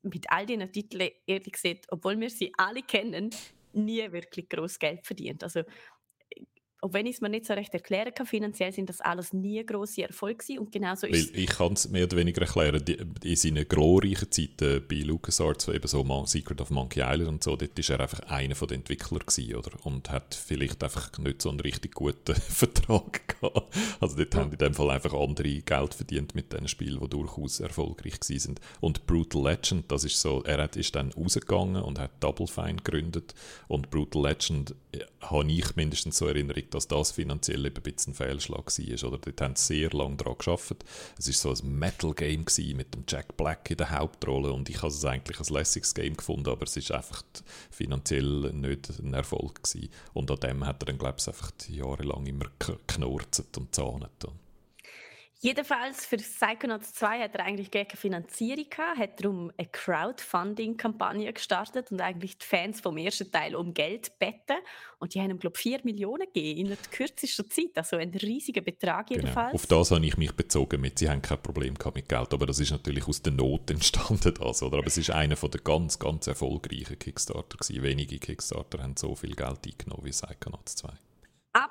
mit 0.03 0.31
all 0.31 0.47
diesen 0.47 0.71
Titeln, 0.73 1.11
ehrlich 1.27 1.53
gesagt, 1.53 1.87
obwohl 1.91 2.19
wir 2.21 2.31
sie 2.31 2.53
alle 2.57 2.83
kennen, 2.83 3.31
nie 3.73 4.11
wirklich 4.13 4.49
groß 4.49 4.79
Geld 4.79 5.07
verdient. 5.07 5.43
Also 5.43 5.63
auch 6.81 6.93
wenn 6.93 7.07
ich 7.07 7.17
es 7.17 7.21
mir 7.21 7.29
nicht 7.29 7.47
so 7.47 7.55
recht 7.55 7.75
erklären 7.75 8.13
kann, 8.15 8.27
finanziell 8.27 8.73
sind 8.73 8.89
das 8.89 9.01
alles 9.01 9.33
nie 9.33 9.65
grosse 9.65 10.03
Erfolge 10.03 10.39
gewesen. 10.39 10.59
und 10.61 10.73
genauso 10.73 11.07
ist 11.07 11.35
Ich 11.35 11.51
kann 11.51 11.73
es 11.73 11.89
mehr 11.89 12.05
oder 12.05 12.17
weniger 12.17 12.43
erklären, 12.43 12.85
die, 12.85 12.99
in 13.25 13.37
seinen 13.37 13.67
glorreichen 13.67 14.31
Zeiten 14.31 14.85
bei 14.89 14.97
LucasArts, 14.97 15.69
eben 15.69 15.89
so 15.89 16.05
Secret 16.27 16.61
of 16.61 16.71
Monkey 16.71 17.01
Island 17.01 17.29
und 17.29 17.45
so, 17.45 17.57
dort 17.57 17.77
war 17.77 17.97
er 17.97 18.03
einfach 18.03 18.21
einer 18.29 18.55
der 18.55 18.73
Entwickler 18.73 19.19
gewesen, 19.19 19.55
oder? 19.55 19.71
und 19.85 20.11
hat 20.11 20.35
vielleicht 20.35 20.83
einfach 20.85 21.17
nicht 21.19 21.43
so 21.43 21.51
einen 21.51 21.61
richtig 21.61 21.95
guten 21.95 22.35
Vertrag 22.49 23.41
gehabt. 23.41 23.77
Also 24.01 24.17
dort 24.17 24.35
ja. 24.35 24.41
haben 24.41 24.53
in 24.53 24.59
dem 24.59 24.75
Fall 24.75 24.91
einfach 24.91 25.15
andere 25.15 25.61
Geld 25.63 25.95
verdient 25.95 26.35
mit 26.35 26.53
diesen 26.53 26.69
Spielen, 26.69 27.01
die 27.01 27.09
durchaus 27.09 27.61
erfolgreich 27.61 28.23
sind. 28.23 28.61
Und 28.81 29.07
Brutal 29.07 29.43
Legend, 29.43 29.91
das 29.91 30.05
ist 30.05 30.21
so, 30.21 30.43
er 30.45 30.63
hat, 30.63 30.77
ist 30.77 30.95
dann 30.95 31.13
rausgegangen 31.13 31.83
und 31.83 31.99
hat 31.99 32.11
Double 32.21 32.47
Fine 32.47 32.77
gegründet 32.77 33.35
und 33.67 33.91
Brutal 33.91 34.23
Legend 34.23 34.75
ja, 34.95 35.05
habe 35.21 35.51
ich 35.51 35.77
mindestens 35.77 36.19
so 36.19 36.27
Erinnerung, 36.27 36.65
dass 36.75 36.89
das 36.89 37.13
finanziell 37.13 37.67
ein 37.67 37.73
bisschen 37.73 38.13
ein 38.13 38.15
Fehlschlag 38.15 38.67
war. 38.67 39.09
Oder 39.09 39.19
dort 39.19 39.41
haben 39.41 39.57
sie 39.57 39.79
sehr 39.79 39.91
lange 39.91 40.17
daran 40.17 40.37
gearbeitet. 40.39 40.85
Es 41.19 41.45
war 41.45 41.55
so 41.55 41.63
ein 41.63 41.79
Metal-Game 41.79 42.45
mit 42.77 42.95
dem 42.95 43.05
Jack 43.07 43.37
Black 43.37 43.71
in 43.71 43.77
der 43.77 43.91
Hauptrolle 43.91 44.53
und 44.53 44.69
ich 44.69 44.79
habe 44.79 44.89
es 44.89 45.05
eigentlich 45.05 45.39
als 45.39 45.51
lässiges 45.51 45.95
Game 45.95 46.17
gefunden, 46.17 46.49
aber 46.49 46.65
es 46.65 46.77
ist 46.77 46.91
einfach 46.93 47.23
finanziell 47.71 48.53
nicht 48.53 48.91
ein 48.99 49.15
Erfolg 49.15 49.63
gewesen. 49.63 49.91
Und 50.15 50.31
an 50.31 50.41
dem 50.41 50.67
hat 50.67 50.83
er 50.83 50.87
dann, 50.87 50.99
glaube 50.99 51.17
ich, 51.19 51.29
einfach 51.29 51.53
jahrelang 51.69 52.27
immer 52.27 52.47
geknurzt 52.59 53.57
und 53.57 53.75
zahnet. 53.75 54.25
Jedenfalls 55.41 56.05
für 56.05 56.17
Psychonauts 56.17 56.95
2 56.95 57.21
hat 57.21 57.37
er 57.37 57.45
eigentlich 57.45 57.71
gar 57.71 57.85
keine 57.85 57.97
Finanzierung 57.97 58.69
gehabt, 58.69 58.99
hat 58.99 59.21
darum 59.23 59.53
eine 59.57 59.69
Crowdfunding-Kampagne 59.69 61.33
gestartet 61.33 61.93
und 61.93 62.01
eigentlich 62.01 62.39
die 62.39 62.45
Fans 62.45 62.81
vom 62.81 62.97
ersten 62.97 63.31
Teil 63.31 63.55
um 63.55 63.73
Geld 63.73 64.19
beten. 64.19 64.59
Und 64.99 65.15
die 65.15 65.21
haben 65.21 65.31
ihm, 65.31 65.39
glaube 65.39 65.55
ich, 65.57 65.63
4 65.63 65.81
Millionen 65.85 66.27
gegeben 66.27 66.71
in 66.71 66.77
kürzester 66.91 67.49
Zeit. 67.49 67.71
Also 67.77 67.99
ein 67.99 68.11
riesiger 68.11 68.63
Betrag 68.63 69.07
genau. 69.07 69.21
jedenfalls. 69.21 69.53
Genau. 69.53 69.55
Auf 69.55 69.67
das 69.67 69.91
habe 69.93 70.05
ich 70.05 70.17
mich 70.17 70.33
bezogen 70.33 70.81
mit. 70.81 70.99
Sie 70.99 71.09
haben 71.09 71.23
kein 71.23 71.41
Problem 71.41 71.77
gehabt 71.77 71.95
mit 71.95 72.09
Geld, 72.09 72.35
aber 72.35 72.47
das 72.47 72.59
ist 72.59 72.73
natürlich 72.73 73.07
aus 73.07 73.23
der 73.23 73.33
Not 73.33 73.71
entstanden. 73.71 74.35
Das, 74.35 74.61
oder? 74.65 74.79
Aber 74.79 74.89
es 74.89 74.99
ist 74.99 75.11
einer 75.11 75.37
der 75.37 75.61
ganz, 75.61 76.01
ganz 76.01 76.27
erfolgreichen 76.27 76.99
Kickstarter 76.99 77.59
gewesen. 77.59 77.85
Wenige 77.85 78.19
Kickstarter 78.19 78.83
haben 78.83 78.97
so 78.97 79.15
viel 79.15 79.37
Geld 79.37 79.65
eingenommen 79.65 80.05
wie 80.05 80.11
Psychonauts 80.11 80.75
2. 80.75 80.89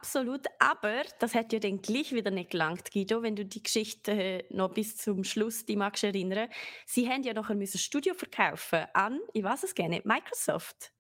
Absolut, 0.08 0.46
aber 0.60 1.02
das 1.20 1.36
hat 1.36 1.52
ja 1.52 1.60
dann 1.60 1.82
gleich 1.82 2.14
wieder 2.14 2.32
nicht 2.32 2.52
gelangt, 2.52 2.92
Guido, 2.94 3.24
wenn 3.24 3.36
du 3.36 3.44
die 3.44 3.62
Geschichte 3.62 4.14
äh, 4.14 4.44
noch 4.52 4.74
bis 4.74 4.96
zum 4.96 5.26
Schluss 5.26 5.66
die 5.66 5.76
magst 5.76 6.06
erinnern. 6.06 6.48
Sie 6.86 7.10
haben 7.10 7.24
ja 7.24 7.34
noch 7.34 7.50
ein 7.50 7.68
Studio 7.68 8.14
verkaufen 8.14 8.86
an, 8.94 9.20
ich 9.34 9.44
weiß 9.44 9.64
es 9.64 9.76
gerne, 9.76 10.02
Microsoft. 10.06 10.94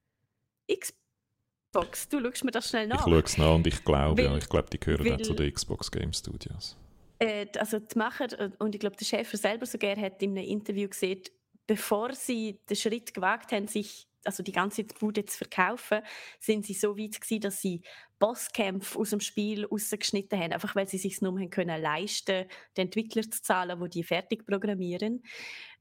Xbox, 0.69 2.09
du 2.09 2.19
schaust 2.19 2.43
mir 2.43 2.51
das 2.51 2.67
schnell 2.67 2.87
nach. 2.87 3.07
Ich 3.07 3.13
schaue 3.13 3.23
es 3.23 3.37
nach 3.37 3.55
und 3.55 3.65
ich 3.65 3.81
glaube, 3.85 4.21
ja, 4.21 4.35
ich 4.35 4.49
glaube, 4.49 4.69
die 4.71 4.79
gehören 4.79 5.05
weil, 5.05 5.21
zu 5.21 5.33
den 5.33 5.53
Xbox 5.53 5.89
Game 5.89 6.11
Studios. 6.11 6.75
Äh, 7.19 7.47
also 7.57 7.79
die 7.79 7.97
Macher, 7.97 8.37
äh, 8.37 8.51
und 8.59 8.75
ich 8.75 8.81
glaube, 8.81 8.97
der 8.97 9.05
Chef 9.05 9.31
selber 9.31 9.65
sogar 9.65 9.95
hat 9.95 10.21
in 10.21 10.31
einem 10.31 10.45
Interview 10.45 10.89
gesehen, 10.89 11.21
bevor 11.65 12.13
sie 12.13 12.59
den 12.69 12.75
Schritt 12.75 13.13
gewagt 13.13 13.53
haben, 13.53 13.69
sich 13.69 14.06
also 14.27 14.43
die 14.43 14.51
ganze 14.51 14.83
Bude 14.83 15.25
zu 15.25 15.37
verkaufen, 15.37 16.01
sind 16.39 16.65
sie 16.65 16.73
so 16.73 16.97
weit 16.97 17.19
gewesen, 17.19 17.41
dass 17.41 17.61
sie 17.61 17.81
Bosskämpfe 18.19 18.99
aus 18.99 19.11
dem 19.11 19.19
Spiel 19.19 19.65
rausgeschnitten 19.65 20.39
haben, 20.39 20.53
einfach 20.53 20.75
weil 20.75 20.87
sie 20.87 20.97
sich 20.97 21.21
nur 21.21 21.33
haben 21.33 21.49
können 21.49 21.81
leisten, 21.81 22.45
den 22.75 22.85
Entwickler 22.85 23.23
zu 23.23 23.41
zahlen, 23.41 23.79
die 23.83 23.89
die 23.89 24.03
fertig 24.03 24.45
programmieren. 24.45 25.23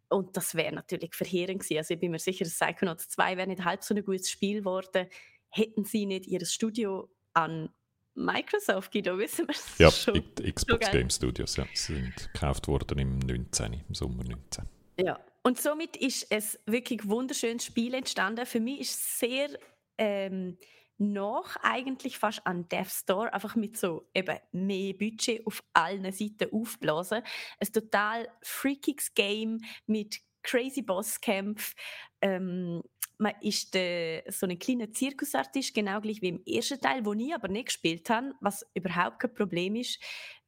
Und 0.08 0.36
das 0.36 0.54
wäre 0.54 0.74
natürlich 0.74 1.14
verheerend 1.14 1.60
gewesen. 1.60 1.78
Also 1.78 1.94
ich 1.94 2.00
bin 2.00 2.12
mir 2.12 2.18
sicher, 2.18 2.44
dass 2.44 2.58
Psychonauts 2.58 3.08
2 3.08 3.36
wäre 3.36 3.48
nicht 3.48 3.64
halb 3.64 3.82
so 3.82 3.94
ein 3.94 4.04
gutes 4.04 4.30
Spiel 4.30 4.60
geworden, 4.60 5.08
hätten 5.50 5.84
sie 5.84 6.06
nicht 6.06 6.26
ihr 6.26 6.44
Studio 6.46 7.10
an 7.32 7.70
Microsoft, 8.14 8.92
Guido, 8.92 9.18
wissen 9.18 9.46
wir 9.48 9.54
es 9.54 9.78
Ja, 9.78 9.90
schon. 9.90 10.22
Xbox 10.36 10.90
Game 10.90 11.10
Studios, 11.10 11.56
ja, 11.56 11.66
sind 11.74 12.32
gekauft 12.32 12.68
worden 12.68 12.98
im 12.98 13.18
19, 13.18 13.84
im 13.88 13.94
Sommer 13.94 14.24
19. 14.24 14.64
Ja, 14.98 15.20
und 15.46 15.60
somit 15.60 15.96
ist 15.96 16.26
es 16.30 16.58
wirklich 16.66 17.08
wunderschönes 17.08 17.64
Spiel 17.64 17.94
entstanden. 17.94 18.46
Für 18.46 18.58
mich 18.58 18.80
ist 18.80 18.94
es 18.94 19.18
sehr 19.20 19.48
ähm, 19.96 20.58
noch 20.98 21.54
eigentlich 21.62 22.18
fast 22.18 22.44
an 22.44 22.68
Death 22.68 22.90
Store, 22.90 23.32
einfach 23.32 23.54
mit 23.54 23.76
so 23.76 24.10
eben 24.12 24.36
mehr 24.50 24.92
Budget 24.94 25.46
auf 25.46 25.62
allen 25.72 26.10
Seiten 26.10 26.52
aufblasen. 26.52 27.22
Ein 27.60 27.72
total 27.72 28.28
freakiges 28.42 29.14
Game 29.14 29.60
mit 29.86 30.18
crazy 30.42 30.82
Bosskämpfen, 30.82 31.74
ähm, 32.22 32.82
man 33.18 33.34
ist 33.40 33.72
der, 33.74 34.24
so 34.32 34.46
ein 34.46 34.58
kleiner 34.58 34.90
Zirkusartist, 34.90 35.72
genau 35.72 36.00
gleich 36.00 36.20
wie 36.22 36.28
im 36.30 36.42
ersten 36.44 36.80
Teil, 36.80 37.04
wo 37.04 37.12
ich 37.12 37.32
aber 37.32 37.46
nicht 37.46 37.66
gespielt 37.66 38.10
habe, 38.10 38.34
was 38.40 38.66
überhaupt 38.74 39.20
kein 39.20 39.32
Problem 39.32 39.76
ist, 39.76 40.02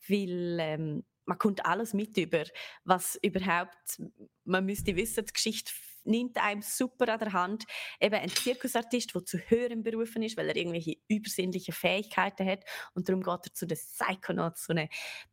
weil 0.09 0.59
ähm, 0.61 1.05
man 1.29 1.39
kommt 1.39 1.67
alles 1.67 1.93
mit 1.93 2.17
über, 2.17 2.45
was 2.85 3.19
überhaupt, 3.23 4.01
man 4.45 4.65
müsste 4.65 4.97
wissen, 4.97 5.27
die 5.27 5.33
Geschichte 5.33 5.73
nimmt 6.05 6.39
einem 6.39 6.63
super 6.63 7.13
an 7.13 7.19
der 7.19 7.35
Hand. 7.35 7.65
Eben 8.01 8.15
ein 8.15 8.31
Zirkusartist, 8.31 9.15
der 9.15 9.27
zu 9.27 9.37
höheren 9.37 9.83
berufen 9.83 10.23
ist, 10.23 10.39
weil 10.39 10.49
er 10.49 10.57
irgendwelche 10.57 10.97
übersinnliche 11.07 11.73
Fähigkeiten 11.73 12.49
hat. 12.49 12.65
Und 12.95 13.11
darum 13.11 13.23
geht 13.23 13.47
er 13.47 13.53
zu 13.53 13.67
den 13.67 13.77
Psychonauts, 13.77 14.65
so 14.65 14.73
eine 14.73 14.89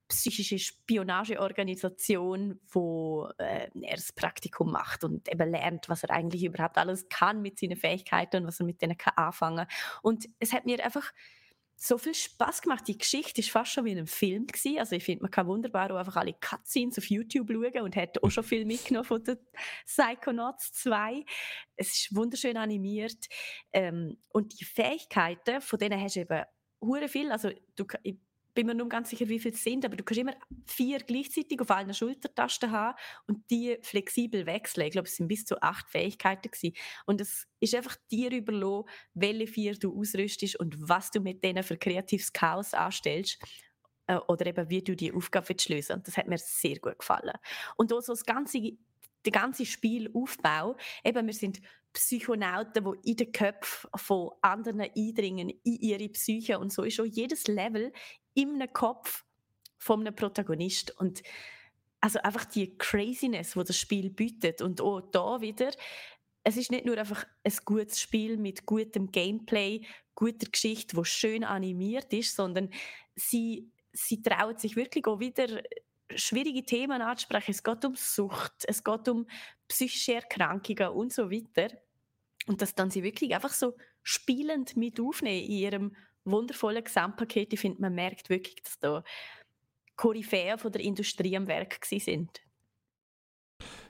psychische 0.10 0.60
Spionageorganisation, 0.60 2.60
wo 2.68 3.30
äh, 3.38 3.70
er 3.82 3.96
das 3.96 4.12
Praktikum 4.12 4.74
macht 4.74 5.06
und 5.06 5.32
eben 5.32 5.50
lernt, 5.50 5.88
was 5.88 6.04
er 6.04 6.10
eigentlich 6.10 6.44
überhaupt 6.44 6.78
alles 6.78 7.08
kann 7.08 7.42
mit 7.42 7.58
seinen 7.58 7.78
Fähigkeiten 7.78 8.42
und 8.42 8.48
was 8.48 8.60
er 8.60 8.66
mit 8.66 8.82
denen 8.82 8.98
kann 8.98 9.14
anfangen. 9.16 9.66
Und 10.02 10.28
es 10.40 10.52
hat 10.52 10.66
mir 10.66 10.84
einfach 10.84 11.14
so 11.78 11.98
viel 11.98 12.16
Spaß 12.16 12.62
gemacht. 12.62 12.88
Die 12.88 12.98
Geschichte 12.98 13.42
ist 13.42 13.52
fast 13.52 13.72
schon 13.72 13.86
wie 13.86 13.92
in 13.92 13.98
einem 13.98 14.08
Film 14.08 14.48
gewesen. 14.48 14.80
Also 14.80 14.96
ich 14.96 15.04
finde, 15.04 15.24
man 15.24 15.32
kann 15.32 15.48
wunderbar 15.48 15.92
auch 15.92 15.98
einfach 15.98 16.16
alle 16.16 16.34
Cutscenes 16.34 16.98
auf 16.98 17.10
YouTube 17.10 17.52
schauen 17.52 17.82
und 17.82 17.96
hat 17.96 18.22
auch 18.24 18.30
schon 18.30 18.44
viel 18.44 18.66
mitgenommen 18.66 19.06
von 19.06 19.24
den 19.24 19.38
Psychonauts 19.86 20.74
2. 20.74 21.24
Es 21.76 21.94
ist 21.94 22.16
wunderschön 22.16 22.58
animiert 22.58 23.28
ähm, 23.74 24.18
und 24.30 24.60
die 24.60 24.66
Fähigkeiten, 24.66 25.62
von 25.62 25.80
denen 25.80 26.02
hast 26.02 26.16
du 26.16 26.22
eben 26.22 26.44
hure 26.82 27.08
viel. 27.08 27.32
Also 27.32 27.52
du, 27.76 27.86
ich 28.04 28.18
bin 28.56 28.66
mir 28.66 28.74
nicht 28.74 28.90
ganz 28.90 29.10
sicher, 29.12 29.30
wie 29.30 29.40
viele 29.40 29.54
es 29.54 29.64
sind, 29.64 29.86
aber 29.86 29.96
du 29.96 30.04
kannst 30.04 30.20
immer 30.20 30.34
vier 30.66 31.00
gleichzeitig 31.00 31.62
auf 31.62 31.70
allen 31.70 31.94
Schultertasten 31.94 32.72
haben 32.72 32.98
und 33.28 33.50
die 33.52 33.78
flexibel 33.82 34.46
wechseln. 34.48 34.88
Ich 34.88 34.94
glaube, 34.94 35.08
es 35.08 35.16
sind 35.16 35.28
bis 35.28 35.46
zu 35.46 35.62
acht 35.62 35.88
Fähigkeiten 35.90 36.50
gewesen. 36.50 36.76
Und 37.06 37.22
es 37.22 37.48
ist 37.60 37.76
einfach 37.76 37.96
dir 38.10 38.32
überlassen, 38.32 38.90
welche 39.14 39.48
vier 39.48 39.76
du 39.78 40.00
ausrüstest 40.00 40.60
und 40.60 40.76
was 40.80 41.12
du 41.12 41.20
mit 41.20 41.44
denen 41.44 41.64
für 41.64 41.78
kreatives 41.78 42.34
Chaos 42.34 42.74
anstellst 42.74 43.38
äh, 44.08 44.16
oder 44.28 44.48
eben 44.48 44.70
wie 44.70 44.82
du 44.82 44.96
die 44.96 45.14
Aufgabe 45.14 45.56
lösen 45.68 46.02
Das 46.04 46.18
hat 46.18 46.28
mir 46.28 46.38
sehr 46.38 46.80
gut 46.80 46.98
gefallen. 46.98 47.36
Und 47.76 47.94
auch 47.94 48.02
so 48.02 48.14
das 48.14 48.26
ganze 48.26 48.78
der 49.26 49.32
ganze 49.32 49.66
Spielaufbau, 49.66 50.76
eben 51.04 51.26
wir 51.26 51.34
sind 51.34 51.60
Psychonauten, 51.94 52.84
die 52.84 53.12
in 53.12 53.18
den 53.18 53.32
Köpfen 53.32 53.90
von 53.96 54.32
anderen 54.42 54.82
eindringen, 54.82 55.50
in 55.50 55.80
ihre 55.80 56.10
Psyche 56.10 56.60
und 56.60 56.72
so 56.72 56.84
ist 56.84 57.00
auch 57.00 57.06
jedes 57.06 57.48
Level 57.48 57.92
im 58.36 58.62
Kopf 58.72 59.26
von 59.78 60.02
einem 60.02 60.16
Protagonist 60.16 60.98
und 61.00 61.24
also 62.00 62.20
einfach 62.20 62.46
die 62.46 62.78
Craziness, 62.78 63.56
wo 63.58 63.64
das 63.64 63.78
Spiel 63.78 64.12
bietet 64.12 64.62
und 64.62 64.80
auch 64.80 65.02
da 65.02 65.42
wieder 65.42 65.72
es 66.46 66.58
ist 66.58 66.72
nicht 66.72 66.86
nur 66.86 66.98
einfach 66.98 67.26
ein 67.44 67.54
gutes 67.66 68.00
Spiel 68.00 68.38
mit 68.38 68.68
gutem 68.68 69.12
Gameplay, 69.12 69.82
guter 70.14 70.48
Geschichte, 70.50 70.96
wo 70.96 71.04
schön 71.04 71.44
animiert 71.44 72.14
ist, 72.14 72.36
sondern 72.36 72.70
sie, 73.16 73.72
sie 73.92 74.22
trauen 74.22 74.56
sich 74.58 74.76
wirklich 74.76 75.08
auch 75.08 75.20
wieder 75.20 75.64
schwierige 76.14 76.64
Themen 76.64 77.02
anzusprechen. 77.02 77.50
Es 77.50 77.64
geht 77.64 77.84
um 77.84 77.96
Sucht, 77.96 78.64
es 78.68 78.84
geht 78.84 79.10
um 79.10 79.26
psychische 79.68 80.14
Erkrankungen 80.14 80.90
und 80.90 81.12
so 81.12 81.32
weiter. 81.32 81.76
Und 82.46 82.62
dass 82.62 82.76
dann 82.76 82.92
sie 82.92 83.02
wirklich 83.02 83.34
einfach 83.34 83.54
so 83.54 83.76
spielend 84.04 84.78
mit 84.78 85.00
aufnehmen 85.00 85.46
in 85.46 85.52
ihrem 85.52 85.96
wundervollen 86.26 86.84
Gesamtpaket. 86.84 87.54
Ich 87.54 87.60
finde, 87.60 87.82
man 87.82 87.94
merkt 87.94 88.30
wirklich, 88.30 88.62
dass 88.64 88.80
da 88.80 89.04
Koryphäen 89.96 90.58
von 90.58 90.72
der 90.72 90.82
Industrie 90.82 91.38
am 91.38 91.48
Werk 91.48 91.84
sind. 91.86 92.42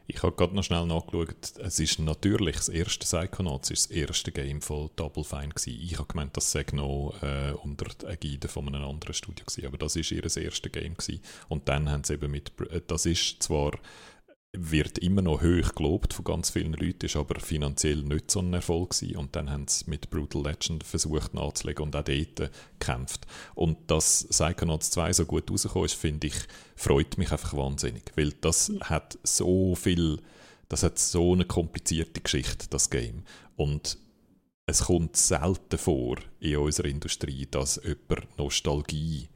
Ich 0.07 0.21
habe 0.21 0.35
gerade 0.35 0.55
noch 0.55 0.63
schnell 0.63 0.85
nachgeschaut. 0.85 1.57
Es 1.57 1.79
ist 1.79 1.97
natürlich 1.97 2.57
das 2.57 2.69
erste 2.69 2.99
Psychonauts, 2.99 3.69
das 3.69 3.87
erste 3.87 4.31
Game 4.31 4.61
von 4.61 4.91
Double 4.95 5.23
Fine 5.23 5.49
gewesen. 5.49 5.79
Ich 5.81 5.97
habe 5.97 6.07
gemeint, 6.07 6.37
das 6.37 6.51
sei 6.51 6.63
noch 6.73 7.15
äh, 7.23 7.53
unter 7.63 7.85
der 7.85 8.11
Ägide 8.11 8.47
von 8.47 8.67
einem 8.67 8.83
anderen 8.83 9.15
Studio 9.15 9.45
gewesen, 9.45 9.65
aber 9.65 9.77
das 9.77 9.95
ist 9.95 10.11
ihr 10.11 10.23
erstes 10.23 10.71
Game 10.71 10.95
gewesen. 10.95 11.21
Und 11.49 11.67
dann 11.69 11.89
haben 11.89 12.03
sie 12.03 12.13
eben 12.13 12.29
mit, 12.29 12.51
äh, 12.69 12.81
das 12.85 13.07
ist 13.07 13.41
zwar 13.41 13.71
wird 14.57 14.97
immer 14.99 15.21
noch 15.21 15.41
hoch 15.41 15.75
gelobt 15.75 16.13
von 16.13 16.25
ganz 16.25 16.49
vielen 16.49 16.73
Leuten, 16.73 17.05
ist 17.05 17.15
aber 17.15 17.39
finanziell 17.39 18.03
nicht 18.03 18.31
so 18.31 18.39
ein 18.39 18.53
Erfolg 18.53 18.91
gewesen. 18.91 19.17
Und 19.17 19.35
dann 19.35 19.49
haben 19.49 19.67
sie 19.67 19.85
mit 19.87 20.09
Brutal 20.09 20.43
Legend 20.43 20.83
versucht 20.83 21.33
nachzulegen 21.33 21.83
und 21.83 21.95
auch 21.95 22.03
dort 22.03 22.51
gekämpft. 22.79 23.25
Und 23.53 23.77
dass 23.87 24.27
Psychonauts 24.29 24.91
2 24.91 25.13
so 25.13 25.25
gut 25.25 25.49
rausgekommen 25.49 25.85
ist, 25.85 25.95
finde 25.95 26.27
ich, 26.27 26.35
freut 26.75 27.17
mich 27.17 27.31
einfach 27.31 27.55
wahnsinnig. 27.55 28.11
Weil 28.15 28.31
das 28.41 28.71
hat 28.81 29.17
so 29.23 29.75
viel, 29.75 30.19
das 30.69 30.83
hat 30.83 30.99
so 30.99 31.33
eine 31.33 31.45
komplizierte 31.45 32.21
Geschichte, 32.21 32.67
das 32.69 32.89
Game. 32.89 33.23
Und 33.55 33.97
es 34.67 34.85
kommt 34.85 35.15
selten 35.15 35.77
vor 35.77 36.17
in 36.39 36.57
unserer 36.57 36.87
Industrie, 36.87 37.47
dass 37.49 37.79
jemand 37.83 38.37
Nostalgie 38.37 39.29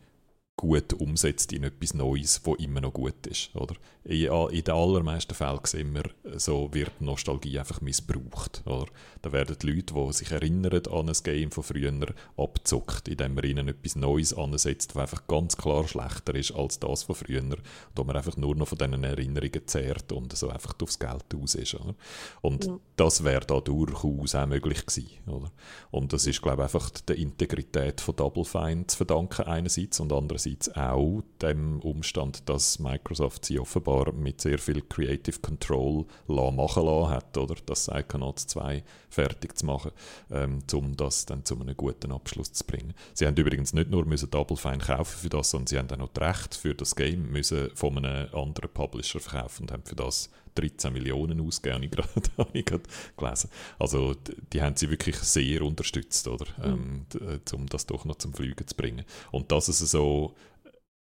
gut 0.60 0.92
umsetzt 0.92 1.54
in 1.54 1.64
etwas 1.64 1.94
Neues, 1.94 2.42
wo 2.44 2.54
immer 2.56 2.82
noch 2.82 2.92
gut 2.92 3.26
ist. 3.28 3.56
Oder? 3.56 3.76
In, 4.04 4.26
in 4.26 4.64
den 4.66 4.74
allermeisten 4.74 5.34
Fällen 5.34 5.62
sehen 5.64 5.96
wir, 5.96 6.38
so 6.38 6.74
wird 6.74 7.00
Nostalgie 7.00 7.58
einfach 7.58 7.80
missbraucht. 7.80 8.64
Oder? 8.66 8.88
Da 9.22 9.32
werden 9.32 9.56
die 9.62 9.72
Leute, 9.72 9.94
die 9.94 10.12
sich 10.14 10.32
erinnern 10.32 10.86
an 10.92 11.08
ein 11.08 11.16
Game 11.24 11.52
von 11.52 11.64
früher, 11.64 11.94
abzockt, 12.36 13.08
indem 13.08 13.36
man 13.36 13.46
ihnen 13.46 13.70
etwas 13.70 13.96
Neues 13.96 14.34
ansetzt, 14.34 14.90
das 14.90 14.98
einfach 14.98 15.28
ganz 15.28 15.56
klar 15.56 15.88
schlechter 15.88 16.36
ist 16.36 16.52
als 16.52 16.78
das 16.78 17.04
von 17.04 17.16
früher, 17.16 17.56
da 17.96 18.04
man 18.04 18.18
einfach 18.18 18.36
nur 18.36 18.54
noch 18.54 18.68
von 18.68 18.78
diesen 18.78 19.02
Erinnerungen 19.02 19.66
zehrt 19.66 20.12
und 20.12 20.36
so 20.36 20.50
einfach 20.50 20.76
aufs 20.82 21.00
Geld 21.00 21.24
aus 21.42 21.56
ist. 21.56 21.76
Oder? 21.76 21.96
Und 22.42 22.66
ja. 22.66 22.78
das 22.98 23.24
wäre 23.24 23.46
da 23.46 23.62
durchaus 23.62 24.36
auch 24.36 24.46
möglich 24.46 24.86
gewesen. 24.86 25.10
Oder? 25.26 25.54
Und 25.90 26.12
das 26.12 26.28
ist, 26.28 26.42
glaube 26.42 26.64
ich, 26.64 26.64
einfach 26.64 26.90
der 26.90 27.16
Integrität 27.16 28.02
von 28.02 28.18
Double 28.18 28.44
Fine 28.44 28.88
zu 28.88 28.98
verdanken 28.98 29.44
einerseits 29.44 30.02
und 30.02 30.12
andererseits 30.12 30.49
andererseits 30.50 30.76
auch 30.76 31.24
dem 31.42 31.80
Umstand, 31.82 32.48
dass 32.50 32.80
Microsoft 32.80 33.46
sie 33.46 33.60
offenbar 33.60 34.12
mit 34.14 34.42
sehr 34.42 34.60
viel 34.60 34.82
Creative 34.82 35.40
Control 35.40 36.06
machen 36.28 36.86
lassen 36.86 37.10
hat, 37.10 37.38
oder 37.38 37.56
das 37.66 37.88
Psychonauts 37.88 38.48
2 38.48 38.84
fertig 39.10 39.58
zu 39.58 39.66
machen, 39.66 39.92
ähm, 40.32 40.60
um 40.74 40.96
das 40.96 41.26
dann 41.26 41.46
zu 41.46 41.60
einem 41.60 41.76
guten 41.76 42.12
Abschluss 42.12 42.54
zu 42.54 42.64
bringen. 42.66 42.94
Sie 43.14 43.26
haben 43.26 43.36
übrigens 43.36 43.74
nicht 43.74 43.90
nur 43.90 44.06
müssen 44.06 44.30
Double 44.30 44.58
Fine 44.58 44.80
kaufen 44.80 45.18
für 45.20 45.30
das, 45.30 45.52
sondern 45.52 45.68
sie 45.68 45.78
haben 45.78 45.92
auch 45.92 45.98
noch 45.98 46.14
das 46.14 46.24
Recht 46.30 46.56
für 46.56 46.76
das 46.76 46.96
Game 46.96 47.32
müssen 47.32 47.70
von 47.76 47.98
einem 47.98 48.34
anderen 48.34 48.72
Publisher 48.72 49.20
verkaufen 49.20 49.64
und 49.64 49.72
haben 49.72 49.84
für 49.84 49.96
das 49.96 50.30
13 50.56 50.94
Millionen 50.94 51.42
ausgegeben, 51.42 51.90
habe 52.38 52.50
ich 52.54 52.66
gerade 52.66 52.84
gelesen. 53.18 53.50
Also 53.78 54.16
die 54.54 54.62
haben 54.62 54.76
sie 54.76 54.90
wirklich 54.90 55.16
sehr 55.18 55.62
unterstützt, 55.62 56.28
oder? 56.28 56.46
Mhm. 56.58 57.06
Ähm, 57.20 57.42
um 57.54 57.68
das 57.68 57.86
doch 57.86 58.06
noch 58.06 58.18
zum 58.18 58.34
Fliegen 58.34 58.68
zu 58.68 58.76
bringen. 58.76 59.06
Und 59.32 59.52
dass 59.52 59.68
es 59.68 59.80
so, 59.80 60.36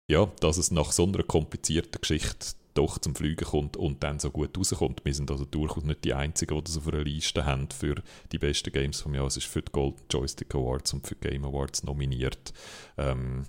ja, 0.08 0.26
dass 0.40 0.58
es 0.58 0.72
nach 0.72 0.92
so 0.92 1.06
einer 1.06 1.24
komplizierten 1.24 2.00
Geschichte 2.02 2.56
doch 2.76 3.00
zum 3.00 3.16
Fliegen 3.16 3.46
kommt 3.46 3.78
und 3.78 4.04
dann 4.04 4.20
so 4.20 4.30
gut 4.30 4.58
rauskommt. 4.58 5.04
Wir 5.06 5.14
sind 5.14 5.32
also 5.32 5.46
durchaus 5.46 5.84
nicht 5.86 6.04
die 6.04 6.14
Einzigen, 6.14 6.56
die 6.56 6.64
das 6.64 6.78
auf 6.78 6.88
einer 6.88 7.04
Liste 7.04 7.46
haben 7.46 7.70
für 7.72 7.96
die 8.32 8.38
besten 8.38 8.72
Games 8.72 9.02
vom 9.02 9.16
Jahr. 9.16 9.28
Es 9.28 9.38
ist 9.38 9.48
für 9.48 9.62
die 9.62 9.72
Golden 9.72 10.02
Joystick 10.12 10.54
Awards 10.54 10.94
und 10.94 11.08
für 11.08 11.16
die 11.16 11.30
Game 11.30 11.46
Awards 11.46 11.84
nominiert. 11.84 12.54
Ähm, 12.98 13.46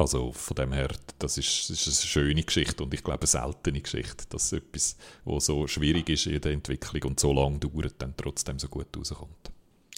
also 0.00 0.32
von 0.32 0.54
dem 0.54 0.72
her, 0.72 0.88
das 1.18 1.36
ist, 1.38 1.70
ist 1.70 1.86
eine 1.86 1.94
schöne 1.94 2.42
Geschichte 2.42 2.82
und 2.82 2.94
ich 2.94 3.04
glaube 3.04 3.20
eine 3.20 3.26
seltene 3.26 3.80
Geschichte, 3.80 4.24
dass 4.28 4.52
etwas, 4.52 4.96
was 5.24 5.46
so 5.46 5.66
schwierig 5.66 6.08
ist 6.08 6.26
in 6.26 6.40
der 6.40 6.52
Entwicklung 6.52 7.10
und 7.10 7.20
so 7.20 7.32
lange 7.32 7.58
dauert, 7.58 7.94
dann 7.98 8.14
trotzdem 8.16 8.58
so 8.58 8.68
gut 8.68 8.96
rauskommt. 8.96 9.52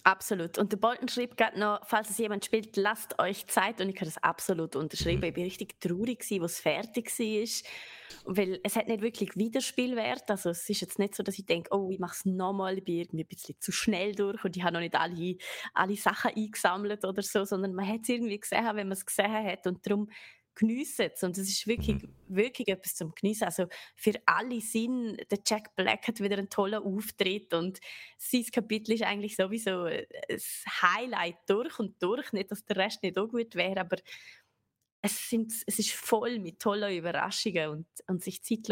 Absolut. 0.05 0.59
Und 0.59 0.73
der 0.73 0.79
Bolton 0.79 1.07
schrieb 1.09 1.37
gerade 1.37 1.59
noch, 1.61 1.81
falls 1.87 2.11
es 2.11 2.19
jemand 2.19 2.45
spielt, 2.45 2.77
lasst 2.77 3.21
euch 3.21 3.47
Zeit. 3.47 3.81
Und 3.81 3.89
ich 3.89 3.97
habe 3.97 4.07
das 4.07 4.21
absolut 4.21 4.75
unterschrieben. 4.75 5.21
Mhm. 5.21 5.27
Ich 5.27 5.35
bin 5.35 5.45
richtig 5.45 5.81
traurig, 5.81 6.27
als 6.41 6.53
es 6.53 6.61
fertig 6.61 7.09
war. 7.19 8.35
Weil 8.35 8.61
es 8.65 8.75
hat 8.75 8.89
nicht 8.89 9.01
wirklich 9.01 9.37
Wiederspielwert. 9.37 10.29
Also 10.29 10.51
es 10.51 10.69
ist 10.69 10.81
jetzt 10.81 10.99
nicht 10.99 11.15
so, 11.15 11.23
dass 11.23 11.39
ich 11.39 11.47
denke, 11.47 11.71
oh, 11.73 11.89
ich 11.91 12.01
mache 12.01 12.17
es 12.17 12.25
nochmal, 12.25 12.79
ich 12.79 12.85
bin 12.85 12.97
irgendwie 12.97 13.23
ein 13.23 13.29
bisschen 13.29 13.61
zu 13.61 13.71
schnell 13.71 14.13
durch 14.15 14.45
und 14.45 14.57
ich 14.57 14.63
habe 14.65 14.75
noch 14.75 14.81
nicht 14.81 14.97
alle, 14.97 15.37
alle 15.73 15.97
Sachen 15.97 16.33
eingesammelt 16.35 17.05
oder 17.05 17.23
so, 17.23 17.45
sondern 17.45 17.73
man 17.73 17.87
hat 17.87 18.01
es 18.03 18.09
irgendwie 18.09 18.41
gesehen, 18.41 18.67
wenn 18.75 18.89
man 18.89 18.93
es 18.93 19.07
gesehen 19.07 19.33
hat. 19.33 19.67
Und 19.69 19.87
darum 19.87 20.09
geniessen 20.55 21.11
es. 21.13 21.23
Und 21.23 21.37
es 21.39 21.49
ist 21.49 21.67
wirklich, 21.67 22.03
mhm. 22.03 22.15
wirklich 22.29 22.69
etwas 22.69 22.95
zum 22.95 23.15
Geniessen. 23.15 23.45
Also 23.45 23.67
für 23.95 24.15
alle 24.27 24.61
Sinn, 24.61 25.17
der 25.31 25.39
Jack 25.47 25.75
Black 25.77 26.07
hat 26.09 26.21
wieder 26.21 26.39
einen 26.39 26.51
tollen 26.51 26.83
Auftritt 26.83 27.55
und 27.55 27.81
sein 28.19 28.45
Kapitel 28.53 28.93
ist 28.93 29.03
eigentlich 29.03 29.37
sowieso 29.37 29.85
ein 29.85 30.07
Highlight 30.83 31.39
durch 31.47 31.79
und 31.79 32.03
durch. 32.03 32.33
Nicht, 32.33 32.51
dass 32.51 32.65
der 32.65 32.77
Rest 32.77 33.03
nicht 33.03 33.15
so 33.15 33.29
gut 33.29 33.55
wäre, 33.55 33.81
aber 33.81 33.97
es, 35.03 35.29
sind, 35.29 35.53
es 35.67 35.79
ist 35.79 35.93
voll 35.93 36.39
mit 36.39 36.61
tollen 36.61 36.97
Überraschungen 36.97 37.69
und, 37.69 37.87
und 38.07 38.23
sich 38.23 38.43
Zeit 38.43 38.69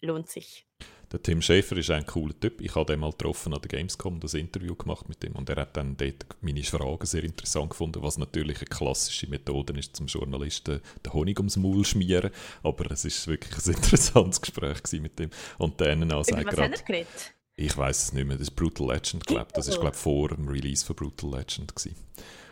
lohnt 0.00 0.30
sich. 0.30 0.66
Der 1.12 1.20
Tim 1.20 1.42
Schäfer 1.42 1.76
ist 1.76 1.90
ein 1.90 2.06
cooler 2.06 2.38
Typ. 2.38 2.60
Ich 2.60 2.76
habe 2.76 2.92
den 2.92 3.00
mal 3.00 3.10
getroffen 3.10 3.52
an 3.52 3.60
der 3.60 3.68
Gamescom, 3.68 4.20
das 4.20 4.34
Interview 4.34 4.76
gemacht 4.76 5.08
mit 5.08 5.24
ihm 5.24 5.32
und 5.32 5.50
er 5.50 5.56
hat 5.56 5.76
dann 5.76 5.96
dort 5.96 6.24
meine 6.40 6.62
Fragen 6.62 7.04
sehr 7.04 7.24
interessant 7.24 7.70
gefunden, 7.70 8.02
was 8.02 8.16
natürlich 8.16 8.58
eine 8.58 8.66
klassische 8.66 9.28
Methode 9.28 9.76
ist, 9.76 9.96
zum 9.96 10.06
Journalisten 10.06 10.80
den 11.04 11.12
Honig 11.12 11.38
ums 11.38 11.56
Maul 11.56 11.84
schmieren. 11.84 12.30
Aber 12.62 12.88
es 12.92 13.04
ist 13.04 13.26
wirklich 13.26 13.66
ein 13.66 13.74
interessantes 13.74 14.40
Gespräch 14.40 14.78
mit 15.00 15.18
ihm. 15.18 15.30
Und 15.58 15.80
dann 15.80 16.12
auch 16.12 16.24
sagt 16.24 16.48
geredet? 16.48 17.34
Ich 17.56 17.76
weiß 17.76 18.04
es 18.04 18.12
nicht 18.12 18.26
mehr. 18.26 18.36
Das 18.38 18.48
ist 18.48 18.56
Brutal 18.56 18.88
Legend, 18.88 19.26
glaube 19.26 19.48
Das 19.54 19.68
ist 19.68 19.80
glaube 19.80 19.96
vor 19.96 20.28
dem 20.28 20.48
Release 20.48 20.84
von 20.84 20.96
Brutal 20.96 21.30
Legend 21.30 21.74
gewesen. 21.76 21.96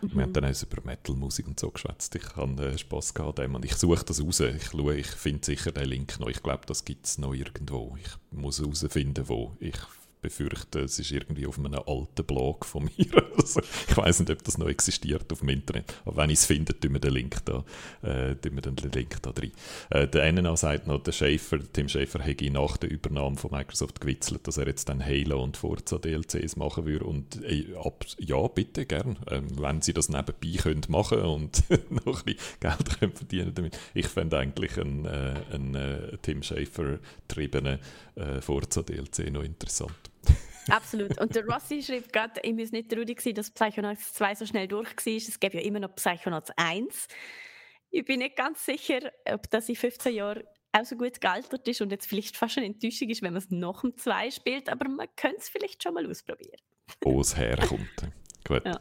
Mhm. 0.02 0.14
Wir 0.14 0.22
haben 0.22 0.32
dann 0.32 0.44
auch 0.44 0.62
über 0.62 0.82
Metal-Musik 0.84 1.46
und 1.46 1.58
so 1.58 1.70
geschwätzt. 1.70 2.14
Ich 2.14 2.36
habe 2.36 2.66
äh, 2.66 2.78
Spass 2.78 3.14
gehabt 3.14 3.38
dem 3.38 3.54
und 3.54 3.64
ich 3.64 3.74
suche 3.74 4.04
das 4.04 4.22
raus. 4.22 4.40
Ich 4.40 4.66
schaue, 4.66 4.96
ich 4.96 5.06
finde 5.06 5.44
sicher 5.44 5.72
den 5.72 5.88
Link 5.88 6.20
noch. 6.20 6.28
Ich 6.28 6.42
glaube, 6.42 6.66
das 6.66 6.84
gibt 6.84 7.06
es 7.06 7.18
noch 7.18 7.34
irgendwo. 7.34 7.96
Ich 8.02 8.38
muss 8.38 8.60
herausfinden, 8.60 9.28
wo. 9.28 9.56
Ich 9.60 9.76
befürchte, 10.20 10.80
es 10.80 10.98
ist 10.98 11.10
irgendwie 11.10 11.46
auf 11.46 11.58
einem 11.58 11.74
alten 11.74 12.24
Blog 12.24 12.64
von 12.64 12.84
mir. 12.98 13.06
Also, 13.36 13.60
ich 13.88 13.96
weiß 13.96 14.20
nicht, 14.20 14.30
ob 14.30 14.42
das 14.42 14.58
noch 14.58 14.68
existiert 14.68 15.32
auf 15.32 15.40
dem 15.40 15.50
Internet. 15.50 15.94
Aber 16.04 16.16
wenn 16.16 16.30
ich 16.30 16.40
es 16.40 16.46
finde, 16.46 16.78
tun 16.78 16.92
wir 16.92 17.00
den 17.00 17.12
Link 17.12 17.44
da, 17.44 17.64
äh, 18.02 18.34
wir 18.42 18.62
den 18.62 18.76
Link 18.92 19.22
da 19.22 19.32
drin. 19.32 19.52
Äh, 19.90 20.08
der 20.08 20.32
NNA 20.32 20.56
sagt 20.56 20.86
noch, 20.86 21.02
der 21.02 21.12
Schäfer, 21.12 21.58
Tim 21.72 21.88
Schäfer 21.88 22.20
hätte 22.20 22.50
nach 22.50 22.76
der 22.76 22.90
Übernahme 22.90 23.36
von 23.36 23.50
Microsoft 23.50 24.00
gewitzelt, 24.00 24.46
dass 24.46 24.56
er 24.56 24.66
jetzt 24.66 24.88
dann 24.88 25.04
Halo 25.04 25.42
und 25.42 25.56
Forza 25.56 25.98
DLCs 25.98 26.56
machen 26.56 26.86
würde. 26.86 27.04
Und 27.04 27.42
äh, 27.44 27.74
ab, 27.76 28.04
ja, 28.18 28.46
bitte, 28.48 28.86
gern. 28.86 29.18
Ähm, 29.30 29.46
wenn 29.58 29.82
sie 29.82 29.92
das 29.92 30.08
nebenbei 30.08 30.56
können 30.58 30.82
machen 30.88 31.20
und 31.20 31.64
noch 31.90 32.26
ein 32.26 32.34
bisschen 32.34 32.60
Geld 32.60 32.98
können 32.98 33.12
verdienen 33.12 33.54
damit. 33.54 33.78
Ich 33.94 34.06
fände 34.06 34.38
eigentlich 34.38 34.78
einen, 34.78 35.04
äh, 35.04 35.34
einen 35.52 35.74
äh, 35.74 36.18
Tim 36.22 36.42
Schäfer 36.42 36.98
getriebenen 37.26 37.78
äh, 38.16 38.40
Forza 38.40 38.82
DLC 38.82 39.30
noch 39.30 39.42
interessant. 39.42 39.92
Absolut. 40.68 41.20
Und 41.20 41.34
der 41.34 41.46
Rossi 41.46 41.82
schreibt 41.82 42.12
gerade, 42.12 42.40
ich 42.42 42.52
muss 42.52 42.72
nicht 42.72 42.90
traurig 42.90 43.20
sein, 43.20 43.34
dass 43.34 43.50
Psychonauts 43.50 44.14
2 44.14 44.34
so 44.34 44.46
schnell 44.46 44.68
durch 44.68 44.88
war. 44.88 45.12
Es 45.14 45.40
gibt 45.40 45.54
ja 45.54 45.60
immer 45.60 45.80
noch 45.80 45.94
Psychonauts 45.94 46.50
1. 46.56 47.08
Ich 47.90 48.04
bin 48.04 48.18
nicht 48.18 48.36
ganz 48.36 48.64
sicher, 48.64 49.12
ob 49.24 49.50
das 49.50 49.68
in 49.68 49.76
15 49.76 50.14
Jahren 50.14 50.42
auch 50.72 50.84
so 50.84 50.96
gut 50.96 51.20
gealtert 51.20 51.66
ist 51.66 51.80
und 51.80 51.90
jetzt 51.90 52.06
vielleicht 52.06 52.36
fast 52.36 52.58
eine 52.58 52.66
Enttäuschung 52.66 53.08
ist, 53.08 53.22
wenn 53.22 53.32
man 53.32 53.42
es 53.42 53.50
nach 53.50 53.80
dem 53.80 53.96
2 53.96 54.30
spielt, 54.30 54.68
aber 54.68 54.88
man 54.88 55.06
könnte 55.16 55.38
es 55.38 55.48
vielleicht 55.48 55.82
schon 55.82 55.94
mal 55.94 56.08
ausprobieren. 56.08 56.60
Wo 57.00 57.20
es 57.20 57.36
herkommt. 57.36 57.88
gut. 58.46 58.64
Ja. 58.64 58.80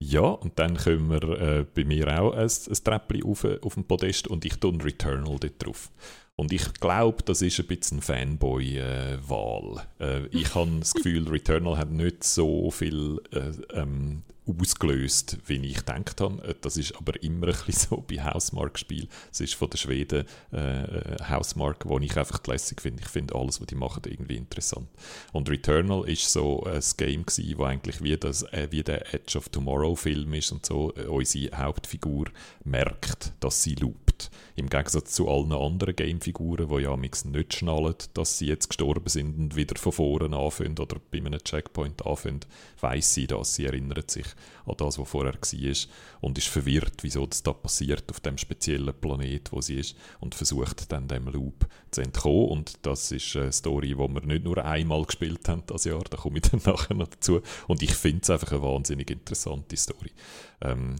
Ja, 0.00 0.20
und 0.20 0.58
dann 0.58 0.76
können 0.76 1.08
wir 1.08 1.22
äh, 1.40 1.64
bei 1.64 1.84
mir 1.84 2.20
auch 2.20 2.32
ein, 2.34 2.40
ein 2.42 2.84
Treppchen 2.84 3.24
auf, 3.24 3.44
auf 3.44 3.74
dem 3.74 3.84
Podest 3.86 4.28
und 4.28 4.44
ich 4.44 4.56
tue 4.56 4.84
Returnal 4.84 5.38
dort 5.38 5.64
drauf. 5.64 5.90
Und 6.36 6.52
ich 6.52 6.72
glaube, 6.74 7.22
das 7.24 7.42
ist 7.42 7.60
ein 7.60 7.66
bisschen 7.66 8.02
Fanboy-Wahl. 8.02 9.86
Äh, 10.00 10.26
ich 10.28 10.54
habe 10.54 10.78
das 10.80 10.92
Gefühl, 10.92 11.28
Returnal 11.28 11.78
hat 11.78 11.90
nicht 11.90 12.24
so 12.24 12.72
viel 12.72 13.20
äh, 13.30 13.52
ähm, 13.78 14.24
ausgelöst, 14.46 15.38
wie 15.46 15.64
ich 15.64 15.76
gedacht 15.76 16.20
habe. 16.20 16.42
Äh, 16.42 16.54
das 16.60 16.76
ist 16.76 16.96
aber 16.96 17.22
immer 17.22 17.46
ein 17.46 17.56
bisschen 17.66 17.88
so 17.90 18.04
bei 18.06 18.22
Housemark-Spielen. 18.22 19.08
Es 19.32 19.40
ist 19.40 19.54
von 19.54 19.70
den 19.70 19.76
Schweden 19.76 20.26
äh, 20.52 20.82
äh, 20.82 21.16
Housemark, 21.28 21.86
wo 21.86 21.98
ich 21.98 22.16
einfach 22.16 22.44
lässig 22.46 22.80
finde. 22.80 23.02
Ich 23.02 23.08
finde 23.08 23.34
alles, 23.34 23.60
was 23.60 23.66
die 23.68 23.74
machen, 23.74 24.02
irgendwie 24.04 24.36
interessant. 24.36 24.88
Und 25.32 25.48
Returnal 25.48 26.08
ist 26.08 26.32
so 26.32 26.64
ein 26.64 26.82
Game 26.96 27.24
gewesen, 27.26 27.58
wo 27.58 27.64
eigentlich 27.64 28.02
wie, 28.02 28.16
das, 28.16 28.42
äh, 28.52 28.68
wie 28.70 28.82
der 28.82 29.14
Edge 29.14 29.38
of 29.38 29.48
Tomorrow 29.48 29.94
Film 29.94 30.34
ist 30.34 30.52
und 30.52 30.66
so. 30.66 30.92
Äh, 30.96 31.06
unsere 31.06 31.56
Hauptfigur 31.56 32.26
merkt, 32.64 33.32
dass 33.40 33.62
sie 33.62 33.76
loopt. 33.76 34.30
Im 34.56 34.68
Gegensatz 34.68 35.12
zu 35.12 35.28
allen 35.28 35.52
anderen 35.52 35.96
Gamefiguren, 35.96 36.68
die 36.68 36.82
ja 36.82 36.96
nicht 36.96 37.54
schnallen, 37.54 37.96
dass 38.14 38.38
sie 38.38 38.46
jetzt 38.46 38.68
gestorben 38.68 39.08
sind 39.08 39.36
und 39.36 39.56
wieder 39.56 39.74
von 39.76 39.90
vorne 39.90 40.36
anfangen 40.36 40.78
oder 40.78 40.96
bei 41.10 41.18
einem 41.18 41.42
Checkpoint 41.42 42.06
anfangen, 42.06 42.40
weiss 42.80 43.14
sie 43.14 43.26
das. 43.26 43.56
Sie 43.56 43.66
erinnert 43.66 44.12
sich 44.12 44.26
an 44.64 44.76
das, 44.76 44.96
was 44.98 45.08
vorher 45.08 45.34
war 45.34 45.74
und 46.20 46.38
ist 46.38 46.46
verwirrt, 46.46 47.02
wieso 47.02 47.26
das 47.26 47.42
da 47.42 47.52
passiert 47.52 48.04
auf 48.10 48.20
dem 48.20 48.38
speziellen 48.38 48.94
Planet, 48.94 49.50
wo 49.50 49.60
sie 49.60 49.80
ist 49.80 49.96
und 50.20 50.36
versucht 50.36 50.92
dann 50.92 51.08
dem 51.08 51.26
Loop 51.26 51.66
zu 51.90 52.02
entkommen. 52.02 52.48
Und 52.48 52.86
das 52.86 53.10
ist 53.10 53.34
eine 53.34 53.52
Story, 53.52 53.88
die 53.88 53.98
wir 53.98 54.08
nicht 54.08 54.44
nur 54.44 54.64
einmal 54.64 55.04
gespielt 55.04 55.48
haben 55.48 55.64
das 55.66 55.84
Jahr, 55.84 56.04
da 56.08 56.16
komme 56.16 56.38
ich 56.38 56.50
dann 56.50 56.60
nachher 56.64 56.94
noch 56.94 57.08
dazu. 57.08 57.40
Und 57.66 57.82
ich 57.82 57.94
finde 57.94 58.20
es 58.22 58.30
einfach 58.30 58.52
eine 58.52 58.62
wahnsinnig 58.62 59.10
interessante 59.10 59.76
Story. 59.76 60.12
Ähm, 60.60 60.94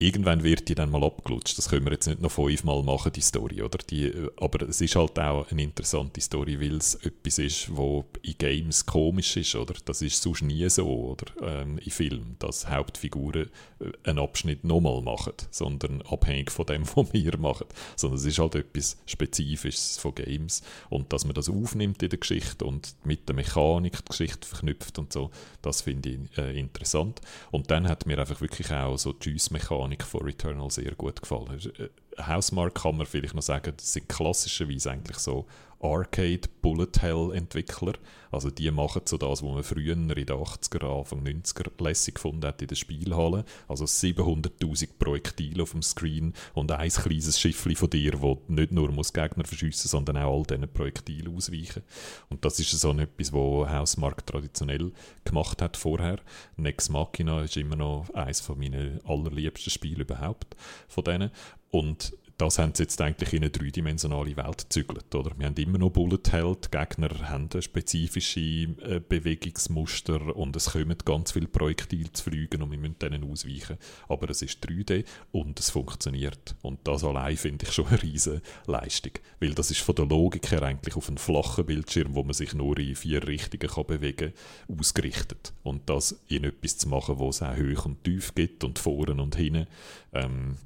irgendwann 0.00 0.42
wird 0.42 0.68
die 0.68 0.74
dann 0.74 0.90
mal 0.90 1.04
abgelutscht. 1.04 1.58
Das 1.58 1.68
können 1.68 1.84
wir 1.84 1.92
jetzt 1.92 2.06
nicht 2.06 2.22
noch 2.22 2.32
fünfmal 2.32 2.82
machen, 2.82 3.12
die 3.12 3.20
Story, 3.20 3.62
oder? 3.62 3.78
Die, 3.78 4.06
äh, 4.06 4.30
aber 4.38 4.66
es 4.66 4.80
ist 4.80 4.96
halt 4.96 5.18
auch 5.18 5.48
eine 5.50 5.62
interessante 5.62 6.20
Story, 6.22 6.58
weil 6.58 6.76
es 6.76 6.94
etwas 6.94 7.38
ist, 7.38 7.76
wo 7.76 8.06
in 8.22 8.34
Games 8.38 8.86
komisch 8.86 9.36
ist, 9.36 9.54
oder? 9.54 9.74
Das 9.84 10.00
ist 10.00 10.22
sonst 10.22 10.42
nie 10.42 10.68
so, 10.70 10.88
oder? 10.88 11.26
Ähm, 11.42 11.78
in 11.78 11.90
Filmen, 11.90 12.36
dass 12.38 12.68
Hauptfiguren 12.68 13.50
äh, 13.78 14.08
einen 14.08 14.18
Abschnitt 14.18 14.64
nochmal 14.64 15.02
machen, 15.02 15.34
sondern 15.50 16.00
abhängig 16.02 16.50
von 16.50 16.64
dem, 16.64 16.84
was 16.96 17.12
wir 17.12 17.38
machen. 17.38 17.66
Sondern 17.94 18.18
es 18.18 18.24
ist 18.24 18.38
halt 18.38 18.54
etwas 18.54 18.96
Spezifisches 19.04 19.98
von 19.98 20.14
Games. 20.14 20.62
Und 20.88 21.12
dass 21.12 21.26
man 21.26 21.34
das 21.34 21.50
aufnimmt 21.50 22.02
in 22.02 22.08
der 22.08 22.18
Geschichte 22.18 22.64
und 22.64 22.94
mit 23.04 23.28
der 23.28 23.36
Mechanik 23.36 23.98
die 23.98 24.08
Geschichte 24.08 24.48
verknüpft 24.48 24.98
und 24.98 25.12
so, 25.12 25.30
das 25.60 25.82
finde 25.82 26.08
ich 26.08 26.38
äh, 26.38 26.58
interessant. 26.58 27.20
Und 27.50 27.70
dann 27.70 27.86
hat 27.86 28.06
mir 28.06 28.18
einfach 28.18 28.40
wirklich 28.40 28.72
auch 28.72 28.96
so 28.96 29.12
die 29.12 29.36
Mechanik 29.50 29.89
Mechanik 29.90 30.04
von 30.04 30.22
Returnal 30.22 30.70
sehr 30.70 30.94
gut 30.94 31.20
gefallen. 31.20 31.60
Äh, 31.78 32.22
Housemark 32.22 32.74
kann 32.74 32.96
man 32.96 33.06
vielleicht 33.06 33.34
noch 33.34 33.42
sagen, 33.42 33.72
das 33.76 33.92
sind 33.92 34.08
klassischerweise 34.08 34.90
eigentlich 34.90 35.18
so 35.18 35.46
Arcade 35.80 36.48
Bullet 36.60 37.00
Hell 37.00 37.32
Entwickler. 37.34 37.94
Also 38.30 38.50
die 38.50 38.70
machen 38.70 39.02
so 39.06 39.16
das, 39.16 39.42
was 39.42 39.42
man 39.42 39.62
früher 39.64 39.94
in 39.94 40.08
den 40.08 40.26
80er, 40.26 41.00
Anfang 41.00 41.24
90er 41.24 41.82
lässig 41.82 42.14
gefunden 42.14 42.46
hat 42.46 42.62
in 42.62 42.68
der 42.68 42.76
Spielhalle. 42.76 43.44
Also 43.66 43.84
700'000 43.84 44.90
Projektile 44.98 45.62
auf 45.62 45.72
dem 45.72 45.82
Screen 45.82 46.34
und 46.54 46.70
ein 46.70 46.88
kleines 46.90 47.40
Schiffchen 47.40 47.74
von 47.74 47.90
dir, 47.90 48.12
das 48.12 48.36
nicht 48.48 48.72
nur 48.72 48.92
muss 48.92 49.12
Gegner 49.12 49.44
verschiessen 49.44 49.88
sondern 49.88 50.18
auch 50.18 50.38
all 50.38 50.42
diesen 50.44 50.72
Projektilen 50.72 51.34
ausweichen. 51.34 51.82
Und 52.28 52.44
das 52.44 52.60
ist 52.60 52.70
so 52.70 52.92
etwas, 52.92 53.32
was 53.32 53.70
Hausmark 53.70 54.26
traditionell 54.26 54.92
gemacht 55.24 55.60
hat 55.60 55.76
vorher. 55.76 56.18
Nex 56.56 56.88
Machina 56.88 57.42
ist 57.42 57.56
immer 57.56 57.76
noch 57.76 58.10
eines 58.14 58.48
meiner 58.48 59.00
allerliebsten 59.04 59.70
Spiele 59.70 60.02
überhaupt 60.02 60.56
von 60.88 61.04
denen. 61.04 61.30
Und 61.70 62.12
das 62.40 62.58
haben 62.58 62.74
sie 62.74 62.84
jetzt 62.84 63.00
eigentlich 63.02 63.34
in 63.34 63.42
eine 63.42 63.50
dreidimensionale 63.50 64.34
Welt 64.36 64.58
gezügelt. 64.58 65.14
Oder? 65.14 65.32
Wir 65.36 65.46
haben 65.46 65.56
immer 65.56 65.76
noch 65.76 65.90
Bullet 65.90 66.22
Hell, 66.30 66.56
die 66.64 66.70
Gegner 66.70 67.28
haben 67.28 67.50
spezifische 67.60 68.40
äh, 68.40 69.00
Bewegungsmuster 69.06 70.34
und 70.34 70.56
es 70.56 70.70
kommen 70.70 70.96
ganz 71.04 71.32
viele 71.32 71.48
Projektile 71.48 72.10
zu 72.12 72.24
fliegen 72.24 72.62
und 72.62 72.70
wir 72.70 72.78
müssen 72.78 72.98
denen 72.98 73.30
ausweichen. 73.30 73.76
Aber 74.08 74.30
es 74.30 74.40
ist 74.40 74.64
3D 74.66 75.04
und 75.32 75.60
es 75.60 75.68
funktioniert. 75.68 76.54
Und 76.62 76.80
das 76.84 77.04
allein 77.04 77.36
finde 77.36 77.66
ich 77.66 77.72
schon 77.72 77.88
eine 77.88 78.02
riesige 78.02 78.40
Leistung. 78.66 79.12
Weil 79.38 79.52
das 79.52 79.70
ist 79.70 79.80
von 79.80 79.96
der 79.96 80.06
Logik 80.06 80.50
her 80.50 80.62
eigentlich 80.62 80.96
auf 80.96 81.08
einem 81.08 81.18
flachen 81.18 81.66
Bildschirm, 81.66 82.14
wo 82.14 82.22
man 82.22 82.32
sich 82.32 82.54
nur 82.54 82.78
in 82.78 82.96
vier 82.96 83.26
Richtungen 83.26 83.68
kann 83.68 83.86
bewegen 83.86 84.32
kann, 84.66 84.78
ausgerichtet. 84.78 85.52
Und 85.62 85.90
das 85.90 86.18
in 86.28 86.44
etwas 86.44 86.78
zu 86.78 86.88
machen, 86.88 87.18
wo 87.18 87.28
es 87.28 87.42
auch 87.42 87.56
hoch 87.56 87.84
und 87.84 88.02
tief 88.02 88.34
gibt 88.34 88.64
und 88.64 88.78
vorne 88.78 89.20
und 89.20 89.36
hinten. 89.36 89.66
Ähm, 90.14 90.56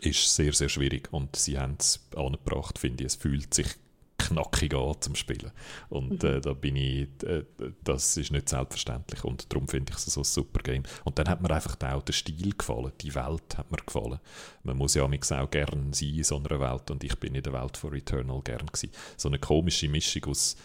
ist 0.00 0.34
sehr, 0.34 0.52
sehr 0.52 0.68
schwierig. 0.68 1.12
Und 1.12 1.36
sie 1.36 1.58
haben 1.58 1.76
es 1.78 2.00
angebracht, 2.14 2.78
finde 2.78 3.04
ich. 3.04 3.08
Es 3.08 3.14
fühlt 3.16 3.52
sich 3.54 3.68
knackig 4.18 4.74
an 4.74 4.94
zum 5.00 5.14
Spielen. 5.14 5.50
Und 5.88 6.22
mhm. 6.22 6.28
äh, 6.28 6.40
da 6.40 6.52
bin 6.52 6.76
ich, 6.76 7.08
äh, 7.22 7.44
das 7.84 8.16
ist 8.16 8.32
nicht 8.32 8.48
selbstverständlich 8.48 9.24
und 9.24 9.52
darum 9.52 9.68
finde 9.68 9.92
ich 9.92 9.98
es 9.98 10.06
so 10.06 10.20
ein 10.20 10.24
super 10.24 10.62
Game. 10.62 10.82
Und 11.04 11.18
dann 11.18 11.28
hat 11.28 11.40
mir 11.40 11.50
einfach 11.50 11.76
auch 11.82 12.02
der 12.02 12.12
Stil 12.12 12.54
gefallen, 12.56 12.92
die 13.00 13.14
Welt 13.14 13.56
hat 13.56 13.70
mir 13.70 13.78
gefallen. 13.78 14.18
Man 14.62 14.76
muss 14.76 14.94
ja 14.94 15.04
auch 15.04 15.50
gerne 15.50 15.94
sein 15.94 16.14
in 16.14 16.24
so 16.24 16.36
einer 16.36 16.60
Welt 16.60 16.90
und 16.90 17.04
ich 17.04 17.14
bin 17.16 17.34
in 17.34 17.42
der 17.42 17.52
Welt 17.52 17.76
von 17.76 17.90
Returnal 17.90 18.40
gern 18.42 18.66
gewesen. 18.66 18.90
So 19.16 19.28
eine 19.28 19.38
komische 19.38 19.88
Mischung 19.88 20.24
aus 20.26 20.56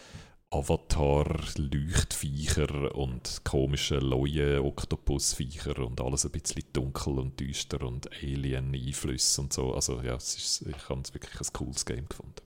Avatar-Leuchtviecher 0.51 2.93
und 2.93 3.41
komische 3.45 3.95
neue 3.95 4.63
Oktopusviecher 4.63 5.79
und 5.79 5.99
alles 6.01 6.25
ein 6.25 6.31
bisschen 6.31 6.65
dunkel 6.73 7.19
und 7.19 7.39
düster 7.39 7.81
und 7.83 8.11
Alien-Einflüsse 8.21 9.41
und 9.41 9.53
so. 9.53 9.73
Also 9.73 10.01
ja, 10.01 10.15
ist, 10.15 10.65
ich 10.67 10.89
habe 10.89 11.01
es 11.01 11.13
wirklich 11.13 11.39
ein 11.39 11.53
cooles 11.53 11.85
Game 11.85 12.05
gefunden. 12.07 12.41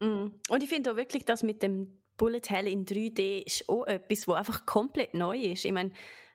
Mm. 0.00 0.30
Und 0.48 0.62
ich 0.62 0.68
finde 0.68 0.92
auch 0.92 0.96
wirklich, 0.96 1.24
dass 1.24 1.42
mit 1.42 1.60
dem 1.62 1.98
Bullet 2.16 2.48
Hell 2.48 2.68
in 2.68 2.86
3D 2.86 3.44
ist 3.44 3.68
auch 3.68 3.86
etwas, 3.86 4.28
was 4.28 4.36
einfach 4.36 4.64
komplett 4.64 5.14
neu 5.14 5.36
ist. 5.36 5.64
Ich 5.64 5.72
meine, 5.72 5.90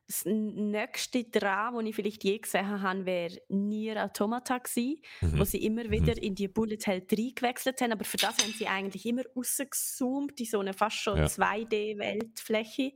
das 0.07 0.25
nächste 0.25 1.23
dran, 1.23 1.75
das 1.75 1.85
ich 1.85 1.95
vielleicht 1.95 2.23
je 2.23 2.37
gesehen 2.37 2.81
habe, 2.81 3.05
wäre 3.05 3.37
Nier 3.49 4.03
Automata 4.03 4.57
gewesen, 4.57 5.01
mhm. 5.21 5.39
wo 5.39 5.43
sie 5.43 5.63
immer 5.63 5.89
wieder 5.89 6.13
mhm. 6.13 6.21
in 6.21 6.35
die 6.35 6.47
Bullet 6.47 6.85
Hell 6.85 7.01
3 7.01 7.31
gewechselt 7.35 7.81
haben, 7.81 7.93
aber 7.93 8.03
für 8.03 8.17
das 8.17 8.37
haben 8.37 8.53
sie 8.53 8.67
eigentlich 8.67 9.05
immer 9.05 9.23
rausgezoomt 9.35 10.39
in 10.39 10.45
so 10.45 10.59
eine 10.59 10.73
fast 10.73 10.97
schon 10.97 11.17
ja. 11.17 11.25
2D-Weltfläche. 11.25 12.93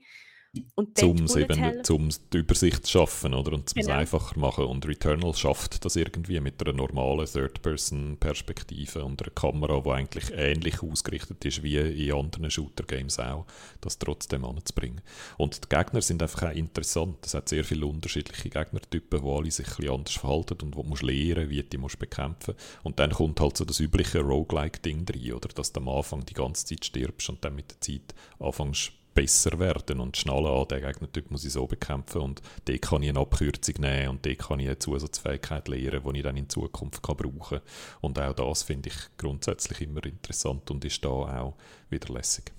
Und 0.75 1.03
um 1.03 1.27
eben 1.37 1.83
zum 1.83 2.09
die 2.33 2.37
Übersicht 2.37 2.85
zu 2.85 2.91
schaffen 2.91 3.33
oder? 3.33 3.53
und 3.53 3.73
genau. 3.73 3.87
es 3.87 3.93
einfacher 3.93 4.39
machen. 4.39 4.65
Und 4.65 4.87
Returnal 4.87 5.33
schafft 5.33 5.83
das 5.85 5.95
irgendwie 5.95 6.39
mit 6.39 6.61
einer 6.61 6.75
normalen 6.75 7.25
Third-Person-Perspektive 7.25 9.03
und 9.03 9.21
einer 9.21 9.31
Kamera, 9.31 9.81
die 9.81 9.89
eigentlich 9.89 10.31
ähnlich 10.33 10.81
ausgerichtet 10.81 11.43
ist 11.45 11.63
wie 11.63 11.77
in 11.77 12.13
anderen 12.13 12.49
Shooter-Games 12.49 13.19
auch, 13.19 13.45
das 13.81 13.99
trotzdem 13.99 14.45
anzubringen. 14.45 15.01
Und 15.37 15.65
die 15.65 15.69
Gegner 15.69 16.01
sind 16.01 16.23
einfach 16.23 16.43
auch 16.43 16.55
interessant. 16.55 17.25
Es 17.25 17.33
hat 17.33 17.49
sehr 17.49 17.63
viele 17.63 17.85
unterschiedliche 17.85 18.49
Gegnertypen, 18.49 19.21
die 19.21 19.29
alle 19.29 19.51
sich 19.51 19.67
ein 19.67 19.75
bisschen 19.75 19.93
anders 19.93 20.15
verhalten 20.15 20.57
und 20.63 20.75
wo 20.75 20.83
du 20.83 20.89
musst 20.89 21.03
lernen, 21.03 21.49
wie 21.49 21.61
du 21.61 21.69
die 21.69 21.77
musst 21.77 21.99
bekämpfen 21.99 22.55
Und 22.83 22.99
dann 22.99 23.11
kommt 23.11 23.39
halt 23.41 23.57
so 23.57 23.65
das 23.65 23.79
übliche 23.79 24.21
Roguelike-Ding 24.21 25.05
rein, 25.09 25.33
oder? 25.33 25.49
dass 25.49 25.71
du 25.73 25.81
am 25.81 25.89
Anfang 25.89 26.25
die 26.25 26.33
ganze 26.33 26.65
Zeit 26.65 26.85
stirbst 26.85 27.29
und 27.29 27.43
dann 27.43 27.55
mit 27.55 27.71
der 27.71 27.81
Zeit 27.81 28.15
anfängst 28.39 28.96
besser 29.17 29.57
werden 29.57 29.99
und 29.99 30.15
schneller 30.15 30.51
an, 30.51 30.67
den 30.67 30.83
Gegnertyp 30.83 31.31
muss 31.31 31.43
ich 31.43 31.51
so 31.51 31.65
bekämpfen 31.65 32.21
und 32.21 32.39
dort 32.65 32.81
kann 32.83 33.01
ich 33.01 33.09
eine 33.09 33.19
Abkürzung 33.19 33.75
nehmen 33.79 34.09
und 34.09 34.25
dort 34.25 34.37
kann 34.37 34.59
ich 34.59 34.67
eine 34.67 34.77
Zusatzfähigkeit 34.77 35.67
lernen, 35.67 36.03
die 36.05 36.17
ich 36.17 36.23
dann 36.23 36.37
in 36.37 36.47
Zukunft 36.47 37.01
kann 37.01 37.17
brauchen 37.17 37.57
kann. 37.57 37.61
Und 38.01 38.19
auch 38.19 38.33
das 38.33 38.61
finde 38.61 38.89
ich 38.89 38.95
grundsätzlich 39.17 39.81
immer 39.81 40.05
interessant 40.05 40.69
und 40.69 40.85
ist 40.85 41.03
da 41.03 41.09
auch 41.09 41.55
wieder 41.89 42.13
lässig. 42.13 42.56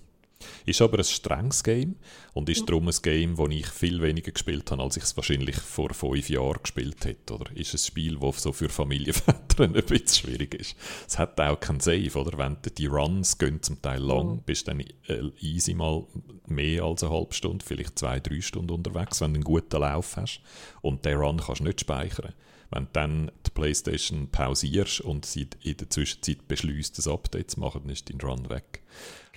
Ist 0.66 0.81
aber 0.82 0.98
ein 0.98 1.05
strenges 1.05 1.65
Game 1.65 1.97
und 2.32 2.48
ist 2.48 2.69
darum 2.69 2.89
ein 2.89 2.94
Game, 3.02 3.36
das 3.36 3.48
ich 3.51 3.66
viel 3.66 4.01
weniger 4.01 4.31
gespielt 4.31 4.70
habe, 4.70 4.82
als 4.82 4.97
ich 4.97 5.02
es 5.02 5.16
wahrscheinlich 5.16 5.56
vor 5.56 5.93
fünf 5.93 6.28
Jahren 6.28 6.62
gespielt 6.62 7.05
hätte. 7.05 7.35
Oder 7.35 7.51
ist 7.56 7.74
ein 7.74 7.78
Spiel, 7.78 8.19
das 8.19 8.43
so 8.43 8.52
für 8.52 8.69
Familienväter 8.69 9.65
ein 9.65 9.73
bisschen 9.73 10.09
schwierig 10.09 10.55
ist. 10.55 10.77
Es 11.06 11.19
hat 11.19 11.40
auch 11.40 11.59
keinen 11.59 11.81
Save, 11.81 12.16
oder? 12.19 12.39
Wenn 12.39 12.56
die 12.77 12.86
Runs 12.86 13.39
gehen 13.39 13.62
zum 13.62 13.82
Teil 13.82 14.01
lang, 14.01 14.36
mhm. 14.36 14.43
bist 14.43 14.69
du 14.69 14.73
dann 14.73 14.81
äh, 14.81 15.31
easy 15.40 15.74
mal 15.74 16.06
mehr 16.47 16.85
als 16.85 17.02
eine 17.02 17.12
halbe 17.12 17.35
Stunde, 17.35 17.65
vielleicht 17.65 17.98
zwei, 17.98 18.20
drei 18.20 18.40
Stunden 18.40 18.73
unterwegs, 18.73 19.20
wenn 19.20 19.32
du 19.32 19.39
einen 19.39 19.44
guten 19.44 19.81
Lauf 19.81 20.16
hast. 20.16 20.40
Und 20.82 21.05
den 21.05 21.19
Run 21.19 21.39
kannst 21.39 21.60
du 21.60 21.65
nicht 21.65 21.81
speichern. 21.81 22.32
Wenn 22.70 22.85
du 22.85 22.90
dann 22.93 23.31
die 23.47 23.51
Playstation 23.51 24.28
pausierst 24.28 25.01
und 25.01 25.24
sie 25.24 25.48
in 25.62 25.77
der 25.78 25.89
Zwischenzeit 25.89 26.47
beschließt, 26.48 26.98
ein 26.98 27.12
Update 27.12 27.52
zu 27.52 27.60
machen, 27.60 27.82
dann 27.82 27.93
ist 27.93 28.10
dein 28.10 28.20
Run 28.20 28.51
weg. 28.51 28.82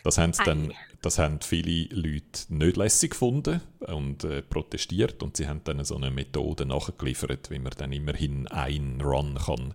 Das 0.03 0.17
haben, 0.17 0.33
dann, 0.45 0.73
das 1.01 1.19
haben 1.19 1.41
viele 1.41 1.93
Leute 1.93 2.53
nicht 2.53 2.77
lässig 2.77 3.11
gefunden 3.11 3.61
und 3.79 4.23
äh, 4.23 4.41
protestiert 4.41 5.21
und 5.21 5.37
sie 5.37 5.47
haben 5.47 5.63
dann 5.63 5.83
so 5.85 5.95
eine 5.95 6.11
Methode 6.11 6.65
nachgeliefert, 6.65 7.51
wie 7.51 7.59
man 7.59 7.73
dann 7.77 7.91
immerhin 7.91 8.47
einen 8.47 9.01
Run 9.01 9.37
kann 9.45 9.73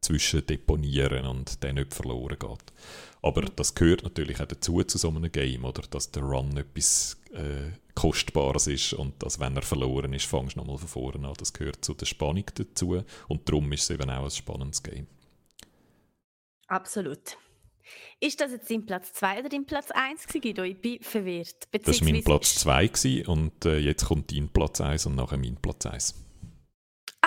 zwischen 0.00 0.46
deponieren 0.46 1.26
und 1.26 1.62
der 1.62 1.72
nicht 1.72 1.92
verloren 1.92 2.38
geht. 2.38 2.72
Aber 3.22 3.42
das 3.42 3.74
gehört 3.74 4.04
natürlich 4.04 4.40
auch 4.40 4.46
dazu 4.46 4.82
zu 4.84 4.98
so 4.98 5.08
einem 5.08 5.30
Game, 5.32 5.64
oder 5.64 5.82
dass 5.90 6.10
der 6.12 6.22
Run 6.22 6.56
etwas 6.56 7.20
äh, 7.32 7.72
Kostbares 7.94 8.66
ist 8.66 8.92
und 8.92 9.20
dass, 9.22 9.40
wenn 9.40 9.56
er 9.56 9.62
verloren 9.62 10.12
ist, 10.12 10.26
fangst 10.26 10.54
du 10.54 10.60
nochmal 10.60 10.78
von 10.78 10.88
vorne 10.88 11.26
an. 11.26 11.34
Das 11.38 11.52
gehört 11.52 11.84
zu 11.84 11.94
der 11.94 12.06
Spannung 12.06 12.44
dazu 12.54 13.02
und 13.26 13.48
darum 13.48 13.72
ist 13.72 13.84
es 13.84 13.90
eben 13.90 14.08
auch 14.10 14.24
ein 14.24 14.30
spannendes 14.30 14.82
Game. 14.82 15.06
Absolut. 16.68 17.38
Ist 18.20 18.40
das 18.40 18.52
jetzt 18.52 18.70
dein 18.70 18.86
Platz 18.86 19.12
2 19.14 19.40
oder 19.40 19.48
dein 19.48 19.66
Platz 19.66 19.90
1 19.90 20.26
Guido? 20.28 20.62
Ich 20.62 20.80
bin 20.80 21.02
verwirrt. 21.02 21.68
Das 21.72 22.00
war 22.00 22.10
mein 22.10 22.24
Platz 22.24 22.56
2 22.56 23.26
und 23.26 23.64
äh, 23.64 23.78
jetzt 23.78 24.06
kommt 24.06 24.32
dein 24.32 24.48
Platz 24.48 24.80
1 24.80 25.06
und 25.06 25.16
nachher 25.16 25.38
mein 25.38 25.56
Platz 25.60 25.86
1. 25.86 26.26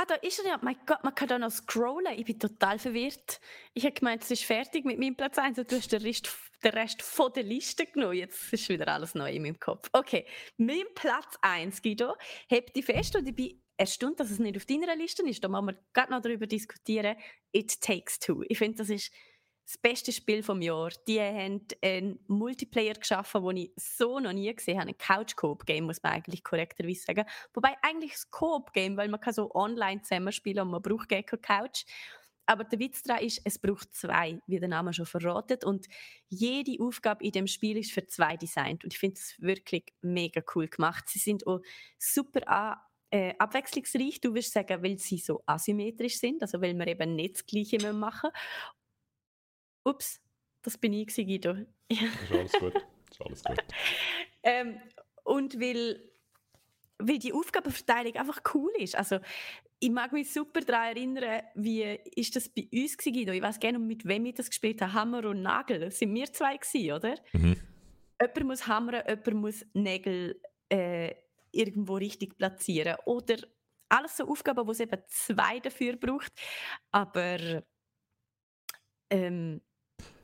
Ah, 0.01 0.05
da 0.05 0.15
ist 0.15 0.39
er 0.39 0.51
ja. 0.51 0.59
Mein 0.61 0.77
Gott, 0.85 1.03
man 1.03 1.13
kann 1.13 1.27
da 1.27 1.37
noch 1.37 1.51
scrollen. 1.51 2.17
Ich 2.17 2.23
bin 2.23 2.39
total 2.39 2.79
verwirrt. 2.79 3.41
Ich 3.73 3.83
habe 3.83 3.93
gemeint, 3.93 4.23
es 4.23 4.31
ist 4.31 4.45
fertig 4.45 4.85
mit 4.85 4.97
meinem 4.97 5.15
Platz 5.15 5.37
1 5.37 5.59
und 5.59 5.69
du 5.69 5.75
hast 5.75 5.91
den 5.91 6.01
Rest, 6.01 6.29
den 6.63 6.71
Rest 6.71 7.01
von 7.01 7.33
der 7.33 7.43
Liste 7.43 7.85
genommen. 7.85 8.13
Jetzt 8.13 8.53
ist 8.53 8.69
wieder 8.69 8.87
alles 8.87 9.13
neu 9.13 9.29
in 9.29 9.41
meinem 9.41 9.59
Kopf. 9.59 9.89
Okay, 9.91 10.25
mein 10.57 10.85
Platz 10.95 11.37
1, 11.41 11.81
Guido, 11.81 12.13
hebt 12.47 12.77
die 12.77 12.81
fest 12.81 13.15
und 13.17 13.27
ich 13.27 13.35
bin 13.35 13.61
erstaunt, 13.75 14.21
dass 14.21 14.31
es 14.31 14.39
nicht 14.39 14.55
auf 14.55 14.65
deiner 14.65 14.95
Liste 14.95 15.27
ist. 15.27 15.43
Da 15.43 15.49
müssen 15.49 15.67
wir 15.67 15.79
gerade 15.93 16.11
noch 16.11 16.21
darüber 16.21 16.47
diskutieren. 16.47 17.17
It 17.51 17.81
Takes 17.81 18.19
Two. 18.19 18.43
Ich 18.47 18.57
finde, 18.57 18.77
das 18.77 18.89
ist 18.89 19.11
das 19.69 19.77
beste 19.77 20.11
Spiel 20.11 20.41
vom 20.41 20.63
Jahr. 20.63 20.89
Die 21.07 21.21
haben 21.21 21.61
einen 21.83 22.19
Multiplayer 22.25 22.95
geschaffen, 22.95 23.45
den 23.45 23.57
ich 23.57 23.71
so 23.75 24.19
noch 24.19 24.33
nie 24.33 24.51
gesehen 24.51 24.79
habe. 24.79 24.89
Ein 24.89 24.97
Couch-Coop-Game, 24.97 25.85
muss 25.85 26.01
man 26.01 26.13
eigentlich 26.13 26.43
korrekterweise 26.43 27.03
sagen. 27.03 27.25
Wobei 27.53 27.75
eigentlich 27.83 28.13
das 28.13 28.31
Coop-Game, 28.31 28.97
weil 28.97 29.09
man 29.09 29.19
kann 29.19 29.33
so 29.33 29.53
online 29.53 30.01
zusammenspielen 30.01 30.63
und 30.63 30.71
man 30.71 30.81
braucht 30.81 31.09
keine 31.09 31.23
Couch. 31.23 31.83
Aber 32.47 32.63
der 32.63 32.79
Witz 32.79 33.03
daran 33.03 33.23
ist, 33.23 33.41
es 33.45 33.59
braucht 33.59 33.93
zwei, 33.93 34.41
wie 34.47 34.59
der 34.59 34.69
Name 34.69 34.91
schon 34.91 35.05
verratet. 35.05 35.63
Und 35.63 35.85
jede 36.29 36.83
Aufgabe 36.83 37.23
in 37.23 37.31
dem 37.31 37.45
Spiel 37.45 37.77
ist 37.77 37.91
für 37.91 38.07
zwei 38.07 38.37
designt. 38.37 38.83
Und 38.83 38.93
ich 38.93 38.99
finde 38.99 39.19
es 39.19 39.35
wirklich 39.39 39.93
mega 40.01 40.41
cool 40.55 40.67
gemacht. 40.67 41.07
Sie 41.09 41.19
sind 41.19 41.45
auch 41.45 41.61
super 41.99 42.81
äh, 43.11 43.35
abwechslungsreich. 43.37 44.19
Du 44.19 44.33
wirst 44.33 44.51
sagen, 44.51 44.81
weil 44.81 44.97
sie 44.97 45.19
so 45.19 45.43
asymmetrisch 45.45 46.17
sind, 46.17 46.41
also 46.41 46.59
weil 46.59 46.73
wir 46.73 46.87
eben 46.87 47.15
nicht 47.15 47.35
das 47.35 47.45
Gleiche 47.45 47.93
machen 47.93 48.31
Ups, 49.89 50.21
das 50.61 50.77
bin 50.77 50.93
ich, 50.93 51.07
Guido. 51.15 51.55
ist 51.87 52.31
alles 52.31 52.51
gut. 52.53 52.73
Ist 53.11 53.21
alles 53.25 53.43
gut. 53.43 53.63
ähm, 54.43 54.79
und 55.23 55.59
weil, 55.59 55.99
weil 56.99 57.17
die 57.17 57.33
Aufgabenverteilung 57.33 58.15
einfach 58.15 58.39
cool 58.53 58.71
ist. 58.77 58.95
Also, 58.95 59.19
ich 59.79 59.89
mag 59.89 60.11
mich 60.11 60.31
super 60.31 60.61
daran 60.61 60.95
erinnern, 60.95 61.41
wie 61.55 61.83
ist 62.15 62.35
das 62.35 62.49
bei 62.49 62.67
uns 62.71 62.97
Guido? 62.97 63.31
Ich 63.31 63.41
weiß 63.41 63.59
gerne, 63.59 63.79
mit 63.79 64.05
wem 64.05 64.25
ich 64.27 64.35
das 64.35 64.49
gespielt 64.49 64.81
habe. 64.81 64.93
Hammer 64.93 65.25
und 65.25 65.41
Nagel. 65.41 65.79
Das 65.79 65.97
sind 65.97 66.13
wir 66.13 66.31
zwei 66.31 66.57
gewesen, 66.57 66.91
oder? 66.91 67.15
Mhm. 67.33 67.57
Jemand 68.21 68.43
muss 68.43 68.67
hammern, 68.67 69.03
jemand 69.07 69.33
muss 69.33 69.65
Nägel 69.73 70.39
äh, 70.69 71.15
irgendwo 71.51 71.95
richtig 71.95 72.37
platzieren. 72.37 72.97
Oder 73.05 73.37
alles 73.87 74.17
so 74.17 74.27
Aufgaben, 74.27 74.67
wo 74.67 74.71
es 74.71 74.81
eben 74.81 75.01
zwei 75.07 75.59
dafür 75.59 75.95
braucht. 75.95 76.33
Aber 76.91 77.63
ähm, 79.09 79.61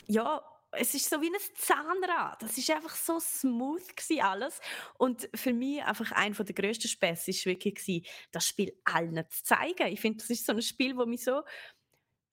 ja, 0.08 0.42
es 0.78 0.94
ist 0.94 1.10
so 1.10 1.22
wie 1.22 1.28
ein 1.28 1.56
Zahnrad. 1.56 2.42
Das 2.42 2.58
ist 2.58 2.70
einfach 2.70 2.96
so 2.96 3.20
smooth 3.20 3.96
gewesen, 3.96 4.22
alles. 4.22 4.60
Und 4.98 5.30
für 5.34 5.54
mich 5.54 5.82
einfach 5.84 6.12
einer 6.12 6.36
der 6.36 6.56
grössten 6.56 6.88
Späße 6.88 7.32
war 7.32 7.46
wirklich 7.52 7.76
gewesen, 7.76 8.06
das 8.32 8.48
Spiel 8.48 8.74
allen 8.84 9.24
zu 9.30 9.44
zeigen. 9.44 9.88
Ich 9.88 10.02
finde, 10.02 10.18
das 10.18 10.30
ist 10.30 10.46
so 10.46 10.54
ein 10.54 10.62
Spiel, 10.62 10.96
das 10.96 11.08
mich 11.08 11.24
so 11.24 11.44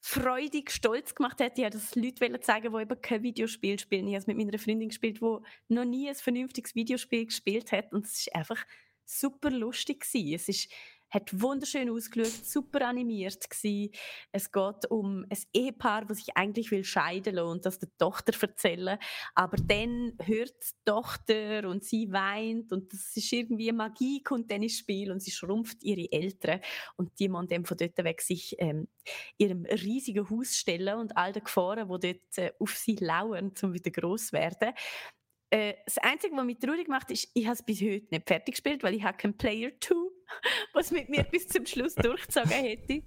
freudig 0.01 0.71
stolz 0.73 1.15
gemacht 1.15 1.41
hat. 1.41 1.57
Ich 1.57 1.63
wollte 1.63 1.79
das 1.79 1.95
Leute 1.95 2.41
zeigen, 2.41 2.75
die 2.75 2.83
eben 2.83 3.01
kein 3.01 3.23
Videospiel 3.23 3.79
spielen. 3.79 4.09
Ich 4.09 4.15
habe 4.15 4.23
es 4.23 4.27
mit 4.27 4.37
meiner 4.37 4.59
Freundin 4.59 4.89
gespielt, 4.89 5.21
die 5.21 5.39
noch 5.69 5.85
nie 5.85 6.09
ein 6.09 6.15
vernünftiges 6.15 6.75
Videospiel 6.75 7.27
gespielt 7.27 7.71
hat. 7.71 7.93
Und 7.93 8.07
es 8.07 8.19
ist 8.19 8.35
einfach 8.35 8.65
super 9.05 9.51
lustig 9.51 10.01
gewesen. 10.01 10.35
Es 10.35 10.49
ist 10.49 10.73
hat 11.13 11.41
wunderschön 11.41 11.91
ausgeschaut, 11.91 12.45
super 12.45 12.89
animiert 12.89 13.49
gewesen. 13.49 13.91
Es 14.33 14.51
geht 14.51 14.91
um 14.91 15.25
ein 15.29 15.39
Ehepaar, 15.53 16.07
das 16.07 16.19
sich 16.19 16.37
eigentlich 16.37 16.71
will 16.71 16.85
scheiden 16.85 17.35
lassen 17.35 17.49
und 17.49 17.67
das 17.67 17.79
der 17.79 17.91
Tochter 17.99 18.33
erzählen, 18.41 18.99
aber 19.35 19.57
dann 19.59 20.15
hört 20.23 20.55
die 20.63 20.85
Tochter 20.85 21.69
und 21.69 21.85
sie 21.85 22.11
weint 22.13 22.73
und 22.73 22.93
das 22.93 23.17
ist 23.17 23.33
irgendwie 23.33 23.71
Magie 23.73 24.23
kommt 24.23 24.51
dann 24.51 24.63
ins 24.63 24.79
Spiel 24.79 25.13
und 25.13 25.21
sie 25.21 25.31
schrumpft 25.31 25.83
ihre 25.85 26.11
Eltern 26.11 26.61
und 26.97 27.19
die 27.19 27.29
man 27.29 27.47
dann 27.47 27.67
von 27.67 27.77
dort 27.77 27.99
weg 27.99 28.23
sich 28.23 28.57
ähm, 28.59 28.89
ihrem 29.37 29.65
riesigen 29.67 30.29
Haus 30.31 30.57
stellen 30.57 30.99
und 30.99 31.17
all 31.17 31.33
die 31.33 31.41
Gefahren, 31.41 31.89
die 31.89 32.13
dort 32.13 32.39
äh, 32.39 32.53
auf 32.59 32.77
sie 32.77 32.97
lauern, 32.97 33.53
um 33.63 33.75
wieder 33.75 33.91
groß 33.91 34.33
werden. 34.33 34.73
Äh, 35.53 35.75
das 35.85 35.99
Einzige, 35.99 36.35
was 36.35 36.45
mich 36.47 36.59
traurig 36.59 36.89
macht, 36.89 37.11
ist, 37.11 37.31
ich 37.35 37.45
habe 37.45 37.55
es 37.55 37.63
bis 37.63 37.83
heute 37.83 38.07
nicht 38.11 38.27
fertig 38.27 38.55
gespielt, 38.55 38.83
weil 38.83 38.95
ich 38.95 39.03
habe 39.03 39.19
keinen 39.19 39.37
Player 39.37 39.71
2, 39.81 39.95
was 40.73 40.91
mit 40.91 41.09
mir 41.09 41.25
bis 41.25 41.49
zum 41.49 41.67
Schluss 41.67 41.95
durchgezogen 41.95 42.51
hätte. 42.51 43.03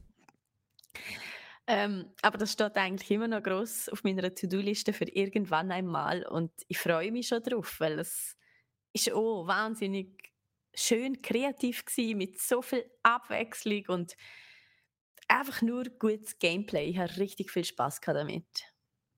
Ähm, 1.68 2.12
aber 2.22 2.38
das 2.38 2.52
steht 2.52 2.76
eigentlich 2.76 3.10
immer 3.10 3.28
noch 3.28 3.42
groß 3.42 3.90
auf 3.90 4.04
meiner 4.04 4.34
To-Do-Liste 4.34 4.94
für 4.94 5.06
irgendwann 5.06 5.72
einmal 5.72 6.24
und 6.28 6.52
ich 6.68 6.78
freue 6.78 7.12
mich 7.12 7.28
schon 7.28 7.42
drauf, 7.42 7.80
weil 7.80 8.00
es 8.00 8.38
ist 8.94 9.12
auch 9.12 9.48
wahnsinnig 9.48 10.32
schön 10.76 11.22
kreativ 11.22 11.84
gewesen, 11.86 12.18
mit 12.18 12.40
so 12.40 12.62
viel 12.62 12.86
Abwechslung 13.02 13.84
und 13.88 14.16
einfach 15.28 15.62
nur 15.64 15.86
gutes 15.86 16.38
Gameplay. 16.38 16.90
Ich 16.90 16.98
habe 17.00 17.18
richtig 17.18 17.52
viel 17.52 17.66
Spaß 17.66 18.00
damit. 18.02 18.75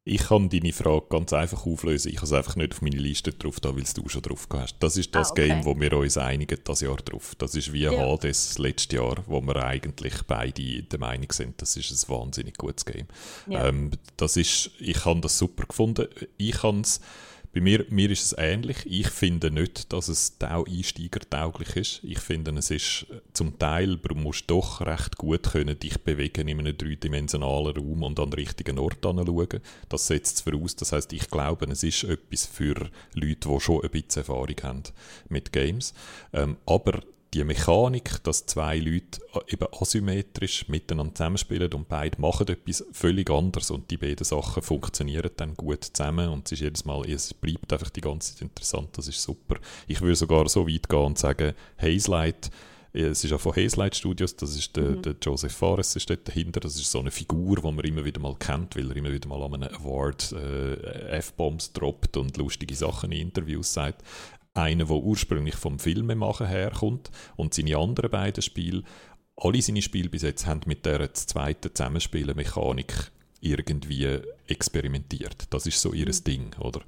Ich 0.10 0.28
kann 0.28 0.48
deine 0.48 0.72
Frage 0.72 1.08
ganz 1.10 1.34
einfach 1.34 1.66
auflösen. 1.66 2.10
Ich 2.10 2.18
habe 2.18 2.28
es 2.28 2.32
einfach 2.32 2.56
nicht 2.56 2.74
auf 2.74 2.82
meine 2.82 2.96
Liste 2.96 3.34
drauf, 3.34 3.60
da, 3.60 3.76
weil 3.76 3.84
du 3.84 4.08
schon 4.08 4.22
drauf 4.22 4.48
hast. 4.54 4.78
Das 4.80 4.96
ist 4.96 5.14
das 5.14 5.30
ah, 5.30 5.32
okay. 5.32 5.48
Game, 5.50 5.66
wo 5.66 5.78
wir 5.78 5.92
uns 5.98 6.18
einigen, 6.18 6.58
das 6.64 6.80
Jahr 6.80 6.96
drauf. 6.96 7.36
Das 7.38 7.56
ist 7.56 7.74
wie 7.74 7.82
ja. 7.82 7.92
Hades 7.92 8.58
letztes 8.58 8.98
Jahr, 8.98 9.18
wo 9.28 9.42
wir 9.42 9.58
eigentlich 9.58 10.14
beide 10.26 10.84
der 10.84 11.00
Meinung 11.00 11.30
sind, 11.34 11.62
das 11.62 11.76
ist 11.76 11.92
ein 11.92 12.10
wahnsinnig 12.10 12.58
gutes 12.58 12.86
Game. 12.86 13.08
Ja. 13.48 13.68
Ähm, 13.68 13.92
das 14.16 14.38
ist, 14.38 14.72
ich 14.80 15.04
habe 15.04 15.20
das 15.20 15.38
super 15.38 15.66
gefunden. 15.66 16.08
Ich 16.38 16.64
habe 16.64 16.80
es 16.80 17.02
bei 17.54 17.62
mir, 17.62 17.86
mir 17.90 18.10
ist 18.12 18.24
es 18.24 18.36
ähnlich. 18.38 18.78
Ich 18.86 19.10
finde 19.10 19.50
nicht, 19.52 19.92
dass 19.92 20.08
es 20.08 20.38
Tau-Einsteiger-tauglich 20.38 21.76
ist. 21.76 22.02
Ich 22.04 22.20
finde, 22.20 22.52
es 22.52 22.70
ist 22.70 23.08
äh, 23.10 23.22
zum 23.34 23.58
Teil, 23.58 23.98
du 23.98 24.16
musst 24.16 24.50
doch 24.50 24.82
recht 24.82 25.18
gut 25.18 25.44
können 25.44 25.80
dich 25.80 25.98
bewegen 26.00 26.48
in 26.48 26.60
einem 26.60 26.78
dreidimensionalen 26.78 27.76
Raum 27.76 28.04
und 28.04 28.20
an 28.20 28.30
den 28.30 28.40
richtigen 28.40 28.78
Ort 28.78 29.00
schauen. 29.02 29.62
Das 29.90 30.08
setzt 30.08 30.38
es 30.38 30.42
voraus. 30.42 30.76
Das 30.76 30.92
heißt, 30.92 31.12
ich 31.14 31.30
glaube, 31.30 31.66
es 31.72 31.84
ist 31.84 32.04
etwas 32.04 32.46
für 32.46 32.90
Leute, 33.14 33.50
die 33.50 33.60
schon 33.60 33.84
ein 33.84 33.90
bisschen 33.90 34.22
Erfahrung 34.22 34.56
haben 34.64 34.84
mit 35.30 35.52
Games. 35.52 35.94
Ähm, 36.34 36.58
aber 36.66 37.02
die 37.34 37.44
Mechanik, 37.44 38.24
dass 38.24 38.46
zwei 38.46 38.78
Leute 38.78 39.20
äh, 39.34 39.54
eben 39.54 39.68
asymmetrisch 39.72 40.68
miteinander 40.68 41.14
zusammenspielen 41.16 41.74
und 41.74 41.88
beide 41.88 42.20
machen 42.22 42.48
etwas 42.48 42.86
völlig 42.92 43.30
anderes 43.30 43.72
und 43.72 43.92
die 43.92 43.98
beiden 43.98 44.24
Sachen 44.24 44.64
funktionieren 44.64 45.32
dann 45.36 45.56
gut 45.56 45.84
zusammen 45.84 46.30
und 46.30 46.48
es 46.48 46.54
ist 46.54 46.62
jedes 46.62 46.86
Mal, 46.86 47.10
es 47.10 47.34
bleibt 47.34 47.72
einfach 47.74 47.90
die 47.90 48.02
ganze 48.02 48.34
Zeit 48.34 48.44
interessant, 48.44 48.98
das 48.98 49.08
ist 49.08 49.22
super. 49.22 49.58
Ich 49.88 50.02
würde 50.02 50.16
sogar 50.16 50.48
so 50.48 50.68
weit 50.68 50.88
gehen 50.88 51.00
und 51.00 51.18
sagen, 51.18 51.54
Hazelight, 51.82 52.50
äh, 52.94 53.02
es 53.08 53.24
ist 53.24 53.32
ja 53.32 53.38
von 53.38 53.56
Hazelight 53.56 53.96
Studios, 53.96 54.36
das 54.36 54.56
ist 54.56 54.76
der, 54.76 54.92
mhm. 54.92 55.02
der 55.02 55.16
Joseph 55.22 55.54
Fares 55.54 55.96
ist 55.96 56.10
dort 56.10 56.28
dahinter, 56.28 56.60
das 56.60 56.76
ist 56.76 56.92
so 56.92 57.00
eine 57.00 57.12
Figur, 57.12 57.58
die 57.58 57.72
man 57.72 57.80
immer 57.80 58.06
wieder 58.06 58.20
mal 58.20 58.36
kennt, 58.36 58.76
weil 58.76 58.90
er 58.90 58.96
immer 58.96 59.12
wieder 59.12 59.28
mal 59.28 59.44
an 59.44 59.56
einem 59.56 59.76
Award 59.76 60.32
äh, 60.32 61.18
F-Bombs 61.18 61.74
droppt 61.74 62.18
und 62.18 62.38
lustige 62.38 62.76
Sachen 62.76 63.12
in 63.12 63.28
Interviews 63.28 63.74
sagt. 63.74 64.04
Einer, 64.58 64.86
der 64.86 64.96
ursprünglich 64.96 65.56
vom 65.56 65.80
Filmemachen 65.80 66.48
herkommt 66.48 67.12
und 67.36 67.54
seine 67.54 67.78
anderen 67.78 68.12
beiden 68.12 68.42
Spiele, 68.42 68.84
alle 69.36 69.62
seine 69.62 69.82
Spiele 69.82 70.10
bis 70.10 70.24
jetzt 70.24 70.48
haben 70.48 70.62
mit 70.66 70.86
der 70.86 71.14
zweiten 71.14 71.74
Zusammenspielen-Mechanik 71.74 73.12
irgendwie 73.40 74.20
experimentiert. 74.50 75.46
Das 75.50 75.66
ist 75.66 75.82
so 75.82 75.94
ihr 75.94 76.08
mhm. 76.08 76.24
Ding, 76.24 76.56
oder? 76.60 76.82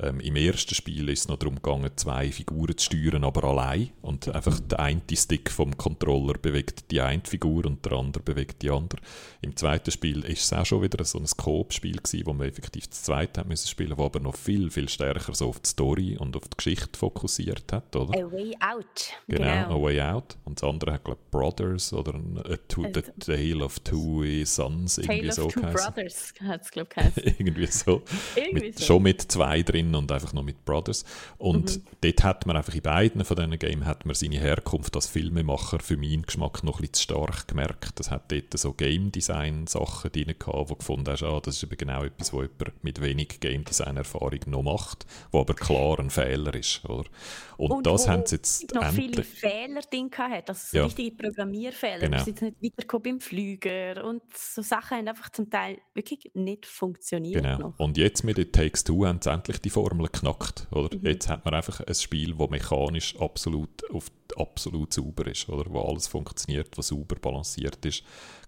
Ähm, 0.00 0.20
Im 0.20 0.36
ersten 0.36 0.74
Spiel 0.74 1.08
ist 1.08 1.20
es 1.20 1.28
noch 1.28 1.38
darum 1.38 1.56
gegangen, 1.56 1.90
zwei 1.96 2.30
Figuren 2.30 2.76
zu 2.76 2.86
steuern, 2.86 3.24
aber 3.24 3.44
allein. 3.44 3.90
Und 4.02 4.28
einfach 4.28 4.60
der 4.60 4.80
eine 4.80 5.02
Stick 5.12 5.50
vom 5.50 5.76
Controller 5.76 6.34
bewegt 6.34 6.90
die 6.90 7.00
eine 7.00 7.22
Figur 7.24 7.66
und 7.66 7.84
der 7.84 7.92
andere 7.92 8.22
bewegt 8.22 8.62
die 8.62 8.70
andere. 8.70 9.00
Im 9.40 9.56
zweiten 9.56 9.90
Spiel 9.90 10.24
ist 10.24 10.44
es 10.44 10.52
auch 10.52 10.66
schon 10.66 10.82
wieder 10.82 11.04
so 11.04 11.18
ein 11.18 11.26
Coop-Spiel 11.36 11.96
gewesen, 11.96 12.26
wo 12.26 12.32
man 12.32 12.48
effektiv 12.48 12.88
das 12.88 13.02
zweite 13.04 13.40
hat 13.40 13.48
müssen 13.48 13.68
spielen, 13.68 13.96
wo 13.96 14.04
aber 14.04 14.20
noch 14.20 14.36
viel, 14.36 14.70
viel 14.70 14.88
stärker 14.88 15.34
so 15.34 15.48
auf 15.48 15.60
die 15.60 15.68
Story 15.68 16.16
und 16.16 16.36
auf 16.36 16.48
die 16.48 16.56
Geschichte 16.56 16.98
fokussiert 16.98 17.72
hat, 17.72 17.94
oder? 17.96 18.18
A 18.18 18.30
Way 18.30 18.56
Out. 18.60 19.12
Genau, 19.28 19.44
genau. 19.44 19.78
A 19.78 19.82
Way 19.82 20.00
Out. 20.02 20.36
Und 20.44 20.60
das 20.60 20.68
andere 20.68 20.92
hat, 20.94 21.04
glaube 21.04 21.20
ich, 21.22 21.30
Brothers 21.30 21.92
oder 21.92 22.14
a 22.14 22.56
two, 22.68 22.86
The 22.92 23.02
Tale 23.20 23.64
of 23.64 23.78
Two 23.80 24.24
Sons, 24.44 24.98
irgendwie 24.98 25.20
Tale 25.20 25.32
so 25.32 25.46
of 25.46 25.54
Two 25.54 25.60
geheißen. 25.60 25.94
Brothers 25.94 26.34
hat 26.42 26.62
es, 26.62 26.70
glaube 26.70 26.88
ich, 26.90 26.96
irgendwie 27.16 27.66
so. 27.66 28.02
Irgendwie 28.34 28.66
mit, 28.66 28.78
so. 28.78 28.84
Schon 28.84 29.02
mit 29.02 29.22
zwei 29.22 29.62
drin 29.62 29.94
und 29.94 30.10
einfach 30.12 30.32
noch 30.32 30.42
mit 30.42 30.64
Brothers. 30.64 31.04
Und 31.38 31.76
Mhm. 31.76 31.82
dort 32.00 32.24
hat 32.24 32.46
man 32.46 32.56
einfach 32.56 32.74
in 32.74 32.82
beiden 32.82 33.24
von 33.24 33.36
diesen 33.36 33.58
Games 33.58 33.84
hat 33.86 34.06
man 34.06 34.14
seine 34.14 34.38
Herkunft 34.38 34.94
als 34.96 35.06
Filmemacher 35.06 35.80
für 35.80 35.96
meinen 35.96 36.22
Geschmack 36.22 36.62
noch 36.64 36.78
ein 36.78 36.82
bisschen 36.82 36.94
zu 36.94 37.02
stark 37.02 37.48
gemerkt. 37.48 37.98
Das 37.98 38.10
hat 38.10 38.30
dort 38.32 38.56
so 38.58 38.72
Game 38.72 39.12
Design 39.12 39.66
Sachen 39.66 40.10
drin 40.12 40.34
gehabt, 40.38 40.46
wo 40.46 40.64
du 40.64 40.76
gefunden 40.76 41.08
hast, 41.10 41.22
ah, 41.22 41.40
das 41.42 41.56
ist 41.56 41.62
eben 41.64 41.76
genau 41.76 42.04
etwas, 42.04 42.32
was 42.32 42.42
jemand 42.58 42.84
mit 42.84 43.00
wenig 43.00 43.40
Game 43.40 43.64
Design 43.64 43.96
Erfahrung 43.96 44.40
noch 44.46 44.62
macht, 44.62 45.06
wo 45.30 45.40
aber 45.40 45.54
klar 45.54 45.98
ein 46.00 46.10
Fehler 46.10 46.54
ist, 46.54 46.84
oder? 46.88 47.04
Und, 47.56 47.86
das 47.86 48.06
wo 48.06 48.10
haben 48.12 48.26
sie 48.26 48.36
jetzt 48.36 48.74
noch 48.74 48.90
viele. 48.92 49.22
Fehler 49.22 49.80
drin 49.90 50.10
gehabt, 50.10 50.48
also 50.50 50.60
so 50.70 50.76
Ja. 50.76 50.84
richtige 50.84 51.16
Programmierfehler. 51.16 52.00
Genau. 52.00 52.18
Du 52.18 52.24
bist 52.24 52.26
jetzt 52.26 52.42
nicht 52.42 52.56
weitergekommen 52.62 53.02
beim 53.04 53.20
Flüger 53.20 54.04
und 54.04 54.22
so 54.36 54.60
Sachen 54.62 54.98
haben 54.98 55.08
einfach 55.08 55.30
zum 55.30 55.48
Teil 55.48 55.78
wirklich 55.94 56.30
nicht 56.34 56.66
funktioniert 56.66 56.95
Genau. 57.32 57.58
noch. 57.58 57.78
Und 57.78 57.96
jetzt 57.96 58.24
mit 58.24 58.38
It 58.38 58.52
Takes 58.52 58.84
Two 58.84 59.06
haben 59.06 59.20
sie 59.22 59.30
endlich 59.30 59.60
die 59.60 59.70
Formel 59.70 60.06
geknackt. 60.06 60.66
Oder? 60.70 60.96
Mhm. 60.96 61.06
Jetzt 61.06 61.28
hat 61.28 61.44
man 61.44 61.54
einfach 61.54 61.80
ein 61.80 61.94
Spiel, 61.94 62.34
das 62.34 62.50
mechanisch 62.50 63.16
absolut, 63.18 63.88
auf, 63.90 64.10
absolut 64.36 64.92
sauber 64.92 65.26
ist, 65.26 65.48
oder? 65.48 65.70
wo 65.70 65.80
alles 65.80 66.06
funktioniert, 66.06 66.76
was 66.76 66.88
sauber 66.88 67.16
balanciert 67.16 67.84
ist. 67.84 68.02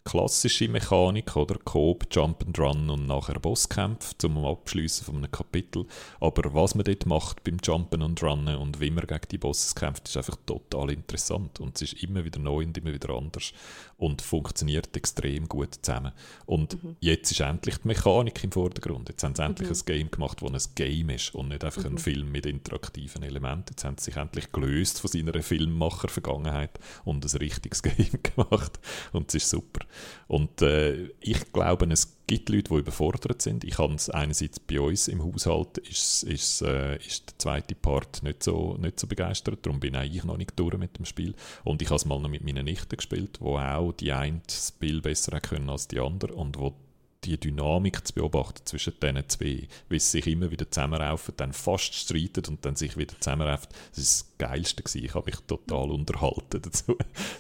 Klassische 0.08 0.70
Mechanik, 0.70 1.36
oder? 1.36 1.56
Coop, 1.58 2.06
Jump 2.10 2.42
and 2.46 2.58
Run 2.58 2.88
und 2.88 3.06
nachher 3.06 3.38
Bosskämpfe 3.38 4.16
zum 4.16 4.42
Abschließen 4.42 5.04
von 5.04 5.16
einem 5.16 5.30
Kapitel. 5.30 5.84
Aber 6.18 6.54
was 6.54 6.74
man 6.74 6.84
dort 6.84 7.04
macht 7.04 7.44
beim 7.44 7.58
Jumpen 7.62 8.00
und 8.00 8.22
Runnen 8.22 8.56
und 8.56 8.80
wie 8.80 8.90
man 8.90 9.06
gegen 9.06 9.28
die 9.30 9.36
Bosses 9.36 9.74
kämpft, 9.74 10.08
ist 10.08 10.16
einfach 10.16 10.38
total 10.46 10.92
interessant. 10.92 11.60
Und 11.60 11.76
es 11.76 11.92
ist 11.92 12.02
immer 12.02 12.24
wieder 12.24 12.38
neu 12.38 12.64
und 12.64 12.78
immer 12.78 12.94
wieder 12.94 13.10
anders 13.10 13.52
und 13.98 14.22
funktioniert 14.22 14.96
extrem 14.96 15.46
gut 15.46 15.74
zusammen. 15.82 16.12
Und 16.46 16.78
jetzt 17.00 17.30
ist 17.30 17.40
endlich 17.40 17.76
die 17.76 17.88
Mechanik 17.88 18.42
im 18.44 18.52
Vordergrund. 18.52 19.10
Jetzt 19.10 19.24
haben 19.24 19.34
sie 19.34 19.42
endlich 19.42 19.68
ein 19.68 19.84
Game 19.84 20.10
gemacht, 20.10 20.38
das 20.40 20.68
ein 20.68 20.74
Game 20.74 21.10
ist 21.10 21.34
und 21.34 21.48
nicht 21.48 21.64
einfach 21.64 21.84
ein 21.84 21.98
Film 21.98 22.32
mit 22.32 22.46
interaktiven 22.46 23.24
Elementen. 23.24 23.72
Jetzt 23.72 23.84
haben 23.84 23.98
sie 23.98 24.06
sich 24.06 24.16
endlich 24.16 24.52
gelöst 24.52 25.00
von 25.00 25.10
seiner 25.10 25.42
Filmmacher-Vergangenheit 25.42 26.78
und 27.04 27.26
ein 27.26 27.38
richtiges 27.38 27.82
Game 27.82 28.22
gemacht. 28.22 28.80
Und 29.12 29.28
es 29.28 29.34
ist 29.34 29.50
super. 29.50 29.80
Und 30.26 30.62
äh, 30.62 31.08
ich 31.20 31.52
glaube, 31.52 31.86
es 31.90 32.18
gibt 32.26 32.48
Leute, 32.48 32.74
die 32.74 32.78
überfordert 32.80 33.42
sind. 33.42 33.64
Ich 33.64 33.78
habe 33.78 33.94
es 33.94 34.10
einerseits 34.10 34.60
bei 34.60 34.80
uns 34.80 35.08
im 35.08 35.24
Haushalt 35.24 35.78
ist, 35.78 36.22
ist, 36.24 36.62
äh, 36.62 36.96
ist 36.98 37.30
der 37.30 37.38
zweite 37.38 37.74
Part 37.74 38.22
nicht 38.22 38.42
so, 38.42 38.76
nicht 38.78 39.00
so 39.00 39.06
begeistert, 39.06 39.64
darum 39.64 39.80
bin 39.80 39.96
auch 39.96 40.02
ich 40.02 40.24
noch 40.24 40.36
nicht 40.36 40.58
durch 40.58 40.76
mit 40.76 40.98
dem 40.98 41.04
Spiel. 41.04 41.34
Und 41.64 41.82
ich 41.82 41.88
habe 41.88 41.96
es 41.96 42.04
mal 42.04 42.20
noch 42.20 42.28
mit 42.28 42.44
meinen 42.44 42.64
Nichten 42.64 42.96
gespielt, 42.96 43.40
wo 43.40 43.58
auch 43.58 43.92
die 43.92 44.12
eine 44.12 44.40
das 44.46 44.68
Spiel 44.68 45.00
besser 45.00 45.40
können 45.40 45.70
als 45.70 45.88
die 45.88 46.00
andere 46.00 46.34
und 46.34 46.58
wo 46.58 46.74
die 47.24 47.38
Dynamik 47.38 48.06
zu 48.06 48.14
beobachten 48.14 48.64
zwischen 48.64 48.94
diesen 49.02 49.28
zwei, 49.28 49.68
wie 49.88 49.98
sie 49.98 50.10
sich 50.10 50.26
immer 50.28 50.50
wieder 50.50 50.70
zusammenraufen, 50.70 51.34
dann 51.36 51.52
fast 51.52 51.94
streiten 51.94 52.44
und 52.48 52.64
dann 52.64 52.76
sich 52.76 52.96
wieder 52.96 53.18
zusammenraufen, 53.20 53.68
das 53.90 53.98
ist 53.98 54.20
das 54.20 54.38
Geilste 54.38 54.82
gewesen. 54.82 55.04
Ich 55.04 55.14
habe 55.14 55.26
mich 55.26 55.36
total 55.46 55.90
unterhalten 55.90 56.62
dazu, 56.62 56.96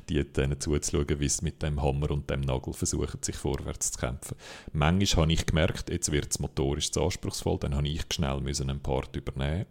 die 0.08 0.24
denen 0.24 0.60
zuzuschauen, 0.60 1.20
wie 1.20 1.28
sie 1.28 1.44
mit 1.44 1.62
dem 1.62 1.80
Hammer 1.80 2.10
und 2.10 2.28
dem 2.28 2.40
Nagel 2.40 2.72
versuchen, 2.72 3.22
sich 3.22 3.36
vorwärts 3.36 3.92
zu 3.92 4.00
kämpfen. 4.00 4.36
Manchmal 4.72 5.22
habe 5.24 5.32
ich 5.32 5.46
gemerkt, 5.46 5.90
jetzt 5.90 6.10
wird 6.10 6.30
es 6.30 6.38
motorisch 6.38 6.90
zu 6.90 7.02
anspruchsvoll, 7.02 7.58
dann 7.60 7.74
habe 7.74 7.88
ich 7.88 8.02
schnell 8.12 8.38
einen 8.38 8.80
Part 8.80 9.14
übernehmen 9.14 9.66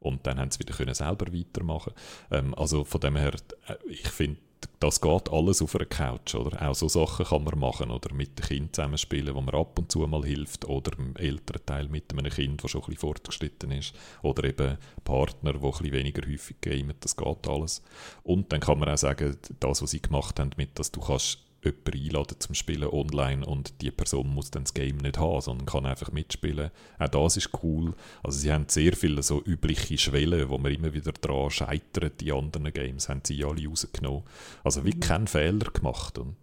und 0.00 0.26
dann 0.26 0.38
haben 0.38 0.50
sie 0.50 0.58
wieder 0.58 0.94
selber 0.94 1.32
weitermachen. 1.32 1.92
Ähm, 2.30 2.54
also 2.54 2.84
von 2.84 3.00
dem 3.00 3.16
her, 3.16 3.34
äh, 3.68 3.74
ich 3.88 4.08
finde, 4.08 4.40
das 4.82 5.00
geht 5.00 5.30
alles 5.30 5.62
auf 5.62 5.76
einer 5.76 5.84
Couch, 5.84 6.34
oder? 6.34 6.68
Auch 6.68 6.74
so 6.74 6.88
Sachen 6.88 7.24
kann 7.24 7.44
man 7.44 7.58
machen, 7.58 7.90
oder 7.90 8.12
mit 8.12 8.38
dem 8.38 8.44
Kind 8.44 8.74
zusammenspielen, 8.76 9.34
wo 9.34 9.40
man 9.40 9.54
ab 9.54 9.78
und 9.78 9.92
zu 9.92 10.00
mal 10.00 10.24
hilft, 10.24 10.64
oder 10.64 10.98
im 10.98 11.14
älteren 11.16 11.64
Teil 11.64 11.88
mit 11.88 12.12
einem 12.12 12.30
Kind, 12.30 12.64
das 12.64 12.72
schon 12.72 12.80
ein 12.82 12.86
bisschen 12.86 13.00
fortgeschritten 13.00 13.70
ist, 13.70 13.94
oder 14.22 14.42
eben 14.44 14.78
Partner, 15.04 15.52
die 15.52 15.58
ein 15.58 15.70
bisschen 15.70 15.92
weniger 15.92 16.28
häufig 16.28 16.60
gamen, 16.60 16.94
das 16.98 17.16
geht 17.16 17.48
alles. 17.48 17.82
Und 18.24 18.52
dann 18.52 18.60
kann 18.60 18.80
man 18.80 18.88
auch 18.88 18.98
sagen, 18.98 19.36
das, 19.60 19.82
was 19.82 19.90
sie 19.92 20.02
gemacht 20.02 20.40
haben, 20.40 20.50
mit, 20.56 20.76
dass 20.78 20.90
du 20.90 21.00
kannst 21.00 21.38
jemanden 21.64 21.92
einladen 21.92 22.36
zum 22.38 22.54
Spielen 22.54 22.88
online 22.88 23.46
und 23.46 23.80
die 23.80 23.90
Person 23.90 24.28
muss 24.34 24.50
dann 24.50 24.64
das 24.64 24.74
Game 24.74 24.96
nicht 24.98 25.18
haben, 25.18 25.40
sondern 25.40 25.66
kann 25.66 25.86
einfach 25.86 26.12
mitspielen. 26.12 26.70
Auch 26.98 27.08
das 27.08 27.36
ist 27.36 27.50
cool. 27.62 27.94
Also 28.22 28.38
sie 28.38 28.52
haben 28.52 28.66
sehr 28.68 28.94
viele 28.94 29.22
so 29.22 29.42
übliche 29.44 29.98
Schwellen, 29.98 30.48
wo 30.48 30.58
man 30.58 30.72
immer 30.72 30.92
wieder 30.92 31.12
dran 31.12 31.50
scheitert. 31.50 32.20
Die 32.20 32.32
anderen 32.32 32.72
Games 32.72 33.08
haben 33.08 33.22
sie 33.24 33.44
alle 33.44 33.66
rausgenommen. 33.66 34.22
Also 34.64 34.84
wie 34.84 34.98
keinen 34.98 35.28
Fehler 35.28 35.70
gemacht. 35.70 36.18
Und 36.18 36.36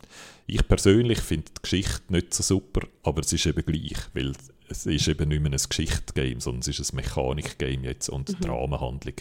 ich 0.47 0.67
persönlich 0.67 1.19
finde 1.19 1.51
die 1.57 1.61
Geschichte 1.61 2.01
nicht 2.11 2.33
so 2.33 2.43
super, 2.43 2.87
aber 3.03 3.21
es 3.21 3.33
ist 3.33 3.45
eben 3.45 3.65
gleich, 3.65 3.97
weil 4.13 4.33
es 4.69 4.85
ist 4.85 5.07
eben 5.07 5.29
nicht 5.29 5.41
mehr 5.41 5.51
ein 5.51 5.57
Geschichte-Game, 5.57 6.39
sondern 6.39 6.61
es 6.61 6.79
ist 6.79 6.93
ein 6.93 6.97
Mechanik-Game 6.97 7.83
jetzt 7.83 8.09
und 8.09 8.41
die 8.43 8.47
Rahmenhandlung 8.47 9.15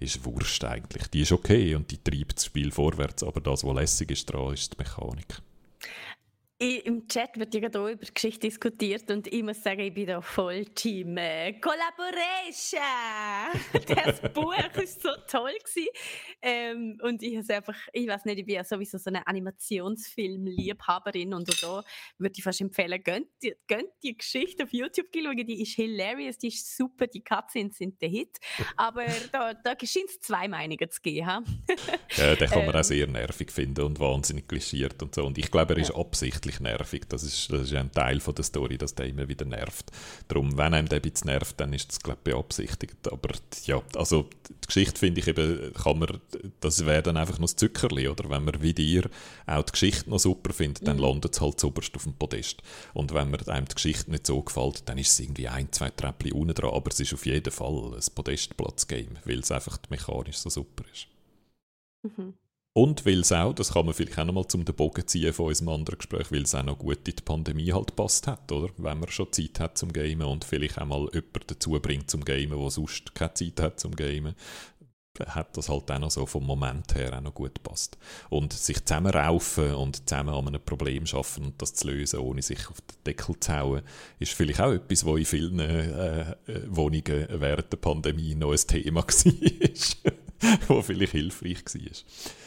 ist 0.00 0.24
Wurst 0.24 0.64
eigentlich. 0.64 1.08
Die 1.08 1.22
ist 1.22 1.32
okay 1.32 1.74
und 1.74 1.90
die 1.90 1.98
treibt 1.98 2.36
das 2.36 2.46
Spiel 2.46 2.70
vorwärts, 2.70 3.22
aber 3.22 3.40
das, 3.40 3.64
was 3.64 3.74
lässig 3.74 4.10
ist 4.10 4.26
dran, 4.26 4.54
ist 4.54 4.72
die 4.72 4.78
Mechanik. 4.78 5.42
I- 6.64 6.78
Im 6.84 7.06
Chat 7.08 7.36
wird 7.38 7.52
ja 7.54 7.68
auch 7.68 7.88
über 7.88 7.96
Geschichte 7.96 8.40
diskutiert 8.48 9.10
und 9.10 9.26
ich 9.26 9.42
muss 9.42 9.62
sagen, 9.62 9.80
ich 9.80 9.92
bin 9.92 10.06
da 10.06 10.22
voll 10.22 10.64
Team 10.66 11.16
äh, 11.18 11.52
Collaboration. 11.60 12.80
das 13.94 14.20
Buch 14.32 14.54
ist 14.82 15.02
so 15.02 15.10
toll 15.28 15.52
gewesen. 15.62 15.88
Ähm, 16.40 16.98
und 17.02 17.22
ich 17.22 17.36
habe 17.36 17.52
einfach, 17.56 17.76
ich 17.92 18.06
weiß 18.08 18.24
nicht, 18.24 18.38
ich 18.38 18.46
bin 18.46 18.54
ja 18.54 18.64
sowieso 18.64 18.96
so 18.96 19.10
eine 19.10 19.26
Animationsfilm-Liebhaberin 19.26 21.34
und 21.34 21.62
da 21.62 21.82
würde 22.18 22.34
ich 22.36 22.42
fast 22.42 22.60
empfehlen, 22.62 23.02
gönnt, 23.02 23.26
die- 23.42 23.54
gönnt 23.66 23.90
die 24.02 24.16
Geschichte 24.16 24.64
auf 24.64 24.72
YouTube 24.72 25.08
schauen, 25.14 25.36
die 25.36 25.60
ist 25.60 25.74
hilarious, 25.74 26.38
die 26.38 26.48
ist 26.48 26.74
super, 26.76 27.06
die 27.06 27.22
Cutscenes 27.22 27.76
sind 27.76 28.00
der 28.00 28.08
Hit. 28.08 28.38
Aber 28.76 29.04
da, 29.32 29.52
da 29.52 29.74
scheint 29.84 30.08
es 30.08 30.18
zwei 30.20 30.48
Meinungen 30.48 30.90
zu 30.90 31.02
geben. 31.02 31.26
Ja, 32.16 32.34
den 32.36 32.48
kann 32.48 32.64
man 32.64 32.68
Ähm. 32.74 32.80
auch 32.80 32.84
sehr 32.84 33.06
nervig 33.06 33.52
finden 33.52 33.82
und 33.84 34.00
wahnsinnig 34.00 34.48
klischiert 34.48 35.02
und 35.02 35.14
so. 35.14 35.26
Und 35.26 35.36
ich 35.36 35.50
glaube, 35.50 35.74
er 35.74 35.80
ist 35.80 35.90
absichtlich 35.94 36.53
nervig. 36.60 37.04
Das 37.08 37.22
ist, 37.22 37.52
das 37.52 37.62
ist 37.62 37.72
ja 37.72 37.80
ein 37.80 37.92
Teil 37.92 38.20
von 38.20 38.34
der 38.34 38.44
Story, 38.44 38.78
dass 38.78 38.94
der 38.94 39.06
immer 39.06 39.28
wieder 39.28 39.44
nervt. 39.44 39.90
Darum, 40.28 40.56
wenn 40.56 40.74
einem 40.74 40.88
der 40.88 40.98
ein 40.98 41.02
bisschen 41.02 41.28
nervt, 41.28 41.58
dann 41.60 41.72
ist 41.72 41.88
das, 41.88 42.00
glaube 42.00 42.18
ich, 42.24 42.32
beabsichtigt. 42.32 43.10
Aber 43.10 43.30
ja, 43.64 43.82
also 43.94 44.28
die 44.62 44.66
Geschichte 44.66 44.98
finde 44.98 45.20
ich 45.20 45.28
eben, 45.28 45.72
kann 45.74 45.98
man, 45.98 46.20
das 46.60 46.84
wäre 46.86 47.02
dann 47.02 47.16
einfach 47.16 47.38
noch 47.38 47.46
das 47.46 47.56
Zückerli, 47.56 48.08
oder? 48.08 48.28
Wenn 48.30 48.44
man 48.44 48.62
wie 48.62 48.74
dir 48.74 49.08
auch 49.46 49.62
die 49.62 49.72
Geschichte 49.72 50.10
noch 50.10 50.18
super 50.18 50.52
findet, 50.52 50.86
dann 50.86 50.98
landet 50.98 51.34
es 51.34 51.40
halt 51.40 51.60
zuoberst 51.60 51.94
auf 51.96 52.04
dem 52.04 52.14
Podest. 52.14 52.62
Und 52.92 53.12
wenn 53.14 53.30
mir 53.30 53.46
einem 53.48 53.66
die 53.66 53.74
Geschichte 53.74 54.10
nicht 54.10 54.26
so 54.26 54.42
gefällt, 54.42 54.88
dann 54.88 54.98
ist 54.98 55.12
es 55.12 55.20
irgendwie 55.20 55.48
ein, 55.48 55.72
zwei 55.72 55.90
Treppchen 55.90 56.32
unten 56.32 56.54
dran. 56.54 56.74
Aber 56.74 56.90
es 56.90 57.00
ist 57.00 57.14
auf 57.14 57.26
jeden 57.26 57.52
Fall 57.52 57.94
ein 57.94 58.14
Podestplatz-Game, 58.14 59.18
weil 59.24 59.40
es 59.40 59.50
einfach 59.50 59.78
mechanisch 59.90 60.38
so 60.38 60.50
super 60.50 60.84
ist. 60.92 61.08
Mhm. 62.02 62.34
Und 62.76 63.06
weil 63.06 63.20
es 63.20 63.30
auch, 63.30 63.52
das 63.52 63.72
kann 63.72 63.86
man 63.86 63.94
vielleicht 63.94 64.18
auch 64.18 64.24
nochmal 64.24 64.48
zum 64.48 64.64
den 64.64 64.74
Bogen 64.74 65.06
ziehen 65.06 65.32
von 65.32 65.46
unserem 65.46 65.68
anderen 65.68 65.96
Gespräch, 65.96 66.32
weil 66.32 66.42
es 66.42 66.56
auch 66.56 66.64
noch 66.64 66.76
gut 66.76 67.06
in 67.06 67.14
die 67.14 67.22
Pandemie 67.22 67.72
halt 67.72 67.94
passt 67.94 68.26
hat, 68.26 68.50
oder? 68.50 68.68
Wenn 68.78 68.98
man 68.98 69.08
schon 69.10 69.32
Zeit 69.32 69.60
hat 69.60 69.78
zum 69.78 69.92
Gamen 69.92 70.22
und 70.22 70.44
vielleicht 70.44 70.78
auch 70.78 70.86
mal 70.86 71.08
jemanden 71.12 71.46
dazu 71.46 71.78
bringt 71.80 72.10
zum 72.10 72.24
Gamen, 72.24 72.58
der 72.58 72.70
sonst 72.70 73.14
keine 73.14 73.34
Zeit 73.34 73.60
hat 73.60 73.78
zum 73.78 73.94
Gamen, 73.94 74.34
hat 75.24 75.56
das 75.56 75.68
halt 75.68 75.88
auch 75.88 75.98
noch 76.00 76.10
so 76.10 76.26
vom 76.26 76.44
Moment 76.44 76.96
her 76.96 77.16
auch 77.16 77.20
noch 77.20 77.34
gut 77.34 77.62
passt. 77.62 77.96
Und 78.28 78.52
sich 78.52 78.84
zusammenraufen 78.84 79.74
und 79.74 80.08
zusammen 80.08 80.34
an 80.34 80.48
einem 80.48 80.60
Problem 80.60 81.06
schaffen 81.06 81.44
und 81.44 81.62
das 81.62 81.74
zu 81.74 81.86
lösen, 81.86 82.18
ohne 82.18 82.42
sich 82.42 82.68
auf 82.68 82.80
den 82.80 83.04
Deckel 83.06 83.38
zu 83.38 83.52
hauen, 83.52 83.82
ist 84.18 84.32
vielleicht 84.32 84.60
auch 84.60 84.72
etwas, 84.72 85.06
was 85.06 85.18
in 85.18 85.24
vielen 85.24 85.60
äh, 85.60 86.32
äh, 86.32 86.34
Wohnungen 86.66 87.28
während 87.28 87.72
der 87.72 87.76
Pandemie 87.76 88.34
noch 88.34 88.50
ein 88.50 88.66
Thema 88.66 89.06
war, 89.06 90.12
wo 90.66 90.82
vielleicht 90.82 91.12
hilfreich 91.12 91.64
war. 91.66 92.43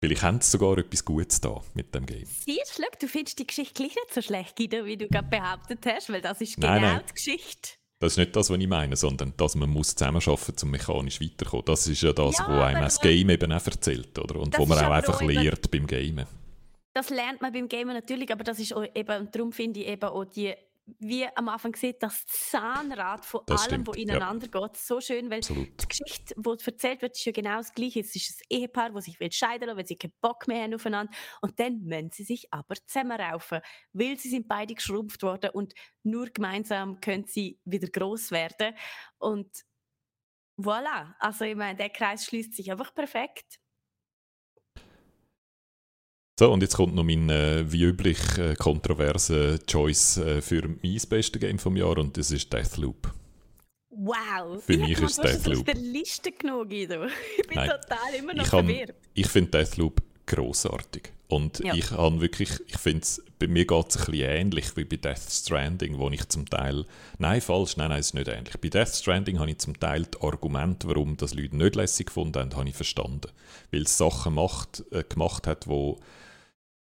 Vielleicht 0.00 0.22
haben 0.22 0.40
sie 0.40 0.50
sogar 0.50 0.78
etwas 0.78 1.04
Gutes 1.04 1.40
da 1.40 1.60
mit 1.74 1.92
dem 1.94 2.06
Game. 2.06 2.24
Siehst 2.24 2.78
du, 2.78 2.82
du 3.00 3.08
findest 3.08 3.38
die 3.38 3.46
Geschichte 3.46 3.74
gleich 3.74 3.96
nicht 3.96 4.14
so 4.14 4.22
schlecht, 4.22 4.56
Guido, 4.56 4.84
wie 4.84 4.96
du 4.96 5.08
gerade 5.08 5.28
behauptet 5.28 5.84
hast, 5.86 6.10
weil 6.10 6.20
das 6.20 6.40
ist 6.40 6.54
genau 6.54 6.68
Nein, 6.68 6.82
nein. 6.82 7.00
die 7.08 7.14
Geschichte. 7.14 7.70
Das 8.00 8.12
ist 8.12 8.18
nicht 8.18 8.36
das, 8.36 8.48
was 8.48 8.58
ich 8.58 8.68
meine, 8.68 8.94
sondern 8.94 9.34
dass 9.36 9.56
man 9.56 9.68
muss 9.68 9.96
zusammenarbeiten 9.96 10.52
muss, 10.52 10.62
um 10.62 10.70
mechanisch 10.70 11.20
weiterzukommen. 11.20 11.64
Das 11.66 11.88
ist 11.88 12.00
ja 12.00 12.12
das, 12.12 12.38
Ja, 12.38 12.48
was 12.48 12.64
einem 12.64 12.82
das 12.82 13.00
Game 13.00 13.28
eben 13.28 13.52
auch 13.52 13.66
erzählt, 13.66 14.16
oder? 14.20 14.36
Und 14.36 14.56
wo 14.56 14.66
man 14.66 14.78
auch 14.78 14.90
einfach 14.92 15.20
lehrt 15.20 15.68
beim 15.72 15.86
Gamen. 15.86 16.26
Das 16.94 17.10
lernt 17.10 17.42
man 17.42 17.52
beim 17.52 17.68
Gamen 17.68 17.94
natürlich, 17.94 18.30
aber 18.30 18.44
das 18.44 18.60
ist 18.60 18.72
auch 18.72 18.84
eben, 18.94 19.20
und 19.20 19.34
darum 19.34 19.52
finde 19.52 19.80
ich 19.80 19.88
eben 19.88 20.04
auch 20.04 20.24
die, 20.24 20.54
wie 20.98 21.26
am 21.36 21.48
Anfang 21.48 21.74
sieht, 21.74 22.02
das 22.02 22.24
Zahnrad 22.26 23.24
von 23.24 23.42
Das 23.46 23.62
allem, 23.62 23.68
stimmt, 23.68 23.88
was 23.88 23.96
ja. 23.96 24.02
ineinander 24.02 24.48
geht, 24.48 24.76
so 24.76 25.00
schön, 25.00 25.30
weil 25.30 25.38
Absolut. 25.38 25.68
die 25.82 25.88
Geschichte, 25.88 26.34
die 26.36 26.64
erzählt 26.66 27.02
wird, 27.02 27.16
ist 27.16 27.24
ja 27.24 27.32
genau 27.32 27.56
das 27.56 27.72
Gleiche. 27.72 28.00
Es 28.00 28.14
ist 28.14 28.40
ein 28.42 28.58
Ehepaar, 28.58 28.90
das 28.90 29.04
sich 29.04 29.20
will 29.20 29.32
scheiden 29.32 29.68
will, 29.68 29.76
weil 29.76 29.86
sie 29.86 29.96
keinen 29.96 30.14
Bock 30.20 30.48
mehr 30.48 30.62
haben 30.62 30.74
aufeinander. 30.74 31.12
Und 31.40 31.58
dann 31.60 31.82
müssen 31.84 32.10
sie 32.10 32.24
sich 32.24 32.52
aber 32.52 32.74
zusammenraufen, 32.86 33.60
weil 33.92 34.18
sie 34.18 34.30
sind 34.30 34.48
beide 34.48 34.74
geschrumpft 34.74 35.22
worden 35.22 35.50
und 35.50 35.74
nur 36.02 36.26
gemeinsam 36.26 37.00
können 37.00 37.24
sie 37.26 37.58
wieder 37.64 37.88
groß 37.88 38.30
werden. 38.30 38.74
Und 39.18 39.64
voilà, 40.58 41.14
also 41.18 41.44
ich 41.44 41.56
meine, 41.56 41.76
der 41.76 41.90
Kreis 41.90 42.24
schließt 42.24 42.54
sich 42.54 42.70
einfach 42.70 42.94
perfekt. 42.94 43.58
So, 46.38 46.52
und 46.52 46.62
jetzt 46.62 46.76
kommt 46.76 46.94
noch 46.94 47.02
mein, 47.02 47.28
äh, 47.30 47.64
wie 47.72 47.82
üblich, 47.82 48.16
äh, 48.38 48.54
kontroverse 48.54 49.58
Choice 49.66 50.18
äh, 50.18 50.40
für 50.40 50.68
mein 50.68 51.00
beste 51.10 51.40
Game 51.40 51.58
vom 51.58 51.76
Jahr 51.76 51.98
und 51.98 52.16
das 52.16 52.30
ist 52.30 52.52
Deathloop. 52.52 53.12
Wow! 53.90 54.62
Für 54.64 54.74
ich 54.74 54.78
mich 54.78 54.90
ist 54.92 54.98
gemeint, 54.98 55.18
du 55.18 55.22
hast 55.24 55.46
Deathloop. 55.46 55.66
der 55.66 55.74
Liste 55.74 56.30
genommen, 56.30 56.68
Guido. 56.68 57.06
Ich 57.38 57.46
bin 57.48 57.56
Nein. 57.56 57.70
total 57.70 58.14
immer 58.16 58.34
noch 58.34 58.44
Ich, 58.44 58.50
verwirrt. 58.50 58.94
ich 59.14 59.26
finde 59.26 59.50
Deathloop 59.50 60.00
grossartig. 60.26 61.12
Und 61.26 61.58
Ja. 61.58 61.74
ich 61.74 61.90
habe 61.90 62.20
wirklich, 62.20 62.50
ich 62.68 62.78
finde 62.78 63.00
es, 63.00 63.20
bei 63.40 63.48
mir 63.48 63.66
geht 63.66 63.86
es 63.88 63.96
ein 63.96 64.04
bisschen 64.12 64.30
ähnlich 64.30 64.76
wie 64.76 64.84
bei 64.84 64.96
Death 64.96 65.28
Stranding, 65.28 65.98
wo 65.98 66.08
ich 66.08 66.28
zum 66.28 66.48
Teil, 66.48 66.84
nein, 67.18 67.40
falsch, 67.40 67.76
nein, 67.76 67.88
nein, 67.88 67.98
es 67.98 68.06
ist 68.06 68.14
nicht 68.14 68.28
ähnlich. 68.28 68.56
Bei 68.60 68.68
Death 68.68 68.94
Stranding 68.94 69.40
habe 69.40 69.50
ich 69.50 69.58
zum 69.58 69.78
Teil 69.80 70.04
die 70.04 70.20
Argumente, 70.24 70.86
warum 70.86 71.16
das 71.16 71.34
Leute 71.34 71.56
nicht 71.56 71.74
lässig 71.74 72.06
gefunden 72.06 72.38
haben, 72.38 72.54
habe 72.56 72.68
ich 72.68 72.76
verstanden. 72.76 73.32
Weil 73.72 73.82
es 73.82 73.98
Sachen 73.98 74.34
macht, 74.34 74.84
äh, 74.92 75.02
gemacht 75.02 75.48
hat, 75.48 75.66
wo 75.66 75.98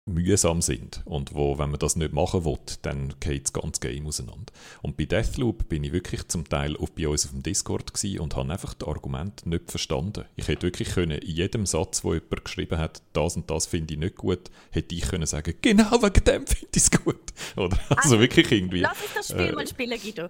mühsam 0.06 0.62
sind 0.62 1.02
und 1.06 1.36
wo, 1.36 1.60
wenn 1.60 1.70
man 1.70 1.80
das 1.80 1.96
nicht 1.96 2.12
machen 2.12 2.44
will, 2.44 2.58
dann 2.82 3.14
geht 3.20 3.46
das 3.46 3.54
ganze 3.54 3.80
Game 3.80 4.08
auseinander. 4.08 4.52
Und 4.82 4.98
bei 4.98 5.06
Deathloop 5.06 5.70
bin 5.70 5.84
ich 5.84 5.94
wirklich 5.94 6.28
zum 6.28 6.48
Teil 6.50 6.76
auf, 6.76 6.92
bei 6.94 7.08
uns 7.08 7.26
auf 7.26 7.32
dem 7.32 7.44
Discord 7.44 7.92
und 8.20 8.36
habe 8.36 8.52
einfach 8.52 8.74
das 8.74 8.88
Argument 8.88 9.46
nicht 9.46 9.70
verstanden. 9.70 10.26
Ich 10.36 10.48
hätte 10.48 10.64
wirklich 10.64 10.90
können, 10.90 11.20
in 11.20 11.36
jedem 11.36 11.66
Satz, 11.66 12.04
wo 12.04 12.14
jemand 12.14 12.46
geschrieben 12.46 12.80
hat, 12.80 13.04
das 13.14 13.36
und 13.36 13.50
das 13.52 13.68
finde 13.68 13.94
ich 13.94 14.00
nicht 14.00 14.16
gut, 14.16 14.50
hätte 14.72 14.96
ich 14.96 15.04
können 15.04 15.28
sagen, 15.28 15.54
genau 15.62 16.02
wegen 16.02 16.24
dem 16.24 16.48
finde 16.48 16.72
ich 16.76 16.82
es 16.82 16.92
gut. 16.92 17.22
Oder? 17.56 17.78
Also 17.90 17.96
Also, 17.96 18.20
wirklich 18.20 18.52
irgendwie. 18.52 18.80
Lass 18.80 19.02
uns 19.02 19.14
das 19.14 19.30
Spiel 19.30 19.50
äh, 19.50 19.52
mal 19.52 19.68
spielen, 19.68 20.00
Guido. 20.02 20.30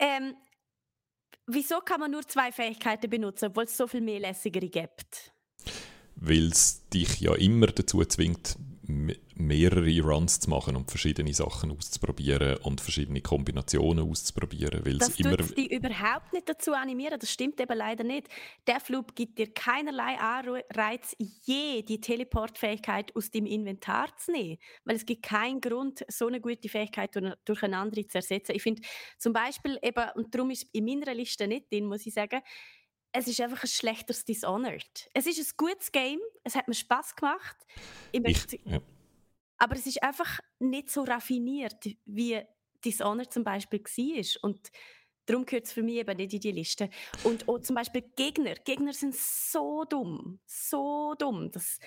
Ähm, 0.00 0.34
wieso 1.46 1.78
kann 1.80 2.00
man 2.00 2.10
nur 2.10 2.26
zwei 2.26 2.50
Fähigkeiten 2.50 3.08
benutzen, 3.08 3.46
obwohl 3.46 3.64
es 3.64 3.76
so 3.76 3.86
viel 3.86 4.00
mehr 4.00 4.18
lässigere 4.18 4.68
gibt? 4.68 5.32
weil 6.20 6.48
es 6.48 6.88
dich 6.88 7.20
ja 7.20 7.34
immer 7.34 7.68
dazu 7.68 8.04
zwingt, 8.04 8.56
mehrere 8.88 10.00
Runs 10.00 10.40
zu 10.40 10.48
machen 10.48 10.74
und 10.74 10.90
verschiedene 10.90 11.34
Sachen 11.34 11.70
auszuprobieren 11.70 12.56
und 12.62 12.80
verschiedene 12.80 13.20
Kombinationen 13.20 14.08
auszuprobieren, 14.08 14.84
weil 14.86 14.96
Das 14.96 15.20
immer 15.20 15.36
tut 15.36 15.56
dich 15.58 15.70
überhaupt 15.70 16.32
nicht 16.32 16.48
dazu 16.48 16.72
animieren. 16.72 17.20
Das 17.20 17.30
stimmt 17.30 17.60
eben 17.60 17.76
leider 17.76 18.02
nicht. 18.02 18.28
Deathloop 18.66 19.14
gibt 19.14 19.38
dir 19.38 19.52
keinerlei 19.52 20.18
Anreiz, 20.18 21.14
je 21.44 21.82
die 21.82 22.00
Teleportfähigkeit 22.00 23.14
aus 23.14 23.30
dem 23.30 23.44
Inventar 23.44 24.08
zu 24.16 24.32
nehmen. 24.32 24.56
Weil 24.84 24.96
es 24.96 25.04
gibt 25.04 25.22
keinen 25.22 25.60
Grund, 25.60 26.04
so 26.08 26.26
eine 26.26 26.40
gute 26.40 26.68
Fähigkeit 26.68 27.14
durch 27.14 27.62
eine- 27.62 27.76
andere 27.76 28.06
zu 28.06 28.18
ersetzen. 28.18 28.52
Ich 28.56 28.62
finde 28.62 28.82
zum 29.18 29.34
Beispiel 29.34 29.78
eben, 29.82 30.04
und 30.14 30.34
darum 30.34 30.50
ist 30.50 30.66
in 30.72 30.86
meiner 30.86 31.14
Liste 31.14 31.46
nicht 31.46 31.70
drin, 31.70 31.84
muss 31.84 32.06
ich 32.06 32.14
sagen, 32.14 32.40
es 33.12 33.28
ist 33.28 33.40
einfach 33.40 33.62
ein 33.62 33.68
schlechteres 33.68 34.24
Dishonored. 34.24 35.10
Es 35.14 35.26
ist 35.26 35.38
ein 35.38 35.56
gutes 35.56 35.90
Game, 35.92 36.20
es 36.44 36.54
hat 36.54 36.68
mir 36.68 36.74
Spaß 36.74 37.16
gemacht. 37.16 37.56
Ich 38.12 38.20
ich, 38.20 38.20
möchte, 38.20 38.58
ja. 38.64 38.80
aber 39.58 39.76
es 39.76 39.86
ist 39.86 40.02
einfach 40.02 40.40
nicht 40.58 40.90
so 40.90 41.02
raffiniert, 41.02 41.88
wie 42.04 42.40
Dishonored 42.84 43.32
zum 43.32 43.44
Beispiel 43.44 43.80
war. 43.80 44.50
Und 44.50 44.70
darum 45.26 45.44
gehört 45.46 45.66
es 45.66 45.72
für 45.72 45.82
mich 45.82 45.96
eben 45.96 46.16
nicht 46.16 46.34
in 46.34 46.40
die 46.40 46.52
Liste. 46.52 46.90
Und 47.24 47.48
auch 47.48 47.58
zum 47.60 47.76
Beispiel 47.76 48.02
Gegner. 48.16 48.54
Gegner 48.54 48.92
sind 48.92 49.14
so 49.14 49.84
dumm. 49.84 50.40
So 50.46 51.14
dumm. 51.18 51.50
Das 51.50 51.78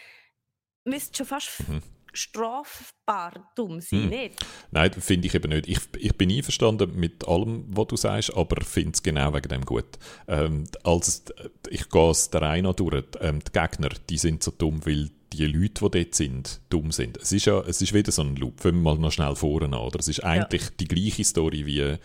müsste 0.83 1.17
schon 1.17 1.25
fast 1.27 1.67
Mhm. 1.67 1.81
Strafbar 2.13 3.51
dumm 3.55 3.81
sein, 3.81 4.03
Mhm. 4.03 4.09
nicht? 4.09 4.45
Nein, 4.71 4.91
finde 4.93 5.27
ich 5.27 5.35
eben 5.35 5.49
nicht. 5.49 5.67
Ich, 5.67 5.79
ich 5.97 6.15
bin 6.17 6.31
einverstanden 6.31 6.95
mit 6.99 7.27
allem, 7.27 7.65
was 7.69 7.87
du 7.87 7.95
sagst, 7.97 8.35
aber 8.35 8.61
finde 8.63 8.91
es 8.93 9.03
genau 9.03 9.33
wegen 9.33 9.49
dem 9.49 9.65
gut. 9.65 9.85
Ähm, 10.27 10.65
als, 10.83 11.25
ich 11.69 11.89
gehe 11.89 12.09
es 12.09 12.29
der 12.29 12.41
Reihe 12.41 12.73
durch. 12.73 13.03
Ähm, 13.19 13.39
die 13.39 13.51
Gegner, 13.51 13.89
die 14.09 14.17
sind 14.17 14.43
so 14.43 14.51
dumm, 14.51 14.85
weil 14.85 15.09
die 15.33 15.45
Leute, 15.45 15.89
die 15.89 16.03
dort 16.03 16.15
sind, 16.15 16.61
dumm 16.69 16.91
sind. 16.91 17.17
Es 17.17 17.31
ist 17.31 17.45
ja 17.45 17.61
es 17.61 17.81
ist 17.81 17.93
wieder 17.93 18.11
so 18.11 18.21
ein 18.21 18.35
Loop. 18.35 18.63
Wenn 18.65 18.75
wir 18.75 18.93
mal 18.93 18.97
noch 18.99 19.11
schnell 19.13 19.35
vorne 19.35 19.79
oder? 19.79 19.99
Es 19.99 20.07
ist 20.09 20.23
eigentlich 20.23 20.63
die 20.79 20.87
gleiche 20.89 21.23
Story 21.23 21.65
wie, 21.65 21.79
äh, 21.79 21.97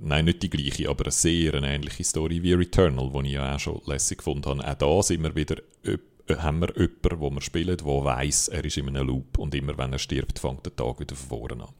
nein, 0.00 0.26
nicht 0.26 0.42
die 0.42 0.50
gleiche, 0.50 0.90
aber 0.90 1.04
eine 1.04 1.12
sehr 1.12 1.54
eine 1.54 1.74
ähnliche 1.74 2.04
Story 2.04 2.42
wie 2.42 2.52
Returnal, 2.52 3.10
die 3.10 3.28
ich 3.28 3.32
ja 3.34 3.54
auch 3.54 3.58
schon 3.58 3.80
lässig 3.86 4.18
gefunden 4.18 4.44
habe. 4.62 4.70
Auch 4.70 4.74
da 4.74 5.02
sind 5.02 5.22
wir 5.22 5.34
wieder 5.34 5.56
äh, 5.84 5.96
haben 6.36 6.60
wir 6.60 6.72
jemanden, 6.76 7.20
wo 7.20 7.30
wir 7.30 7.40
spielen, 7.40 7.76
der 7.76 7.86
weiss, 7.86 8.48
er 8.48 8.64
ist 8.64 8.76
in 8.76 8.88
einem 8.88 9.06
Loop 9.06 9.38
und 9.38 9.54
immer 9.54 9.76
wenn 9.78 9.92
er 9.92 9.98
stirbt, 9.98 10.38
fängt 10.38 10.66
der 10.66 10.76
Tag 10.76 11.00
wieder 11.00 11.16
von 11.16 11.38
vorne 11.38 11.64
an. 11.64 11.74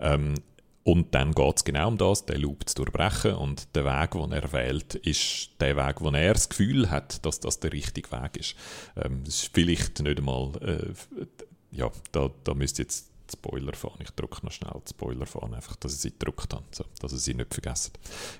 Ähm, 0.00 0.34
und 0.84 1.14
dann 1.14 1.32
geht 1.32 1.56
es 1.56 1.64
genau 1.64 1.88
um 1.88 1.98
das, 1.98 2.24
den 2.24 2.40
Loop 2.40 2.66
zu 2.66 2.76
durchbrechen 2.76 3.34
und 3.34 3.76
der 3.76 3.84
Weg, 3.84 4.12
den 4.12 4.32
er 4.32 4.52
wählt, 4.52 4.94
ist 4.94 5.50
der 5.60 5.76
Weg, 5.76 6.00
wo 6.00 6.08
er 6.08 6.32
das 6.32 6.48
Gefühl 6.48 6.90
hat, 6.90 7.24
dass 7.26 7.40
das 7.40 7.60
der 7.60 7.72
richtige 7.72 8.10
Weg 8.10 8.38
ist. 8.38 8.54
Ähm, 8.96 9.22
das 9.24 9.34
ist 9.34 9.50
vielleicht 9.52 10.00
nicht 10.00 10.18
einmal, 10.18 10.52
äh, 10.62 11.26
ja, 11.70 11.90
da, 12.12 12.30
da 12.42 12.54
müsst 12.54 12.78
ihr 12.78 12.84
jetzt 12.84 13.07
Spoiler 13.30 13.74
fahren. 13.74 13.98
Ich 14.00 14.10
drücke 14.10 14.44
noch 14.44 14.52
schnell 14.52 14.72
Spoiler 14.88 15.26
fahren, 15.26 15.54
einfach, 15.54 15.76
dass 15.76 15.94
ich 15.94 16.00
sie 16.00 16.10
gedrückt 16.10 16.52
habe, 16.54 16.64
so, 16.70 16.84
dass 17.00 17.12
ihr 17.12 17.18
sie 17.18 17.34
nicht 17.34 17.52
vergessen. 17.52 17.92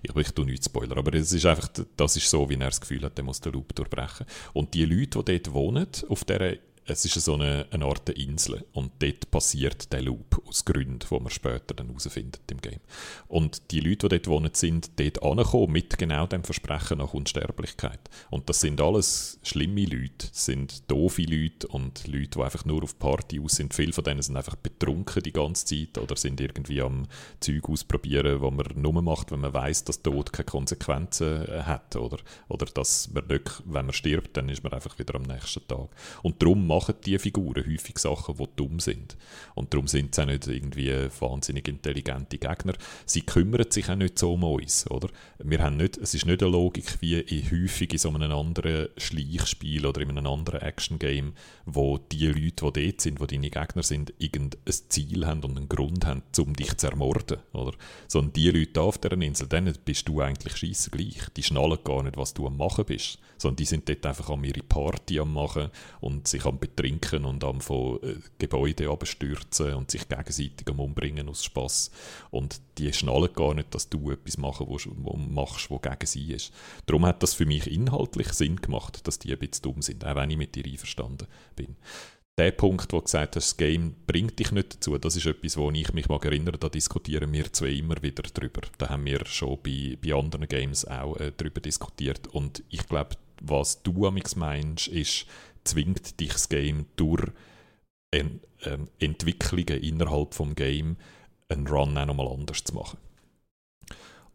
Ich, 0.02 0.14
ich 0.14 0.30
tue 0.32 0.46
nicht 0.46 0.64
Spoiler, 0.64 0.96
aber 0.96 1.14
es 1.14 1.32
ist 1.32 1.46
einfach, 1.46 1.68
das 1.96 2.16
ist 2.16 2.28
so, 2.28 2.48
wie 2.48 2.54
er 2.54 2.66
das 2.70 2.80
Gefühl 2.80 3.02
hat, 3.02 3.18
er 3.18 3.24
muss 3.24 3.40
den 3.40 3.52
Loop 3.52 3.74
durchbrechen. 3.74 4.26
Und 4.52 4.74
die 4.74 4.84
Leute, 4.84 5.22
die 5.22 5.38
dort 5.42 5.54
wohnen, 5.54 5.88
auf 6.08 6.24
dieser 6.24 6.54
es 6.88 7.04
ist 7.04 7.20
so 7.20 7.34
eine, 7.34 7.66
eine 7.70 7.84
Art 7.84 8.08
Insel 8.08 8.64
und 8.72 8.92
dort 9.00 9.30
passiert 9.30 9.92
der 9.92 10.02
Loop 10.02 10.42
aus 10.46 10.64
Gründen, 10.64 10.98
die 10.98 11.20
man 11.20 11.30
später 11.30 11.74
dann 11.74 11.88
herausfindet 11.88 12.40
im 12.50 12.60
Game. 12.60 12.80
Und 13.28 13.70
die 13.70 13.80
Leute, 13.80 14.08
die 14.08 14.18
dort 14.18 14.26
wohnen, 14.26 14.50
sind 14.54 14.98
dort 14.98 15.22
angekommen 15.22 15.72
mit 15.72 15.98
genau 15.98 16.26
dem 16.26 16.44
Versprechen 16.44 16.98
nach 16.98 17.12
Unsterblichkeit. 17.12 18.00
Und 18.30 18.48
das 18.48 18.60
sind 18.60 18.80
alles 18.80 19.38
schlimme 19.42 19.84
Leute, 19.84 20.28
sind 20.32 20.90
doofe 20.90 21.22
Leute 21.22 21.68
und 21.68 22.06
Leute, 22.06 22.38
die 22.38 22.42
einfach 22.42 22.64
nur 22.64 22.82
auf 22.82 22.98
Party 22.98 23.40
aus 23.40 23.52
sind. 23.52 23.74
Viele 23.74 23.92
von 23.92 24.04
denen 24.04 24.22
sind 24.22 24.36
einfach 24.36 24.56
betrunken 24.56 25.22
die 25.22 25.32
ganze 25.32 25.66
Zeit 25.66 25.98
oder 25.98 26.16
sind 26.16 26.40
irgendwie 26.40 26.80
am 26.80 27.06
Zeug 27.40 27.68
ausprobieren, 27.68 28.40
was 28.40 28.52
man 28.52 28.66
nur 28.80 29.02
macht, 29.02 29.30
wenn 29.30 29.40
man 29.40 29.52
weiß, 29.52 29.84
dass 29.84 30.02
Tod 30.02 30.32
keine 30.32 30.46
Konsequenzen 30.46 31.46
äh, 31.46 31.62
hat 31.62 31.96
oder, 31.96 32.18
oder 32.48 32.66
dass 32.66 33.10
man 33.10 33.26
nicht, 33.26 33.62
wenn 33.66 33.86
man 33.86 33.92
stirbt, 33.92 34.36
dann 34.36 34.48
ist 34.48 34.62
man 34.62 34.72
einfach 34.72 34.98
wieder 34.98 35.14
am 35.16 35.22
nächsten 35.22 35.66
Tag. 35.68 35.88
Und 36.22 36.42
darum 36.42 36.66
machen 36.78 36.94
die 37.04 37.18
Figuren 37.18 37.66
häufig 37.66 37.98
Sachen, 37.98 38.36
die 38.36 38.46
dumm 38.56 38.80
sind. 38.80 39.16
Und 39.54 39.72
darum 39.72 39.86
sind 39.86 40.14
sie 40.14 40.22
auch 40.22 40.26
nicht 40.26 40.46
irgendwie 40.46 40.92
wahnsinnig 41.18 41.66
intelligente 41.68 42.38
Gegner. 42.38 42.74
Sie 43.04 43.22
kümmern 43.22 43.70
sich 43.70 43.88
auch 43.90 43.96
nicht 43.96 44.18
so 44.18 44.34
um 44.34 44.44
uns, 44.44 44.88
oder? 44.90 45.08
Wir 45.38 45.60
haben 45.60 45.76
nicht, 45.76 45.96
es 45.96 46.14
ist 46.14 46.26
nicht 46.26 46.42
eine 46.42 46.52
Logik 46.52 47.00
wie 47.00 47.18
in 47.18 47.50
häufig 47.50 47.92
in 47.92 47.98
so 47.98 48.10
einem 48.10 48.30
anderen 48.32 48.88
Schleichspiel 48.96 49.86
oder 49.86 50.00
in 50.00 50.10
einem 50.10 50.26
anderen 50.26 50.60
Action-Game, 50.60 51.32
wo 51.66 51.98
die 51.98 52.26
Leute, 52.26 52.70
die 52.70 52.86
dort 52.86 53.00
sind, 53.00 53.20
die 53.20 53.26
deine 53.26 53.50
Gegner 53.50 53.82
sind, 53.82 54.12
irgendein 54.18 54.60
Ziel 54.88 55.26
haben 55.26 55.42
und 55.44 55.56
einen 55.56 55.68
Grund 55.68 56.06
haben, 56.06 56.22
um 56.38 56.54
dich 56.54 56.76
zu 56.76 56.88
ermorden, 56.88 57.38
oder? 57.52 57.72
Sondern 58.06 58.32
die 58.34 58.50
Leute 58.50 58.80
auf 58.80 58.98
dieser 58.98 59.20
Insel, 59.20 59.48
denen 59.48 59.74
bist 59.84 60.08
du 60.08 60.20
eigentlich 60.20 60.56
scheisse 60.56 60.90
gleich. 60.90 61.28
Die 61.36 61.42
schnallen 61.42 61.78
gar 61.84 62.02
nicht, 62.02 62.16
was 62.16 62.34
du 62.34 62.46
am 62.46 62.56
machen 62.56 62.84
bist, 62.84 63.18
sondern 63.36 63.56
die 63.56 63.64
sind 63.64 63.88
dort 63.88 64.06
einfach 64.06 64.30
an 64.30 64.44
ihre 64.44 64.62
Party 64.62 65.18
am 65.20 65.32
machen 65.32 65.70
und 66.00 66.28
sich 66.28 66.44
am 66.44 66.58
betrinken 66.74 67.24
und 67.24 67.44
am 67.44 67.60
von 67.60 68.02
äh, 68.02 68.16
Gebäuden 68.38 68.88
abstürzen 68.88 69.74
und 69.74 69.90
sich 69.90 70.08
gegenseitig 70.08 70.68
umbringen 70.68 71.28
aus 71.28 71.44
Spass. 71.44 71.90
Und 72.30 72.60
die 72.78 72.92
schnallen 72.92 73.32
gar 73.32 73.54
nicht, 73.54 73.74
dass 73.74 73.88
du 73.88 74.10
etwas 74.10 74.38
machen, 74.38 74.66
wo, 74.68 74.78
wo 74.96 75.16
machst, 75.16 75.70
wo 75.70 75.78
gegen 75.78 76.06
sie 76.06 76.32
ist. 76.32 76.52
Darum 76.86 77.06
hat 77.06 77.22
das 77.22 77.34
für 77.34 77.46
mich 77.46 77.66
inhaltlich 77.70 78.32
Sinn 78.32 78.56
gemacht, 78.56 79.06
dass 79.06 79.18
die 79.18 79.32
ein 79.32 79.38
bisschen 79.38 79.62
dumm 79.62 79.82
sind, 79.82 80.04
auch 80.04 80.16
wenn 80.16 80.30
ich 80.30 80.36
mit 80.36 80.54
dir 80.54 80.64
einverstanden 80.64 81.26
bin. 81.56 81.76
Der 82.38 82.52
Punkt, 82.52 82.92
wo 82.92 82.98
du 82.98 83.02
gesagt 83.02 83.34
hast, 83.34 83.46
das 83.46 83.56
Game 83.56 83.96
bringt 84.06 84.38
dich 84.38 84.52
nicht 84.52 84.72
dazu, 84.72 84.96
das 84.96 85.16
ist 85.16 85.26
etwas, 85.26 85.56
wo 85.56 85.72
ich 85.72 85.92
mich 85.92 86.08
mag 86.08 86.24
erinnern, 86.24 86.56
da 86.60 86.68
diskutieren 86.68 87.32
wir 87.32 87.52
zwei 87.52 87.70
immer 87.70 88.00
wieder 88.00 88.22
drüber. 88.22 88.60
Da 88.78 88.90
haben 88.90 89.06
wir 89.06 89.26
schon 89.26 89.58
bei, 89.60 89.98
bei 90.00 90.14
anderen 90.14 90.46
Games 90.46 90.86
auch 90.86 91.16
äh, 91.16 91.32
drüber 91.32 91.60
diskutiert. 91.60 92.28
Und 92.28 92.62
ich 92.68 92.86
glaube, 92.86 93.16
was 93.42 93.82
du 93.82 94.06
amix 94.06 94.36
meinst, 94.36 94.86
ist, 94.86 95.26
zwingt 95.68 96.20
dich 96.20 96.32
das 96.32 96.48
Game 96.48 96.86
durch 96.96 97.30
en, 98.10 98.40
ähm, 98.64 98.88
Entwicklungen 98.98 99.82
innerhalb 99.82 100.34
vom 100.34 100.54
Game 100.54 100.96
einen 101.48 101.66
Run 101.66 101.96
auch 101.96 102.06
nochmal 102.06 102.28
anders 102.28 102.64
zu 102.64 102.74
machen. 102.74 102.98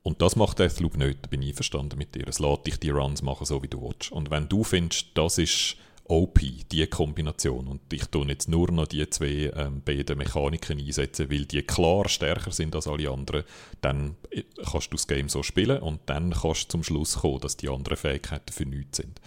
Und 0.03 0.22
das 0.22 0.35
macht 0.35 0.60
Deathloop 0.60 0.97
nicht, 0.97 1.19
da 1.22 1.27
bin 1.30 1.41
ich 1.41 1.49
einverstanden 1.49 1.97
mit 1.97 2.14
dir. 2.14 2.27
Es 2.27 2.39
lässt 2.39 2.68
dich 2.68 2.77
die 2.77 2.89
Runs 2.89 3.22
machen, 3.22 3.45
so 3.45 3.64
wie 3.64 3.69
du 3.69 3.81
willst. 3.81 4.11
Und 4.11 4.30
wenn 4.31 4.49
du 4.49 4.64
findest, 4.64 5.07
das 5.14 5.38
ist 5.38 5.77
OP, 6.05 6.39
die 6.72 6.85
Kombination, 6.88 7.68
und 7.68 7.81
ich 7.93 8.05
tue 8.07 8.27
jetzt 8.27 8.49
nur 8.49 8.69
noch 8.69 8.88
die 8.88 9.10
zwei 9.10 9.51
ähm, 9.55 9.81
beiden 9.81 10.18
Mechaniken 10.18 10.77
einsetzen, 10.77 11.31
weil 11.31 11.45
die 11.45 11.61
klar 11.61 12.10
stärker 12.10 12.51
sind 12.51 12.76
als 12.76 12.88
alle 12.88 13.10
anderen, 13.10 13.45
dann 13.80 14.18
äh, 14.31 14.43
kannst 14.69 14.88
du 14.88 14.97
das 14.97 15.07
Game 15.07 15.30
so 15.30 15.41
spielen 15.41 15.81
und 15.81 16.01
dann 16.07 16.31
kannst 16.31 16.65
du 16.65 16.69
zum 16.69 16.84
Schluss 16.84 17.19
kommen, 17.19 17.39
dass 17.39 17.55
die 17.55 17.69
anderen 17.69 17.95
Fähigkeiten 17.97 18.51
für 18.51 18.65
nichts 18.65 18.97
sind. 18.97 19.22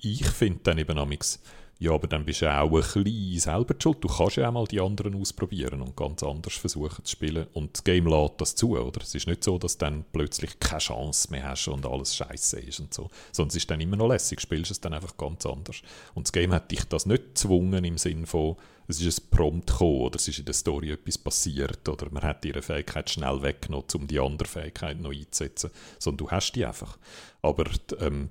Ich 0.00 0.26
finde 0.26 0.60
dann 0.62 0.78
eben 0.78 0.98
amigs, 0.98 1.40
ja, 1.78 1.92
aber 1.92 2.06
dann 2.06 2.24
bist 2.24 2.40
du 2.40 2.50
auch 2.50 2.72
ein 2.72 3.04
bisschen 3.04 3.38
selber 3.38 3.74
schuld. 3.78 4.02
Du 4.02 4.08
kannst 4.08 4.36
ja 4.36 4.48
auch 4.48 4.52
mal 4.52 4.64
die 4.64 4.80
anderen 4.80 5.14
ausprobieren 5.20 5.82
und 5.82 5.94
ganz 5.94 6.22
anders 6.22 6.54
versuchen 6.54 7.04
zu 7.04 7.12
spielen. 7.12 7.46
Und 7.52 7.74
das 7.74 7.84
Game 7.84 8.06
lädt 8.06 8.32
das 8.38 8.54
zu, 8.54 8.78
oder? 8.78 9.02
Es 9.02 9.14
ist 9.14 9.26
nicht 9.26 9.44
so, 9.44 9.58
dass 9.58 9.76
du 9.76 9.84
dann 9.84 10.04
plötzlich 10.10 10.58
keine 10.58 10.78
Chance 10.78 11.30
mehr 11.30 11.50
hast 11.50 11.68
und 11.68 11.84
alles 11.84 12.16
scheiße 12.16 12.60
ist 12.60 12.80
und 12.80 12.94
so. 12.94 13.10
Es 13.30 13.54
ist 13.54 13.70
dann 13.70 13.82
immer 13.82 13.96
noch 13.96 14.08
lässig, 14.08 14.40
spielst 14.40 14.70
es 14.70 14.80
dann 14.80 14.94
einfach 14.94 15.18
ganz 15.18 15.44
anders. 15.44 15.82
Und 16.14 16.26
das 16.26 16.32
Game 16.32 16.54
hat 16.54 16.70
dich 16.70 16.84
das 16.84 17.04
nicht 17.04 17.34
gezwungen 17.34 17.84
im 17.84 17.98
Sinn 17.98 18.24
von, 18.24 18.56
es 18.88 19.00
ist 19.02 19.20
ein 19.20 19.30
Prompt 19.30 19.66
gekommen 19.66 20.00
oder 20.00 20.16
es 20.16 20.28
ist 20.28 20.38
in 20.38 20.44
der 20.46 20.54
Story 20.54 20.92
etwas 20.92 21.18
passiert 21.18 21.86
oder 21.88 22.08
man 22.10 22.22
hat 22.22 22.44
ihre 22.44 22.62
Fähigkeit 22.62 23.10
schnell 23.10 23.42
weggenommen, 23.42 23.84
um 23.94 24.06
die 24.06 24.20
andere 24.20 24.48
Fähigkeit 24.48 24.98
noch 24.98 25.12
einzusetzen. 25.12 25.70
Sondern 25.98 26.26
du 26.26 26.30
hast 26.30 26.52
die 26.52 26.64
einfach. 26.64 26.96
Aber 27.42 27.64
ähm, 28.00 28.30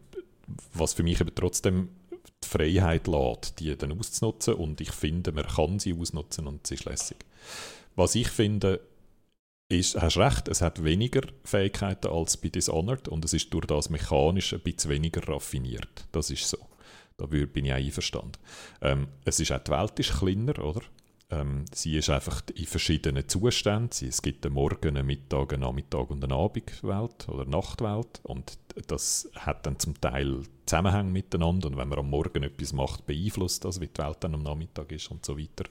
was 0.73 0.93
für 0.93 1.03
mich 1.03 1.21
eben 1.21 1.33
trotzdem 1.33 1.89
die 2.43 2.47
Freiheit 2.47 3.07
lässt, 3.07 3.59
die 3.59 3.75
dann 3.75 3.97
auszunutzen. 3.97 4.55
Und 4.55 4.81
ich 4.81 4.91
finde, 4.91 5.31
man 5.31 5.47
kann 5.47 5.79
sie 5.79 5.93
ausnutzen 5.93 6.47
und 6.47 6.65
sie 6.67 6.75
ist 6.75 6.85
lässig. 6.85 7.17
Was 7.95 8.15
ich 8.15 8.27
finde, 8.27 8.81
ist, 9.69 9.99
hast 9.99 10.17
recht, 10.17 10.47
es 10.47 10.61
hat 10.61 10.83
weniger 10.83 11.21
Fähigkeiten 11.43 12.07
als 12.07 12.37
bei 12.37 12.49
Dishonored 12.49 13.07
und 13.07 13.25
es 13.25 13.33
ist 13.33 13.53
durch 13.53 13.65
das 13.65 13.89
mechanisch 13.89 14.53
ein 14.53 14.59
bisschen 14.59 14.91
weniger 14.91 15.27
raffiniert. 15.27 16.07
Das 16.11 16.29
ist 16.29 16.47
so. 16.47 16.57
Da 17.17 17.25
bin 17.25 17.65
ich 17.65 17.71
auch 17.71 17.77
einverstanden. 17.77 18.33
Ähm, 18.81 19.07
es 19.23 19.39
ist 19.39 19.51
auch, 19.51 19.59
die 19.59 19.71
Welt 19.71 19.99
ist 19.99 20.19
kleiner, 20.19 20.59
oder? 20.59 20.81
Ähm, 21.31 21.65
sie 21.73 21.97
ist 21.97 22.09
einfach 22.09 22.43
in 22.53 22.65
verschiedenen 22.65 23.27
Zuständen. 23.27 24.07
Es 24.07 24.21
gibt 24.21 24.45
einen 24.45 24.55
Morgen, 24.55 24.95
einen 24.95 25.05
Mittag, 25.05 25.53
einen 25.53 25.63
Nachmittag 25.63 26.09
und 26.11 26.23
eine 26.23 26.35
Abendwelt 26.35 27.27
oder 27.27 27.45
Nachtwelt. 27.45 28.19
Und 28.23 28.57
das 28.87 29.29
hat 29.35 29.65
dann 29.65 29.79
zum 29.79 29.99
Teil 29.99 30.43
Zusammenhänge 30.65 31.11
miteinander. 31.11 31.67
Und 31.67 31.77
wenn 31.77 31.89
man 31.89 31.99
am 31.99 32.09
Morgen 32.09 32.43
etwas 32.43 32.73
macht, 32.73 33.05
beeinflusst 33.05 33.65
das, 33.65 33.81
wie 33.81 33.87
die 33.87 34.01
Welt 34.01 34.17
dann 34.19 34.35
am 34.35 34.43
Nachmittag 34.43 34.91
ist 34.91 35.09
und 35.09 35.25
so 35.25 35.37
weiter. 35.37 35.65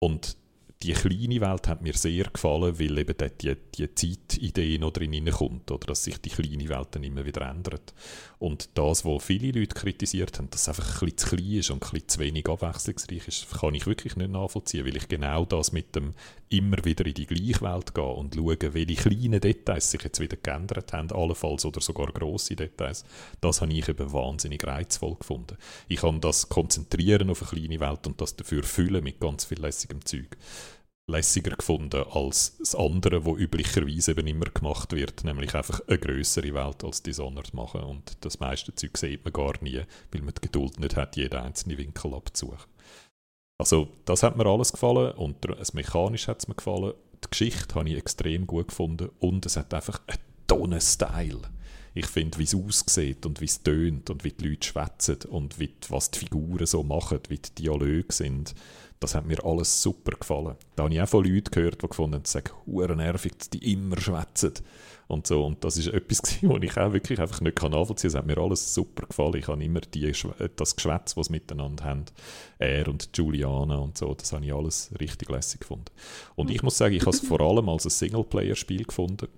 Und 0.00 0.36
die 0.82 0.92
kleine 0.92 1.40
Welt 1.40 1.68
hat 1.68 1.82
mir 1.82 1.92
sehr 1.94 2.24
gefallen, 2.24 2.78
weil 2.78 2.98
eben 2.98 3.14
dort 3.16 3.42
die, 3.42 3.54
die 3.74 3.94
Zeitidee 3.94 4.78
noch 4.78 4.92
drin 4.92 5.30
kommt, 5.30 5.70
oder 5.70 5.88
dass 5.88 6.04
sich 6.04 6.18
die 6.18 6.30
kleine 6.30 6.68
Welt 6.68 6.88
dann 6.92 7.04
immer 7.04 7.24
wieder 7.26 7.42
ändert. 7.42 7.92
Und 8.40 8.70
das, 8.72 9.04
was 9.04 9.22
viele 9.22 9.60
Leute 9.60 9.74
kritisiert 9.74 10.38
haben, 10.38 10.48
dass 10.48 10.62
es 10.62 10.68
einfach 10.70 11.02
ein 11.02 11.10
bisschen 11.10 11.18
zu 11.18 11.36
klein 11.36 11.52
ist 11.58 11.70
und 11.70 11.84
ein 11.84 11.90
bisschen 11.90 12.08
zu 12.08 12.18
wenig 12.20 12.48
abwechslungsreich 12.48 13.28
ist, 13.28 13.50
kann 13.50 13.74
ich 13.74 13.86
wirklich 13.86 14.16
nicht 14.16 14.30
nachvollziehen, 14.30 14.86
weil 14.86 14.96
ich 14.96 15.08
genau 15.08 15.44
das 15.44 15.72
mit 15.72 15.94
dem 15.94 16.14
immer 16.48 16.82
wieder 16.82 17.04
in 17.04 17.12
die 17.12 17.26
gleiche 17.26 17.60
Welt 17.60 17.94
gehen 17.94 18.02
und 18.02 18.34
schauen, 18.34 18.74
welche 18.74 18.94
kleinen 18.94 19.40
Details 19.42 19.90
sich 19.90 20.02
jetzt 20.02 20.20
wieder 20.20 20.38
geändert 20.38 20.90
haben, 20.94 21.12
allenfalls 21.12 21.66
oder 21.66 21.82
sogar 21.82 22.06
grosse 22.06 22.56
Details, 22.56 23.04
das 23.42 23.60
habe 23.60 23.74
ich 23.74 23.86
eben 23.86 24.10
wahnsinnig 24.10 24.66
reizvoll 24.66 25.16
gefunden. 25.16 25.58
Ich 25.88 26.00
kann 26.00 26.22
das 26.22 26.48
konzentrieren 26.48 27.28
auf 27.28 27.42
eine 27.42 27.60
kleine 27.60 27.80
Welt 27.80 28.06
und 28.06 28.22
das 28.22 28.36
dafür 28.36 28.62
füllen 28.62 29.04
mit 29.04 29.20
ganz 29.20 29.44
viel 29.44 29.60
lässigem 29.60 30.02
Zeug 30.06 30.38
lässiger 31.10 31.56
gefunden 31.56 32.04
als 32.10 32.56
das 32.58 32.74
andere, 32.74 33.24
wo 33.24 33.36
üblicherweise 33.36 34.12
eben 34.12 34.26
immer 34.26 34.46
gemacht 34.46 34.92
wird, 34.92 35.24
nämlich 35.24 35.54
einfach 35.54 35.80
eine 35.86 35.98
größere 35.98 36.54
Welt 36.54 36.84
als 36.84 37.02
Dishonored 37.02 37.52
machen 37.54 37.82
und 37.82 38.16
das 38.20 38.40
meiste 38.40 38.74
Zeug 38.74 38.96
sieht 38.96 39.24
man 39.24 39.32
gar 39.32 39.54
nie, 39.62 39.82
weil 40.12 40.22
man 40.22 40.34
die 40.34 40.42
Geduld 40.42 40.80
nicht 40.80 40.96
hat, 40.96 41.16
jeden 41.16 41.40
einzelnen 41.40 41.78
Winkel 41.78 42.14
abzusuchen. 42.14 42.70
Also 43.58 43.88
das 44.06 44.22
hat 44.22 44.36
mir 44.36 44.46
alles 44.46 44.72
gefallen 44.72 45.12
und 45.12 45.44
es 45.44 45.74
mechanisch 45.74 46.28
hat 46.28 46.40
es 46.40 46.48
mir 46.48 46.54
gefallen, 46.54 46.94
die 47.22 47.30
Geschichte 47.30 47.74
habe 47.74 47.90
ich 47.90 47.98
extrem 47.98 48.46
gut 48.46 48.68
gefunden 48.68 49.10
und 49.18 49.44
es 49.44 49.56
hat 49.56 49.74
einfach 49.74 50.00
einen 50.06 50.18
Tonnen 50.46 50.80
Style. 50.80 51.42
Ich 51.92 52.06
finde, 52.06 52.38
wie 52.38 52.44
es 52.44 52.54
aussieht 52.54 53.26
und 53.26 53.40
wie 53.40 53.46
es 53.46 53.62
tönt 53.62 54.10
und 54.10 54.24
wie 54.24 54.30
die 54.30 54.48
Leute 54.48 54.66
schwätzen 54.66 55.18
und 55.28 55.58
wie, 55.58 55.74
was 55.88 56.10
die 56.10 56.20
Figuren 56.20 56.64
so 56.64 56.82
machen, 56.82 57.20
wie 57.28 57.38
die 57.38 57.54
Dialoge 57.54 58.06
sind 58.10 58.54
das 59.00 59.14
hat 59.14 59.26
mir 59.26 59.42
alles 59.44 59.82
super 59.82 60.12
gefallen. 60.12 60.56
Da 60.76 60.84
habe 60.84 60.94
ich 60.94 61.00
auch 61.00 61.08
von 61.08 61.24
Leuten 61.24 61.50
gehört, 61.50 61.82
die 61.82 61.88
gefunden 61.88 62.16
haben, 62.16 62.22
es 62.24 62.32
sei 62.32 62.42
nervig, 62.94 63.32
die 63.52 63.72
immer 63.72 63.98
schwätzen. 63.98 64.52
Und 65.08 65.26
so. 65.26 65.44
Und 65.44 65.64
das 65.64 65.76
ist 65.76 65.88
etwas, 65.88 66.20
was 66.42 66.62
ich 66.62 66.76
auch 66.76 66.92
wirklich 66.92 67.18
einfach 67.18 67.40
nicht 67.40 67.60
nachvollziehen 67.60 67.96
kann. 67.96 68.08
Es 68.10 68.14
hat 68.14 68.26
mir 68.26 68.38
alles 68.38 68.74
super 68.74 69.06
gefallen. 69.06 69.36
Ich 69.36 69.48
habe 69.48 69.64
immer 69.64 69.80
die, 69.80 70.12
das 70.54 70.76
Geschwätz, 70.76 71.16
was 71.16 71.26
sie 71.26 71.32
miteinander 71.32 71.82
haben. 71.82 72.04
Er 72.58 72.86
und 72.88 73.08
Juliana 73.14 73.76
und 73.76 73.98
so. 73.98 74.14
Das 74.14 74.32
habe 74.32 74.44
ich 74.44 74.54
alles 74.54 74.90
richtig 75.00 75.30
lässig 75.30 75.62
gefunden. 75.62 75.86
Und 76.36 76.50
ich 76.50 76.62
muss 76.62 76.76
sagen, 76.76 76.94
ich 76.94 77.02
habe 77.02 77.16
es 77.16 77.20
vor 77.20 77.40
allem 77.40 77.68
als 77.70 77.86
ein 77.86 77.90
Singleplayer-Spiel 77.90 78.84
gefunden 78.84 79.28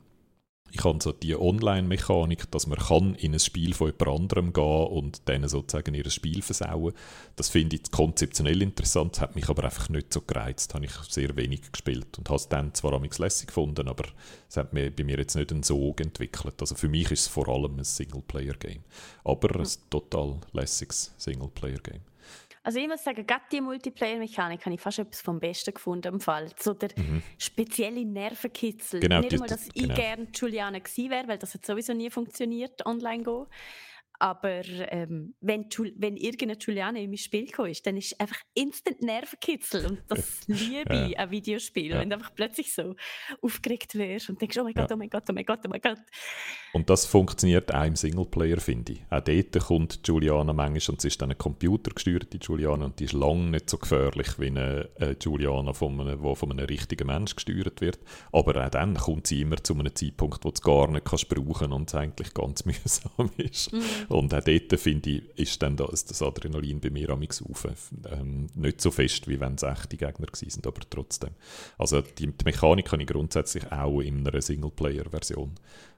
ich 0.75 0.85
habe 0.85 0.99
so 1.03 1.13
die 1.13 1.37
Online-Mechanik, 1.37 2.51
dass 2.51 2.67
man 2.67 2.79
kann 2.79 3.15
in 3.17 3.35
ein 3.35 3.39
Spiel 3.39 3.75
von 3.75 3.89
jemand 3.89 4.21
anderem 4.21 4.53
gehen 4.55 4.87
und 4.87 5.29
denen 5.29 5.47
sozusagen 5.47 5.95
ihr 5.95 6.09
Spiel 6.09 6.41
versauen. 6.41 6.95
Das 7.37 7.51
finde 7.51 7.77
ich 7.77 7.91
konzeptionell 7.91 8.63
interessant, 8.63 9.21
hat 9.21 9.35
mich 9.35 9.51
aber 9.51 9.65
einfach 9.65 9.91
nicht 9.91 10.15
so 10.15 10.23
gereizt. 10.23 10.75
Habe 10.75 10.87
ich 10.87 10.93
sehr 11.11 11.37
wenig 11.37 11.71
gespielt 11.71 12.17
und 12.17 12.29
habe 12.31 12.37
es 12.37 12.49
dann 12.49 12.73
zwar 12.73 12.95
amigs 12.95 13.19
lässig 13.19 13.49
gefunden, 13.49 13.87
aber 13.87 14.05
es 14.49 14.57
hat 14.57 14.73
mir, 14.73 14.91
bei 14.91 15.05
mir 15.05 15.19
jetzt 15.19 15.37
nicht 15.37 15.53
einen 15.53 15.63
Sog 15.63 16.01
entwickelt. 16.01 16.55
Also 16.59 16.75
für 16.75 16.89
mich 16.89 17.11
ist 17.11 17.21
es 17.21 17.29
vor 17.29 17.49
allem 17.49 17.77
ein 17.77 17.85
Singleplayer-Game. 17.85 18.83
Aber 19.25 19.61
ein 19.61 19.69
total 19.91 20.41
lässiges 20.53 21.13
Singleplayer-Game. 21.19 22.01
Also 22.65 22.79
ich 22.79 22.87
muss 22.87 23.03
sagen, 23.03 23.27
gerade 23.27 23.43
die 23.51 23.61
Multiplayer-Mechanik 23.61 24.65
habe 24.65 24.75
ich 24.75 24.81
fast 24.81 25.01
etwas 25.01 25.21
vom 25.21 25.41
Besten 25.41 25.75
gefunden 25.75 26.15
im 26.15 26.21
Fall. 26.21 26.49
So 26.59 26.75
der 26.75 26.91
mhm. 26.97 27.23
spezielle 27.37 28.05
Nervenkitzel. 28.05 29.01
Genau, 29.01 29.21
Nicht 29.21 29.33
einmal, 29.33 29.49
dass 29.49 29.67
ich 29.67 29.83
genau. 29.83 29.95
gerne 29.95 30.29
Juliane 30.33 30.81
gewesen 30.81 31.11
wäre, 31.11 31.27
weil 31.27 31.39
das 31.39 31.55
hat 31.55 31.67
sowieso 31.67 31.93
nie 31.93 32.11
funktioniert, 32.11 32.87
online 32.87 33.25
go. 33.25 33.49
Aber 34.23 34.63
ähm, 34.69 35.35
wenn, 35.41 35.67
wenn 35.97 36.17
irgendeine 36.17 36.57
Juliane 36.57 37.03
in 37.03 37.11
mein 37.11 37.19
Spiel 37.19 37.51
ist, 37.67 37.85
dann 37.85 37.97
ist 37.97 38.21
einfach 38.21 38.39
instant 38.55 39.03
Nervenkitzel. 39.03 39.85
Und 39.85 39.99
das 40.07 40.43
liebe 40.47 41.09
ich 41.09 41.19
an 41.19 41.29
Videospielen. 41.33 41.91
Ja. 41.91 41.99
Wenn 41.99 42.11
du 42.11 42.15
einfach 42.15 42.33
plötzlich 42.33 42.73
so 42.73 42.95
aufgeregt 43.41 43.97
wirst 43.97 44.31
und 44.31 44.41
denkst, 44.41 44.57
oh 44.59 44.63
mein 44.63 44.75
Gott, 44.75 44.89
ja. 44.89 44.95
oh 44.95 44.97
mein 44.97 45.11
Gott, 45.11 45.25
oh 45.29 45.33
mein 45.33 45.45
Gott, 45.45 45.59
oh 45.65 45.69
mein 45.69 45.81
Gott. 45.81 45.99
Und 46.73 46.89
das 46.89 47.05
funktioniert 47.05 47.75
auch 47.75 47.85
im 47.85 47.97
Singleplayer, 47.97 48.61
finde 48.61 48.93
ich. 48.93 49.03
Auch 49.11 49.23
dort 49.23 49.59
kommt 49.59 50.01
Juliana 50.07 50.53
manchmal 50.53 50.95
und 50.95 51.01
sie 51.01 51.09
ist 51.09 51.21
dann 51.21 51.31
eine 51.31 51.35
computergesteuerte 51.35 52.39
Juliana 52.41 52.85
und 52.85 53.01
die 53.01 53.07
ist 53.07 53.15
lange 53.15 53.51
nicht 53.51 53.69
so 53.69 53.77
gefährlich 53.77 54.39
wie 54.39 54.47
eine, 54.47 54.89
eine 55.01 55.17
Juliana, 55.21 55.73
von 55.73 56.01
einem, 56.01 56.23
die 56.23 56.37
von 56.37 56.53
einem 56.53 56.67
richtigen 56.67 57.09
Mensch 57.09 57.35
gesteuert 57.35 57.81
wird. 57.81 57.99
Aber 58.31 58.65
auch 58.65 58.71
dann 58.71 58.95
kommt 58.95 59.27
sie 59.27 59.41
immer 59.41 59.57
zu 59.57 59.75
einem 59.75 59.93
Zeitpunkt, 59.93 60.45
wo 60.45 60.51
du 60.51 60.55
es 60.55 60.63
gar 60.63 60.89
nicht 60.89 61.07
kannst 61.07 61.29
brauchen 61.29 61.73
und 61.73 61.89
es 61.89 61.95
eigentlich 61.97 62.33
ganz 62.33 62.65
mühsam 62.65 63.31
ist. 63.37 63.73
Mhm. 63.73 63.83
Und 64.13 64.35
auch 64.35 64.45
dort, 64.45 64.81
finde 64.81 65.11
ich, 65.11 65.23
ist 65.37 65.63
dann 65.63 65.77
das, 65.77 66.05
das 66.05 66.23
Adrenalin 66.23 66.81
bei 66.81 66.91
mir 66.91 67.11
am. 67.11 67.23
Ähm, 67.23 68.49
nicht 68.55 68.81
so 68.81 68.91
fest, 68.91 69.29
wie 69.29 69.41
wenn 69.41 69.55
es 69.55 69.63
echte 69.63 69.97
Gegner 69.97 70.27
sind, 70.33 70.67
aber 70.67 70.81
trotzdem. 70.89 71.31
Also 71.79 72.01
die, 72.01 72.27
die 72.27 72.45
Mechanik 72.45 72.91
habe 72.93 73.03
ich 73.03 73.09
grundsätzlich 73.09 73.71
auch 73.73 74.01
in 74.01 74.27
einer 74.27 74.43
Singleplayer-Version 74.43 75.55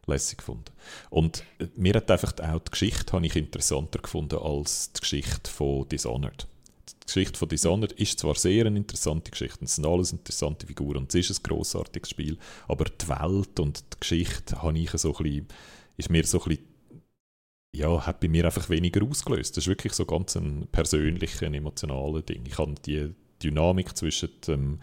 lässig 0.06 0.38
gefunden. 0.38 0.72
Und 1.10 1.44
äh, 1.58 1.66
mir 1.76 1.94
hat 1.94 2.10
einfach 2.10 2.34
auch 2.38 2.60
die 2.60 2.70
Geschichte 2.70 3.12
habe 3.12 3.26
ich 3.26 3.36
interessanter 3.36 3.98
gefunden 4.00 4.38
als 4.38 4.92
die 4.92 5.00
Geschichte 5.00 5.50
von 5.50 5.88
Dishonored. 5.88 6.46
Die 6.86 7.06
Geschichte 7.06 7.38
von 7.38 7.48
Dishonored 7.48 7.92
ist 7.92 8.18
zwar 8.18 8.34
sehr 8.34 8.66
eine 8.66 8.78
interessante 8.78 9.30
Geschichte, 9.30 9.64
es 9.64 9.76
sind 9.76 9.86
alles 9.86 10.12
interessante 10.12 10.66
Figuren 10.66 10.98
und 10.98 11.14
es 11.14 11.30
ist 11.30 11.40
ein 11.40 11.42
grossartiges 11.42 12.10
Spiel, 12.10 12.38
aber 12.68 12.84
die 12.84 13.08
Welt 13.08 13.60
und 13.60 13.80
die 13.80 14.00
Geschichte 14.00 14.62
habe 14.62 14.78
ich 14.78 14.90
so 14.90 15.14
ein 15.16 15.22
bisschen, 15.22 15.48
ist 15.96 16.10
mir 16.10 16.24
so 16.24 16.42
ein 16.42 16.48
bisschen 16.48 16.73
ja, 17.74 18.06
hat 18.06 18.20
bei 18.20 18.28
mir 18.28 18.44
einfach 18.44 18.68
weniger 18.68 19.04
ausgelöst. 19.04 19.56
Das 19.56 19.64
ist 19.64 19.68
wirklich 19.68 19.92
so 19.92 20.06
ganz 20.06 20.36
ein 20.36 20.68
persönliches, 20.70 21.42
emotionales 21.42 22.24
Ding. 22.24 22.44
Ich 22.46 22.56
habe 22.58 22.74
die 22.86 23.12
Dynamik 23.42 23.96
zwischen, 23.96 24.30
dem, 24.46 24.78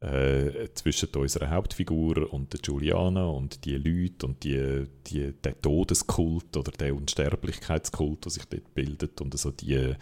äh, 0.00 0.68
zwischen 0.74 1.10
unserer 1.14 1.50
Hauptfigur 1.50 2.32
und 2.32 2.52
der 2.52 2.60
Juliana 2.62 3.26
und 3.26 3.64
die 3.64 3.76
Leute 3.76 4.26
und 4.26 4.42
die, 4.42 4.86
die, 5.06 5.32
der 5.32 5.60
Todeskult 5.60 6.56
oder 6.56 6.72
der 6.72 6.94
Unsterblichkeitskult, 6.94 8.24
der 8.24 8.32
sich 8.32 8.44
dort 8.46 8.74
bildet 8.74 9.20
und 9.20 9.38
so 9.38 9.50
die, 9.50 9.94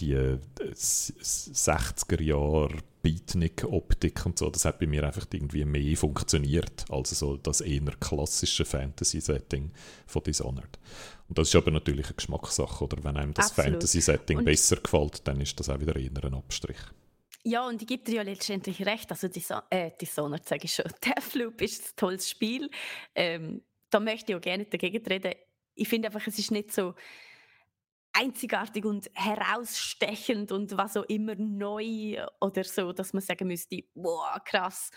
die 0.00 0.16
60er 0.74 2.22
Jahre 2.22 2.76
Beatnik-Optik 3.02 4.26
und 4.26 4.38
so, 4.38 4.50
das 4.50 4.64
hat 4.64 4.80
bei 4.80 4.86
mir 4.86 5.04
einfach 5.04 5.26
irgendwie 5.32 5.64
mehr 5.64 5.96
funktioniert 5.96 6.84
als 6.90 7.10
so 7.10 7.36
das 7.36 7.60
eher 7.60 7.92
klassische 8.00 8.64
Fantasy-Setting 8.64 9.70
von 10.06 10.22
Dishonored. 10.24 10.78
Und 11.28 11.38
das 11.38 11.48
ist 11.48 11.56
aber 11.56 11.70
natürlich 11.70 12.06
eine 12.06 12.16
Geschmackssache, 12.16 12.84
oder 12.84 13.02
wenn 13.04 13.16
einem 13.16 13.32
das 13.32 13.52
Fantasy-Setting 13.52 14.44
besser 14.44 14.76
gefällt, 14.76 15.26
dann 15.26 15.40
ist 15.40 15.58
das 15.58 15.68
auch 15.68 15.80
wieder 15.80 15.94
eher 15.96 16.24
ein 16.24 16.34
Abstrich. 16.34 16.78
Ja, 17.44 17.68
und 17.68 17.80
ich 17.80 17.86
gebe 17.86 18.02
dir 18.02 18.16
ja 18.16 18.22
letztendlich 18.22 18.84
recht. 18.84 19.08
Also, 19.12 19.28
Dis 19.28 19.52
äh, 19.70 19.92
Dishonored 20.00 20.48
sage 20.48 20.64
ich 20.64 20.74
schon. 20.74 20.86
Deathloop 21.04 21.62
ist 21.62 21.84
ein 21.84 21.96
tolles 21.96 22.28
Spiel. 22.28 22.68
Ähm, 23.14 23.62
da 23.88 24.00
möchte 24.00 24.32
ich 24.32 24.36
auch 24.36 24.40
gerne 24.40 24.64
dagegen 24.64 25.06
reden. 25.06 25.32
Ich 25.76 25.88
finde 25.88 26.08
einfach, 26.08 26.26
es 26.26 26.40
ist 26.40 26.50
nicht 26.50 26.72
so 26.72 26.94
einzigartig 28.18 28.84
und 28.84 29.10
herausstechend 29.14 30.50
und 30.52 30.76
was 30.76 30.96
auch 30.96 31.04
immer 31.04 31.34
neu 31.34 32.24
oder 32.40 32.64
so, 32.64 32.92
dass 32.92 33.12
man 33.12 33.22
sagen 33.22 33.48
müsste, 33.48 33.84
boah, 33.94 34.40
krass, 34.44 34.90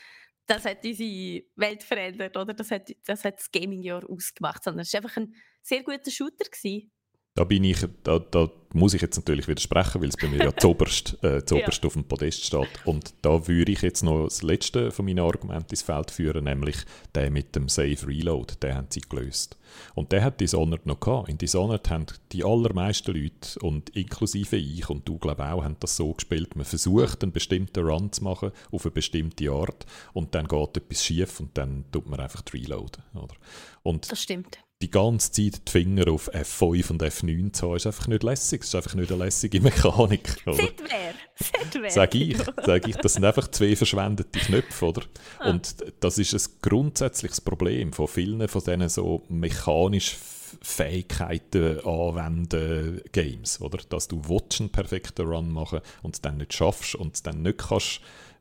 das 0.45 0.65
hat 0.65 0.83
unsere 0.83 1.43
Welt 1.55 1.83
verändert 1.83 2.35
oder 2.37 2.53
das 2.53 2.71
hat 2.71 2.89
das, 3.05 3.23
hat 3.23 3.37
das 3.37 3.51
Gaming-Jahr 3.51 4.09
ausgemacht, 4.09 4.63
sondern 4.63 4.81
es 4.81 4.93
war 4.93 5.01
einfach 5.03 5.17
ein 5.17 5.35
sehr 5.61 5.83
guter 5.83 6.09
Shooter. 6.09 6.45
Gewesen. 6.49 6.91
Da 7.40 7.45
bin 7.45 7.64
ich, 7.64 7.86
da, 8.03 8.20
da 8.20 8.49
muss 8.74 8.94
ich 8.94 9.02
jetzt 9.02 9.16
natürlich 9.16 9.48
widersprechen, 9.48 10.02
weil 10.02 10.10
es 10.10 10.18
bei 10.18 10.28
mir 10.28 10.44
ja 10.44 10.53
zoberst, 10.57 11.18
äh, 11.24 11.45
zoberst 11.45 11.82
ja. 11.82 11.88
auf 11.88 11.94
dem 11.94 12.03
Podest 12.03 12.44
steht. 12.44 12.68
Und 12.84 13.14
da 13.22 13.48
würde 13.48 13.72
ich 13.72 13.82
jetzt 13.82 14.03
noch 14.03 14.26
das 14.26 14.41
letzte 14.41 14.91
von 14.91 15.06
meinen 15.06 15.20
Argumenten 15.20 15.70
ins 15.70 15.82
Feld 15.82 16.11
führen, 16.11 16.44
nämlich 16.44 16.76
der 17.16 17.32
mit 17.32 17.56
dem 17.56 17.70
Save 17.70 17.95
Reload, 18.06 18.56
den 18.61 18.76
haben 18.76 18.88
sie 18.90 18.99
gelöst. 18.99 19.57
Und 19.95 20.11
der 20.11 20.22
hat 20.22 20.41
Dishonored 20.41 20.86
noch 20.86 20.99
gehabt. 20.99 21.30
In 21.30 21.38
Dishonored 21.38 21.90
haben 21.90 22.07
die 22.34 22.44
allermeisten 22.44 23.16
Leute, 23.16 23.57
und 23.61 23.90
inklusive 23.91 24.57
ich 24.57 24.90
und 24.90 25.07
du 25.07 25.18
glaube 25.18 25.45
auch, 25.49 25.64
haben 25.64 25.78
das 25.80 25.95
so 25.95 26.11
gespielt, 26.11 26.57
man 26.57 26.66
versucht 26.66 27.24
einen 27.24 27.32
bestimmten 27.32 27.86
Run 27.86 28.11
zu 28.11 28.22
machen, 28.26 28.52
auf 28.70 28.84
eine 28.84 28.91
bestimmte 28.91 29.49
Art, 29.49 29.86
und 30.11 30.36
dann 30.36 30.45
geht 30.45 30.76
etwas 30.76 31.06
schief 31.06 31.40
und 31.40 31.57
dann 31.57 31.86
tut 31.94 32.10
man 32.10 32.20
einfach 32.20 32.44
reloaden. 32.53 33.02
Oder? 33.14 33.36
Und 33.82 34.11
das 34.11 34.22
stimmt 34.22 34.60
die 34.81 34.89
ganze 34.89 35.31
Zeit 35.31 35.68
die 35.68 35.72
Finger 35.72 36.10
auf 36.10 36.34
F5 36.34 36.91
und 36.91 37.03
F9 37.03 37.51
zu 37.51 37.68
haben, 37.68 37.76
ist 37.76 37.85
einfach 37.85 38.07
nicht 38.07 38.23
lässig. 38.23 38.61
Es 38.61 38.69
ist 38.69 38.76
einfach 38.76 38.95
nicht 38.95 39.11
eine 39.11 39.26
lässige 39.26 39.60
Mechanik. 39.61 40.30
Setware. 40.30 41.14
Setware. 41.35 41.89
Sag 41.91 42.15
ich, 42.15 42.38
sag 42.65 42.88
ich. 42.88 42.95
Das 42.95 43.14
sind 43.14 43.26
einfach 43.26 43.49
zwei 43.49 43.76
verschwendete 43.76 44.39
Knöpfe, 44.39 44.85
oder? 44.85 45.01
Ah. 45.39 45.49
Und 45.49 45.76
das 45.99 46.18
ist 46.18 46.34
ein 46.34 46.53
grundsätzliches 46.61 47.41
Problem 47.41 47.91
von 47.91 48.07
vielen 48.07 48.47
von 48.47 48.64
diesen 48.64 48.88
so 48.88 49.23
mechanischen 49.27 50.18
Fähigkeiten 50.61 51.80
anwenden 51.85 53.01
Games, 53.11 53.60
oder? 53.60 53.80
Dass 53.89 54.07
du 54.07 54.22
einen 54.60 54.69
perfekten 54.69 55.27
Run 55.27 55.51
machen 55.51 55.81
und 56.03 56.15
es 56.15 56.22
dann 56.22 56.38
nicht 56.38 56.53
schaffst 56.53 56.95
und 56.95 57.15
es 57.15 57.23
dann 57.23 57.41
nicht 57.41 57.57
kannst 57.57 57.99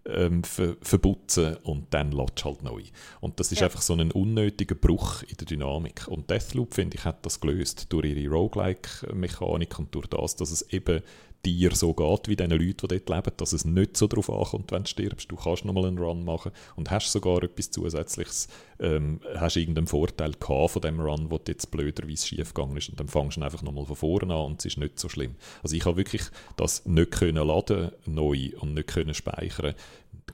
ähm, 0.09 0.45
ver 0.45 0.77
verputzen 0.81 1.57
und 1.63 1.87
dann 1.91 2.13
lädst 2.13 2.45
halt 2.45 2.63
neu. 2.63 2.83
Und 3.21 3.41
das 3.41 3.53
ist 3.53 3.61
ja. 3.61 3.67
einfach 3.67 3.83
so 3.83 3.95
ein 3.95 4.11
unnötiger 4.11 4.75
Bruch 4.75 5.23
in 5.23 5.37
der 5.37 5.47
Dynamik. 5.47 6.09
Und 6.09 6.31
Deathloop, 6.31 6.75
finde 6.75 6.97
ich, 6.97 7.05
hat 7.05 7.25
das 7.25 7.41
gelöst 7.41 7.87
durch 7.91 8.07
ihre 8.07 8.29
Roguelike-Mechanik 8.33 9.79
und 9.79 9.95
durch 9.95 10.07
das, 10.07 10.37
dass 10.37 10.51
es 10.51 10.63
eben 10.73 11.03
dir 11.45 11.75
so 11.75 11.95
geht 11.95 12.29
wie 12.29 12.37
den 12.37 12.51
Leuten, 12.51 12.89
die 12.89 12.99
dort 12.99 13.09
leben, 13.09 13.37
dass 13.37 13.53
es 13.53 13.65
nicht 13.65 13.97
so 13.97 14.07
darauf 14.07 14.31
ankommt, 14.31 14.73
wenn 14.73 14.83
du 14.83 14.89
stirbst. 14.89 15.31
Du 15.31 15.37
kannst 15.37 15.65
nochmal 15.65 15.87
einen 15.87 15.99
Run 15.99 16.25
machen 16.25 16.53
und 16.77 16.91
hast 16.91 17.13
sogar 17.13 17.43
etwas 17.43 17.71
Zusätzliches, 17.71 18.49
ähm, 18.81 19.21
hast 19.37 19.57
irgendeinen 19.57 19.87
Vorteil 19.87 20.33
gehabt 20.33 20.71
von 20.73 20.83
dem 20.83 21.01
Run, 21.01 21.31
wo 21.31 21.41
jetzt 21.47 21.71
blöderweise 21.71 22.27
schief 22.27 22.55
gegangen 22.55 22.77
ist 22.77 22.89
und 22.89 22.99
dann 22.99 23.09
fangst 23.09 23.37
du 23.37 23.43
einfach 23.43 23.63
nochmal 23.63 23.87
von 23.87 23.97
vorne 23.97 24.35
an 24.35 24.47
und 24.47 24.61
es 24.61 24.67
ist 24.67 24.79
nicht 24.79 24.99
so 24.99 25.09
schlimm. 25.09 25.37
Also 25.63 25.77
ich 25.77 25.85
habe 25.85 25.97
wirklich 25.97 26.23
das 26.57 26.85
nicht 26.87 27.13
können 27.13 27.47
laden 27.47 27.93
neu 28.05 28.51
und 28.61 28.75
nicht 28.75 28.89
können 28.89 29.15
speichern, 29.15 29.75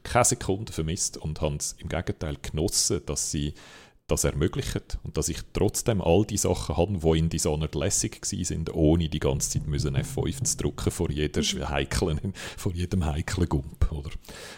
keine 0.02 0.24
Sekunde 0.24 0.72
vermisst 0.72 1.16
und 1.16 1.40
habe 1.40 1.56
es 1.56 1.76
im 1.78 1.88
Gegenteil 1.88 2.36
genossen, 2.40 3.02
dass 3.06 3.30
sie 3.30 3.54
das 4.06 4.24
ermöglicht 4.24 4.98
und 5.02 5.16
dass 5.16 5.30
ich 5.30 5.38
trotzdem 5.54 6.02
all 6.02 6.26
die 6.26 6.36
Sachen 6.36 6.76
habe, 6.76 6.98
die 6.98 7.18
in 7.18 7.30
Dishonored 7.30 7.74
lässig 7.74 8.24
sind, 8.24 8.74
ohne 8.74 9.08
die 9.08 9.18
ganze 9.18 9.50
Zeit 9.50 9.66
müssen 9.66 9.96
F5 9.96 10.44
zu 10.44 10.56
drücken 10.58 10.90
vor, 10.90 11.10
jeder 11.10 11.40
mhm. 11.40 11.68
heiklen, 11.70 12.20
vor 12.56 12.72
jedem 12.72 13.04
heiklen 13.06 13.48
Gump. 13.48 13.90
Oder? 13.90 14.10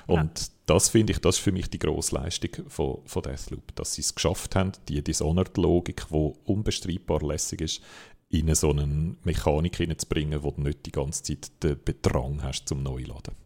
Und 0.08 0.40
ja. 0.40 0.46
das 0.66 0.88
finde 0.88 1.12
ich, 1.12 1.20
das 1.20 1.36
ist 1.36 1.42
für 1.42 1.52
mich 1.52 1.70
die 1.70 1.78
grosse 1.78 2.16
Leistung 2.16 2.68
von, 2.68 2.98
von 3.04 3.22
Deathloop, 3.22 3.74
dass 3.76 3.94
sie 3.94 4.02
es 4.02 4.14
geschafft 4.14 4.56
haben, 4.56 4.72
die 4.88 5.02
Dishonored-Logik, 5.02 6.06
die 6.10 6.32
unbestreitbar 6.44 7.22
lässig 7.22 7.60
ist, 7.60 7.82
in 8.28 8.52
so 8.56 8.70
eine 8.70 9.16
Mechanik 9.22 9.76
hineinzubringen, 9.76 10.42
wo 10.42 10.50
du 10.50 10.62
nicht 10.62 10.84
die 10.86 10.92
ganze 10.92 11.22
Zeit 11.22 11.62
den 11.62 11.78
Bedrang 11.84 12.42
hast 12.42 12.66
zum 12.66 12.82
Neuladen. 12.82 13.45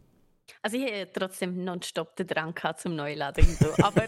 Also 0.63 0.77
ich 0.77 0.91
habe 0.91 1.11
trotzdem 1.11 1.63
nonstop 1.63 2.15
den 2.15 2.27
Drang 2.27 2.53
gehabt 2.53 2.81
zum 2.81 2.95
Neuladen. 2.95 3.43
So. 3.45 3.73
Aber 3.83 4.05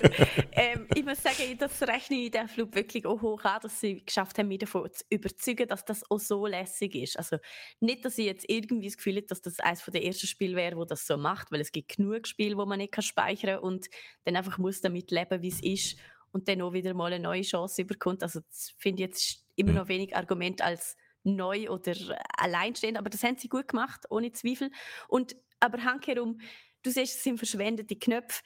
ähm, 0.52 0.88
ich 0.94 1.04
muss 1.04 1.24
sagen, 1.24 1.58
das 1.58 1.82
rechne 1.82 2.18
ich 2.18 2.32
den 2.32 2.48
Flug 2.48 2.76
wirklich 2.76 3.08
auch 3.08 3.22
hoch 3.22 3.44
an, 3.44 3.60
dass 3.62 3.80
sie 3.80 4.06
geschafft 4.06 4.38
haben, 4.38 4.50
mich 4.50 4.60
davon 4.60 4.92
zu 4.92 5.04
überzeugen, 5.10 5.68
dass 5.68 5.84
das 5.84 6.10
auch 6.12 6.20
so 6.20 6.46
lässig 6.46 6.94
ist. 6.94 7.18
Also 7.18 7.38
nicht, 7.80 8.06
dass 8.06 8.20
ich 8.20 8.26
jetzt 8.26 8.46
irgendwie 8.48 8.88
das 8.88 8.98
Gefühl 8.98 9.16
habe, 9.16 9.26
dass 9.26 9.42
das 9.42 9.60
eines 9.60 9.84
der 9.84 10.04
ersten 10.04 10.28
Spiele 10.28 10.56
wäre, 10.56 10.78
wo 10.78 10.86
das 10.86 11.08
so 11.08 11.18
macht, 11.18 11.52
weil 11.52 11.62
es 11.62 11.72
gibt 11.72 11.96
genug 11.96 12.28
Spiele, 12.28 12.56
wo 12.56 12.66
man 12.66 12.78
nicht 12.78 13.04
speichern 13.04 13.56
kann 13.56 13.64
und 13.64 13.88
dann 14.26 14.36
einfach 14.36 14.60
muss 14.60 14.82
damit 14.82 15.10
leben, 15.10 15.42
wie 15.42 15.48
es 15.48 15.64
ist 15.64 15.98
und 16.32 16.48
dann 16.48 16.62
auch 16.62 16.74
wieder 16.74 16.94
mal 16.94 17.12
eine 17.12 17.24
neue 17.24 17.42
Chance 17.42 17.82
überkommt. 17.82 18.22
Also 18.22 18.42
das 18.42 18.74
finde 18.78 19.04
ich 19.04 19.10
jetzt 19.10 19.46
immer 19.56 19.72
noch 19.72 19.88
wenig 19.88 20.16
Argument 20.16 20.62
als 20.62 20.98
neu 21.24 21.70
oder 21.70 21.94
alleinstehend, 22.38 22.98
aber 22.98 23.10
das 23.10 23.24
haben 23.24 23.38
sie 23.38 23.48
gut 23.48 23.70
gemacht, 23.70 24.06
ohne 24.10 24.32
Zweifel. 24.34 24.70
Und 25.08 25.36
aber 25.64 25.84
handherum, 25.84 26.40
du 26.84 26.92
siehst, 26.92 27.18
es 27.18 27.24
sind 27.24 27.38
verschwendete 27.38 27.96
Knöpfe, 27.96 28.44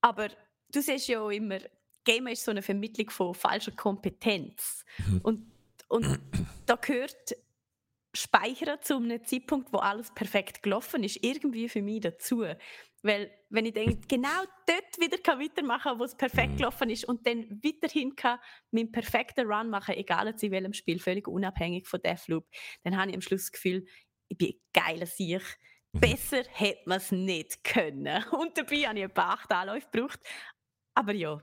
aber 0.00 0.28
du 0.70 0.80
siehst 0.80 1.08
ja 1.08 1.20
auch 1.20 1.30
immer, 1.30 1.58
Gamer 2.04 2.32
ist 2.32 2.44
so 2.44 2.50
eine 2.50 2.62
Vermittlung 2.62 3.10
von 3.10 3.34
falscher 3.34 3.72
Kompetenz. 3.72 4.84
Mhm. 5.06 5.20
Und, 5.22 5.52
und 5.88 6.20
da 6.66 6.76
gehört 6.76 7.36
Speichern 8.14 8.78
zu 8.80 8.96
einem 8.96 9.22
Zeitpunkt, 9.24 9.72
wo 9.72 9.78
alles 9.78 10.12
perfekt 10.14 10.62
gelaufen 10.62 11.04
ist, 11.04 11.22
irgendwie 11.22 11.68
für 11.68 11.82
mich 11.82 12.00
dazu. 12.00 12.44
Weil, 13.02 13.30
wenn 13.50 13.66
ich 13.66 13.74
denke, 13.74 14.06
genau 14.08 14.42
dort 14.66 14.98
wieder 14.98 15.18
kann 15.18 15.40
weitermachen 15.40 15.98
wo 15.98 16.04
es 16.04 16.16
perfekt 16.16 16.52
mhm. 16.52 16.56
gelaufen 16.56 16.90
ist 16.90 17.04
und 17.04 17.26
dann 17.26 17.60
weiterhin 17.62 18.16
kann 18.16 18.38
meinen 18.70 18.90
perfekten 18.90 19.50
Run 19.50 19.70
machen, 19.70 19.94
egal 19.94 20.34
in 20.40 20.50
welchem 20.50 20.72
Spiel, 20.72 20.98
völlig 20.98 21.28
unabhängig 21.28 21.86
von 21.86 22.00
Deathloop, 22.00 22.46
dann 22.84 22.96
habe 22.96 23.10
ich 23.10 23.16
am 23.16 23.20
Schluss 23.20 23.42
das 23.42 23.52
Gefühl, 23.52 23.86
ich 24.28 24.38
bin 24.38 24.48
ein 24.48 24.60
geiler 24.72 25.06
Sieg. 25.06 25.42
Besser 26.00 26.44
hätte 26.52 26.88
man 26.88 26.98
es 26.98 27.10
nicht 27.10 27.64
können. 27.64 28.24
Und 28.30 28.56
dabei 28.56 28.82
habe 28.86 28.98
ich 28.98 29.04
ein 29.04 29.10
paar 29.10 29.38
Anläufe 29.48 29.88
gebraucht. 29.90 30.20
Aber 30.94 31.12
ja, 31.12 31.40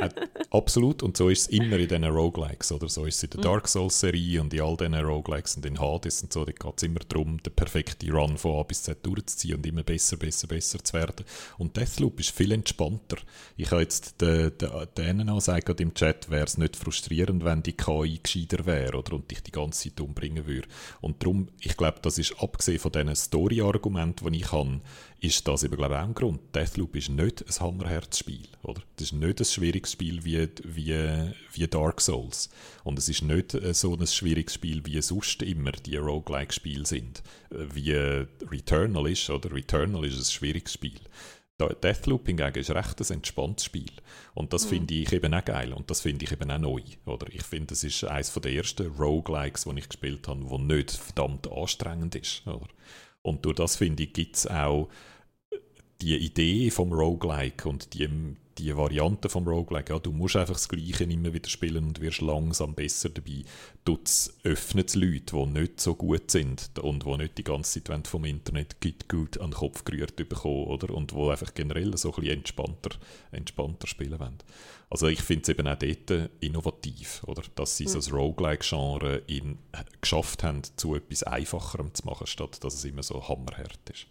äh, 0.00 0.08
absolut, 0.50 1.02
und 1.02 1.16
so 1.16 1.28
ist 1.28 1.42
es 1.42 1.46
immer 1.48 1.76
in 1.78 1.88
diesen 1.88 2.04
Roguelikes, 2.04 2.72
oder? 2.72 2.88
So 2.88 3.04
ist 3.06 3.16
es 3.16 3.22
in 3.24 3.30
der 3.30 3.40
mhm. 3.40 3.44
Dark 3.44 3.68
Souls-Serie 3.68 4.40
und 4.40 4.52
in 4.52 4.60
all 4.60 4.76
diesen 4.76 4.94
Roguelikes 4.94 5.56
und 5.56 5.66
in 5.66 5.80
Hades 5.80 6.22
und 6.22 6.32
so, 6.32 6.44
da 6.44 6.52
geht 6.52 6.74
es 6.76 6.82
immer 6.82 7.00
darum, 7.08 7.42
den 7.42 7.52
perfekten 7.54 8.10
Run 8.10 8.36
von 8.36 8.60
A 8.60 8.62
bis 8.62 8.82
Z 8.82 9.04
durchzuziehen 9.04 9.56
und 9.56 9.66
immer 9.66 9.82
besser, 9.82 10.16
besser, 10.16 10.46
besser 10.46 10.82
zu 10.82 10.92
werden. 10.94 11.24
Und 11.58 11.76
Deathloop 11.76 12.20
ist 12.20 12.30
viel 12.30 12.52
entspannter. 12.52 13.16
Ich 13.56 13.70
habe 13.70 13.82
jetzt 13.82 14.20
den, 14.20 14.56
den, 14.58 14.70
denen 14.96 15.28
auch 15.28 15.40
sagen 15.40 15.76
im 15.78 15.94
Chat, 15.94 16.30
wäre 16.30 16.44
es 16.44 16.58
nicht 16.58 16.76
frustrierend, 16.76 17.44
wenn 17.44 17.62
die 17.62 17.72
KI 17.72 18.20
gescheiter 18.22 18.66
wäre, 18.66 18.98
oder? 18.98 19.14
Und 19.14 19.30
dich 19.30 19.42
die 19.42 19.52
ganze 19.52 19.88
Zeit 19.88 20.00
umbringen 20.00 20.46
würde. 20.46 20.68
Und 21.00 21.22
darum, 21.22 21.48
ich 21.60 21.76
glaube, 21.76 21.98
das 22.02 22.18
ist 22.18 22.34
abgesehen 22.40 22.78
von 22.78 22.92
diesen 22.92 23.14
Story-Argumenten, 23.14 24.32
die 24.32 24.40
ich 24.40 24.52
habe, 24.52 24.80
ist 25.22 25.46
das 25.46 25.62
eben, 25.62 25.76
glaube 25.76 25.94
ich, 25.94 26.00
auch 26.00 26.04
ein 26.04 26.14
Grund. 26.14 26.40
Deathloop 26.52 26.96
ist 26.96 27.08
nicht 27.08 27.44
ein 27.46 27.64
Hammerherzspiel, 27.64 28.48
oder? 28.64 28.82
Das 28.96 29.06
ist 29.06 29.12
nicht 29.12 29.40
ein 29.40 29.44
schwieriges 29.44 29.92
Spiel 29.92 30.24
wie, 30.24 30.48
wie, 30.64 31.32
wie 31.52 31.66
Dark 31.68 32.00
Souls. 32.00 32.50
Und 32.82 32.98
es 32.98 33.08
ist 33.08 33.22
nicht 33.22 33.54
äh, 33.54 33.72
so 33.72 33.94
ein 33.94 34.04
schwieriges 34.06 34.54
Spiel, 34.54 34.84
wie 34.84 35.00
sonst 35.00 35.42
immer 35.42 35.70
die 35.70 35.96
Roguelike-Spiele 35.96 36.86
sind. 36.86 37.22
Äh, 37.50 37.66
wie 37.72 37.92
Returnal 37.92 39.08
ist, 39.08 39.30
oder? 39.30 39.52
Returnal 39.52 40.04
ist 40.04 40.18
ein 40.18 40.24
schwieriges 40.24 40.72
Spiel. 40.72 41.00
Deathloop 41.58 42.26
hingegen 42.26 42.58
ist 42.58 42.70
recht 42.72 43.00
ein 43.00 43.16
entspanntes 43.18 43.66
Spiel. 43.66 43.92
Und 44.34 44.52
das 44.52 44.64
mhm. 44.64 44.70
finde 44.70 44.94
ich 44.94 45.12
eben 45.12 45.32
auch 45.32 45.44
geil. 45.44 45.72
Und 45.72 45.88
das 45.88 46.00
finde 46.00 46.24
ich 46.24 46.32
eben 46.32 46.50
auch 46.50 46.58
neu. 46.58 46.82
Oder 47.06 47.28
ich 47.32 47.44
finde, 47.44 47.74
es 47.74 47.84
ist 47.84 48.02
eines 48.02 48.32
der 48.32 48.52
ersten 48.52 48.88
Roguelikes, 48.88 49.64
die 49.64 49.78
ich 49.78 49.88
gespielt 49.88 50.26
habe, 50.26 50.50
wo 50.50 50.58
nicht 50.58 50.90
verdammt 50.90 51.48
anstrengend 51.48 52.16
ist. 52.16 52.44
Oder? 52.44 52.66
Und 53.22 53.44
durch 53.44 53.54
das, 53.54 53.76
finde 53.76 54.02
ich, 54.02 54.12
gibt 54.12 54.36
es 54.36 54.48
auch 54.48 54.88
die 56.02 56.16
Idee 56.16 56.70
vom 56.70 56.92
Roguelike 56.92 57.68
und 57.68 57.94
die, 57.94 58.08
die 58.58 58.76
Variante 58.76 59.28
vom 59.28 59.46
Roguelike, 59.46 59.92
ja, 59.92 59.98
du 60.00 60.10
musst 60.10 60.34
einfach 60.34 60.54
das 60.54 60.68
Gleiche 60.68 61.04
immer 61.04 61.32
wieder 61.32 61.48
spielen 61.48 61.84
und 61.84 62.00
wirst 62.00 62.20
langsam 62.20 62.74
besser 62.74 63.08
dabei. 63.08 63.44
Das 63.84 64.34
öffnet 64.42 64.88
es 64.88 64.96
Leute, 64.96 65.36
die 65.36 65.46
nicht 65.46 65.80
so 65.80 65.94
gut 65.94 66.30
sind 66.30 66.70
und 66.80 67.06
die 67.06 67.16
nicht 67.16 67.38
die 67.38 67.44
ganze 67.44 67.82
Zeit 67.82 68.08
vom 68.08 68.24
Internet 68.24 68.80
gut, 68.80 69.08
gut 69.08 69.38
an 69.38 69.50
den 69.50 69.56
Kopf 69.56 69.84
gerührt 69.84 70.16
bekommen, 70.16 70.66
oder? 70.66 70.92
Und 70.92 71.12
die 71.12 71.16
einfach 71.16 71.54
generell 71.54 71.96
so 71.96 72.10
ein 72.10 72.16
bisschen 72.16 72.38
entspannter, 72.38 72.90
entspannter 73.30 73.86
spielen 73.86 74.18
wollen. 74.18 74.38
Also 74.90 75.06
ich 75.06 75.22
finde 75.22 75.42
es 75.42 75.48
eben 75.48 75.68
auch 75.68 75.78
dort 75.78 76.30
innovativ, 76.40 77.22
oder? 77.26 77.42
dass 77.54 77.76
sie 77.76 77.84
mhm. 77.84 77.88
so 77.88 77.98
das 77.98 78.12
Roguelike-Genre 78.12 79.22
geschafft 80.00 80.42
haben, 80.42 80.62
zu 80.76 80.96
etwas 80.96 81.22
Einfacherem 81.22 81.94
zu 81.94 82.04
machen, 82.06 82.26
statt 82.26 82.62
dass 82.62 82.74
es 82.74 82.84
immer 82.84 83.04
so 83.04 83.26
hammerhart 83.28 83.88
ist. 83.90 84.06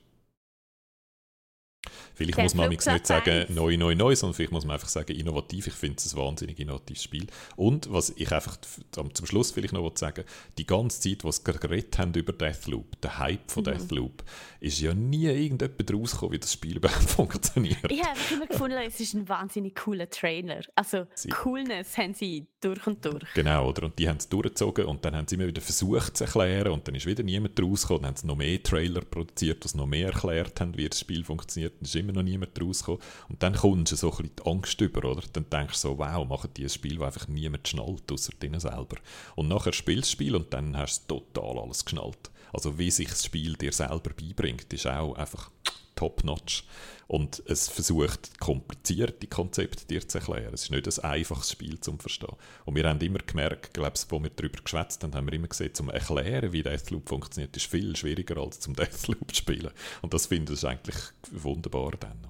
Vielleicht 2.14 2.38
muss 2.38 2.54
man 2.54 2.70
nicht 2.70 2.84
sagen 2.84 3.46
neu, 3.50 3.76
neu, 3.78 3.96
neu, 3.96 4.16
sondern 4.16 4.36
vielleicht 4.36 4.52
muss 4.52 4.66
man 4.66 4.76
einfach 4.76 4.90
sagen 4.90 5.16
innovativ. 5.16 5.68
Ich 5.68 5.74
finde 5.74 5.98
es 5.98 6.14
ein 6.14 6.20
wahnsinnig 6.20 6.60
innovatives 6.60 7.04
Spiel. 7.04 7.26
Und 7.56 7.92
was 7.92 8.12
ich 8.16 8.32
einfach 8.32 8.58
zum 8.92 9.26
Schluss 9.26 9.52
vielleicht 9.52 9.74
noch 9.74 9.92
sagen 9.96 10.24
die 10.58 10.68
ganze 10.68 11.02
Zeit, 11.02 11.24
was 11.24 11.44
wir 11.46 11.54
geredet 11.54 11.98
haben 11.98 12.14
über 12.14 12.34
Deathloop, 12.34 13.02
der 13.02 13.18
Hype 13.18 13.50
von 13.50 13.64
mhm. 13.64 13.66
Deathloop, 13.66 14.24
ist 14.60 14.80
ja 14.80 14.94
nie 14.94 15.26
irgendjemand 15.26 15.94
rausgekommen, 15.94 16.34
wie 16.34 16.40
das 16.40 16.54
Spiel 16.54 16.78
überhaupt 16.78 17.10
funktioniert. 17.10 17.92
Ich 17.92 18.04
habe 18.04 18.20
immer 18.32 18.46
gefunden, 18.46 18.78
es 18.86 19.00
ist 19.00 19.16
ein 19.16 19.28
wahnsinnig 19.28 19.76
cooler 19.76 20.10
Trailer. 20.10 20.62
Also 20.76 21.08
sie, 21.16 21.30
Coolness 21.30 21.98
haben 21.98 22.14
sie 22.14 22.46
durch 22.62 22.86
und 22.86 23.04
durch. 23.04 23.34
Genau, 23.34 23.70
oder? 23.70 23.84
Und 23.86 23.98
die 23.98 24.08
haben 24.08 24.18
es 24.18 24.30
durchgezogen 24.30 24.86
und 24.86 25.04
dann 25.04 25.16
haben 25.16 25.28
sie 25.28 25.36
immer 25.36 25.48
wieder 25.48 25.62
versucht 25.62 26.18
zu 26.18 26.26
erklären 26.26 26.72
und 26.72 26.88
dann 26.88 26.96
ist 26.96 27.08
wieder 27.08 27.24
niemand 27.24 27.60
rausgekommen. 27.60 28.04
Dann 28.04 28.10
haben 28.10 28.18
sie 28.18 28.28
noch 28.28 28.36
mehr 28.36 28.62
Trailer 28.62 29.02
produziert, 29.02 29.64
die 29.64 29.78
noch 29.78 29.88
mehr 29.88 30.08
erklärt 30.08 30.62
haben, 30.62 30.78
wie 30.78 30.88
das 30.88 31.00
Spiel 31.00 31.24
funktioniert. 31.24 31.71
Dann 31.80 31.86
ist 31.86 31.96
immer 31.96 32.14
noch 32.14 32.24
niemand 32.24 32.60
rausgekommen. 32.62 33.02
Und 33.30 33.44
dann 33.44 33.56
kommt 33.56 33.88
so 33.88 34.12
ein 34.12 34.18
bisschen 34.18 34.36
die 34.38 34.50
Angst 34.50 34.82
über, 34.82 35.10
oder? 35.10 35.24
Dann 35.34 35.50
denkst 35.50 35.82
du 35.82 35.90
so, 35.90 35.98
wow, 35.98 36.28
machen 36.28 36.52
die 36.56 36.64
ein 36.64 36.70
Spiel, 36.70 36.98
das 36.98 37.08
einfach 37.08 37.28
niemand 37.28 37.68
schnallt, 37.68 38.12
außer 38.12 38.34
ihnen 38.44 38.60
selber. 38.60 38.98
Und 39.36 39.48
nachher 39.48 39.74
spielst 39.74 39.98
du 39.98 40.02
das 40.02 40.12
Spiel 40.12 40.36
und 40.36 40.54
dann 40.54 40.78
hast 40.78 41.10
du 41.10 41.20
total 41.20 41.64
alles 41.64 41.86
geschnallt. 41.86 42.32
Also 42.54 42.78
wie 42.78 42.92
sich 42.92 43.08
das 43.08 43.26
Spiel 43.26 43.54
dir 43.54 43.72
selber 43.72 44.12
beibringt, 44.14 44.72
ist 44.74 44.88
auch 44.88 45.16
einfach 45.16 45.50
top-notch. 45.96 46.64
Und 47.12 47.44
es 47.46 47.68
versucht, 47.68 48.40
komplizierte 48.40 49.28
Konzepte 49.28 49.86
dir 49.86 50.08
zu 50.08 50.20
erklären. 50.20 50.54
Es 50.54 50.64
ist 50.64 50.72
nicht 50.72 50.88
ein 50.88 51.12
einfaches 51.12 51.52
Spiel 51.52 51.78
zum 51.82 52.00
Verstehen. 52.00 52.38
Und 52.64 52.76
wir 52.76 52.88
haben 52.88 53.02
immer 53.02 53.20
gemerkt, 53.20 53.74
glaube 53.74 53.92
ich, 53.98 54.06
wo 54.08 54.24
wir 54.24 54.30
darüber 54.30 54.62
geschwätzt 54.62 55.04
haben, 55.04 55.14
haben 55.14 55.26
wir 55.26 55.34
immer 55.34 55.50
gesehen, 55.50 55.74
zum 55.74 55.90
Erklären, 55.90 56.54
wie 56.54 56.64
Deathloop 56.64 57.10
funktioniert, 57.10 57.58
ist 57.58 57.66
viel 57.66 57.98
schwieriger 57.98 58.38
als 58.38 58.62
zum 58.62 58.74
Deathloop 58.78 59.36
spielen. 59.36 59.72
Und 60.02 60.14
das 60.14 60.28
finde 60.28 60.54
ich 60.54 60.66
eigentlich 60.66 60.96
wunderbar 61.32 61.92
dann. 62.00 62.28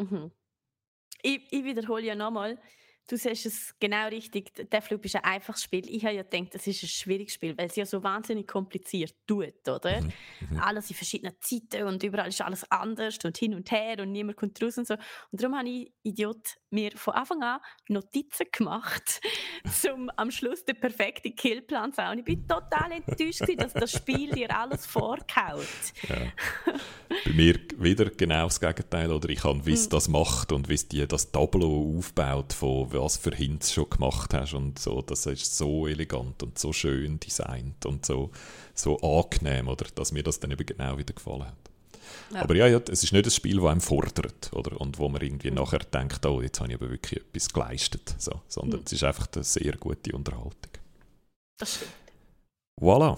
Mhm. 0.00 0.32
Ich, 1.22 1.42
ich 1.52 1.62
wiederhole 1.62 2.04
ja 2.04 2.16
nochmal, 2.16 2.58
Du 3.06 3.16
sagst 3.18 3.44
es 3.44 3.74
genau 3.78 4.08
richtig. 4.08 4.54
Deathloop 4.54 5.04
ist 5.04 5.16
ein 5.16 5.24
einfaches 5.24 5.62
Spiel. 5.62 5.82
Ich 5.88 6.04
habe 6.04 6.14
ja 6.14 6.22
gedacht, 6.22 6.54
das 6.54 6.66
ist 6.66 6.82
ein 6.82 6.88
schwieriges 6.88 7.34
Spiel, 7.34 7.56
weil 7.58 7.66
es 7.66 7.76
ja 7.76 7.84
so 7.84 8.02
wahnsinnig 8.02 8.46
kompliziert 8.46 9.14
tut, 9.26 9.68
oder? 9.68 10.00
Mhm. 10.00 10.12
Mhm. 10.50 10.58
Alles 10.58 10.88
in 10.88 10.96
verschiedenen 10.96 11.34
Zeiten 11.40 11.86
und 11.86 12.02
überall 12.02 12.28
ist 12.28 12.40
alles 12.40 12.64
anders 12.70 13.18
und 13.24 13.36
hin 13.36 13.54
und 13.54 13.70
her 13.70 13.98
und 14.00 14.12
niemand 14.12 14.38
kommt 14.38 14.62
raus 14.62 14.78
und 14.78 14.86
so. 14.86 14.94
Und 14.94 15.42
darum 15.42 15.56
habe 15.56 15.68
ich, 15.68 15.92
Idiot, 16.02 16.56
mir 16.70 16.92
von 16.96 17.14
Anfang 17.14 17.42
an 17.42 17.60
Notizen 17.88 18.46
gemacht, 18.50 19.20
um 19.94 20.10
am 20.16 20.30
Schluss 20.30 20.64
den 20.64 20.78
perfekten 20.78 21.34
Killplan 21.34 21.92
zu 21.92 22.02
haben. 22.02 22.12
Und 22.12 22.18
ich 22.20 22.24
bin 22.24 22.48
total 22.48 22.92
enttäuscht, 22.92 23.42
dass 23.56 23.72
das 23.72 23.92
Spiel 23.92 24.30
dir 24.30 24.54
alles 24.56 24.86
vorkaut. 24.86 25.66
Ja. 26.08 26.32
Bei 27.24 27.32
mir 27.32 27.58
wieder 27.76 28.06
genau 28.10 28.44
das 28.44 28.60
Gegenteil. 28.60 29.12
Oder 29.12 29.28
ich 29.28 29.44
habe, 29.44 29.64
wie 29.64 29.72
es 29.72 29.86
mhm. 29.86 29.90
das 29.90 30.08
macht 30.08 30.52
und 30.52 30.68
wie 30.68 30.74
es 30.74 30.88
das 30.88 31.30
Tableau 31.30 31.96
aufbaut 31.98 32.52
von 32.52 32.92
was 33.00 33.16
für 33.16 33.34
Hints 33.34 33.72
schon 33.72 33.90
gemacht 33.90 34.34
hast 34.34 34.54
und 34.54 34.78
so. 34.78 35.02
Das 35.02 35.26
ist 35.26 35.56
so 35.56 35.86
elegant 35.86 36.42
und 36.42 36.58
so 36.58 36.72
schön 36.72 37.20
designt 37.20 37.86
und 37.86 38.06
so, 38.06 38.30
so 38.74 38.98
angenehm, 38.98 39.68
oder? 39.68 39.86
Dass 39.94 40.12
mir 40.12 40.22
das 40.22 40.40
dann 40.40 40.50
eben 40.50 40.66
genau 40.66 40.98
wieder 40.98 41.14
gefallen 41.14 41.46
hat. 41.46 41.70
Ja. 42.32 42.42
Aber 42.42 42.54
ja, 42.54 42.66
ja, 42.66 42.80
es 42.90 43.02
ist 43.02 43.12
nicht 43.12 43.24
ein 43.24 43.30
Spiel, 43.30 43.56
das 43.56 43.66
einem 43.66 43.80
fordert, 43.80 44.52
oder? 44.52 44.80
Und 44.80 44.98
wo 44.98 45.08
man 45.08 45.22
irgendwie 45.22 45.50
mhm. 45.50 45.56
nachher 45.56 45.80
denkt, 45.80 46.24
oh, 46.26 46.40
jetzt 46.42 46.60
habe 46.60 46.70
ich 46.70 46.76
aber 46.76 46.90
wirklich 46.90 47.20
etwas 47.20 47.48
geleistet, 47.48 48.14
so. 48.18 48.40
Sondern 48.48 48.80
mhm. 48.80 48.86
es 48.86 48.92
ist 48.92 49.04
einfach 49.04 49.28
eine 49.34 49.44
sehr 49.44 49.76
gute 49.76 50.12
Unterhaltung. 50.12 50.72
Das 51.58 51.74
stimmt. 51.76 51.92
Voilà. 52.80 53.16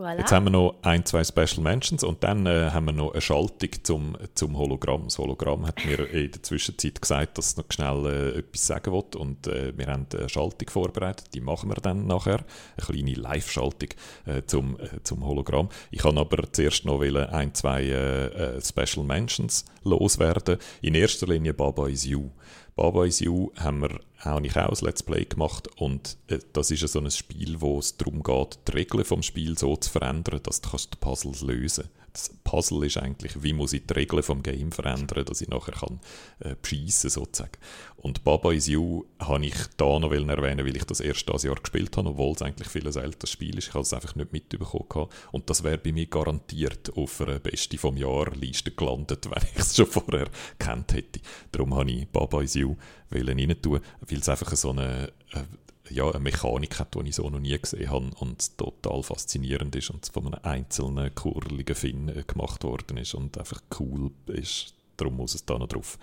Voilà. 0.00 0.20
Jetzt 0.20 0.32
haben 0.32 0.46
wir 0.46 0.50
noch 0.50 0.76
ein, 0.80 1.04
zwei 1.04 1.22
Special 1.24 1.62
Mentions 1.62 2.02
und 2.04 2.24
dann 2.24 2.46
äh, 2.46 2.70
haben 2.70 2.86
wir 2.86 2.92
noch 2.92 3.12
eine 3.12 3.20
Schaltung 3.20 3.68
zum, 3.82 4.16
zum 4.34 4.56
Hologramm. 4.56 5.04
Das 5.04 5.18
Hologramm 5.18 5.66
hat 5.66 5.84
mir 5.84 6.08
in 6.08 6.30
der 6.30 6.42
Zwischenzeit 6.42 7.02
gesagt, 7.02 7.36
dass 7.36 7.48
es 7.48 7.56
noch 7.58 7.66
schnell 7.68 8.06
äh, 8.06 8.38
etwas 8.38 8.66
sagen 8.66 8.94
will 8.94 9.04
und 9.20 9.46
äh, 9.46 9.76
wir 9.76 9.88
haben 9.88 10.06
eine 10.14 10.30
Schaltung 10.30 10.70
vorbereitet, 10.70 11.26
die 11.34 11.42
machen 11.42 11.68
wir 11.68 11.74
dann 11.74 12.06
nachher. 12.06 12.42
Eine 12.78 12.86
kleine 12.86 13.12
Live-Schaltung 13.12 13.90
äh, 14.24 14.40
zum, 14.46 14.80
äh, 14.80 15.02
zum 15.02 15.22
Hologramm. 15.22 15.68
Ich 15.90 15.98
kann 15.98 16.16
aber 16.16 16.50
zuerst 16.50 16.86
noch 16.86 17.02
ein, 17.02 17.52
zwei 17.52 17.84
äh, 17.84 18.58
Special 18.62 19.04
Mentions 19.04 19.66
loswerden. 19.84 20.56
In 20.80 20.94
erster 20.94 21.26
Linie 21.26 21.52
Baba 21.52 21.88
is 21.88 22.06
You. 22.06 22.30
Baba 22.74 23.04
is 23.04 23.20
You 23.20 23.50
haben 23.58 23.82
wir 23.82 24.00
auch 24.24 24.40
nicht 24.40 24.56
auch 24.56 24.68
ein 24.68 24.86
Let's 24.86 25.02
Play 25.02 25.24
gemacht 25.24 25.68
und 25.76 26.16
äh, 26.28 26.38
das 26.52 26.70
ist 26.70 26.86
so 26.88 27.00
ein 27.00 27.10
Spiel, 27.10 27.60
wo 27.60 27.78
es 27.78 27.96
darum 27.96 28.22
geht, 28.22 28.58
die 28.68 28.72
Regeln 28.72 29.04
vom 29.04 29.22
Spiel 29.22 29.56
so 29.58 29.76
zu 29.76 29.90
verändern, 29.90 30.40
dass 30.42 30.60
du 30.60 30.70
die 30.70 30.98
Puzzles 31.00 31.42
lösen. 31.42 31.84
kannst 31.84 31.99
das 32.12 32.30
Puzzle 32.44 32.84
ist 32.84 32.96
eigentlich, 32.96 33.42
wie 33.42 33.52
muss 33.52 33.72
ich 33.72 33.86
die 33.86 33.94
Regeln 33.94 34.22
vom 34.22 34.42
Game 34.42 34.72
verändern, 34.72 35.24
dass 35.24 35.40
ich 35.40 35.48
nachher 35.48 35.72
kann 35.72 36.00
äh, 36.40 36.56
bescheissen 36.60 37.10
sozusagen. 37.10 37.58
Und 37.96 38.24
Baba 38.24 38.52
is 38.52 38.66
You 38.66 39.04
habe 39.18 39.44
ich 39.44 39.54
da 39.76 39.98
noch 39.98 40.10
erwähnen, 40.10 40.66
weil 40.66 40.76
ich 40.76 40.84
das 40.84 41.00
erst 41.00 41.28
das 41.28 41.42
Jahr 41.42 41.56
gespielt 41.56 41.96
habe, 41.96 42.08
obwohl 42.08 42.32
es 42.32 42.42
eigentlich 42.42 42.68
viel 42.68 42.86
älteres 42.86 43.30
Spiel 43.30 43.58
ist. 43.58 43.68
Ich 43.68 43.74
habe 43.74 43.82
es 43.82 43.92
einfach 43.92 44.14
nicht 44.14 44.32
mitbekommen. 44.32 45.08
Und 45.32 45.50
das 45.50 45.62
wäre 45.62 45.78
bei 45.78 45.92
mir 45.92 46.06
garantiert 46.06 46.96
auf 46.96 47.20
einer 47.20 47.38
Beste 47.38 47.78
vom 47.78 47.96
Jahr 47.96 48.34
Liste 48.34 48.70
gelandet, 48.70 49.26
wenn 49.30 49.42
ich 49.42 49.58
es 49.58 49.76
schon 49.76 49.86
vorher 49.86 50.28
kennt 50.58 50.94
hätte. 50.94 51.20
Darum 51.52 51.74
habe 51.74 51.90
ich 51.90 52.08
Baba 52.08 52.42
is 52.42 52.54
You 52.54 52.76
rein 53.10 53.56
tun, 53.60 53.80
weil 54.00 54.18
es 54.18 54.28
einfach 54.28 54.56
so 54.56 54.70
eine, 54.70 55.12
äh, 55.32 55.42
ja, 55.90 56.08
eine 56.08 56.20
Mechanik 56.20 56.78
hat, 56.78 56.94
die 56.94 57.08
ich 57.08 57.16
so 57.16 57.28
noch 57.28 57.40
nie 57.40 57.58
gesehen 57.58 57.90
habe 57.90 58.10
und 58.18 58.56
total 58.58 59.02
faszinierend 59.02 59.74
ist 59.76 59.90
und 59.90 60.06
von 60.06 60.26
einem 60.26 60.40
einzelnen 60.42 61.14
kurligen 61.14 61.74
Finn 61.74 62.08
äh, 62.08 62.22
gemacht 62.26 62.64
worden 62.64 62.96
ist 62.96 63.14
und 63.14 63.36
einfach 63.38 63.60
cool 63.78 64.10
ist 64.26 64.74
darum 65.00 65.16
muss 65.16 65.34
es 65.34 65.44
da 65.44 65.58
noch 65.58 65.68
drauf. 65.68 65.98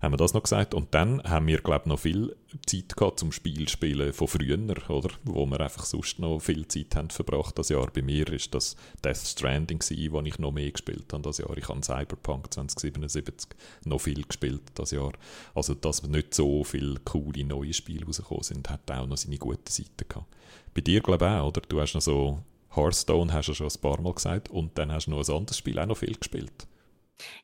Haben 0.00 0.12
wir 0.12 0.18
das 0.18 0.34
noch 0.34 0.42
gesagt? 0.42 0.74
Und 0.74 0.94
dann 0.94 1.22
haben 1.22 1.46
wir, 1.46 1.58
glaube 1.58 1.82
ich, 1.84 1.86
noch 1.86 1.98
viel 2.00 2.36
Zeit 2.66 2.96
gehabt 2.96 3.20
zum 3.20 3.32
Spielspielen 3.32 4.12
von 4.12 4.28
früher, 4.28 4.58
oder? 4.88 5.10
Wo 5.24 5.46
wir 5.46 5.60
einfach 5.60 5.84
sonst 5.84 6.18
noch 6.18 6.40
viel 6.40 6.66
Zeit 6.66 6.94
haben 6.96 7.10
verbracht 7.10 7.58
das 7.58 7.68
Jahr. 7.68 7.88
Bei 7.92 8.02
mir 8.02 8.28
ist 8.32 8.52
das 8.54 8.76
Death 9.04 9.16
Stranding 9.16 9.78
gewesen, 9.78 10.12
wo 10.12 10.20
ich 10.20 10.38
noch 10.38 10.52
mehr 10.52 10.70
gespielt 10.70 11.12
habe 11.12 11.22
das 11.22 11.38
Jahr. 11.38 11.56
Ich 11.56 11.68
habe 11.68 11.82
Cyberpunk 11.82 12.52
2077 12.52 13.50
noch 13.84 14.00
viel 14.00 14.22
gespielt 14.24 14.62
das 14.74 14.90
Jahr. 14.90 15.12
Also, 15.54 15.74
dass 15.74 16.02
nicht 16.02 16.34
so 16.34 16.64
viele 16.64 16.98
coole 17.04 17.44
neue 17.44 17.72
Spiele 17.72 18.04
rausgekommen 18.04 18.42
sind, 18.42 18.70
hat 18.70 18.90
auch 18.90 19.06
noch 19.06 19.16
seine 19.16 19.38
guten 19.38 19.70
Seiten 19.70 20.08
gehabt. 20.08 20.26
Bei 20.74 20.80
dir, 20.80 21.00
glaube 21.00 21.24
ich, 21.24 21.30
auch, 21.30 21.48
oder? 21.48 21.60
Du 21.68 21.80
hast 21.80 21.94
noch 21.94 22.02
so 22.02 22.42
Hearthstone, 22.74 23.32
hast 23.32 23.48
du 23.48 23.54
schon 23.54 23.68
ein 23.68 23.80
paar 23.80 24.00
Mal 24.00 24.14
gesagt, 24.14 24.50
und 24.50 24.76
dann 24.78 24.90
hast 24.90 25.06
du 25.06 25.10
noch 25.10 25.26
ein 25.26 25.34
anderes 25.34 25.58
Spiel 25.58 25.78
auch 25.78 25.86
noch 25.86 25.98
viel 25.98 26.14
gespielt. 26.14 26.66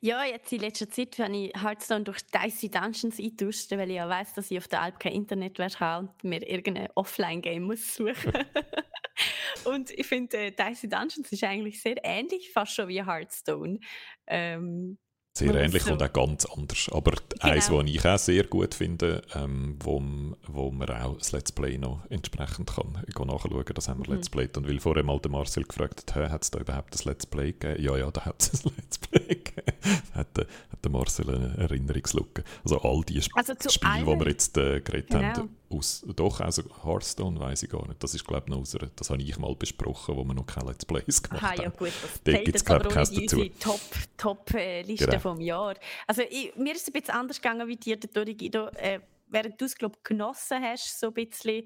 Ja, 0.00 0.24
jetzt 0.24 0.52
in 0.52 0.60
letzter 0.60 0.88
Zeit, 0.88 1.18
wenn 1.18 1.34
ich 1.34 1.52
Hearthstone 1.54 2.04
durch 2.04 2.18
Dicey 2.26 2.70
Dungeons 2.70 3.18
eintausche, 3.18 3.78
weil 3.78 3.90
ich 3.90 3.96
ja 3.96 4.08
weiss, 4.08 4.34
dass 4.34 4.50
ich 4.50 4.58
auf 4.58 4.68
der 4.68 4.82
Alp 4.82 4.98
kein 4.98 5.12
Internet 5.12 5.58
habe 5.80 6.08
und 6.08 6.24
mir 6.24 6.46
irgendein 6.48 6.88
Offline-Game 6.94 7.62
muss 7.62 7.94
suchen 7.94 8.32
Und 9.64 9.90
ich 9.90 10.06
finde, 10.06 10.36
äh, 10.36 10.52
Dicey 10.52 10.88
Dungeons 10.88 11.30
ist 11.32 11.44
eigentlich 11.44 11.80
sehr 11.82 11.96
ähnlich, 12.04 12.52
fast 12.52 12.74
schon 12.74 12.88
wie 12.88 13.04
Hearthstone. 13.04 13.80
Ähm, 14.26 14.98
sehr 15.38 15.54
ähnlich 15.54 15.82
so. 15.82 15.92
und 15.92 16.02
auch 16.02 16.12
ganz 16.12 16.44
anders. 16.46 16.88
Aber 16.92 17.12
genau. 17.12 17.52
eins, 17.52 17.70
was 17.70 17.86
ich 17.86 18.04
auch 18.04 18.18
sehr 18.18 18.44
gut 18.44 18.74
finde, 18.74 19.22
ähm, 19.34 19.76
wo, 19.82 20.02
wo 20.46 20.70
man 20.70 20.90
auch 20.90 21.16
das 21.18 21.32
Let's 21.32 21.52
Play 21.52 21.78
noch 21.78 22.02
entsprechend 22.10 22.70
kann 22.74 23.26
nachschauen 23.26 23.64
das 23.74 23.88
haben 23.88 24.00
wir 24.00 24.10
mhm. 24.10 24.16
Let's 24.16 24.28
Play. 24.28 24.48
Und 24.56 24.68
weil 24.68 24.80
vorher 24.80 25.04
mal 25.04 25.18
der 25.20 25.30
Marcel 25.30 25.64
gefragt 25.64 26.14
hat, 26.14 26.30
hat 26.30 26.42
es 26.42 26.50
da 26.50 26.58
überhaupt 26.60 26.94
das 26.94 27.04
Let's 27.04 27.26
Play 27.26 27.52
gegeben? 27.52 27.82
Ja, 27.82 27.96
ja, 27.96 28.10
da 28.10 28.24
hat 28.24 28.42
es 28.42 28.64
ein 28.64 28.72
Let's 28.76 28.98
Play 28.98 29.26
gegeben. 29.26 30.02
hat, 30.14 30.36
der, 30.36 30.46
hat 30.72 30.84
der 30.84 30.90
Marcel 30.90 31.34
eine 31.34 31.56
Erinnerungslücke. 31.58 32.44
Also 32.64 32.80
all 32.80 33.02
die 33.02 33.18
Sp 33.22 33.36
also 33.36 33.54
Spiele, 33.68 34.04
die 34.04 34.20
wir 34.20 34.28
jetzt 34.28 34.56
äh, 34.58 34.80
geredet 34.80 35.10
genau. 35.10 35.22
haben, 35.22 35.56
aus, 35.70 36.04
doch, 36.16 36.40
also 36.40 36.62
Hearthstone 36.84 37.38
weiß 37.38 37.62
ich 37.62 37.70
gar 37.70 37.86
nicht. 37.86 38.02
Das 38.02 38.14
ist, 38.14 38.26
glaube 38.26 38.44
ich, 38.46 38.50
noch 38.50 38.60
aus 38.60 38.74
einer, 38.74 38.90
das 38.96 39.10
habe 39.10 39.22
ich 39.22 39.38
mal 39.38 39.54
besprochen, 39.54 40.16
wo 40.16 40.24
wir 40.24 40.34
noch 40.34 40.46
keine 40.46 40.70
Let's 40.70 40.84
Plays 40.84 41.22
gemacht 41.22 41.42
haben. 41.42 41.62
ja 41.62 41.68
gut, 41.70 41.92
das 42.02 42.22
da 42.24 42.32
gibt 42.32 42.56
es, 42.56 42.64
glaube 42.64 42.88
ich, 42.88 42.94
keins 42.94 43.10
dazu. 43.10 43.44
Top-Liste 43.60 44.08
Top, 44.16 44.54
äh, 44.54 44.82
genau. 44.82 45.18
vom 45.18 45.40
Jahr. 45.40 45.74
Also 46.06 46.22
ich, 46.22 46.54
mir 46.56 46.74
ist 46.74 46.82
es 46.82 46.88
ein 46.88 46.92
bisschen 46.92 47.14
anders 47.14 47.40
gegangen 47.40 47.68
wie 47.68 47.76
dir, 47.76 47.96
Dori 47.96 48.34
Guido. 48.34 48.68
Äh, 48.68 49.00
während 49.30 49.60
du 49.60 49.64
es, 49.64 49.74
glaube 49.74 49.98
genossen 50.02 50.62
hast, 50.62 50.98
so 50.98 51.08
ein 51.08 51.14
bisschen 51.14 51.64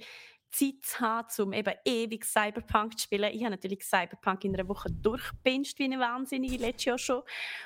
Zeit 0.53 0.83
zu 0.83 1.01
haben, 1.01 1.43
um 1.43 1.53
eben 1.53 1.75
ewig 1.85 2.25
Cyberpunk 2.25 2.99
zu 2.99 3.05
spielen. 3.05 3.33
Ich 3.33 3.41
habe 3.41 3.53
natürlich 3.53 3.85
Cyberpunk 3.85 4.45
in 4.45 4.55
einer 4.55 4.69
Woche 4.69 4.91
durchgepinscht 4.91 5.79
wie 5.79 5.85
eine 5.85 5.99
Wahnsinnige, 5.99 6.59
letztes 6.59 6.85
Jahr 6.85 6.99
schon. 6.99 7.23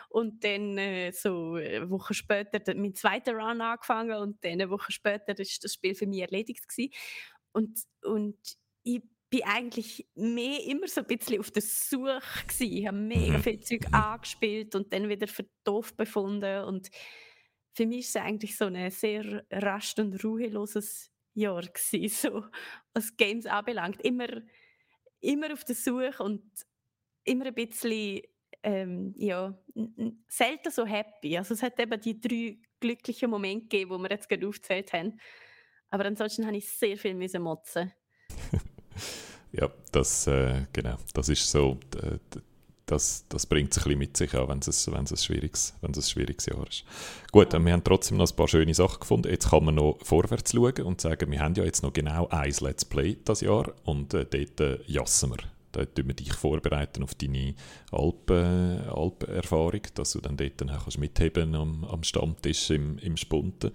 Und 0.08 0.42
dann 0.44 0.78
äh, 0.78 1.12
so 1.12 1.54
eine 1.54 1.90
Woche 1.90 2.14
später 2.14 2.74
mein 2.74 2.94
zweiter 2.94 3.32
Run 3.32 3.60
angefangen 3.60 4.16
und 4.16 4.42
dann 4.44 4.52
eine 4.52 4.70
Woche 4.70 4.92
später 4.92 5.38
ist 5.38 5.64
das 5.64 5.74
Spiel 5.74 5.94
für 5.94 6.06
mich 6.06 6.20
erledigt 6.20 6.68
gewesen. 6.68 6.92
Und, 7.52 7.80
und 8.04 8.38
ich 8.84 9.02
bin 9.28 9.42
eigentlich 9.44 10.06
mehr 10.14 10.64
immer 10.64 10.86
so 10.86 11.00
ein 11.00 11.06
bisschen 11.06 11.40
auf 11.40 11.50
der 11.50 11.62
Suche 11.62 12.20
gewesen. 12.46 12.72
Ich 12.72 12.86
habe 12.86 12.96
mega 12.96 13.38
mhm. 13.38 13.42
viel 13.42 13.60
Zeug 13.60 13.86
angespielt 13.92 14.74
und 14.74 14.92
dann 14.92 15.08
wieder 15.08 15.26
verdooft 15.26 15.96
befunden 15.96 16.64
und 16.64 16.90
für 17.72 17.84
mich 17.84 18.00
ist 18.00 18.16
es 18.16 18.22
eigentlich 18.22 18.56
so 18.56 18.64
ein 18.66 18.90
sehr 18.90 19.44
rast 19.50 19.98
und 19.98 20.24
ruheloses 20.24 21.10
Jahr 21.36 21.62
gewesen, 21.62 22.08
so 22.08 22.44
was 22.94 23.16
Games 23.16 23.46
anbelangt. 23.46 24.02
Immer, 24.02 24.28
immer 25.20 25.52
auf 25.52 25.64
der 25.64 25.74
Suche 25.74 26.22
und 26.22 26.42
immer 27.24 27.46
ein 27.46 27.54
bisschen 27.54 28.22
ähm, 28.62 29.14
ja, 29.16 29.56
selten 30.28 30.70
so 30.70 30.84
happy. 30.84 31.36
Also 31.38 31.54
es 31.54 31.62
hat 31.62 31.78
eben 31.78 32.00
die 32.00 32.20
drei 32.20 32.58
glücklichen 32.80 33.30
Momente 33.30 33.66
gegeben, 33.68 33.96
die 33.96 34.02
wir 34.02 34.10
jetzt 34.10 34.28
gerade 34.28 34.48
aufgezählt 34.48 34.92
haben. 34.92 35.20
Aber 35.90 36.04
ansonsten 36.06 36.46
habe 36.46 36.56
ich 36.56 36.68
sehr 36.68 36.96
viel 36.96 37.14
müssen 37.14 37.42
motzen. 37.42 37.92
ja, 39.52 39.70
das, 39.92 40.26
äh, 40.26 40.66
genau, 40.72 40.96
das 41.14 41.28
ist 41.28 41.48
so, 41.48 41.78
das, 42.86 43.24
das 43.28 43.46
bringt 43.46 43.72
es 43.72 43.78
ein 43.78 43.84
bisschen 43.84 43.98
mit 43.98 44.16
sich 44.16 44.34
auch, 44.34 44.48
wenn 44.48 44.60
es, 44.60 44.88
ein, 44.88 45.06
schwieriges, 45.16 45.74
ein 45.82 45.94
schwieriges 46.00 46.46
Jahr 46.46 46.66
ist. 46.68 46.84
Gut, 47.32 47.52
wir 47.52 47.72
haben 47.72 47.84
trotzdem 47.84 48.16
noch 48.16 48.30
ein 48.30 48.36
paar 48.36 48.48
schöne 48.48 48.74
Sachen 48.74 49.00
gefunden. 49.00 49.28
Jetzt 49.28 49.50
kann 49.50 49.64
man 49.64 49.74
noch 49.74 49.98
vorwärts 50.02 50.52
schauen 50.52 50.82
und 50.82 51.00
sagen, 51.00 51.30
wir 51.30 51.40
haben 51.40 51.54
ja 51.54 51.64
jetzt 51.64 51.82
noch 51.82 51.92
genau 51.92 52.28
ein 52.28 52.54
Let's 52.60 52.84
Play 52.84 53.16
das 53.24 53.40
Jahr 53.40 53.72
und 53.84 54.14
äh, 54.14 54.24
dort 54.24 54.60
äh, 54.60 54.78
jassen 54.86 55.30
wir. 55.30 55.38
Da 55.72 55.84
tun 55.84 56.06
wir 56.06 56.14
dich 56.14 56.32
vorbereiten 56.32 57.02
auf 57.02 57.14
deine 57.14 57.54
Alpen, 57.92 58.88
Alpenerfahrung, 58.88 59.82
dass 59.94 60.12
du 60.12 60.20
dann 60.20 60.38
dort 60.38 60.58
dann 60.58 60.68
kannst 60.68 60.98
mitheben 60.98 61.54
am, 61.54 61.84
am 61.84 62.02
Stammtisch 62.02 62.70
im, 62.70 62.98
im 62.98 63.18
Spunten. 63.18 63.72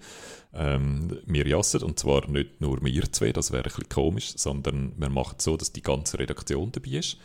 Ähm, 0.52 1.18
wir 1.26 1.46
jassen, 1.46 1.82
und 1.84 2.00
zwar 2.00 2.28
nicht 2.28 2.60
nur 2.60 2.82
wir 2.82 3.12
zwei, 3.12 3.30
das 3.32 3.52
wäre 3.52 3.62
ein 3.62 3.68
bisschen 3.68 3.88
komisch, 3.88 4.32
sondern 4.36 4.94
wir 4.96 5.10
machen 5.10 5.36
es 5.38 5.44
so, 5.44 5.56
dass 5.56 5.72
die 5.72 5.82
ganze 5.82 6.18
Redaktion 6.18 6.72
dabei 6.72 6.90
ist. 6.90 7.18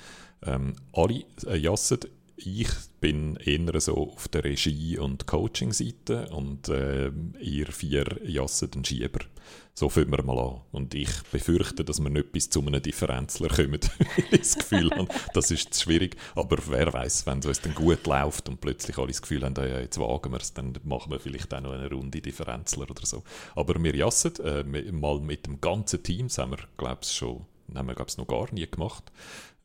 Ähm, 0.46 0.76
alle 0.94 1.24
äh, 1.46 1.58
jassen. 1.58 2.00
Ich 2.40 2.70
bin 3.00 3.36
eher 3.38 3.82
so 3.82 4.12
auf 4.12 4.28
der 4.28 4.44
Regie- 4.44 5.00
und 5.00 5.26
Coaching-Seite 5.26 6.30
und 6.30 6.70
äh, 6.70 7.12
ihr 7.40 7.68
vier 7.68 8.06
jassen 8.24 8.70
den 8.70 8.86
Schieber. 8.86 9.22
So 9.74 9.90
fangen 9.90 10.12
wir 10.12 10.24
mal 10.24 10.40
an. 10.40 10.62
Und 10.72 10.96
ich 10.96 11.10
befürchte, 11.32 11.84
dass 11.84 12.00
wir 12.00 12.10
nicht 12.10 12.32
bis 12.32 12.50
zu 12.50 12.62
einem 12.62 12.82
Differenzler 12.82 13.50
kommen, 13.50 13.80
weil 14.18 14.26
ich 14.32 14.40
das 14.40 14.56
Gefühl 14.56 14.90
habe, 14.92 15.08
das 15.34 15.52
ist 15.52 15.74
zu 15.74 15.84
schwierig. 15.84 16.16
Aber 16.36 16.58
wer 16.68 16.92
weiß, 16.92 17.26
wenn 17.28 17.40
es 17.40 17.62
dann 17.62 17.76
gut 17.76 18.06
läuft 18.08 18.50
und 18.50 18.60
plötzlich 18.60 18.98
alle 18.98 19.08
das 19.08 19.22
Gefühl 19.22 19.44
haben, 19.44 19.56
ja, 19.56 19.80
jetzt 19.80 20.00
wagen 20.00 20.32
wir 20.32 20.40
es, 20.40 20.54
dann 20.54 20.74
machen 20.84 21.12
wir 21.12 21.20
vielleicht 21.20 21.54
auch 21.54 21.62
noch 21.62 21.74
eine 21.74 21.92
Runde 21.92 22.22
Differenzler 22.22 22.90
oder 22.90 23.06
so. 23.06 23.24
Aber 23.56 23.82
wir 23.82 23.96
jassen 23.96 24.34
äh, 24.44 24.64
mal 24.92 25.20
mit 25.20 25.46
dem 25.46 25.62
ganzen 25.62 26.02
Team, 26.02 26.28
das 26.28 26.40
haben 26.40 26.52
wir, 26.52 26.60
glaube 26.78 27.02
ich, 27.04 27.12
schon 27.12 27.46
haben 27.76 27.88
wir, 27.88 27.96
glaube 27.96 28.10
ich, 28.10 28.18
noch 28.18 28.28
gar 28.28 28.52
nie 28.54 28.66
gemacht. 28.66 29.12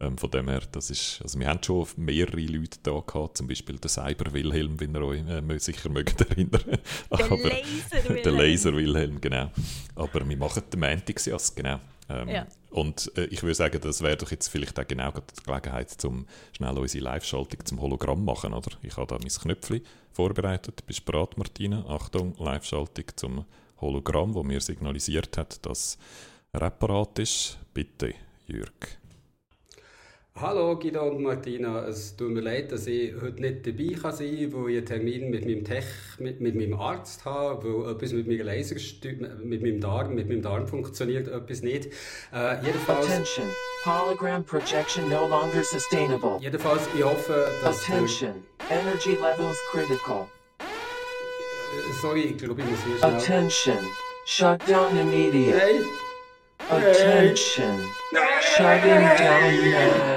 Ähm, 0.03 0.19
von 0.19 0.31
dem 0.33 0.49
her, 0.49 0.63
das 0.73 0.91
ist, 0.91 1.21
also 1.23 1.39
wir 1.39 1.47
haben 1.47 1.63
schon 1.63 1.87
mehrere 1.97 2.41
Leute 2.41 2.79
da 2.83 2.99
gehabt, 3.07 3.39
zum 3.39 3.47
Beispiel 3.47 3.79
der 3.79 3.89
Cyber 3.89 4.33
Wilhelm, 4.33 4.81
wie 4.81 4.87
ihr 4.87 5.03
euch 5.03 5.21
äh, 5.29 5.59
sicher 5.59 5.89
mögt 5.91 6.21
erinnern. 6.21 6.61
Der 7.11 7.25
Aber, 7.25 7.37
Laser 7.37 8.05
Wilhelm. 8.09 8.23
Der 8.25 8.33
Laser 8.33 8.73
Wilhelm, 8.75 9.21
genau. 9.21 9.53
Aber 9.95 10.29
wir 10.29 10.37
machen 10.37 10.65
den 10.73 10.81
Mantixias, 10.81 11.55
genau. 11.55 11.79
Ähm, 12.09 12.29
ja. 12.29 12.47
Und 12.71 13.17
äh, 13.17 13.27
ich 13.27 13.45
würde 13.45 13.55
sagen, 13.55 13.81
das 13.81 14.03
wäre 14.03 14.17
doch 14.17 14.33
jetzt 14.33 14.49
vielleicht 14.49 14.79
auch 14.81 14.89
genau 14.89 15.13
die 15.13 15.43
Gelegenheit, 15.45 16.05
um 16.05 16.27
schnell 16.57 16.77
unsere 16.77 17.05
Live-Schaltung 17.05 17.65
zum 17.65 17.81
Hologramm 17.81 18.25
machen, 18.25 18.55
oder? 18.55 18.73
Ich 18.83 18.97
habe 18.97 19.07
da 19.07 19.19
mein 19.21 19.29
Knöpfchen 19.29 19.83
vorbereitet. 20.11 20.85
Bist 20.85 21.01
du 21.01 21.13
bereit, 21.13 21.39
Martina? 21.39 21.85
Achtung, 21.87 22.35
Live-Schaltung 22.39 23.05
zum 23.15 23.45
Hologramm, 23.81 24.35
wo 24.35 24.43
mir 24.43 24.61
signalisiert 24.61 25.37
hat, 25.39 25.65
dass 25.65 25.97
er 26.53 26.71
parat 26.71 27.21
ist. 27.21 27.59
Bitte, 27.73 28.15
Jürg. 28.49 29.02
Hallo 30.41 30.77
Guido 30.77 31.03
und 31.03 31.23
Martina, 31.23 31.87
es 31.87 32.17
tut 32.17 32.31
mir 32.31 32.41
leid, 32.41 32.73
dass 32.73 32.87
ich 32.87 33.13
heute 33.21 33.41
nicht 33.41 33.67
dabei 33.67 33.93
kann 34.01 34.13
sein 34.13 34.51
kann, 34.51 34.65
weil 34.65 34.71
ich 34.71 34.79
einen 34.79 34.87
Termin 34.87 35.31
mit 35.31 35.45
meinem, 35.45 35.63
Tech, 35.63 35.85
mit, 36.19 36.41
mit 36.41 36.57
meinem 36.57 36.81
Arzt 36.81 37.25
habe, 37.27 37.85
weil 37.85 37.93
etwas 37.93 38.13
mit 38.13 38.27
meinem 38.27 38.47
Laser, 38.47 38.77
mit 39.45 39.63
meinem 39.63 39.81
Darm, 39.81 40.15
mit 40.15 40.29
meinem 40.29 40.41
Darm 40.41 40.67
funktioniert, 40.67 41.29
etwas 41.29 41.63
nicht. 41.63 41.87
Äh, 42.33 42.65
jedenfalls... 42.65 43.07
Attention, 43.07 43.47
Hologram 43.85 44.43
projection 44.43 45.09
no 45.11 45.29
longer 45.29 45.63
sustainable. 45.63 46.39
Jedenfalls, 46.41 46.89
ich 46.97 47.05
hoffe, 47.05 47.47
dass... 47.63 47.83
Attention, 47.83 48.43
energy 48.71 49.19
levels 49.21 49.59
critical. 49.71 50.27
Äh, 50.61 51.93
sorry, 52.01 52.21
ich 52.23 52.39
glaube, 52.39 52.63
ich 52.63 52.71
muss 52.71 52.83
hier 52.85 52.99
schnell... 52.99 53.15
Attention, 53.17 53.79
shut 54.25 54.67
down 54.67 54.97
immediate. 54.99 55.61
Hey! 55.61 55.81
Attention, 56.71 57.79
hey. 57.79 58.33
shutting 58.57 59.03
down 59.19 59.71
now. 59.73 60.12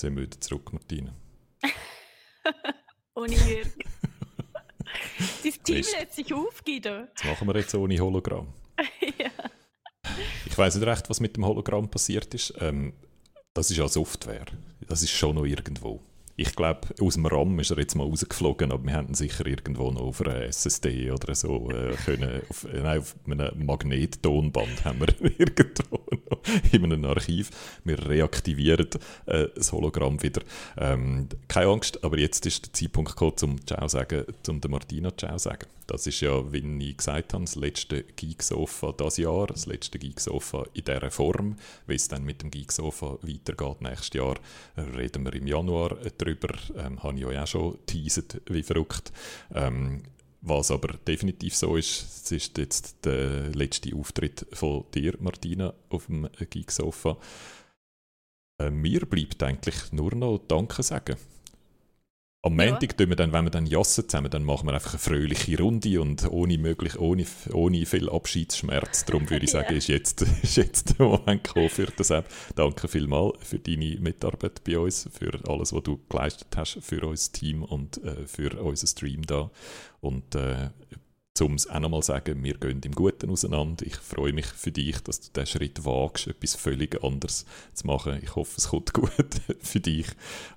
Jetzt 0.00 0.06
sind 0.06 0.16
wir 0.16 0.22
wieder 0.22 0.40
zurück, 0.40 0.72
Martina. 0.72 1.14
ohne 3.14 3.34
Jürg. 3.34 3.66
Dein 5.44 5.52
Team 5.62 5.76
lässt 5.76 6.14
sich 6.14 6.32
aufgeben. 6.32 7.08
Das 7.14 7.24
machen 7.24 7.46
wir 7.46 7.56
jetzt 7.58 7.74
ohne 7.74 8.00
Hologramm. 8.00 8.48
ja. 9.18 9.28
Ich 10.46 10.56
weiß 10.56 10.76
nicht 10.76 10.86
recht, 10.86 11.10
was 11.10 11.20
mit 11.20 11.36
dem 11.36 11.44
Hologramm 11.44 11.90
passiert 11.90 12.32
ist. 12.32 12.54
Ähm, 12.60 12.94
das 13.52 13.70
ist 13.70 13.76
ja 13.76 13.86
Software. 13.88 14.46
Das 14.88 15.02
ist 15.02 15.10
schon 15.10 15.34
noch 15.34 15.44
irgendwo 15.44 16.00
ich 16.40 16.56
glaube, 16.56 16.88
aus 17.02 17.14
dem 17.14 17.26
RAM 17.26 17.58
ist 17.58 17.70
er 17.70 17.78
jetzt 17.78 17.94
mal 17.94 18.06
rausgeflogen, 18.06 18.72
aber 18.72 18.82
wir 18.84 18.96
hätten 18.96 19.12
sicher 19.12 19.44
irgendwo 19.46 19.90
noch 19.90 20.00
auf 20.00 20.22
einer 20.22 20.40
SSD 20.44 21.10
oder 21.10 21.34
so 21.34 21.70
äh, 21.70 21.94
können, 22.06 22.40
auf, 22.48 22.66
nein, 22.72 22.98
auf 22.98 23.14
einem 23.26 23.66
Magnettonband 23.66 24.82
haben 24.86 25.00
wir 25.00 25.08
irgendwo 25.38 25.99
in 26.72 26.84
einem 26.84 27.04
Archiv. 27.04 27.50
Wir 27.84 28.08
reaktivieren 28.08 28.88
äh, 29.26 29.48
das 29.54 29.72
Hologramm 29.72 30.22
wieder. 30.22 30.42
Ähm, 30.76 31.28
keine 31.48 31.70
Angst, 31.70 32.02
aber 32.04 32.18
jetzt 32.18 32.46
ist 32.46 32.66
der 32.66 32.72
Zeitpunkt 32.72 33.10
gekommen, 33.10 33.36
zum 33.36 33.66
Ciao 33.66 33.88
sagen, 33.88 34.24
zum 34.42 34.60
der 34.60 34.70
Martina 34.70 35.16
Ciao 35.16 35.38
sagen. 35.38 35.66
Das 35.86 36.06
ist 36.06 36.20
ja, 36.20 36.52
wie 36.52 36.58
ich 36.58 36.96
gesagt 36.96 37.34
habe, 37.34 37.44
das 37.44 37.56
letzte 37.56 38.04
Geeksofa 38.04 38.92
dieses 38.92 39.16
Jahr, 39.16 39.48
das 39.48 39.66
letzte 39.66 39.98
Geeksofa 39.98 40.64
in 40.72 40.84
dieser 40.84 41.10
Form. 41.10 41.56
Wie 41.88 41.94
es 41.96 42.06
dann 42.06 42.24
mit 42.24 42.42
dem 42.42 42.50
Geeksofa 42.52 43.18
weitergeht 43.22 43.80
nächstes 43.80 44.12
Jahr, 44.14 44.36
reden 44.76 45.24
wir 45.24 45.34
im 45.34 45.48
Januar 45.48 45.96
darüber. 46.16 46.54
Ähm, 46.76 47.02
habe 47.02 47.18
ich 47.18 47.26
euch 47.26 47.38
auch 47.38 47.46
schon 47.46 47.78
teasert, 47.86 48.40
wie 48.46 48.62
verrückt. 48.62 49.12
Ähm, 49.52 50.02
was 50.42 50.70
aber 50.70 50.94
definitiv 51.06 51.54
so 51.54 51.76
ist, 51.76 52.24
es 52.24 52.32
ist 52.32 52.58
jetzt 52.58 53.04
der 53.04 53.50
letzte 53.54 53.94
Auftritt 53.94 54.46
von 54.52 54.84
dir, 54.94 55.14
Martina, 55.20 55.74
auf 55.90 56.06
dem 56.06 56.28
Geeksofa. 56.48 57.16
Äh, 58.60 58.70
mir 58.70 59.00
bleibt 59.06 59.42
eigentlich 59.42 59.92
nur 59.92 60.14
noch 60.14 60.38
Danke 60.38 60.82
sagen. 60.82 61.16
Am 62.42 62.56
Montag 62.56 62.98
ja. 62.98 63.06
wir 63.06 63.16
dann, 63.16 63.34
wenn 63.34 63.44
wir 63.44 63.50
dann 63.50 63.66
jassen 63.66 64.08
zusammen, 64.08 64.30
dann 64.30 64.44
machen 64.44 64.66
wir 64.66 64.72
einfach 64.72 64.94
eine 64.94 64.98
fröhliche 64.98 65.58
Runde 65.58 66.00
und 66.00 66.26
ohne, 66.30 66.56
möglich, 66.56 66.98
ohne, 66.98 67.26
ohne 67.52 67.84
viel 67.84 68.08
Abschiedsschmerz. 68.08 69.04
Darum 69.04 69.28
würde 69.28 69.44
ich 69.44 69.50
sagen, 69.52 69.72
ja. 69.72 69.76
ist, 69.76 69.88
jetzt, 69.88 70.22
ist 70.42 70.56
jetzt 70.56 70.98
der 70.98 71.06
Moment 71.06 71.44
gekommen 71.44 71.68
für 71.68 71.88
das 71.94 72.08
App. 72.08 72.26
Danke 72.54 72.88
vielmals 72.88 73.36
für 73.46 73.58
deine 73.58 73.96
Mitarbeit 74.00 74.64
bei 74.64 74.78
uns, 74.78 75.06
für 75.12 75.38
alles, 75.46 75.74
was 75.74 75.82
du 75.82 76.00
geleistet 76.08 76.48
hast 76.56 76.78
für 76.80 77.06
unser 77.06 77.30
Team 77.32 77.62
und 77.62 78.02
äh, 78.02 78.26
für 78.26 78.58
unseren 78.62 78.88
Stream 78.88 79.26
da. 79.26 79.50
Und 80.00 80.34
äh, 80.34 80.70
um 81.40 81.54
es 81.54 81.68
auch 81.68 81.80
nochmal 81.80 82.02
zu 82.02 82.08
sagen, 82.08 82.42
wir 82.42 82.54
gehen 82.54 82.80
im 82.84 82.92
Guten 82.92 83.30
auseinander. 83.30 83.86
Ich 83.86 83.96
freue 83.96 84.32
mich 84.32 84.46
für 84.46 84.72
dich, 84.72 85.00
dass 85.00 85.20
du 85.20 85.30
diesen 85.32 85.46
Schritt 85.46 85.84
wagst, 85.84 86.26
etwas 86.26 86.56
völlig 86.56 87.02
anderes 87.02 87.46
zu 87.72 87.86
machen. 87.86 88.20
Ich 88.22 88.34
hoffe, 88.36 88.54
es 88.58 88.68
kommt 88.68 88.92
gut 88.94 89.12
für 89.60 89.80
dich. 89.80 90.06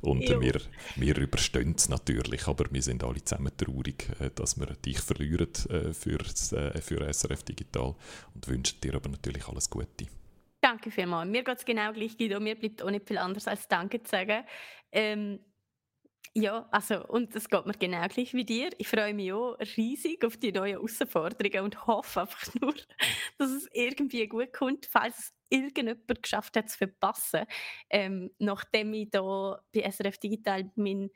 Und 0.02 0.24
äh, 0.24 0.42
wir, 0.42 0.60
wir 0.96 1.18
überstehen 1.18 1.76
es 1.78 1.90
natürlich, 1.90 2.48
aber 2.48 2.66
wir 2.72 2.82
sind 2.82 3.04
alle 3.04 3.24
zusammen 3.24 3.52
traurig, 3.56 4.10
äh, 4.20 4.30
dass 4.36 4.60
wir 4.60 4.68
dich 4.68 5.00
verlieren 5.00 5.50
äh, 5.70 5.94
für, 5.94 6.20
äh, 6.20 6.82
für 6.82 7.14
SRF 7.14 7.44
Digital 7.44 7.96
und 8.34 8.48
wünschen 8.48 8.82
dir 8.82 8.96
aber 8.96 9.10
natürlich 9.10 9.48
alles 9.48 9.70
Gute. 9.70 10.08
Danke 10.60 10.92
vielmals. 10.92 11.30
Mir 11.30 11.44
geht 11.44 11.58
es 11.58 11.66
genau 11.66 11.92
gleich, 11.92 12.18
Guido. 12.18 12.40
Mir 12.40 12.56
bleibt 12.56 12.82
auch 12.82 12.90
nicht 12.90 13.08
viel 13.08 13.18
anderes 13.18 13.48
als 13.48 13.68
Danke 13.68 14.02
zu 14.02 14.10
sagen. 14.10 14.44
Ähm, 14.92 15.40
ja, 16.36 16.68
also, 16.72 17.06
und 17.08 17.36
es 17.36 17.48
geht 17.48 17.66
mir 17.66 17.74
genau 17.74 18.08
gleich 18.08 18.34
wie 18.34 18.46
dir. 18.46 18.70
Ich 18.78 18.88
freue 18.88 19.14
mich 19.14 19.32
auch 19.34 19.56
riesig 19.78 20.26
auf 20.26 20.38
die 20.38 20.52
neuen 20.52 20.74
Herausforderungen 20.74 21.66
und 21.66 21.86
hoffe 21.86 22.22
einfach 22.22 22.54
nur, 22.62 22.74
dass 23.38 23.52
es 23.52 23.68
irgendwie 23.72 24.28
gut 24.28 24.52
kommt, 24.52 24.86
falls 24.88 25.20
es 25.20 25.34
irgendjemand 25.50 26.24
geschafft 26.24 26.58
hat 26.58 26.70
zu 26.70 26.78
verpassen. 26.78 27.44
Ähm, 27.90 28.32
nachdem 28.40 28.94
ich 28.94 29.10
da 29.12 29.62
bei 29.74 29.90
SRF 29.92 30.18
Digital 30.18 30.72
mein, 30.76 31.12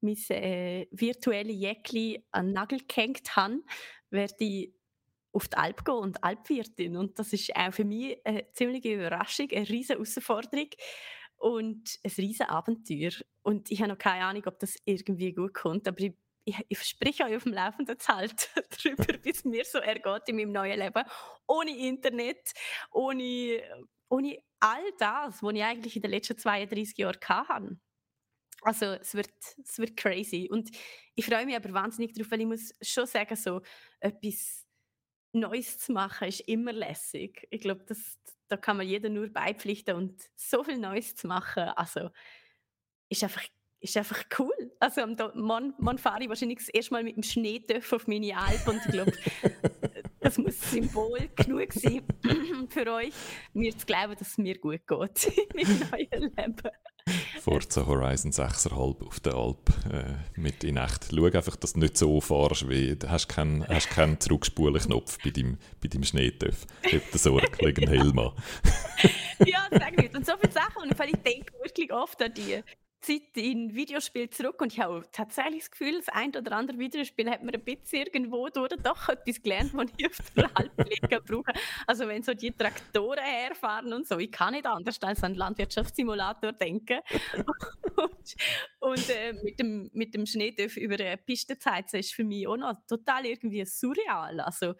mein 0.00 0.16
äh, 0.30 0.86
virtuelle 0.90 1.52
Jäckli 1.52 2.24
an 2.30 2.46
den 2.46 2.54
Nagel 2.54 2.80
gehängt 2.88 3.36
habe, 3.36 3.60
werde 4.10 4.34
ich 4.38 4.74
auf 5.32 5.48
die 5.48 5.56
Alp 5.56 5.84
gehen 5.84 5.94
und 5.94 6.24
Alpwirtin. 6.24 6.96
Und 6.96 7.18
das 7.18 7.32
ist 7.32 7.54
auch 7.54 7.74
für 7.74 7.84
mich 7.84 8.24
eine 8.24 8.50
ziemliche 8.52 8.94
Überraschung, 8.94 9.48
eine 9.50 9.68
riesige 9.68 9.94
Herausforderung 9.94 10.68
und 11.44 12.00
ein 12.02 12.10
riesen 12.16 12.46
Abenteuer. 12.46 13.10
Und 13.42 13.70
ich 13.70 13.80
habe 13.80 13.90
noch 13.90 13.98
keine 13.98 14.24
Ahnung, 14.24 14.44
ob 14.46 14.58
das 14.60 14.78
irgendwie 14.86 15.34
gut 15.34 15.52
kommt, 15.52 15.86
aber 15.86 16.00
ich, 16.00 16.14
ich, 16.46 16.56
ich 16.70 16.78
verspreche 16.78 17.24
euch 17.24 17.36
auf 17.36 17.42
dem 17.42 17.52
Laufenden 17.52 17.98
zu 17.98 18.08
halten 18.08 18.46
darüber, 18.82 19.04
wie 19.24 19.30
es 19.30 19.44
mir 19.44 19.62
so 19.66 19.76
ergeht 19.76 20.22
in 20.28 20.36
meinem 20.36 20.52
neuen 20.52 20.80
Leben. 20.80 21.04
Ohne 21.46 21.76
Internet, 21.76 22.54
ohne, 22.90 23.62
ohne 24.08 24.38
all 24.58 24.90
das, 24.98 25.42
was 25.42 25.54
ich 25.54 25.62
eigentlich 25.62 25.96
in 25.96 26.02
den 26.02 26.12
letzten 26.12 26.38
32 26.38 26.96
Jahren 26.96 27.20
hatte. 27.20 27.78
Also 28.62 28.86
es 28.86 29.14
wird, 29.14 29.34
es 29.62 29.78
wird 29.78 29.98
crazy. 29.98 30.48
Und 30.50 30.70
ich 31.14 31.26
freue 31.26 31.44
mich 31.44 31.56
aber 31.56 31.74
wahnsinnig 31.74 32.14
darauf, 32.14 32.30
weil 32.30 32.40
ich 32.40 32.46
muss 32.46 32.72
schon 32.80 33.04
sagen, 33.04 33.36
so 33.36 33.60
etwas 34.00 34.63
Neues 35.34 35.78
zu 35.78 35.92
machen, 35.92 36.28
ist 36.28 36.40
immer 36.40 36.72
lässig. 36.72 37.46
Ich 37.50 37.60
glaube, 37.60 37.84
da 38.48 38.56
kann 38.56 38.76
man 38.76 38.86
jeder 38.86 39.08
nur 39.08 39.28
beipflichten 39.28 39.96
und 39.96 40.22
so 40.34 40.64
viel 40.64 40.78
Neues 40.78 41.14
zu 41.14 41.26
machen, 41.26 41.64
also 41.76 42.10
ist 43.08 43.22
einfach, 43.22 43.44
ist 43.80 43.96
einfach 43.96 44.24
cool. 44.38 44.72
Also 44.80 45.02
am 45.02 45.16
morgen 45.34 45.98
fahre 45.98 46.22
ich 46.22 46.28
wahrscheinlich 46.28 46.58
das 46.58 46.68
erste 46.68 46.94
Mal 46.94 47.04
mit 47.04 47.16
dem 47.16 47.22
Schneetöff 47.22 47.92
auf 47.92 48.06
meine 48.06 48.36
Alp 48.36 48.66
und 48.66 48.80
ich 48.84 48.92
glaube, 48.92 49.12
das 50.24 50.38
muss 50.38 50.70
Symbol 50.70 51.28
genug 51.36 51.72
sein 51.72 52.02
für 52.70 52.92
euch, 52.92 53.12
mir 53.52 53.76
zu 53.76 53.84
glauben, 53.86 54.16
dass 54.18 54.28
es 54.28 54.38
mir 54.38 54.58
gut 54.58 54.80
geht 54.86 55.32
meinem 55.54 55.78
neuen 55.90 56.32
Leben. 56.36 56.70
Forza 57.42 57.84
Horizon 57.84 58.32
6,5 58.32 59.06
auf 59.06 59.20
der 59.20 59.34
Alp 59.34 59.68
äh, 59.92 60.40
mit 60.40 60.64
in 60.64 60.78
echt. 60.78 61.10
Schau 61.14 61.24
einfach, 61.24 61.56
dass 61.56 61.74
du 61.74 61.80
nicht 61.80 61.98
so 61.98 62.22
fahrst, 62.22 62.70
wie 62.70 62.96
du 62.96 63.10
hast 63.10 63.28
keinen, 63.28 63.68
hast 63.68 63.90
keinen 63.90 64.18
Zurückspulen-Knopf 64.18 65.18
bei 65.22 65.28
deinem, 65.28 65.58
bei 65.82 65.88
deinem 65.88 66.04
Schneetöff. 66.04 66.66
Hab 66.82 67.60
leg 67.60 67.78
einen 67.78 67.88
Helm 67.88 68.18
an. 68.18 68.32
ja, 69.46 69.66
sag 69.70 69.98
nicht. 69.98 70.16
Und 70.16 70.24
so 70.24 70.32
viele 70.40 70.52
Sachen. 70.52 70.82
Und 70.82 70.92
ich 70.92 71.22
denke 71.22 71.52
wirklich 71.62 71.92
oft 71.92 72.22
an 72.22 72.32
die 72.32 72.62
Zeit 73.04 73.36
in 73.36 73.74
Videospiel 73.74 74.30
zurück 74.30 74.60
und 74.62 74.72
ich 74.72 74.80
habe 74.80 75.04
tatsächlich 75.12 75.60
das 75.60 75.70
Gefühl, 75.70 75.98
das 75.98 76.08
ein 76.08 76.34
oder 76.34 76.52
andere 76.52 76.78
Videospiel 76.78 77.30
hat 77.30 77.42
mir 77.42 77.52
ein 77.52 77.62
bisschen 77.62 78.06
irgendwo 78.06 78.48
durch 78.48 78.70
doch 78.82 79.08
etwas 79.08 79.42
gelernt, 79.42 79.74
was 79.74 79.86
ich 79.96 80.06
auf 80.06 80.30
der 80.34 80.50
Halbpflege 80.54 81.20
brauche. 81.26 81.52
Also 81.86 82.08
wenn 82.08 82.22
so 82.22 82.32
die 82.32 82.50
Traktoren 82.50 83.22
herfahren 83.22 83.92
und 83.92 84.06
so, 84.06 84.18
ich 84.18 84.32
kann 84.32 84.54
nicht 84.54 84.66
anders 84.66 85.02
als 85.02 85.22
an 85.22 85.34
Landwirtschaftssimulator 85.34 86.52
denken. 86.52 87.00
und, 87.96 88.34
und 88.80 89.10
äh, 89.10 89.34
mit, 89.42 89.58
dem, 89.58 89.90
mit 89.92 90.14
dem 90.14 90.24
Schneedörf 90.24 90.76
über 90.76 90.94
eine 90.94 91.18
Piste 91.18 91.58
zu 91.58 91.70
heizen, 91.70 92.00
ist 92.00 92.14
für 92.14 92.24
mich 92.24 92.48
auch 92.48 92.56
noch 92.56 92.74
total 92.88 93.26
irgendwie 93.26 93.64
surreal. 93.66 94.40
Also 94.40 94.74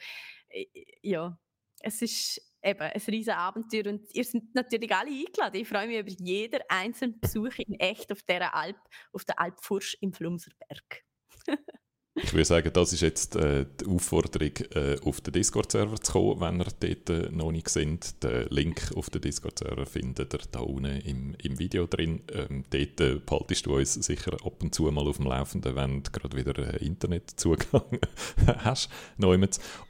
äh, 0.49 0.65
ja, 1.03 1.39
es 1.81 2.01
ist 2.01 2.41
eben 2.65 2.81
ein 2.81 2.93
riesiges 2.93 3.28
Abenteuer 3.28 3.86
und 3.86 4.15
ihr 4.15 4.24
seid 4.24 4.43
natürlich 4.55 4.95
alle 4.95 5.11
eingeladen. 5.11 5.61
Ich 5.61 5.69
freue 5.69 5.86
mich 5.86 5.99
über 5.99 6.11
jeden 6.11 6.61
einzelnen 6.69 7.20
Besuch 7.20 7.59
in 7.59 7.78
echt 7.78 8.11
auf 8.11 8.23
dieser 8.23 8.55
Alp, 8.55 8.78
auf 9.12 9.24
der 9.24 9.39
Alp 9.39 9.61
Fursch 9.62 9.97
im 10.01 10.12
Flumserberg. 10.12 11.05
Ich 12.16 12.32
würde 12.32 12.45
sagen, 12.45 12.70
das 12.73 12.93
ist 12.93 13.01
jetzt 13.01 13.35
äh, 13.35 13.66
die 13.81 13.86
Aufforderung, 13.86 14.53
äh, 14.74 14.97
auf 15.05 15.20
den 15.20 15.32
Discord-Server 15.32 15.97
zu 15.97 16.12
kommen, 16.12 16.41
wenn 16.41 16.61
ihr 16.61 16.66
dort 16.78 17.11
äh, 17.11 17.28
noch 17.32 17.51
nicht 17.51 17.69
sind. 17.69 18.23
Den 18.23 18.47
Link 18.51 18.93
auf 18.95 19.11
den 19.11 19.20
Discord-Server 19.20 19.85
findet 19.85 20.32
ihr 20.32 20.41
da 20.53 20.61
unten 20.61 21.01
im, 21.01 21.35
im 21.43 21.59
Video 21.59 21.86
drin. 21.89 22.20
Ähm, 22.32 22.65
dort 22.70 23.01
äh, 23.01 23.19
behaltest 23.19 23.66
du 23.66 23.77
uns 23.77 23.95
sicher 23.95 24.32
ab 24.45 24.62
und 24.62 24.73
zu 24.73 24.85
mal 24.85 25.09
auf 25.09 25.16
dem 25.16 25.27
Laufenden, 25.27 25.74
wenn 25.74 26.05
du 26.05 26.11
gerade 26.12 26.36
wieder 26.36 26.57
äh, 26.57 26.86
Internetzugang 26.86 27.99
hast. 28.59 28.91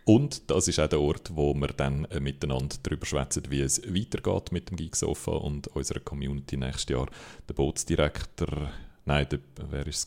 Und 0.06 0.50
das 0.50 0.66
ist 0.68 0.80
auch 0.80 0.88
der 0.88 1.00
Ort, 1.00 1.30
wo 1.34 1.52
wir 1.52 1.68
dann 1.68 2.06
äh, 2.06 2.20
miteinander 2.20 2.76
darüber 2.82 3.04
schwätzen, 3.04 3.42
wie 3.50 3.60
es 3.60 3.82
weitergeht 3.82 4.50
mit 4.50 4.70
dem 4.70 4.78
Geeksofa 4.78 5.32
und 5.32 5.66
unserer 5.68 6.00
Community 6.00 6.56
nächstes 6.56 6.88
Jahr. 6.88 7.06
Der 7.50 7.52
Bootsdirektor, 7.52 8.70
nein, 9.04 9.26
der, 9.30 9.40
wer 9.68 9.80
war 9.80 9.86
es? 9.86 10.06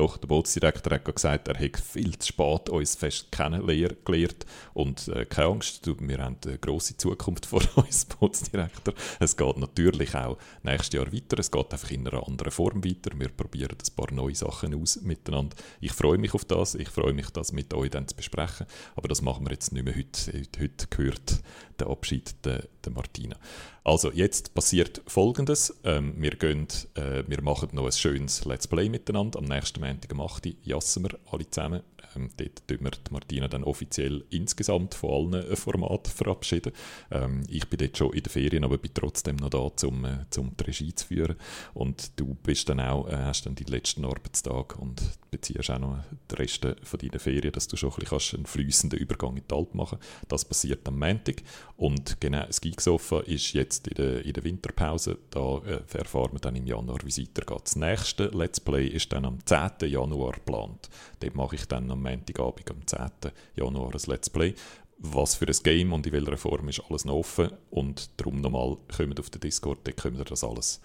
Doch, 0.00 0.16
der 0.16 0.28
Bootsdirektor 0.28 0.94
hat 0.94 1.14
gesagt, 1.14 1.48
er 1.48 1.58
hätte 1.58 1.82
viel 1.82 2.18
zu 2.18 2.28
spät 2.28 2.70
uns 2.70 2.94
fest 2.94 3.30
kennengelernt 3.30 4.46
und 4.72 5.08
äh, 5.08 5.26
keine 5.26 5.48
Angst, 5.48 5.86
wir 5.86 6.18
haben 6.18 6.38
eine 6.42 6.56
grosse 6.56 6.96
Zukunft 6.96 7.44
vor 7.44 7.60
uns, 7.74 8.06
Bootsdirektor. 8.06 8.94
Es 9.18 9.36
geht 9.36 9.58
natürlich 9.58 10.14
auch 10.14 10.38
nächstes 10.62 10.94
Jahr 10.94 11.12
weiter, 11.12 11.38
es 11.38 11.50
geht 11.50 11.70
einfach 11.70 11.90
in 11.90 12.08
einer 12.08 12.26
anderen 12.26 12.50
Form 12.50 12.82
weiter. 12.82 13.10
Wir 13.14 13.28
probieren 13.28 13.76
ein 13.76 13.94
paar 13.94 14.10
neue 14.10 14.34
Sachen 14.34 14.74
aus 14.74 15.02
miteinander. 15.02 15.54
Ich 15.82 15.92
freue 15.92 16.16
mich 16.16 16.32
auf 16.32 16.46
das, 16.46 16.76
ich 16.76 16.88
freue 16.88 17.12
mich, 17.12 17.28
das 17.28 17.52
mit 17.52 17.74
euch 17.74 17.90
dann 17.90 18.08
zu 18.08 18.16
besprechen, 18.16 18.64
aber 18.96 19.06
das 19.06 19.20
machen 19.20 19.44
wir 19.44 19.52
jetzt 19.52 19.70
nicht 19.74 19.84
mehr 19.84 19.94
heute. 19.94 20.32
Heute, 20.58 20.86
gehört 20.88 21.42
der 21.80 21.88
Abschied 21.88 22.44
der, 22.44 22.64
der 22.84 22.92
Martina. 22.92 23.36
Also 23.84 24.12
jetzt 24.12 24.54
passiert 24.54 25.02
Folgendes. 25.06 25.74
Ähm, 25.84 26.14
wir, 26.18 26.32
gehen, 26.32 26.68
äh, 26.94 27.24
wir 27.26 27.42
machen 27.42 27.70
noch 27.72 27.86
ein 27.86 27.92
schönes 27.92 28.44
Let's 28.44 28.68
Play 28.68 28.88
miteinander. 28.88 29.38
Am 29.38 29.46
nächsten 29.46 29.80
Montag 29.80 30.12
am 30.12 30.20
8. 30.20 30.48
jassen 30.62 31.04
wir 31.04 31.18
alle 31.30 31.48
zusammen. 31.50 31.82
Ähm, 32.16 32.30
dort 32.36 32.66
tun 32.66 32.78
wir 32.80 32.90
die 32.90 33.12
Martina 33.12 33.48
dann 33.48 33.64
offiziell 33.64 34.24
insgesamt 34.30 34.94
von 34.94 35.34
allen 35.34 35.50
äh, 35.50 35.56
Formaten 35.56 36.12
verabschieden. 36.12 36.72
Ähm, 37.10 37.42
ich 37.48 37.68
bin 37.68 37.78
dort 37.78 37.96
schon 37.96 38.12
in 38.12 38.22
den 38.22 38.30
Ferien, 38.30 38.64
aber 38.64 38.78
bin 38.78 38.92
trotzdem 38.94 39.36
noch 39.36 39.50
da, 39.50 39.86
um, 39.86 40.04
äh, 40.04 40.18
um 40.38 40.56
die 40.56 40.64
Regie 40.64 40.94
zu 40.94 41.06
führen. 41.06 41.36
Und 41.74 42.18
du 42.18 42.36
bist 42.42 42.68
dann 42.68 42.80
auch, 42.80 43.08
äh, 43.08 43.16
hast 43.16 43.46
dann 43.46 43.54
die 43.54 43.64
letzten 43.64 44.04
Arbeitstage 44.04 44.76
und 44.76 45.02
beziehst 45.30 45.70
auch 45.70 45.78
noch 45.78 45.98
den 46.30 46.36
Rest 46.36 46.66
von 46.82 46.98
deinen 46.98 47.18
Ferien, 47.18 47.52
dass 47.52 47.68
du 47.68 47.76
schon 47.76 47.90
ein 47.90 47.96
bisschen 47.96 48.38
einen 48.38 48.46
fließenden 48.46 48.98
Übergang 48.98 49.36
in 49.36 49.44
die 49.48 49.54
Alp 49.54 49.74
machen 49.74 49.98
kannst. 50.00 50.32
Das 50.32 50.44
passiert 50.44 50.86
am 50.88 50.98
Montag. 50.98 51.42
Und 51.76 52.20
genau, 52.20 52.44
das 52.46 52.60
Geeksofa 52.60 53.20
ist 53.20 53.52
jetzt 53.52 53.88
in 53.88 53.94
der, 53.94 54.24
in 54.24 54.32
der 54.32 54.44
Winterpause. 54.44 55.18
Da 55.30 55.58
äh, 55.58 55.80
erfahren 55.96 56.32
wir 56.32 56.40
dann 56.40 56.56
im 56.56 56.66
Januar, 56.66 56.98
wie 57.04 57.08
es 57.08 57.18
weitergeht. 57.18 57.62
Das 57.64 57.76
nächste 57.76 58.26
Let's 58.26 58.60
Play 58.60 58.86
ist 58.86 59.12
dann 59.12 59.24
am 59.24 59.38
10. 59.44 59.88
Januar 59.88 60.32
geplant. 60.32 60.88
Dort 61.20 61.34
mache 61.34 61.56
ich 61.56 61.66
dann 61.66 61.90
am 61.90 61.99
Montagabend, 62.02 62.70
am 62.70 62.86
10. 62.86 63.32
Januar 63.56 63.94
ein 63.94 64.00
Let's 64.06 64.30
Play. 64.30 64.54
Was 64.98 65.34
für 65.34 65.46
ein 65.46 65.56
Game 65.62 65.92
und 65.92 66.06
in 66.06 66.12
welcher 66.12 66.36
Form 66.36 66.68
ist 66.68 66.82
alles 66.88 67.04
noch 67.04 67.14
offen. 67.14 67.50
Und 67.70 68.20
darum 68.20 68.40
nochmal, 68.40 68.76
kommt 68.94 69.18
auf 69.18 69.30
den 69.30 69.40
Discord, 69.40 69.80
dort 69.84 69.96
können 69.96 70.18
wir 70.18 70.24
das 70.24 70.44
alles 70.44 70.80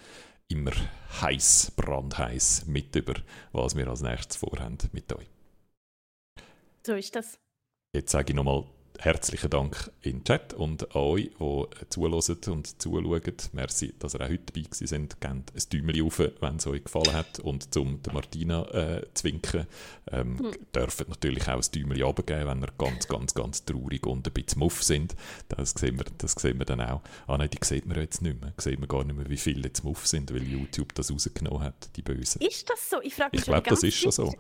immer 0.48 0.72
heiß, 1.22 1.74
brandheiß 1.76 2.66
mit 2.68 2.96
über, 2.96 3.16
was 3.52 3.76
wir 3.76 3.88
als 3.88 4.02
nächstes 4.02 4.38
vorhaben 4.38 4.78
mit 4.92 5.12
euch. 5.14 5.28
So 6.86 6.94
ist 6.94 7.16
das. 7.16 7.40
Jetzt 7.94 8.12
sage 8.12 8.32
ich 8.32 8.36
nochmal 8.36 8.66
herzlichen 9.00 9.50
Dank 9.50 9.92
in 10.02 10.20
den 10.20 10.24
Chat 10.24 10.54
und 10.54 10.96
an 10.96 11.02
euch, 11.02 11.30
die 11.40 11.66
zuhören 11.90 12.14
und 12.14 12.82
zuschauen. 12.82 13.22
Merci, 13.54 13.94
dass 14.00 14.16
ihr 14.16 14.22
auch 14.22 14.30
heute 14.30 14.54
dabei 14.54 14.68
sind. 14.72 15.22
Gebt 15.22 15.26
ein 15.26 15.44
Däumchen 15.72 16.06
auf, 16.06 16.20
wenn 16.20 16.56
es 16.58 16.68
euch 16.68 16.84
gefallen 16.84 17.14
hat. 17.14 17.40
Und 17.40 17.74
zum 17.74 18.02
der 18.04 18.14
Martina 18.14 18.64
äh, 18.72 19.06
zu 19.14 19.24
winken, 19.26 19.68
ähm, 20.12 20.40
hm. 20.40 20.52
dürft 20.74 21.08
natürlich 21.08 21.48
auch 21.48 21.62
ein 21.62 21.72
Däumchen 21.74 22.04
runtergeben, 22.04 22.48
wenn 22.48 22.62
ihr 22.62 22.70
ganz, 22.78 23.08
ganz, 23.08 23.34
ganz 23.34 23.66
traurig 23.66 24.06
und 24.06 24.28
ein 24.28 24.34
bisschen 24.34 24.60
muff 24.60 24.84
sind. 24.84 25.16
Das 25.50 25.72
sehen 25.72 25.98
wir, 25.98 26.06
das 26.18 26.34
sehen 26.34 26.60
wir 26.60 26.66
dann 26.66 26.82
auch. 26.82 27.02
Ah 27.28 27.38
nein, 27.38 27.50
die 27.50 27.64
sieht 27.64 27.86
man 27.86 27.98
jetzt 27.98 28.22
nicht 28.22 28.40
mehr. 28.40 28.54
Sieht 28.58 28.80
man 28.80 28.88
gar 28.88 29.04
nicht 29.04 29.16
mehr, 29.16 29.30
wie 29.30 29.38
viele 29.38 29.64
jetzt 29.68 29.84
muff 29.84 30.08
sind, 30.08 30.34
weil 30.34 30.44
YouTube 30.44 30.94
das 30.96 31.12
rausgenommen 31.12 31.62
hat, 31.62 31.90
die 31.96 32.02
Bösen. 32.02 32.42
Ist 32.42 32.70
das 32.70 32.90
so? 32.90 33.02
Ich 33.02 33.16
frage 33.16 33.32
mich 33.34 33.42
Ich 33.42 33.46
glaube, 33.46 33.70
das 33.70 33.84
ist 33.84 33.96
schon 33.96 34.12
so. 34.12 34.34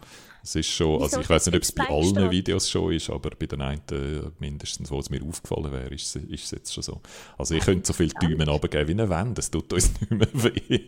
Es 0.45 0.53
ist 0.53 0.69
schon, 0.69 1.01
also 1.01 1.21
ich 1.21 1.27
weiß 1.27 1.47
nicht, 1.47 1.55
ob 1.55 1.63
es 1.63 1.71
bei 1.71 1.89
allen. 1.89 2.29
Videos 2.29 2.69
schon 2.69 2.93
ist, 2.93 3.09
aber 3.09 3.31
bei 3.31 3.47
den 3.47 3.61
einen 3.61 3.81
äh, 3.91 4.29
mindestens, 4.45 4.91
wo 4.91 4.99
es 4.99 5.09
mir 5.09 5.23
aufgefallen 5.23 5.71
wäre, 5.71 5.93
ist, 5.93 6.15
ist 6.15 6.43
es 6.45 6.51
jetzt 6.51 6.73
schon 6.73 6.83
so. 6.83 7.01
Also 7.37 7.55
ihr 7.55 7.61
könnt 7.61 7.85
so 7.85 7.93
viele 7.93 8.13
Däumen 8.21 8.47
abgeben, 8.49 8.87
wie 8.87 9.01
ihr 9.01 9.09
wollt, 9.09 9.37
das 9.37 9.49
tut 9.49 9.73
uns 9.73 9.91
nicht 9.99 10.11
mehr 10.11 10.27
weh. 10.33 10.81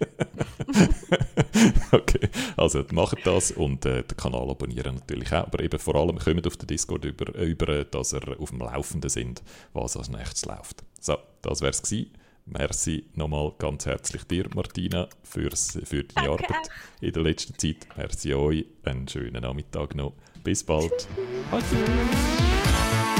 okay, 1.91 2.29
also 2.55 2.83
macht 2.91 3.25
das 3.25 3.51
und 3.51 3.85
äh, 3.85 4.03
den 4.03 4.17
Kanal 4.17 4.49
abonnieren 4.49 4.95
natürlich 4.95 5.29
auch, 5.33 5.47
aber 5.47 5.61
eben 5.61 5.79
vor 5.79 5.95
allem 5.95 6.19
kommt 6.19 6.45
auf 6.45 6.57
den 6.57 6.67
Discord 6.67 7.05
über, 7.05 7.33
über 7.35 7.83
dass 7.85 8.13
ihr 8.13 8.39
auf 8.39 8.49
dem 8.49 8.59
Laufenden 8.59 9.09
sind, 9.09 9.41
was 9.73 9.97
als 9.97 10.09
nächstes 10.09 10.45
läuft. 10.45 10.83
So, 10.99 11.17
das 11.41 11.61
wäre 11.61 11.71
es 11.71 11.81
gewesen. 11.81 12.11
Merci 12.45 13.05
nochmal 13.15 13.51
ganz 13.57 13.85
herzlich 13.85 14.23
dir, 14.23 14.45
Martina, 14.55 15.09
für's, 15.21 15.77
für 15.83 16.05
deine 16.05 16.27
Danke. 16.27 16.45
Arbeit 16.45 16.69
in 17.01 17.11
der 17.11 17.23
letzten 17.23 17.57
Zeit. 17.57 17.87
Merci 17.97 18.33
euch. 18.33 18.65
Einen 18.83 19.07
schönen 19.07 19.41
Nachmittag 19.41 19.95
noch. 19.95 20.13
Bis 20.43 20.63
bald. 20.63 21.07
Tschüss. 21.51 23.16